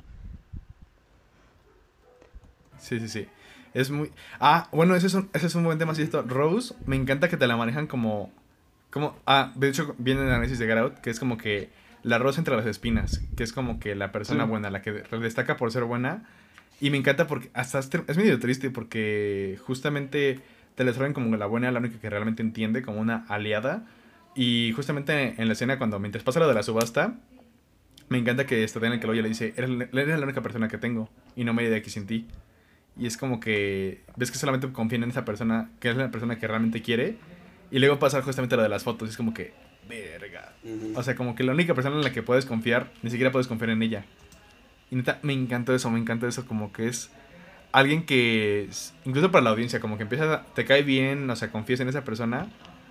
Sí, 2.78 2.98
sí, 3.00 3.08
sí. 3.08 3.28
Es 3.74 3.90
muy... 3.90 4.10
Ah, 4.40 4.68
bueno, 4.72 4.94
ese 4.94 5.06
es 5.06 5.14
un, 5.14 5.30
ese 5.32 5.46
es 5.46 5.54
un 5.54 5.64
buen 5.64 5.78
tema, 5.78 5.94
¿cierto? 5.94 6.22
Rose, 6.22 6.74
me 6.86 6.96
encanta 6.96 7.28
que 7.28 7.36
te 7.36 7.46
la 7.46 7.56
manejan 7.56 7.86
como... 7.86 8.30
como 8.90 9.16
ah, 9.26 9.52
de 9.54 9.68
hecho, 9.68 9.94
viene 9.98 10.20
en 10.20 10.26
el 10.26 10.32
análisis 10.34 10.58
de 10.58 10.66
Get 10.66 10.78
Out, 10.78 10.94
que 10.98 11.10
es 11.10 11.18
como 11.18 11.38
que 11.38 11.70
la 12.02 12.18
rosa 12.18 12.40
entre 12.40 12.56
las 12.56 12.66
espinas, 12.66 13.22
que 13.36 13.42
es 13.44 13.52
como 13.52 13.78
que 13.78 13.94
la 13.94 14.10
persona 14.12 14.44
Sí. 14.44 14.50
buena, 14.50 14.70
la 14.70 14.82
que 14.82 14.92
destaca 14.92 15.56
por 15.56 15.70
ser 15.72 15.84
buena. 15.84 16.24
Y 16.80 16.90
me 16.90 16.98
encanta 16.98 17.26
porque 17.28 17.50
hasta 17.54 17.78
es, 17.78 18.16
medio 18.16 18.38
triste 18.40 18.70
porque 18.70 19.58
justamente 19.64 20.40
te 20.74 20.84
la 20.84 20.92
traen 20.92 21.12
como 21.12 21.36
la 21.36 21.46
buena, 21.46 21.70
la 21.70 21.78
única 21.78 21.98
que 22.00 22.10
realmente 22.10 22.42
entiende, 22.42 22.82
como 22.82 23.00
una 23.00 23.24
aliada. 23.28 23.84
Y 24.34 24.72
justamente 24.74 25.34
en 25.40 25.46
la 25.46 25.52
escena 25.52 25.78
cuando 25.78 25.98
mientras 26.00 26.24
pasa 26.24 26.40
lo 26.40 26.48
de 26.48 26.54
la 26.54 26.62
subasta, 26.62 27.14
me 28.08 28.18
encanta 28.18 28.46
que 28.46 28.64
esta 28.64 28.84
en 28.84 28.92
el 28.94 29.00
que 29.00 29.06
lo 29.06 29.12
oye 29.12 29.22
le 29.22 29.28
dice, 29.28 29.54
eres, 29.56 29.70
la- 29.70 29.84
eres 29.92 30.18
la 30.18 30.24
única 30.24 30.42
persona 30.42 30.68
que 30.68 30.78
tengo 30.78 31.08
y 31.36 31.44
no 31.44 31.54
me 31.54 31.62
iré 31.62 31.70
de 31.70 31.76
aquí 31.78 31.90
sin 31.90 32.06
ti. 32.06 32.26
Y 32.98 33.06
es 33.06 33.16
como 33.16 33.38
que 33.40 34.02
ves 34.16 34.30
que 34.30 34.38
solamente 34.38 34.70
confían 34.72 35.04
en 35.04 35.10
esa 35.10 35.24
persona, 35.24 35.70
que 35.80 35.88
es 35.90 35.96
la 35.96 36.10
persona 36.10 36.38
que 36.38 36.46
realmente 36.46 36.82
quiere. 36.82 37.16
Y 37.70 37.78
luego 37.78 37.98
pasa 37.98 38.20
justamente 38.22 38.56
lo 38.56 38.62
de 38.62 38.68
las 38.68 38.82
fotos. 38.82 39.08
es 39.08 39.16
como 39.16 39.32
que, 39.32 39.54
verga. 40.00 40.52
O 40.94 41.02
sea, 41.02 41.14
como 41.14 41.34
que 41.34 41.44
la 41.44 41.52
única 41.52 41.74
persona 41.74 41.96
en 41.96 42.02
la 42.02 42.12
que 42.12 42.22
puedes 42.22 42.46
confiar, 42.46 42.90
ni 43.02 43.10
siquiera 43.10 43.32
puedes 43.32 43.46
confiar 43.46 43.70
en 43.70 43.82
ella. 43.82 44.04
Y 44.90 44.96
neta, 44.96 45.18
me 45.22 45.32
encantó 45.32 45.74
eso, 45.74 45.90
me 45.90 45.98
encanta 45.98 46.26
eso, 46.28 46.46
como 46.46 46.72
que 46.72 46.86
es 46.86 47.10
alguien 47.72 48.04
que, 48.04 48.68
incluso 49.04 49.30
para 49.30 49.44
la 49.44 49.50
audiencia, 49.50 49.80
como 49.80 49.96
que 49.96 50.02
empieza, 50.02 50.44
te 50.54 50.64
cae 50.64 50.82
bien, 50.82 51.28
o 51.28 51.36
sea, 51.36 51.50
confías 51.50 51.80
en 51.80 51.88
esa 51.88 52.04
persona, 52.04 52.48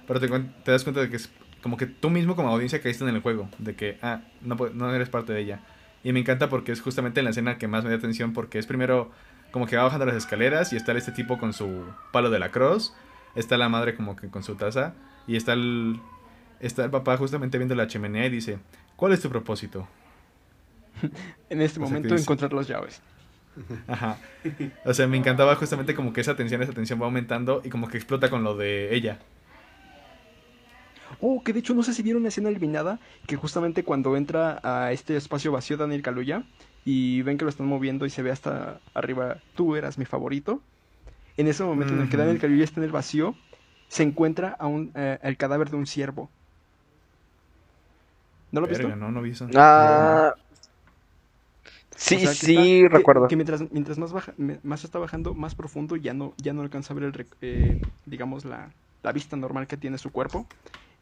pero 0.08 0.20
te, 0.20 0.72
das 0.72 0.84
cuenta 0.84 1.02
de 1.02 1.10
que 1.10 1.18
es 1.18 1.30
como 1.62 1.78
que 1.78 1.86
tú 1.86 2.10
mismo 2.10 2.36
como 2.36 2.50
audiencia 2.50 2.82
caíste 2.82 3.04
en 3.04 3.16
el 3.16 3.22
juego, 3.22 3.50
de 3.60 3.76
que, 3.76 3.98
ah, 4.02 4.22
no, 4.42 4.56
no 4.74 4.94
eres 4.94 5.10
parte 5.10 5.32
de 5.32 5.42
ella. 5.42 5.60
Y 6.04 6.12
me 6.14 6.20
encanta 6.20 6.50
porque 6.50 6.72
es 6.72 6.82
justamente 6.82 7.20
en 7.20 7.26
la 7.26 7.30
escena 7.30 7.58
que 7.60 7.68
más 7.68 7.84
me 7.84 7.92
da 7.92 7.98
atención, 7.98 8.34
porque 8.34 8.58
es 8.58 8.66
primero 8.66 9.12
como 9.52 9.68
que 9.68 9.78
va 9.78 9.84
bajando 9.84 10.06
las 10.06 10.16
escaleras 10.16 10.74
y 10.74 10.78
está 10.78 10.94
este 10.94 11.12
tipo 11.12 11.38
con 11.38 11.54
su 11.54 11.86
palo 12.12 12.30
de 12.30 12.40
la 12.40 12.50
cruz, 12.50 12.94
está 13.36 13.58
la 13.58 13.70
madre 13.70 13.96
como 13.96 14.16
que 14.16 14.30
con 14.30 14.44
su 14.44 14.56
taza, 14.56 14.96
y 15.28 15.36
está 15.36 15.54
el, 15.54 16.00
está 16.62 16.86
el 16.86 16.92
papá 16.92 17.18
justamente 17.18 17.58
viendo 17.58 17.76
la 17.76 17.88
chimenea 17.88 18.26
y 18.26 18.30
dice, 18.30 18.58
¿cuál 18.96 19.12
es 19.14 19.20
tu 19.22 19.30
propósito? 19.30 19.88
En 21.50 21.62
este 21.62 21.80
O 21.80 21.84
sea, 21.84 21.88
que 21.88 21.94
momento 21.94 22.10
dice- 22.16 22.24
encontrar 22.24 22.54
las 22.54 22.68
llaves. 22.68 23.02
Ajá. 23.88 24.18
O 24.86 24.94
sea, 24.94 25.08
me 25.08 25.18
encantaba 25.18 25.56
justamente 25.56 25.94
como 25.94 26.14
que 26.14 26.22
esa 26.22 26.36
tensión, 26.36 26.62
esa 26.62 26.72
tensión 26.74 27.02
va 27.02 27.06
aumentando 27.06 27.62
y 27.66 27.70
como 27.70 27.88
que 27.90 27.98
explota 27.98 28.30
con 28.30 28.44
lo 28.44 28.56
de 28.56 28.96
ella. 28.96 29.20
Oh, 31.20 31.44
que 31.44 31.52
de 31.52 31.60
hecho 31.60 31.74
no 31.74 31.84
sé 31.84 31.94
si 31.94 32.02
vieron 32.04 32.24
la 32.24 32.30
escena 32.30 32.50
eliminada, 32.50 33.00
que 33.28 33.36
justamente 33.36 33.84
cuando 33.84 34.16
entra 34.16 34.60
a 34.64 34.92
este 34.94 35.18
espacio 35.18 35.52
vacío 35.52 35.76
Daniel 35.76 36.02
Kaluuya 36.02 36.44
y 36.86 37.22
ven 37.24 37.38
que 37.38 37.44
lo 37.44 37.50
están 37.50 37.68
moviendo 37.68 38.06
y 38.06 38.10
se 38.10 38.22
ve 38.22 38.32
hasta 38.32 38.80
arriba, 38.94 39.38
tú 39.56 39.76
eras 39.76 39.98
mi 39.98 40.06
favorito. 40.06 40.62
En 41.38 41.48
ese 41.48 41.64
momento 41.64 41.94
en 41.94 42.02
el 42.02 42.10
que. 42.10 42.18
Daniel 42.18 42.40
Kaluuya 42.40 42.64
está 42.64 42.80
en 42.80 42.86
el 42.86 42.92
vacío, 42.92 43.36
se 43.90 44.04
encuentra 44.04 44.56
a 44.58 44.68
un, 44.68 44.92
eh, 44.96 45.20
el 45.24 45.36
cadáver 45.38 45.70
de 45.70 45.76
un 45.78 45.86
ciervo. 45.86 46.30
¿No 48.52 48.62
lo? 48.62 48.68
Verga, 48.68 48.96
no, 48.96 49.12
no 49.12 49.22
vi 49.22 49.32
eso. 49.32 49.48
Ah. 49.56 50.34
Sí, 51.96 52.16
O 52.16 52.20
sea, 52.20 52.30
que 52.30 52.36
sí, 52.36 52.82
está- 52.82 52.98
recuerdo. 52.98 53.28
Que, 53.28 53.36
mientras, 53.36 53.72
mientras 53.72 53.98
más 54.00 54.12
baja, 54.12 54.34
más 54.64 54.84
está 54.84 54.98
bajando, 54.98 55.34
más 55.36 55.54
profundo, 55.56 55.96
ya 55.96 56.14
no, 56.14 56.34
ya 56.38 56.52
no 56.52 56.62
alcanza 56.64 56.94
a 56.94 56.96
ver 56.98 57.04
el, 57.06 57.26
eh, 57.42 57.80
digamos, 58.06 58.44
la, 58.44 58.72
la 59.04 59.12
vista 59.12 59.38
normal 59.38 59.68
que 59.68 59.78
tiene 59.78 59.98
su 60.00 60.12
cuerpo. 60.12 60.48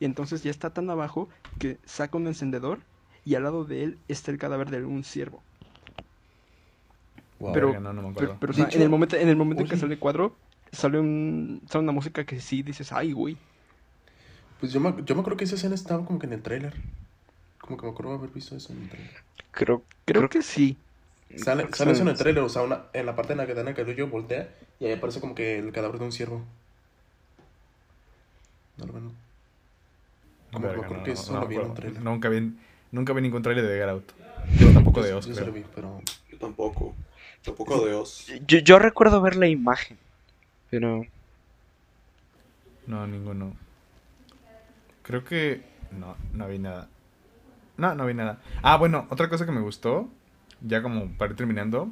Y 0.01 0.05
entonces 0.05 0.43
ya 0.43 0.51
está 0.51 0.71
tan 0.71 0.89
abajo 0.89 1.29
que 1.57 1.77
saca 1.85 2.17
un 2.17 2.27
encendedor 2.27 2.79
y 3.25 3.35
al 3.35 3.43
lado 3.43 3.63
de 3.65 3.83
él 3.83 3.97
está 4.09 4.31
el 4.31 4.37
cadáver 4.37 4.69
de 4.71 4.83
un 4.83 5.03
ciervo. 5.03 5.41
Wow. 7.39 7.53
pero- 7.53 7.67
Verga, 7.67 7.79
no, 7.79 7.93
no 7.93 8.01
me 8.01 8.13
Pero, 8.15 8.33
acuerdo. 8.33 8.37
pero, 8.41 8.53
sea, 8.53 8.67
en 8.69 8.81
el 8.81 8.89
momento, 8.89 9.15
en 9.15 9.29
el 9.29 9.35
momento 9.37 9.63
en 9.63 9.69
que 9.69 9.77
sale 9.77 9.93
el 9.93 9.99
cuadro, 9.99 10.35
sale, 10.71 10.99
un, 10.99 11.61
sale 11.69 11.83
una 11.83 11.93
música 11.93 12.25
que 12.25 12.41
sí 12.41 12.61
dices, 12.61 12.91
ay, 12.91 13.13
güey. 13.13 13.37
Pues 14.59 14.73
yo 14.73 14.81
me, 14.81 14.93
yo 15.05 15.15
me 15.15 15.21
acuerdo 15.21 15.37
que 15.37 15.45
esa 15.45 15.55
escena 15.55 15.75
estaba 15.75 16.05
como 16.05 16.19
que 16.19 16.27
en 16.27 16.33
el 16.33 16.41
tráiler. 16.41 16.73
Como 17.69 17.77
que 17.77 17.85
me 17.85 17.91
acuerdo 17.91 18.13
haber 18.13 18.31
visto 18.31 18.55
eso 18.55 18.73
en 18.73 18.81
el 18.81 18.89
tráiler. 18.89 19.11
Creo, 19.51 19.83
Creo 20.05 20.21
creo 20.21 20.29
que 20.29 20.41
sí. 20.41 20.75
Sale, 21.37 21.61
creo 21.61 21.69
que 21.69 21.77
sale 21.77 21.91
eso 21.91 22.01
en 22.01 22.07
el 22.07 22.17
tráiler, 22.17 22.43
o 22.43 22.49
sea, 22.49 22.63
una, 22.63 22.85
en 22.93 23.05
la 23.05 23.15
parte 23.15 23.33
en 23.33 23.37
la 23.37 23.45
que 23.45 23.53
Dana 23.53 23.75
Caluyo 23.75 24.07
voltea 24.07 24.49
y 24.79 24.87
ahí 24.87 24.93
aparece 24.93 25.19
como 25.19 25.35
que 25.35 25.59
el 25.59 25.71
cadáver 25.71 25.99
de 25.99 26.05
un 26.05 26.11
ciervo. 26.11 26.41
No 28.77 28.87
lo 28.87 28.93
ven. 28.93 29.11
Como 30.51 30.67
que 30.67 30.67
me 30.67 30.83
acuerdo 30.83 30.97
no, 30.97 31.03
que 31.03 31.11
eso 31.11 31.31
no 31.31 31.41
lo 31.41 31.47
vi 31.47 31.55
en 31.57 31.61
un 31.61 31.73
tráiler. 31.75 32.01
Nunca 32.01 32.29
vi, 32.29 32.53
nunca 32.91 33.13
vi 33.13 33.21
ningún 33.21 33.43
trailer 33.43 33.67
de 33.67 33.77
Get 33.77 33.89
Out. 33.89 34.11
Yo 34.57 34.73
tampoco 34.73 35.03
de 35.03 35.13
Oz, 35.13 35.27
yo 35.27 35.45
lo 35.45 35.51
vi, 35.51 35.63
pero 35.75 36.01
Yo 36.31 36.39
tampoco. 36.39 36.95
Tampoco 37.43 37.85
de 37.85 37.93
Oz. 37.93 38.25
Yo, 38.47 38.57
yo 38.57 38.79
recuerdo 38.79 39.21
ver 39.21 39.35
la 39.35 39.47
imagen. 39.47 39.95
Pero. 40.71 41.05
No, 42.87 43.05
ninguno. 43.05 43.55
Creo 45.03 45.23
que... 45.23 45.61
No, 45.91 46.15
no 46.33 46.47
vi 46.47 46.57
nada. 46.57 46.87
No, 47.79 47.95
no 47.95 48.05
vi 48.05 48.13
nada. 48.13 48.39
Ah, 48.61 48.77
bueno, 48.77 49.07
otra 49.09 49.29
cosa 49.29 49.45
que 49.45 49.51
me 49.51 49.61
gustó, 49.61 50.09
ya 50.61 50.81
como 50.81 51.09
para 51.17 51.31
ir 51.31 51.37
terminando, 51.37 51.89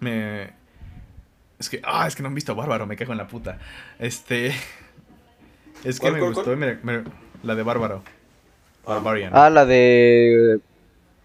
me... 0.00 0.52
Es 1.58 1.68
que... 1.68 1.80
Ah, 1.84 2.06
es 2.06 2.14
que 2.16 2.22
no 2.22 2.28
han 2.28 2.34
visto 2.34 2.54
Bárbaro, 2.54 2.86
me 2.86 2.96
cago 2.96 3.12
en 3.12 3.18
la 3.18 3.28
puta. 3.28 3.58
Este... 3.98 4.52
Es 5.84 5.96
que 6.00 6.02
¿Cuál, 6.08 6.12
me 6.14 6.18
cuál, 6.20 6.32
gustó 6.34 6.52
y 6.52 6.56
me- 6.56 6.76
me- 6.82 7.04
la 7.42 7.54
de 7.54 7.62
Bárbaro. 7.62 8.02
Barbarian. 8.86 9.32
Ah, 9.34 9.50
la 9.50 9.66
de. 9.66 10.60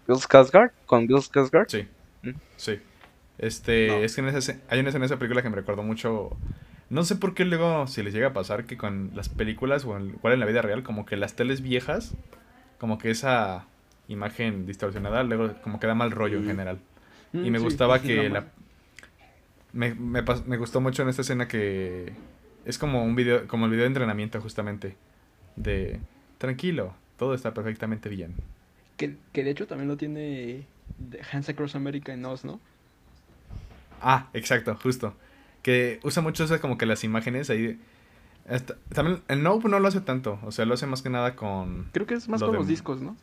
Bill 0.06 0.18
Skarsgård. 0.18 0.72
Con 0.84 1.06
Bill 1.06 1.16
Skarsgård. 1.18 1.64
Sí. 1.68 1.88
¿Mm? 2.22 2.30
Sí. 2.56 2.78
Este, 3.38 3.88
No. 3.88 3.94
es 3.98 4.14
que 4.14 4.20
en 4.20 4.28
esa, 4.28 4.52
hay 4.68 4.80
una 4.80 4.90
escena 4.90 5.04
en 5.04 5.06
esa 5.06 5.18
película 5.18 5.40
que 5.42 5.48
me 5.48 5.56
recordó 5.56 5.82
mucho. 5.82 6.36
No 6.90 7.04
sé 7.04 7.16
por 7.16 7.32
qué 7.32 7.46
luego, 7.46 7.86
si 7.86 8.02
les 8.02 8.12
llega 8.12 8.28
a 8.28 8.32
pasar 8.34 8.64
que 8.64 8.76
con 8.76 9.12
las 9.14 9.30
películas 9.30 9.86
o 9.86 9.96
en- 9.96 10.10
igual 10.10 10.34
en 10.34 10.40
la 10.40 10.46
vida 10.46 10.60
real, 10.60 10.82
como 10.82 11.06
que 11.06 11.16
las 11.16 11.36
teles 11.36 11.62
viejas, 11.62 12.12
como 12.80 12.98
que 12.98 13.10
esa 13.12 13.66
imagen 14.08 14.66
distorsionada, 14.66 15.24
luego 15.24 15.54
como 15.62 15.80
que 15.80 15.88
da 15.88 15.94
mal 15.96 16.12
rollo 16.12 16.38
en 16.38 16.44
Mm. 16.44 16.46
general. 16.46 16.80
Y 17.42 17.50
Mm, 17.50 17.52
me 17.52 17.58
sí, 17.58 17.60
gustaba 17.60 18.02
que 18.02 18.30
la... 18.30 18.46
Me, 19.72 19.94
me, 19.94 20.22
me 20.46 20.56
gustó 20.56 20.80
mucho 20.80 21.02
en 21.02 21.08
esta 21.08 21.22
escena 21.22 21.46
que 21.46 22.12
es 22.64 22.78
como 22.78 23.04
un 23.04 23.14
video, 23.14 23.46
como 23.46 23.66
el 23.66 23.70
video 23.70 23.84
de 23.84 23.88
entrenamiento 23.88 24.40
justamente. 24.40 24.96
De, 25.56 26.00
tranquilo, 26.38 26.94
todo 27.18 27.34
está 27.34 27.54
perfectamente 27.54 28.08
bien. 28.08 28.34
Que, 28.96 29.16
que 29.32 29.42
de 29.44 29.50
hecho 29.50 29.66
también 29.66 29.88
lo 29.88 29.96
tiene 29.96 30.68
de 30.98 31.20
Hands 31.32 31.48
Across 31.48 31.74
America 31.76 32.12
en 32.12 32.24
Oz, 32.24 32.44
¿no? 32.44 32.60
Ah, 34.00 34.28
exacto, 34.32 34.74
justo. 34.76 35.14
Que 35.62 36.00
usa 36.02 36.22
mucho 36.22 36.44
eso 36.44 36.60
como 36.60 36.78
que 36.78 36.86
las 36.86 37.04
imágenes 37.04 37.50
ahí. 37.50 37.78
Esta- 38.50 38.74
también 38.92 39.22
el 39.28 39.42
Nope 39.42 39.68
no 39.68 39.78
lo 39.78 39.88
hace 39.88 40.00
tanto, 40.00 40.38
o 40.44 40.50
sea, 40.52 40.64
lo 40.66 40.74
hace 40.74 40.86
más 40.86 41.02
que 41.02 41.08
nada 41.10 41.36
con... 41.36 41.88
Creo 41.92 42.06
que 42.06 42.14
es 42.14 42.28
más 42.28 42.40
Lo 42.40 42.48
con 42.48 42.54
de- 42.54 42.58
los 42.58 42.68
discos, 42.68 43.00
¿no? 43.00 43.16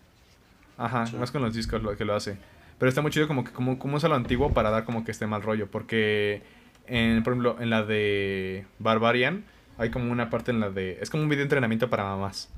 Ajá, 0.78 1.06
Sí. 1.06 1.16
más 1.18 1.32
con 1.32 1.42
los 1.42 1.54
discos 1.54 1.84
lo 1.84 1.96
que 1.98 2.06
lo 2.06 2.16
hace. 2.16 2.38
Pero 2.80 2.88
está 2.90 3.02
muy 3.02 3.12
chido 3.12 3.28
como 3.28 3.44
que 3.44 3.52
como, 3.52 3.78
como 3.80 3.98
usa 3.98 4.08
lo 4.10 4.16
antiguo 4.16 4.54
para 4.54 4.70
dar 4.70 4.86
como 4.86 5.04
que 5.04 5.12
este 5.12 5.28
mal 5.28 5.42
rollo, 5.44 5.68
porque 5.70 6.44
en, 6.88 7.24
por 7.24 7.34
ejemplo, 7.34 7.58
en 7.60 7.70
la 7.70 7.84
de 7.84 8.66
Barbarian 8.80 9.44
hay 9.78 9.90
como 9.92 10.12
una 10.12 10.30
parte 10.30 10.52
en 10.52 10.60
la 10.60 10.70
de... 10.70 10.98
Es 11.02 11.10
como 11.10 11.24
un 11.24 11.30
video 11.30 11.40
de 11.40 11.44
entrenamiento 11.46 11.90
para 11.90 12.04
mamás. 12.04 12.50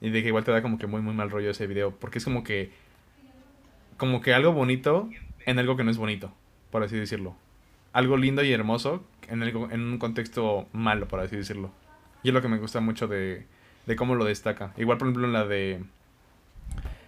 Y 0.00 0.10
de 0.10 0.22
que 0.22 0.28
igual 0.28 0.44
te 0.44 0.52
da 0.52 0.62
como 0.62 0.78
que 0.78 0.86
muy 0.86 1.02
muy 1.02 1.12
mal 1.14 1.30
rollo 1.30 1.50
ese 1.50 1.66
video, 1.66 1.90
porque 1.90 2.18
es 2.18 2.24
como 2.24 2.42
que... 2.44 2.70
Como 3.96 4.20
que 4.20 4.32
algo 4.32 4.52
bonito 4.52 5.10
en 5.44 5.58
algo 5.58 5.76
que 5.76 5.82
no 5.84 5.90
es 5.90 5.96
bonito, 5.98 6.32
por 6.70 6.82
así 6.84 6.96
decirlo. 6.96 7.34
algo 7.92 8.16
lindo 8.16 8.44
y 8.44 8.52
hermoso 8.52 9.02
en, 9.28 9.42
el- 9.42 9.48
en 9.72 9.80
un 9.82 9.98
contexto 9.98 10.68
malo, 10.72 11.08
por 11.08 11.18
así 11.20 11.34
decirlo. 11.36 11.70
Y 12.22 12.28
es 12.28 12.34
lo 12.34 12.42
que 12.42 12.48
me 12.48 12.58
gusta 12.58 12.80
mucho 12.80 13.06
de, 13.08 13.46
de 13.86 13.96
cómo 13.96 14.14
lo 14.14 14.24
destaca. 14.24 14.72
Igual, 14.76 14.98
por 14.98 15.06
ejemplo, 15.08 15.26
en 15.26 15.32
la 15.32 15.44
de. 15.46 15.82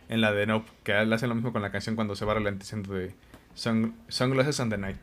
En 0.08 0.20
la 0.20 0.32
de 0.32 0.46
Nope, 0.46 0.70
que 0.84 0.98
él 0.98 1.12
hace 1.12 1.26
lo 1.28 1.34
mismo 1.34 1.52
con 1.52 1.62
la 1.62 1.70
canción 1.70 1.94
cuando 1.96 2.16
se 2.16 2.24
va 2.24 2.34
ralentizando 2.34 2.94
de 2.94 3.14
Sun- 3.54 3.94
Sunglasses 4.08 4.58
and 4.60 4.72
the 4.72 4.78
Night. 4.78 4.96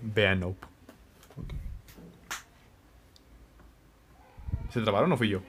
Vea 0.00 0.34
Nope. 0.34 0.66
Ok. 1.36 1.52
¿Se 4.70 4.80
trabaron 4.80 5.12
o 5.12 5.16
fui 5.16 5.28
yo? 5.28 5.42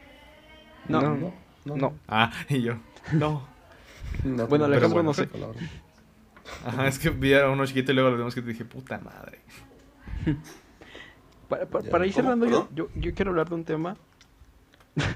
No, 0.88 1.02
No. 1.02 1.16
No, 1.16 1.34
no, 1.66 1.76
No. 1.76 1.94
Ah, 2.08 2.32
y 2.50 2.62
yo. 2.62 2.76
No. 3.14 3.48
No, 4.24 4.48
Bueno, 4.48 4.66
Alejandro, 4.66 4.90
bueno, 4.96 5.10
no 5.10 5.14
sé. 5.14 5.28
palabra. 5.28 5.60
Ajá, 6.66 6.88
es 6.88 7.00
que 7.00 7.10
vi 7.10 7.34
a 7.34 7.50
uno 7.50 7.66
chiquito 7.66 7.92
y 7.92 7.96
luego 7.96 8.10
lo 8.12 8.18
vimos 8.18 8.36
que 8.36 8.42
te 8.42 8.50
dije, 8.50 8.66
puta 8.66 9.00
madre. 9.00 9.40
Para, 11.54 11.66
para- 11.70 11.84
Ya, 11.86 11.92
para 11.92 12.06
ir 12.06 12.14
cerrando, 12.14 12.46
yo, 12.48 12.70
yo, 12.74 12.90
yo 12.96 13.14
quiero 13.14 13.32
hablar 13.32 13.50
de 13.50 13.56
un 13.56 13.64
tema. 13.66 13.98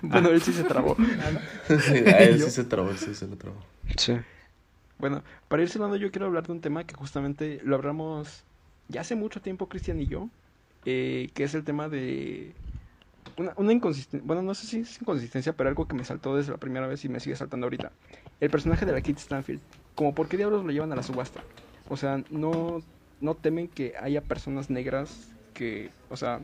bueno, 0.01 0.29
él 0.29 0.41
sí 0.41 0.53
se 0.53 0.63
trabó. 0.63 0.95
Sí, 1.67 1.97
a 2.07 2.19
él 2.19 2.37
Yo- 2.37 2.45
sí 2.45 2.51
se 2.51 2.63
trabó, 2.63 2.89
él 2.89 2.97
sí 2.97 3.13
se 3.15 3.27
le 3.27 3.35
trabó. 3.35 3.57
Sí. 3.97 4.13
Bueno, 4.99 5.23
para 5.47 5.61
ir 5.61 5.69
cerrando, 5.69 5.95
yo 5.95 6.11
quiero 6.11 6.25
hablar 6.27 6.47
de 6.47 6.53
un 6.53 6.61
tema 6.61 6.83
que 6.85 6.95
justamente 6.95 7.59
lo 7.63 7.75
hablamos 7.75 8.43
ya 8.87 9.01
hace 9.01 9.15
mucho 9.15 9.41
tiempo, 9.41 9.67
Cristian 9.69 9.99
y 9.99 10.07
yo, 10.07 10.29
eh, 10.85 11.29
que 11.33 11.43
es 11.43 11.53
el 11.53 11.63
tema 11.63 11.87
de 11.89 12.53
una, 13.37 13.53
una 13.57 13.73
inconsistencia, 13.73 14.25
bueno, 14.25 14.41
no 14.41 14.55
sé 14.55 14.65
si 14.65 14.79
es 14.79 14.99
inconsistencia, 15.01 15.53
pero 15.53 15.69
algo 15.69 15.87
que 15.87 15.95
me 15.95 16.03
saltó 16.03 16.35
desde 16.35 16.51
la 16.51 16.57
primera 16.57 16.87
vez 16.87 17.03
y 17.05 17.09
me 17.09 17.19
sigue 17.19 17.35
saltando 17.35 17.65
ahorita. 17.65 17.91
El 18.39 18.49
personaje 18.49 18.85
de 18.85 18.91
la 18.93 19.01
Kit 19.01 19.19
Stanfield, 19.19 19.61
como 19.93 20.15
por 20.15 20.27
qué 20.27 20.37
diablos 20.37 20.65
lo 20.65 20.71
llevan 20.71 20.91
a 20.93 20.95
la 20.95 21.03
subasta. 21.03 21.43
O 21.89 21.97
sea, 21.97 22.23
no, 22.31 22.81
no 23.21 23.35
temen 23.35 23.67
que 23.67 23.93
haya 24.01 24.21
personas 24.21 24.69
negras 24.69 25.29
que, 25.57 25.89
o 26.09 26.15
sea, 26.15 26.39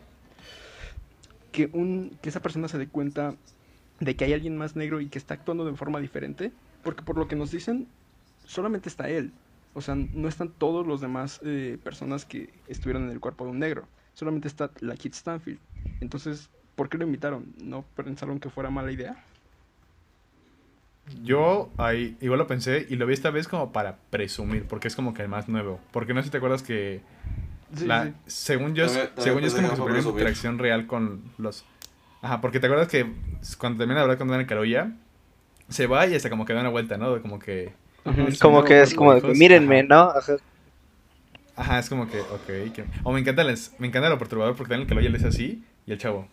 que, 1.52 1.70
un, 1.72 2.18
que 2.22 2.30
esa 2.30 2.42
persona 2.42 2.68
se 2.68 2.80
dé 2.80 2.88
cuenta 2.88 3.36
de 4.00 4.16
que 4.16 4.26
hay 4.26 4.34
alguien 4.34 4.58
más 4.58 4.76
negro 4.76 5.02
y 5.02 5.08
que 5.08 5.20
está 5.20 5.36
actuando 5.36 5.66
de 5.66 5.78
forma 5.78 6.00
diferente. 6.00 6.52
Porque 6.84 7.04
por 7.04 7.18
lo 7.18 7.28
que 7.28 7.36
nos 7.36 7.52
dicen, 7.52 7.88
solamente 8.44 8.90
está 8.90 9.08
él. 9.08 9.32
O 9.76 9.82
sea, 9.82 9.96
no 9.96 10.28
están 10.28 10.50
todos 10.50 10.86
los 10.86 11.00
demás 11.00 11.40
eh, 11.44 11.78
personas 11.84 12.26
que 12.26 12.50
estuvieron 12.68 13.04
en 13.04 13.12
el 13.12 13.20
cuerpo 13.20 13.46
de 13.46 13.52
un 13.52 13.60
negro. 13.60 13.88
Solamente 14.16 14.48
está 14.48 14.72
la 14.82 14.96
Kit 14.96 15.14
Stanfield. 15.14 15.60
Entonces, 16.02 16.50
¿por 16.76 16.90
qué 16.90 16.98
lo 16.98 17.06
invitaron? 17.06 17.54
¿No 17.64 17.84
pensaron 17.96 18.40
que 18.40 18.50
fuera 18.50 18.70
mala 18.70 18.92
idea? 18.92 19.24
Yo 21.24 21.70
ahí 21.78 22.18
igual 22.20 22.40
lo 22.40 22.48
pensé 22.48 22.88
y 22.90 22.96
lo 22.96 23.06
vi 23.06 23.14
esta 23.14 23.30
vez 23.30 23.48
como 23.48 23.72
para 23.72 23.98
presumir, 24.10 24.66
porque 24.66 24.88
es 24.88 24.96
como 24.96 25.14
que 25.14 25.22
el 25.22 25.30
más 25.30 25.50
nuevo. 25.50 25.80
Porque 25.92 26.14
no 26.14 26.22
sé 26.22 26.26
si 26.26 26.32
te 26.32 26.38
acuerdas 26.38 26.64
que 26.64 27.02
Sí, 27.76 27.86
la- 27.86 28.06
sí. 28.06 28.14
según 28.28 28.76
yo, 28.76 28.86
es- 28.86 28.92
También- 28.94 29.08
también 29.16 29.24
según 29.24 29.42
yo 29.42 29.48
es 29.48 29.54
como 29.54 29.68
que 29.68 29.74
primera 29.76 29.94
presumir. 29.94 30.20
interacción 30.20 30.60
real 30.60 30.88
con 30.88 31.22
los... 31.38 31.66
Ajá, 32.22 32.40
porque 32.42 32.60
te 32.60 32.68
acuerdas 32.68 32.88
que 32.88 33.06
cuando 33.58 33.80
termina 33.80 34.00
de 34.00 34.04
hablar 34.04 34.18
con 34.18 34.28
Daniel 34.30 34.48
Carolla, 34.48 34.92
se 35.70 35.88
va 35.88 36.06
y 36.08 36.16
hasta 36.16 36.30
como 36.30 36.46
que 36.46 36.54
da 36.54 36.62
una 36.62 36.70
vuelta, 36.70 36.98
¿no? 36.98 37.22
Como 37.22 37.40
que... 37.40 37.74
Ajá, 38.06 38.26
Como 38.42 38.64
que 38.64 38.82
es 38.82 38.94
como 38.94 39.14
de 39.16 39.22
que 39.22 39.28
mírenme, 39.34 39.80
ajá. 39.80 39.88
¿no? 39.90 40.02
Ajá. 40.12 40.36
Ajá, 41.56 41.80
es 41.80 41.90
como 41.90 42.08
que, 42.10 42.20
ok. 42.20 42.74
que- 42.74 42.86
O 43.04 43.12
me 43.14 43.20
encanta, 43.20 43.44
les- 43.44 43.74
me 43.80 43.88
encanta 43.88 44.10
lo 44.10 44.18
perturbador 44.18 44.56
porque 44.56 44.72
Daniel 44.72 44.88
Carolla 44.90 45.10
le 45.10 45.18
dice 45.18 45.28
así 45.30 45.64
y 45.86 45.92
el 45.92 45.98
chavo... 45.98 46.28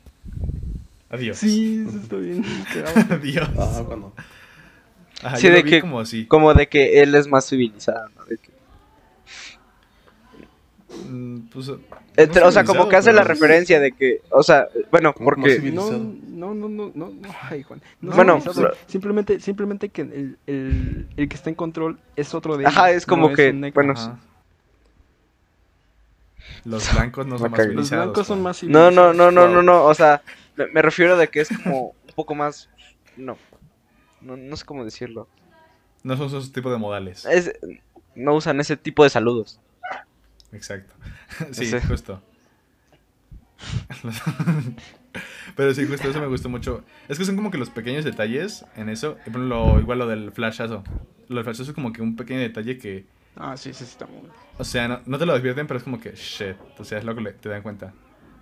Adiós. 1.11 1.39
Sí, 1.39 1.85
eso 1.89 1.99
está 1.99 2.17
bien. 2.17 2.45
Adiós. 3.11 3.49
Ah, 3.59 3.83
cuando. 3.85 4.15
Ajá, 5.23 5.37
Sí, 5.37 5.49
yo 5.49 5.53
de 5.53 5.59
lo 5.59 5.65
vi 5.65 5.71
que- 5.71 5.81
como 5.81 5.99
así. 6.01 6.27
Como 6.27 6.55
de 6.55 6.69
que 6.69 7.03
él 7.03 7.15
es 7.17 7.27
más 7.27 7.49
civilizado, 7.49 8.09
¿no? 8.17 8.25
De 8.27 8.37
que- 8.39 8.51
pues, 11.53 11.71
Entre- 12.17 12.43
no 12.43 12.49
o 12.49 12.53
sea, 12.53 12.65
como 12.65 12.89
que 12.89 12.97
hace 12.97 13.13
la 13.13 13.23
pero- 13.23 13.35
referencia 13.35 13.81
de 13.81 13.93
que, 13.93 14.21
o 14.31 14.43
sea, 14.43 14.69
bueno, 14.91 15.13
porque 15.13 15.59
No, 15.73 15.91
no, 15.91 16.55
no, 16.55 16.69
no, 16.69 16.93
no, 16.95 17.09
no, 17.11 17.29
ay, 17.43 17.63
Juan. 17.63 17.83
No 18.01 18.13
Bueno, 18.15 18.41
civilizado, 18.41 18.69
lo- 18.69 18.75
simplemente, 18.87 19.41
simplemente 19.41 19.89
que 19.89 20.03
el, 20.03 20.39
el, 20.47 21.09
el 21.17 21.29
que 21.29 21.37
está 21.37 21.51
en 21.51 21.57
control 21.57 21.99
es 22.17 22.35
otro 22.35 22.57
de 22.57 22.67
Ajá, 22.67 22.91
ellos, 22.91 22.99
es 23.03 23.07
como 23.07 23.31
no 23.31 23.35
que, 23.37 23.53
negro. 23.53 23.75
bueno, 23.75 23.93
Ajá. 23.93 24.19
Los 26.65 26.93
blancos 26.95 27.27
no 27.27 27.39
son 27.39 27.45
Me 27.45 27.51
más 27.51 27.59
los 27.59 27.67
civilizados. 27.69 28.05
blancos 28.07 28.27
son 28.27 28.43
más 28.43 28.63
no, 28.65 28.91
no, 28.91 29.13
no, 29.13 29.31
no, 29.31 29.49
no, 29.49 29.63
no, 29.63 29.85
o 29.85 29.95
sea, 29.95 30.23
me, 30.57 30.67
me 30.69 30.83
refiero 30.83 31.17
de 31.17 31.29
que 31.29 31.41
es 31.41 31.49
como 31.65 31.89
un 31.91 32.15
poco 32.15 32.35
más, 32.35 32.69
no, 33.17 33.37
no, 34.21 34.37
no 34.37 34.57
sé 34.57 34.65
cómo 34.65 34.85
decirlo, 34.85 35.29
No 36.03 36.17
son 36.17 36.27
esos 36.27 36.53
tipos 36.53 36.73
de 36.73 36.79
modales. 36.79 37.25
es, 37.27 37.53
no 38.15 38.35
usan 38.35 38.59
ese 38.61 38.77
tipo 38.77 39.05
de 39.05 39.11
saludos. 39.11 39.61
Exacto. 40.53 40.95
Sí, 41.53 41.65
Ese. 41.65 41.81
justo. 41.83 42.23
Pero 45.57 45.75
sí, 45.75 45.87
justo 45.87 46.09
eso 46.09 46.21
me 46.21 46.27
gustó 46.27 46.49
mucho. 46.49 46.85
Es 47.09 47.19
que 47.19 47.25
son 47.25 47.37
como 47.37 47.51
que 47.51 47.59
los 47.59 47.71
pequeños 47.71 48.05
detalles 48.05 48.65
en 48.77 48.89
eso. 48.89 49.17
Ejemplo, 49.21 49.79
igual 49.81 49.99
lo 49.99 50.07
del 50.07 50.33
flashazo. 50.33 50.83
Lo 51.29 51.37
del 51.37 51.45
flashazo 51.45 51.71
es 51.71 51.75
como 51.75 51.93
que 51.93 52.03
un 52.03 52.17
pequeño 52.17 52.41
detalle 52.41 52.79
que, 52.79 53.05
Ah, 53.37 53.57
sí, 53.57 53.73
sí, 53.73 53.85
sí, 53.85 53.91
está 53.93 54.07
muy 54.07 54.23
o 54.59 54.65
sea, 54.65 54.89
no, 54.89 55.01
no 55.07 55.19
te 55.19 55.25
lo 55.25 55.33
advierten, 55.33 55.67
pero 55.67 55.79
es 55.79 55.85
como 55.85 56.01
que 56.01 56.13
shit. 56.15 56.57
O 56.79 56.85
sea, 56.85 56.99
es 56.99 57.05
lo 57.05 57.15
que 57.15 57.21
le- 57.23 57.33
te 57.33 57.49
dan 57.49 57.63
cuenta. 57.63 57.95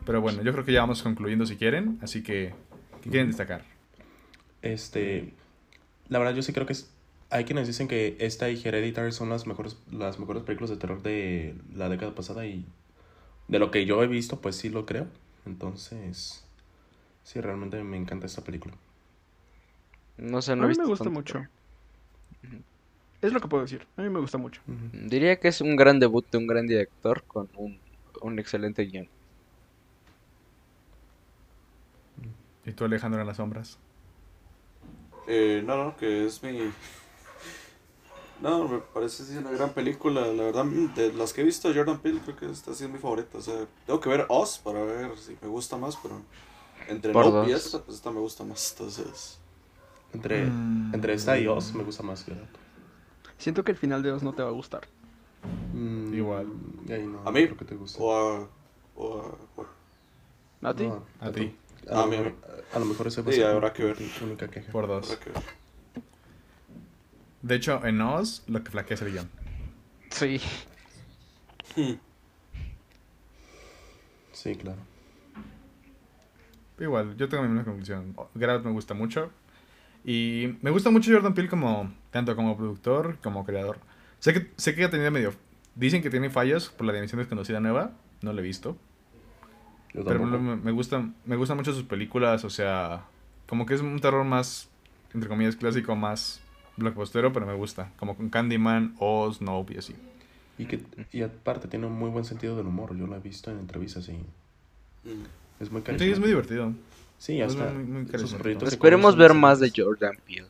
Pero 0.05 0.21
bueno, 0.21 0.43
yo 0.43 0.53
creo 0.53 0.65
que 0.65 0.73
ya 0.73 0.81
vamos 0.81 1.03
concluyendo 1.03 1.47
si 1.47 1.57
quieren. 1.57 1.99
Así 2.03 2.23
que, 2.23 2.55
¿qué 3.03 3.11
quieren 3.11 3.29
destacar? 3.29 3.63
Este, 4.63 5.35
la 6.09 6.19
verdad 6.19 6.35
yo 6.35 6.43
sí 6.43 6.53
creo 6.53 6.67
que 6.67 6.73
es, 6.73 6.91
hay 7.31 7.45
quienes 7.45 7.67
dicen 7.67 7.89
que 7.89 8.17
esta 8.21 8.51
y 8.51 8.61
Hereditary 8.63 9.13
son 9.13 9.29
las 9.31 9.47
mejores, 9.47 9.77
las 9.91 10.19
mejores 10.19 10.43
películas 10.45 10.71
de 10.71 10.77
terror 10.77 11.03
de 11.03 11.55
la 11.75 11.89
década 11.89 12.15
pasada 12.15 12.47
y 12.47 12.65
de 13.49 13.59
lo 13.59 13.71
que 13.71 13.87
yo 13.87 14.03
he 14.03 14.09
visto, 14.09 14.41
pues 14.41 14.57
sí 14.57 14.71
lo 14.71 14.87
creo. 14.87 15.09
Entonces, 15.47 16.45
sí, 17.25 17.41
realmente 17.41 17.83
me 17.85 17.97
encanta 17.99 18.27
esta 18.27 18.45
película. 18.45 18.75
No 20.19 20.43
sé, 20.43 20.55
A 20.59 20.63
no 20.63 20.67
he 20.67 20.69
mí 20.69 20.75
me 20.75 20.85
visto 20.85 20.85
gusta 20.85 21.09
tanto, 21.09 21.11
mucho. 21.11 21.49
Es 23.21 23.33
lo 23.33 23.41
que 23.41 23.49
puedo 23.49 23.63
decir. 23.63 23.87
A 23.97 24.03
mí 24.03 24.09
me 24.11 24.21
gusta 24.21 24.39
mucho. 24.39 24.63
Diría 24.93 25.41
que 25.41 25.49
es 25.49 25.61
un 25.63 25.77
gran 25.77 25.99
debut 25.99 26.29
de 26.31 26.37
un 26.39 26.47
gran 26.47 26.67
director 26.67 27.25
con 27.27 27.49
un, 27.55 27.81
un 28.21 28.39
excelente 28.39 28.83
guion. 28.85 29.09
Y 32.65 32.73
tú, 32.73 32.85
Alejandro, 32.85 33.21
en 33.21 33.27
las 33.27 33.39
sombras. 33.39 33.81
Eh, 35.27 35.63
no, 35.65 35.77
no, 35.77 35.97
que 35.97 36.27
es 36.27 36.43
mi... 36.43 36.73
No, 38.41 38.69
me 38.69 38.79
parece 38.79 39.25
sí, 39.25 39.37
una 39.37 39.51
gran 39.51 39.71
película. 39.71 40.27
La 40.29 40.45
verdad, 40.45 40.65
de 40.65 41.13
las 41.13 41.33
que 41.33 41.41
he 41.41 41.45
visto, 41.45 41.73
Jordan 41.75 41.99
Peele, 42.01 42.21
creo 42.21 42.37
que 42.37 42.51
esta 42.51 42.73
sí 42.75 42.85
es 42.85 42.91
mi 42.91 42.99
favorita. 42.99 43.39
O 43.39 43.43
sea, 43.43 43.67
tengo 43.87 44.01
que 44.01 44.09
ver 44.09 44.27
Oz 44.29 44.59
para 44.59 44.83
ver 44.85 45.17
si 45.19 45.37
me 45.43 45.49
gusta 45.49 45.77
más, 45.77 45.97
pero 45.97 46.21
entre 46.89 47.13
Por 47.13 47.25
Nope 47.27 47.49
y 47.49 47.53
dos. 47.53 47.67
esta, 47.67 47.79
pues 47.83 47.97
esta 47.97 48.11
me 48.11 48.21
gusta 48.21 48.45
más. 48.45 48.73
Entonces, 48.73 49.39
Entre, 50.15 50.47
Mm. 50.47 50.95
entre 50.95 51.15
esta 51.15 51.39
y 51.39 51.47
Oz 51.47 51.75
me 51.75 51.85
gusta 51.85 52.03
más. 52.03 52.25
¿verdad? 52.27 52.45
Siento 53.39 53.65
que 53.65 53.71
el 53.73 53.77
final 53.79 54.03
de 54.03 54.13
Oz 54.13 54.23
no 54.23 54.35
te 54.35 54.43
va 54.43 54.49
a 54.51 54.53
gustar. 54.53 54.87
Mm, 55.75 56.15
Igual. 56.15 56.47
y 56.89 56.93
ahí 56.93 57.07
no, 57.07 57.21
a 57.27 57.31
mí, 57.31 57.45
creo 57.47 57.57
que 57.57 57.65
te 57.65 57.75
gusta. 57.75 58.03
o 58.03 58.13
a... 58.15 58.49
O 58.97 59.19
a 59.21 59.23
bueno, 59.57 59.71
¿A 60.63 60.75
ti? 60.75 60.85
No, 60.85 61.03
A 61.21 61.31
ti. 61.33 61.55
A, 61.91 62.03
A 62.03 62.07
lo 62.07 62.07
mí, 62.07 62.17
a 62.17 62.21
mejor, 62.21 62.35
a 62.75 62.79
lo 62.81 62.85
mejor 62.87 63.07
ese 63.07 63.23
va 63.23 63.29
a 63.31 63.33
Sí, 63.33 63.41
ser 63.41 63.47
habrá 63.47 63.73
que 63.73 63.85
ver. 63.85 63.97
única 64.25 64.49
queja. 64.49 64.73
Por 64.73 64.87
dos. 64.87 65.07
habrá 65.11 65.25
que 65.25 65.31
ver. 65.31 65.43
De 67.43 67.55
hecho, 67.55 67.85
en 67.85 68.01
Oz, 68.01 68.43
lo 68.49 68.63
que 68.65 68.71
flaquea 68.71 68.95
es 68.95 69.03
el 69.03 69.13
guion. 69.13 69.31
Sí. 70.11 70.41
Sí, 74.33 74.57
claro. 74.57 74.79
Igual, 76.79 77.17
yo 77.17 77.29
tengo 77.29 77.43
mi 77.43 77.49
misma 77.49 77.65
conclusión. 77.65 78.17
Get 78.39 78.49
Out 78.49 78.65
me 78.65 78.71
gusta 78.73 78.95
mucho. 78.95 79.31
Y 80.05 80.57
me 80.63 80.71
gusta 80.71 80.91
mucho 80.91 81.13
Jordan 81.13 81.35
Peele 81.35 81.49
como, 81.49 81.93
tanto 82.11 82.35
como 82.37 82.57
productor 82.57 83.19
como 83.23 83.45
creador. 83.45 83.79
Sé 84.21 84.33
que, 84.33 84.53
sé 84.57 84.75
que 84.75 84.85
ha 84.85 84.91
tenido 84.91 85.11
medio... 85.11 85.35
Dicen 85.75 86.03
que 86.03 86.11
tiene 86.11 86.31
fallos 86.31 86.71
por 86.71 86.87
la 86.87 86.93
dimensión 86.93 87.21
desconocida 87.21 87.61
nueva. 87.61 87.93
No 88.21 88.33
lo 88.33 88.41
he 88.41 88.43
visto. 88.43 88.77
Yo 89.95 90.05
Pero 90.05 90.25
me, 90.25 90.57
me 90.57 90.73
gustan, 90.73 91.15
me 91.25 91.37
gustan 91.37 91.57
mucho 91.57 91.73
sus 91.73 91.85
películas. 91.85 92.45
O 92.45 92.51
sea, 92.51 93.05
como 93.47 93.65
que 93.65 93.75
es 93.75 93.81
un 93.81 93.99
terror 94.01 94.25
más, 94.25 94.69
entre 95.15 95.29
comillas, 95.29 95.55
clásico, 95.55 95.95
más 95.95 96.41
blockbustero, 96.79 97.33
pero 97.33 97.47
me 97.47 97.55
gusta. 97.55 97.93
Como 97.99 98.17
con 98.17 98.29
Candyman, 98.31 98.95
Oz, 98.99 99.41
Nope 99.41 99.75
y 99.75 99.79
así. 99.79 99.95
Y, 100.59 100.67
que, 100.67 100.81
y 101.13 101.23
aparte 101.23 101.69
tiene 101.69 101.87
un 101.87 101.93
muy 101.93 102.11
buen 102.11 102.25
sentido 102.25 102.57
del 102.57 102.67
humor. 102.67 102.97
Yo 102.97 103.07
lo 103.07 103.17
he 103.17 103.21
visto 103.21 103.51
en 103.51 103.59
entrevistas 103.59 104.09
y 104.09 104.13
Mm. 105.09 105.23
es 105.61 105.71
muy 105.71 105.81
Sí, 105.81 105.87
carismático. 105.87 106.13
es 106.15 106.19
muy 106.19 106.29
divertido. 106.29 106.73
Sí, 107.19 107.41
es 107.41 107.53
hasta 107.53 107.73
muy- 107.73 107.85
muy 107.85 108.03
sus 108.03 108.11
carismático. 108.33 108.67
Esperemos 108.67 109.17
ver 109.17 109.35
más 109.35 109.61
de. 109.61 109.73
Jordan 109.75 110.19
Peele. 110.27 110.47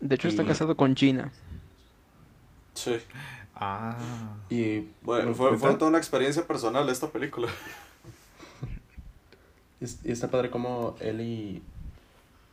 De 0.00 0.14
hecho, 0.14 0.28
está 0.28 0.44
casado 0.44 0.76
con 0.76 0.94
Gina. 0.96 1.32
Sí. 2.74 2.96
Ah. 3.54 3.96
Y 4.48 4.86
Bueno, 5.02 5.34
fue, 5.34 5.56
fue 5.58 5.74
toda 5.74 5.88
una 5.90 5.98
experiencia 5.98 6.46
personal 6.46 6.88
esta 6.88 7.08
película. 7.08 7.48
es- 9.80 10.00
y 10.04 10.12
está 10.12 10.30
padre 10.30 10.50
como 10.50 10.96
Ellie 11.00 11.62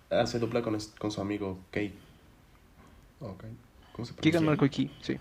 hace 0.10 0.40
dupla 0.40 0.62
con, 0.62 0.76
es- 0.76 0.94
con 1.00 1.12
su 1.12 1.22
amigo 1.22 1.60
Kate. 1.72 1.94
Ok. 3.20 3.44
¿Cómo 3.94 4.06
se 4.06 4.14
pronuncia? 4.14 4.22
Keegan 4.22 4.46
Michael 4.46 4.70
Key, 4.72 4.92
sí. 5.02 5.18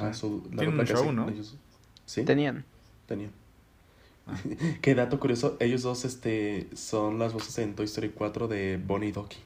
Ah, 0.00 0.12
su, 0.14 0.42
la 0.52 0.58
Tienen 0.62 0.78
un 0.80 0.86
show, 0.86 1.12
¿no? 1.12 1.28
ellos. 1.28 1.56
Sí, 2.04 2.24
Tenían. 2.24 2.64
tenían. 3.06 3.30
Ah. 4.26 4.36
Qué 4.82 4.94
dato 4.94 5.18
curioso, 5.20 5.56
ellos 5.60 5.82
dos 5.82 6.04
este, 6.04 6.68
son 6.74 7.18
las 7.18 7.32
voces 7.32 7.58
en 7.58 7.74
Toy 7.74 7.84
Story 7.86 8.10
4 8.10 8.48
de 8.48 8.80
Bonnie 8.84 9.08
y 9.08 9.12
Doki. 9.12 9.38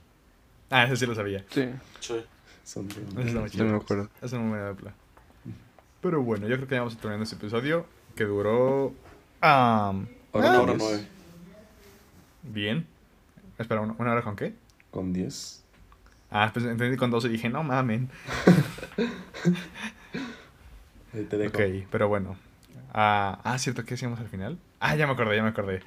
Ah, 0.70 0.84
ese 0.84 0.96
sí 0.96 1.06
lo 1.06 1.14
sabía. 1.14 1.44
Sí. 1.50 1.68
Sí. 2.00 2.16
Son 2.64 2.86
de- 2.88 3.00
muy 3.00 3.24
No 3.56 3.64
me 3.64 3.76
acuerdo. 3.76 4.08
Es 4.22 4.32
una 4.32 4.48
buena 4.48 4.68
dupla. 4.70 4.94
Pero 6.00 6.22
bueno, 6.22 6.46
yo 6.48 6.56
creo 6.56 6.68
que 6.68 6.74
ya 6.76 6.80
vamos 6.82 6.96
terminando 6.96 7.24
este 7.24 7.36
episodio. 7.36 7.84
Que 8.14 8.24
duró. 8.24 8.94
ah, 9.42 9.92
Hora 10.32 10.48
ah, 10.52 10.56
Ahora 10.56 10.66
con 10.72 10.78
nueve. 10.78 10.96
10. 12.42 12.54
bien. 12.54 12.86
Espera, 13.58 13.80
¿una, 13.80 13.94
una 13.98 14.12
hora 14.12 14.22
con 14.22 14.36
qué? 14.36 14.54
Con 14.90 15.12
10. 15.12 15.59
Ah, 16.30 16.50
pues 16.52 16.64
entendí 16.64 16.96
con 16.96 17.10
12 17.10 17.28
y 17.28 17.32
dije, 17.32 17.48
no 17.48 17.62
mamen. 17.62 18.08
Ahí 21.12 21.24
te 21.24 21.36
dejo. 21.38 21.50
Ok, 21.50 21.60
pero 21.90 22.08
bueno. 22.08 22.36
Ah, 22.92 23.40
ah, 23.44 23.58
cierto, 23.58 23.84
¿qué 23.84 23.94
hacíamos 23.94 24.20
al 24.20 24.28
final? 24.28 24.58
Ah, 24.78 24.94
ya 24.96 25.06
me 25.06 25.12
acordé, 25.12 25.36
ya 25.36 25.42
me 25.42 25.48
acordé. 25.48 25.80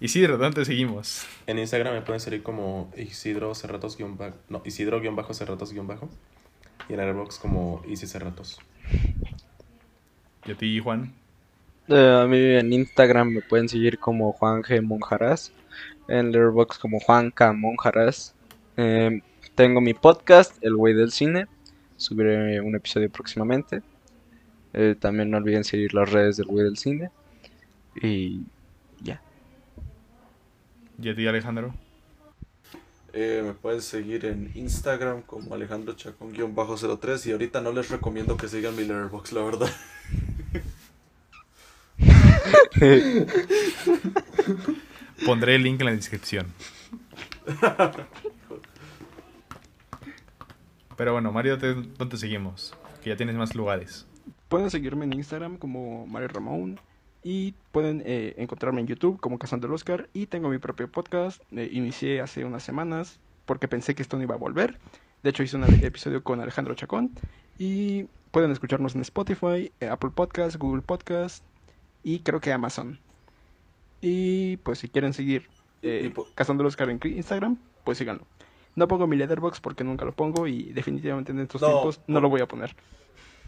Isidro, 0.00 0.38
¿dónde 0.38 0.64
seguimos? 0.64 1.26
En 1.46 1.58
Instagram 1.58 1.94
me 1.94 2.02
pueden 2.02 2.20
seguir 2.20 2.42
como 2.42 2.92
Isidro 2.96 3.54
Cerratos 3.54 3.96
guion 3.96 4.16
bajo. 4.16 4.36
No, 4.48 4.62
Isidro 4.64 5.00
guion 5.00 5.16
bajo 5.16 5.34
Cerratos 5.34 5.72
guion 5.72 5.86
bajo. 5.86 6.08
Y 6.88 6.94
en 6.94 7.00
Airbox 7.00 7.38
como 7.38 7.82
Easy 7.88 8.06
Cerratos. 8.06 8.60
¿Y 10.44 10.52
a 10.52 10.54
ti, 10.56 10.78
Juan? 10.78 11.12
Eh, 11.88 12.20
a 12.22 12.26
mí 12.26 12.38
en 12.38 12.72
Instagram 12.72 13.28
me 13.28 13.40
pueden 13.42 13.68
seguir 13.68 13.98
como 13.98 14.32
Juan 14.32 14.62
G. 14.62 14.82
Monjaras. 14.82 15.52
En 16.08 16.32
Letterboxd 16.32 16.80
como 16.80 17.00
Juan 17.00 17.30
K. 17.30 17.52
Monjaras. 17.52 18.34
Eh, 18.76 19.22
tengo 19.54 19.80
mi 19.80 19.94
podcast, 19.94 20.56
El 20.62 20.76
Güey 20.76 20.94
del 20.94 21.12
Cine. 21.12 21.46
Subiré 21.96 22.60
un 22.60 22.74
episodio 22.74 23.10
próximamente. 23.10 23.82
Eh, 24.72 24.96
también 24.98 25.30
no 25.30 25.36
olviden 25.36 25.64
seguir 25.64 25.94
las 25.94 26.10
redes 26.10 26.36
del 26.36 26.46
Güey 26.46 26.64
del 26.64 26.76
Cine. 26.76 27.10
Y 28.02 28.42
ya. 29.00 29.22
¿Y 31.00 31.08
a 31.08 31.14
ti, 31.14 31.26
Alejandro? 31.26 31.74
Eh, 33.12 33.42
me 33.44 33.52
puedes 33.52 33.84
seguir 33.84 34.24
en 34.24 34.50
Instagram 34.56 35.22
como 35.22 35.54
Alejandro 35.54 35.94
Chacón-03 35.94 37.28
y 37.28 37.32
ahorita 37.32 37.60
no 37.60 37.72
les 37.72 37.88
recomiendo 37.88 38.36
que 38.36 38.48
sigan 38.48 38.74
mi 38.74 38.82
Letterboxd, 38.82 39.34
la 39.34 39.42
verdad. 39.42 39.70
Pondré 45.24 45.54
el 45.54 45.62
link 45.62 45.80
en 45.80 45.86
la 45.86 45.92
descripción. 45.92 46.48
Pero 50.96 51.12
bueno, 51.12 51.32
Mario, 51.32 51.58
¿te- 51.58 51.74
¿dónde 51.74 52.16
seguimos? 52.16 52.74
Que 53.02 53.10
ya 53.10 53.16
tienes 53.16 53.34
más 53.36 53.54
lugares. 53.54 54.06
Pueden 54.48 54.70
seguirme 54.70 55.04
en 55.04 55.12
Instagram 55.14 55.56
como 55.58 56.06
Mario 56.06 56.28
Ramón. 56.28 56.80
Y 57.26 57.54
pueden 57.72 58.02
eh, 58.04 58.34
encontrarme 58.36 58.80
en 58.82 58.86
YouTube 58.86 59.18
como 59.18 59.38
Cazando 59.38 59.66
el 59.66 59.72
Oscar. 59.72 60.08
Y 60.12 60.26
tengo 60.26 60.48
mi 60.50 60.58
propio 60.58 60.90
podcast. 60.90 61.40
eh, 61.52 61.68
inicié 61.72 62.20
hace 62.20 62.44
unas 62.44 62.62
semanas 62.62 63.18
porque 63.46 63.66
pensé 63.68 63.94
que 63.94 64.02
esto 64.02 64.16
no 64.16 64.22
iba 64.22 64.34
a 64.34 64.38
volver. 64.38 64.78
De 65.22 65.30
hecho, 65.30 65.42
hice 65.42 65.56
un 65.56 65.64
episodio 65.64 66.22
con 66.22 66.40
Alejandro 66.40 66.74
Chacón. 66.74 67.10
Y 67.58 68.06
pueden 68.30 68.50
escucharnos 68.50 68.94
en 68.94 69.00
Spotify, 69.00 69.72
eh, 69.80 69.88
Apple 69.88 70.10
Podcast, 70.14 70.56
Google 70.56 70.82
Podcast 70.82 71.42
y 72.02 72.18
creo 72.20 72.40
que 72.40 72.52
Amazon. 72.52 72.98
Y 74.00 74.58
pues 74.58 74.78
si 74.80 74.88
quieren 74.88 75.12
seguir 75.14 75.48
eh, 75.82 76.12
Cazando 76.34 76.62
el 76.62 76.66
Oscar 76.66 76.90
en 76.90 77.00
Instagram, 77.02 77.56
pues 77.84 77.98
síganlo. 77.98 78.26
No 78.76 78.88
pongo 78.88 79.06
mi 79.06 79.16
letterbox 79.16 79.60
porque 79.60 79.84
nunca 79.84 80.04
lo 80.04 80.12
pongo 80.12 80.46
y 80.46 80.72
definitivamente 80.72 81.32
en 81.32 81.40
estos 81.40 81.60
No, 81.62 81.68
tiempos 81.68 82.00
no 82.06 82.20
lo 82.20 82.28
voy 82.28 82.40
a 82.40 82.46
poner. 82.48 82.74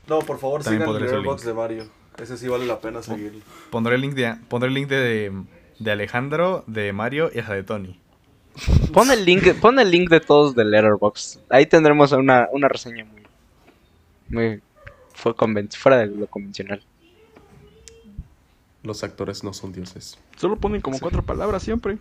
No, 0.07 0.21
por 0.21 0.39
favor, 0.39 0.63
También 0.63 0.83
sigan 0.85 0.97
el 0.97 1.03
Letterboxd 1.03 1.47
de 1.47 1.55
Mario. 1.55 1.85
Ese 2.19 2.37
sí 2.37 2.47
vale 2.49 2.65
la 2.65 2.79
pena 2.81 3.03
seguirlo. 3.03 3.41
Pondré 3.71 3.97
el 3.97 4.01
link 4.01 4.15
de, 4.15 4.37
pondré 4.49 4.69
el 4.69 4.75
link 4.75 4.89
de, 4.89 5.33
de 5.81 5.91
Alejandro, 5.91 6.63
de 6.69 6.93
Mario 6.93 7.29
y 7.35 7.41
hasta 7.41 7.55
de 7.55 7.65
Tony. 7.65 7.99
Pon 8.93 9.11
el 9.11 9.25
link, 9.25 9.53
pon 9.61 9.79
el 9.81 9.91
link 9.91 10.09
de 10.09 10.21
todos 10.21 10.55
de 10.55 10.65
Letterboxd. 10.65 11.41
Ahí 11.51 11.67
tendremos 11.67 12.13
una, 12.13 12.49
una 12.53 12.69
reseña 12.69 13.05
muy, 13.05 13.23
muy 14.29 14.63
fue 15.13 15.35
conven- 15.35 15.75
fuera 15.77 15.99
de 15.99 16.07
lo 16.07 16.27
convencional. 16.29 16.83
Los 18.83 19.03
actores 19.03 19.43
no 19.43 19.53
son 19.53 19.73
dioses. 19.73 20.19
Solo 20.37 20.57
ponen 20.57 20.81
como 20.81 20.97
Sí. 20.97 21.03
cuatro 21.03 21.23
palabras 21.25 21.63
siempre. 21.65 21.99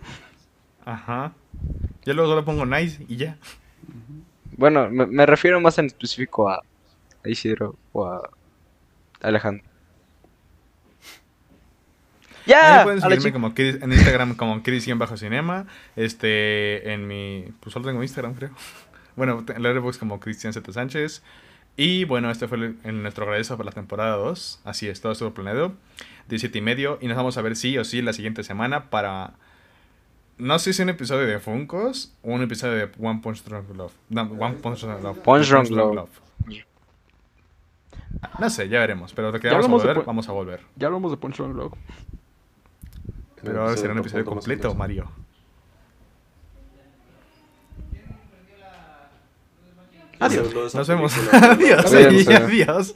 Ajá. 0.86 1.34
Yo 2.06 2.14
luego 2.14 2.30
solo 2.30 2.46
pongo 2.46 2.66
nice 2.66 3.04
y 3.08 3.18
ya. 3.18 3.38
Bueno, 4.58 4.90
me, 4.90 5.06
me 5.08 5.26
refiero 5.26 5.60
más 5.60 5.78
en 5.80 5.88
específico 5.88 6.48
a, 6.50 6.62
a 7.24 7.30
Isidro 7.30 7.76
o 7.92 8.06
a 8.08 8.30
Alejandro. 9.22 9.66
¡Ya! 12.46 12.82
pueden 12.84 13.00
la 13.00 13.10
seguirme 13.10 13.34
como 13.34 13.56
Chris- 13.56 13.82
en 13.82 13.92
Instagram 13.92 14.36
como 14.36 14.62
bajo 14.98 15.18
cinema 15.18 15.66
Este, 15.96 16.94
en 16.94 17.08
mi. 17.08 17.46
Pues 17.60 17.74
solo 17.74 17.86
tengo 17.88 18.02
Instagram, 18.04 18.34
creo. 18.36 18.52
Bueno, 19.16 19.46
en 19.48 19.64
Letterboxd 19.64 19.98
como 19.98 20.20
Cristian 20.20 20.52
Z. 20.52 20.74
Sánchez. 20.74 21.24
Y 21.78 22.04
bueno, 22.04 22.30
este 22.30 22.50
fue 22.50 22.58
el- 22.58 22.78
en 22.84 23.02
nuestro 23.02 23.24
agradecido 23.24 23.56
por 23.56 23.66
la 23.66 23.72
temporada 23.72 24.18
2. 24.18 24.60
Así 24.66 24.90
es, 24.90 25.00
todo 25.00 25.14
estuvo 25.14 25.34
planeado. 25.34 25.74
17 26.28 26.58
y 26.58 26.62
medio. 26.62 26.98
Y 27.02 27.08
nos 27.08 27.16
vamos 27.16 27.38
a 27.38 27.42
ver 27.42 27.56
sí 27.56 27.78
o 27.78 27.86
sí 27.86 28.02
la 28.02 28.12
siguiente 28.14 28.44
semana 28.44 28.90
para. 28.90 29.34
No 30.38 30.60
sé 30.60 30.74
si 30.74 30.82
un 30.82 30.90
episodio 30.90 31.26
de 31.28 31.40
Funkos 31.40 32.14
o 32.22 32.32
un 32.34 32.42
episodio 32.42 32.74
de 32.76 32.92
One 33.00 33.22
Punch 33.24 33.44
Drunk 33.44 33.70
Love. 33.76 33.94
No, 34.10 34.24
One 34.24 34.56
Punch 34.56 34.82
Drunk 34.82 35.02
Love. 35.02 35.20
Punch 35.20 35.48
Drunk 35.48 35.70
Love. 35.70 36.10
No 38.40 38.50
sé, 38.50 38.68
ya 38.68 38.80
veremos. 38.80 39.14
Pero 39.14 39.32
de 39.32 39.40
que 39.40 39.50
vamos 39.50 39.66
a 39.66 39.70
volver, 39.70 40.04
vamos 40.04 40.30
a 40.30 40.32
volver. 40.34 40.62
Ya 40.76 40.88
hablamos 40.88 41.12
de 41.12 41.18
Punch 41.18 41.38
Drunk 41.38 41.56
Love. 41.56 41.74
Pero 43.42 43.62
ahora 43.62 43.78
será 43.78 43.94
un 43.94 44.00
episodio 44.00 44.26
completo, 44.26 44.74
Mario. 44.76 45.10
Adiós. 50.20 50.54
Lo 50.54 50.64
Nos 50.64 50.88
vemos. 50.88 51.14
adiós, 51.32 51.94
Adiós. 51.94 52.28
adiós. 52.28 52.96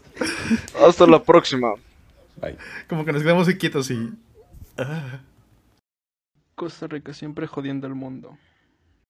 Hasta 0.85 1.05
la 1.05 1.21
próxima. 1.21 1.73
Bye. 2.41 2.57
Como 2.87 3.05
que 3.05 3.11
nos 3.13 3.21
quedamos 3.21 3.47
quietos 3.55 3.91
y. 3.91 4.11
Costa 6.59 6.87
Rica 6.87 7.13
siempre 7.13 7.47
jodiendo 7.47 7.87
al 7.87 7.95
mundo. 7.95 8.37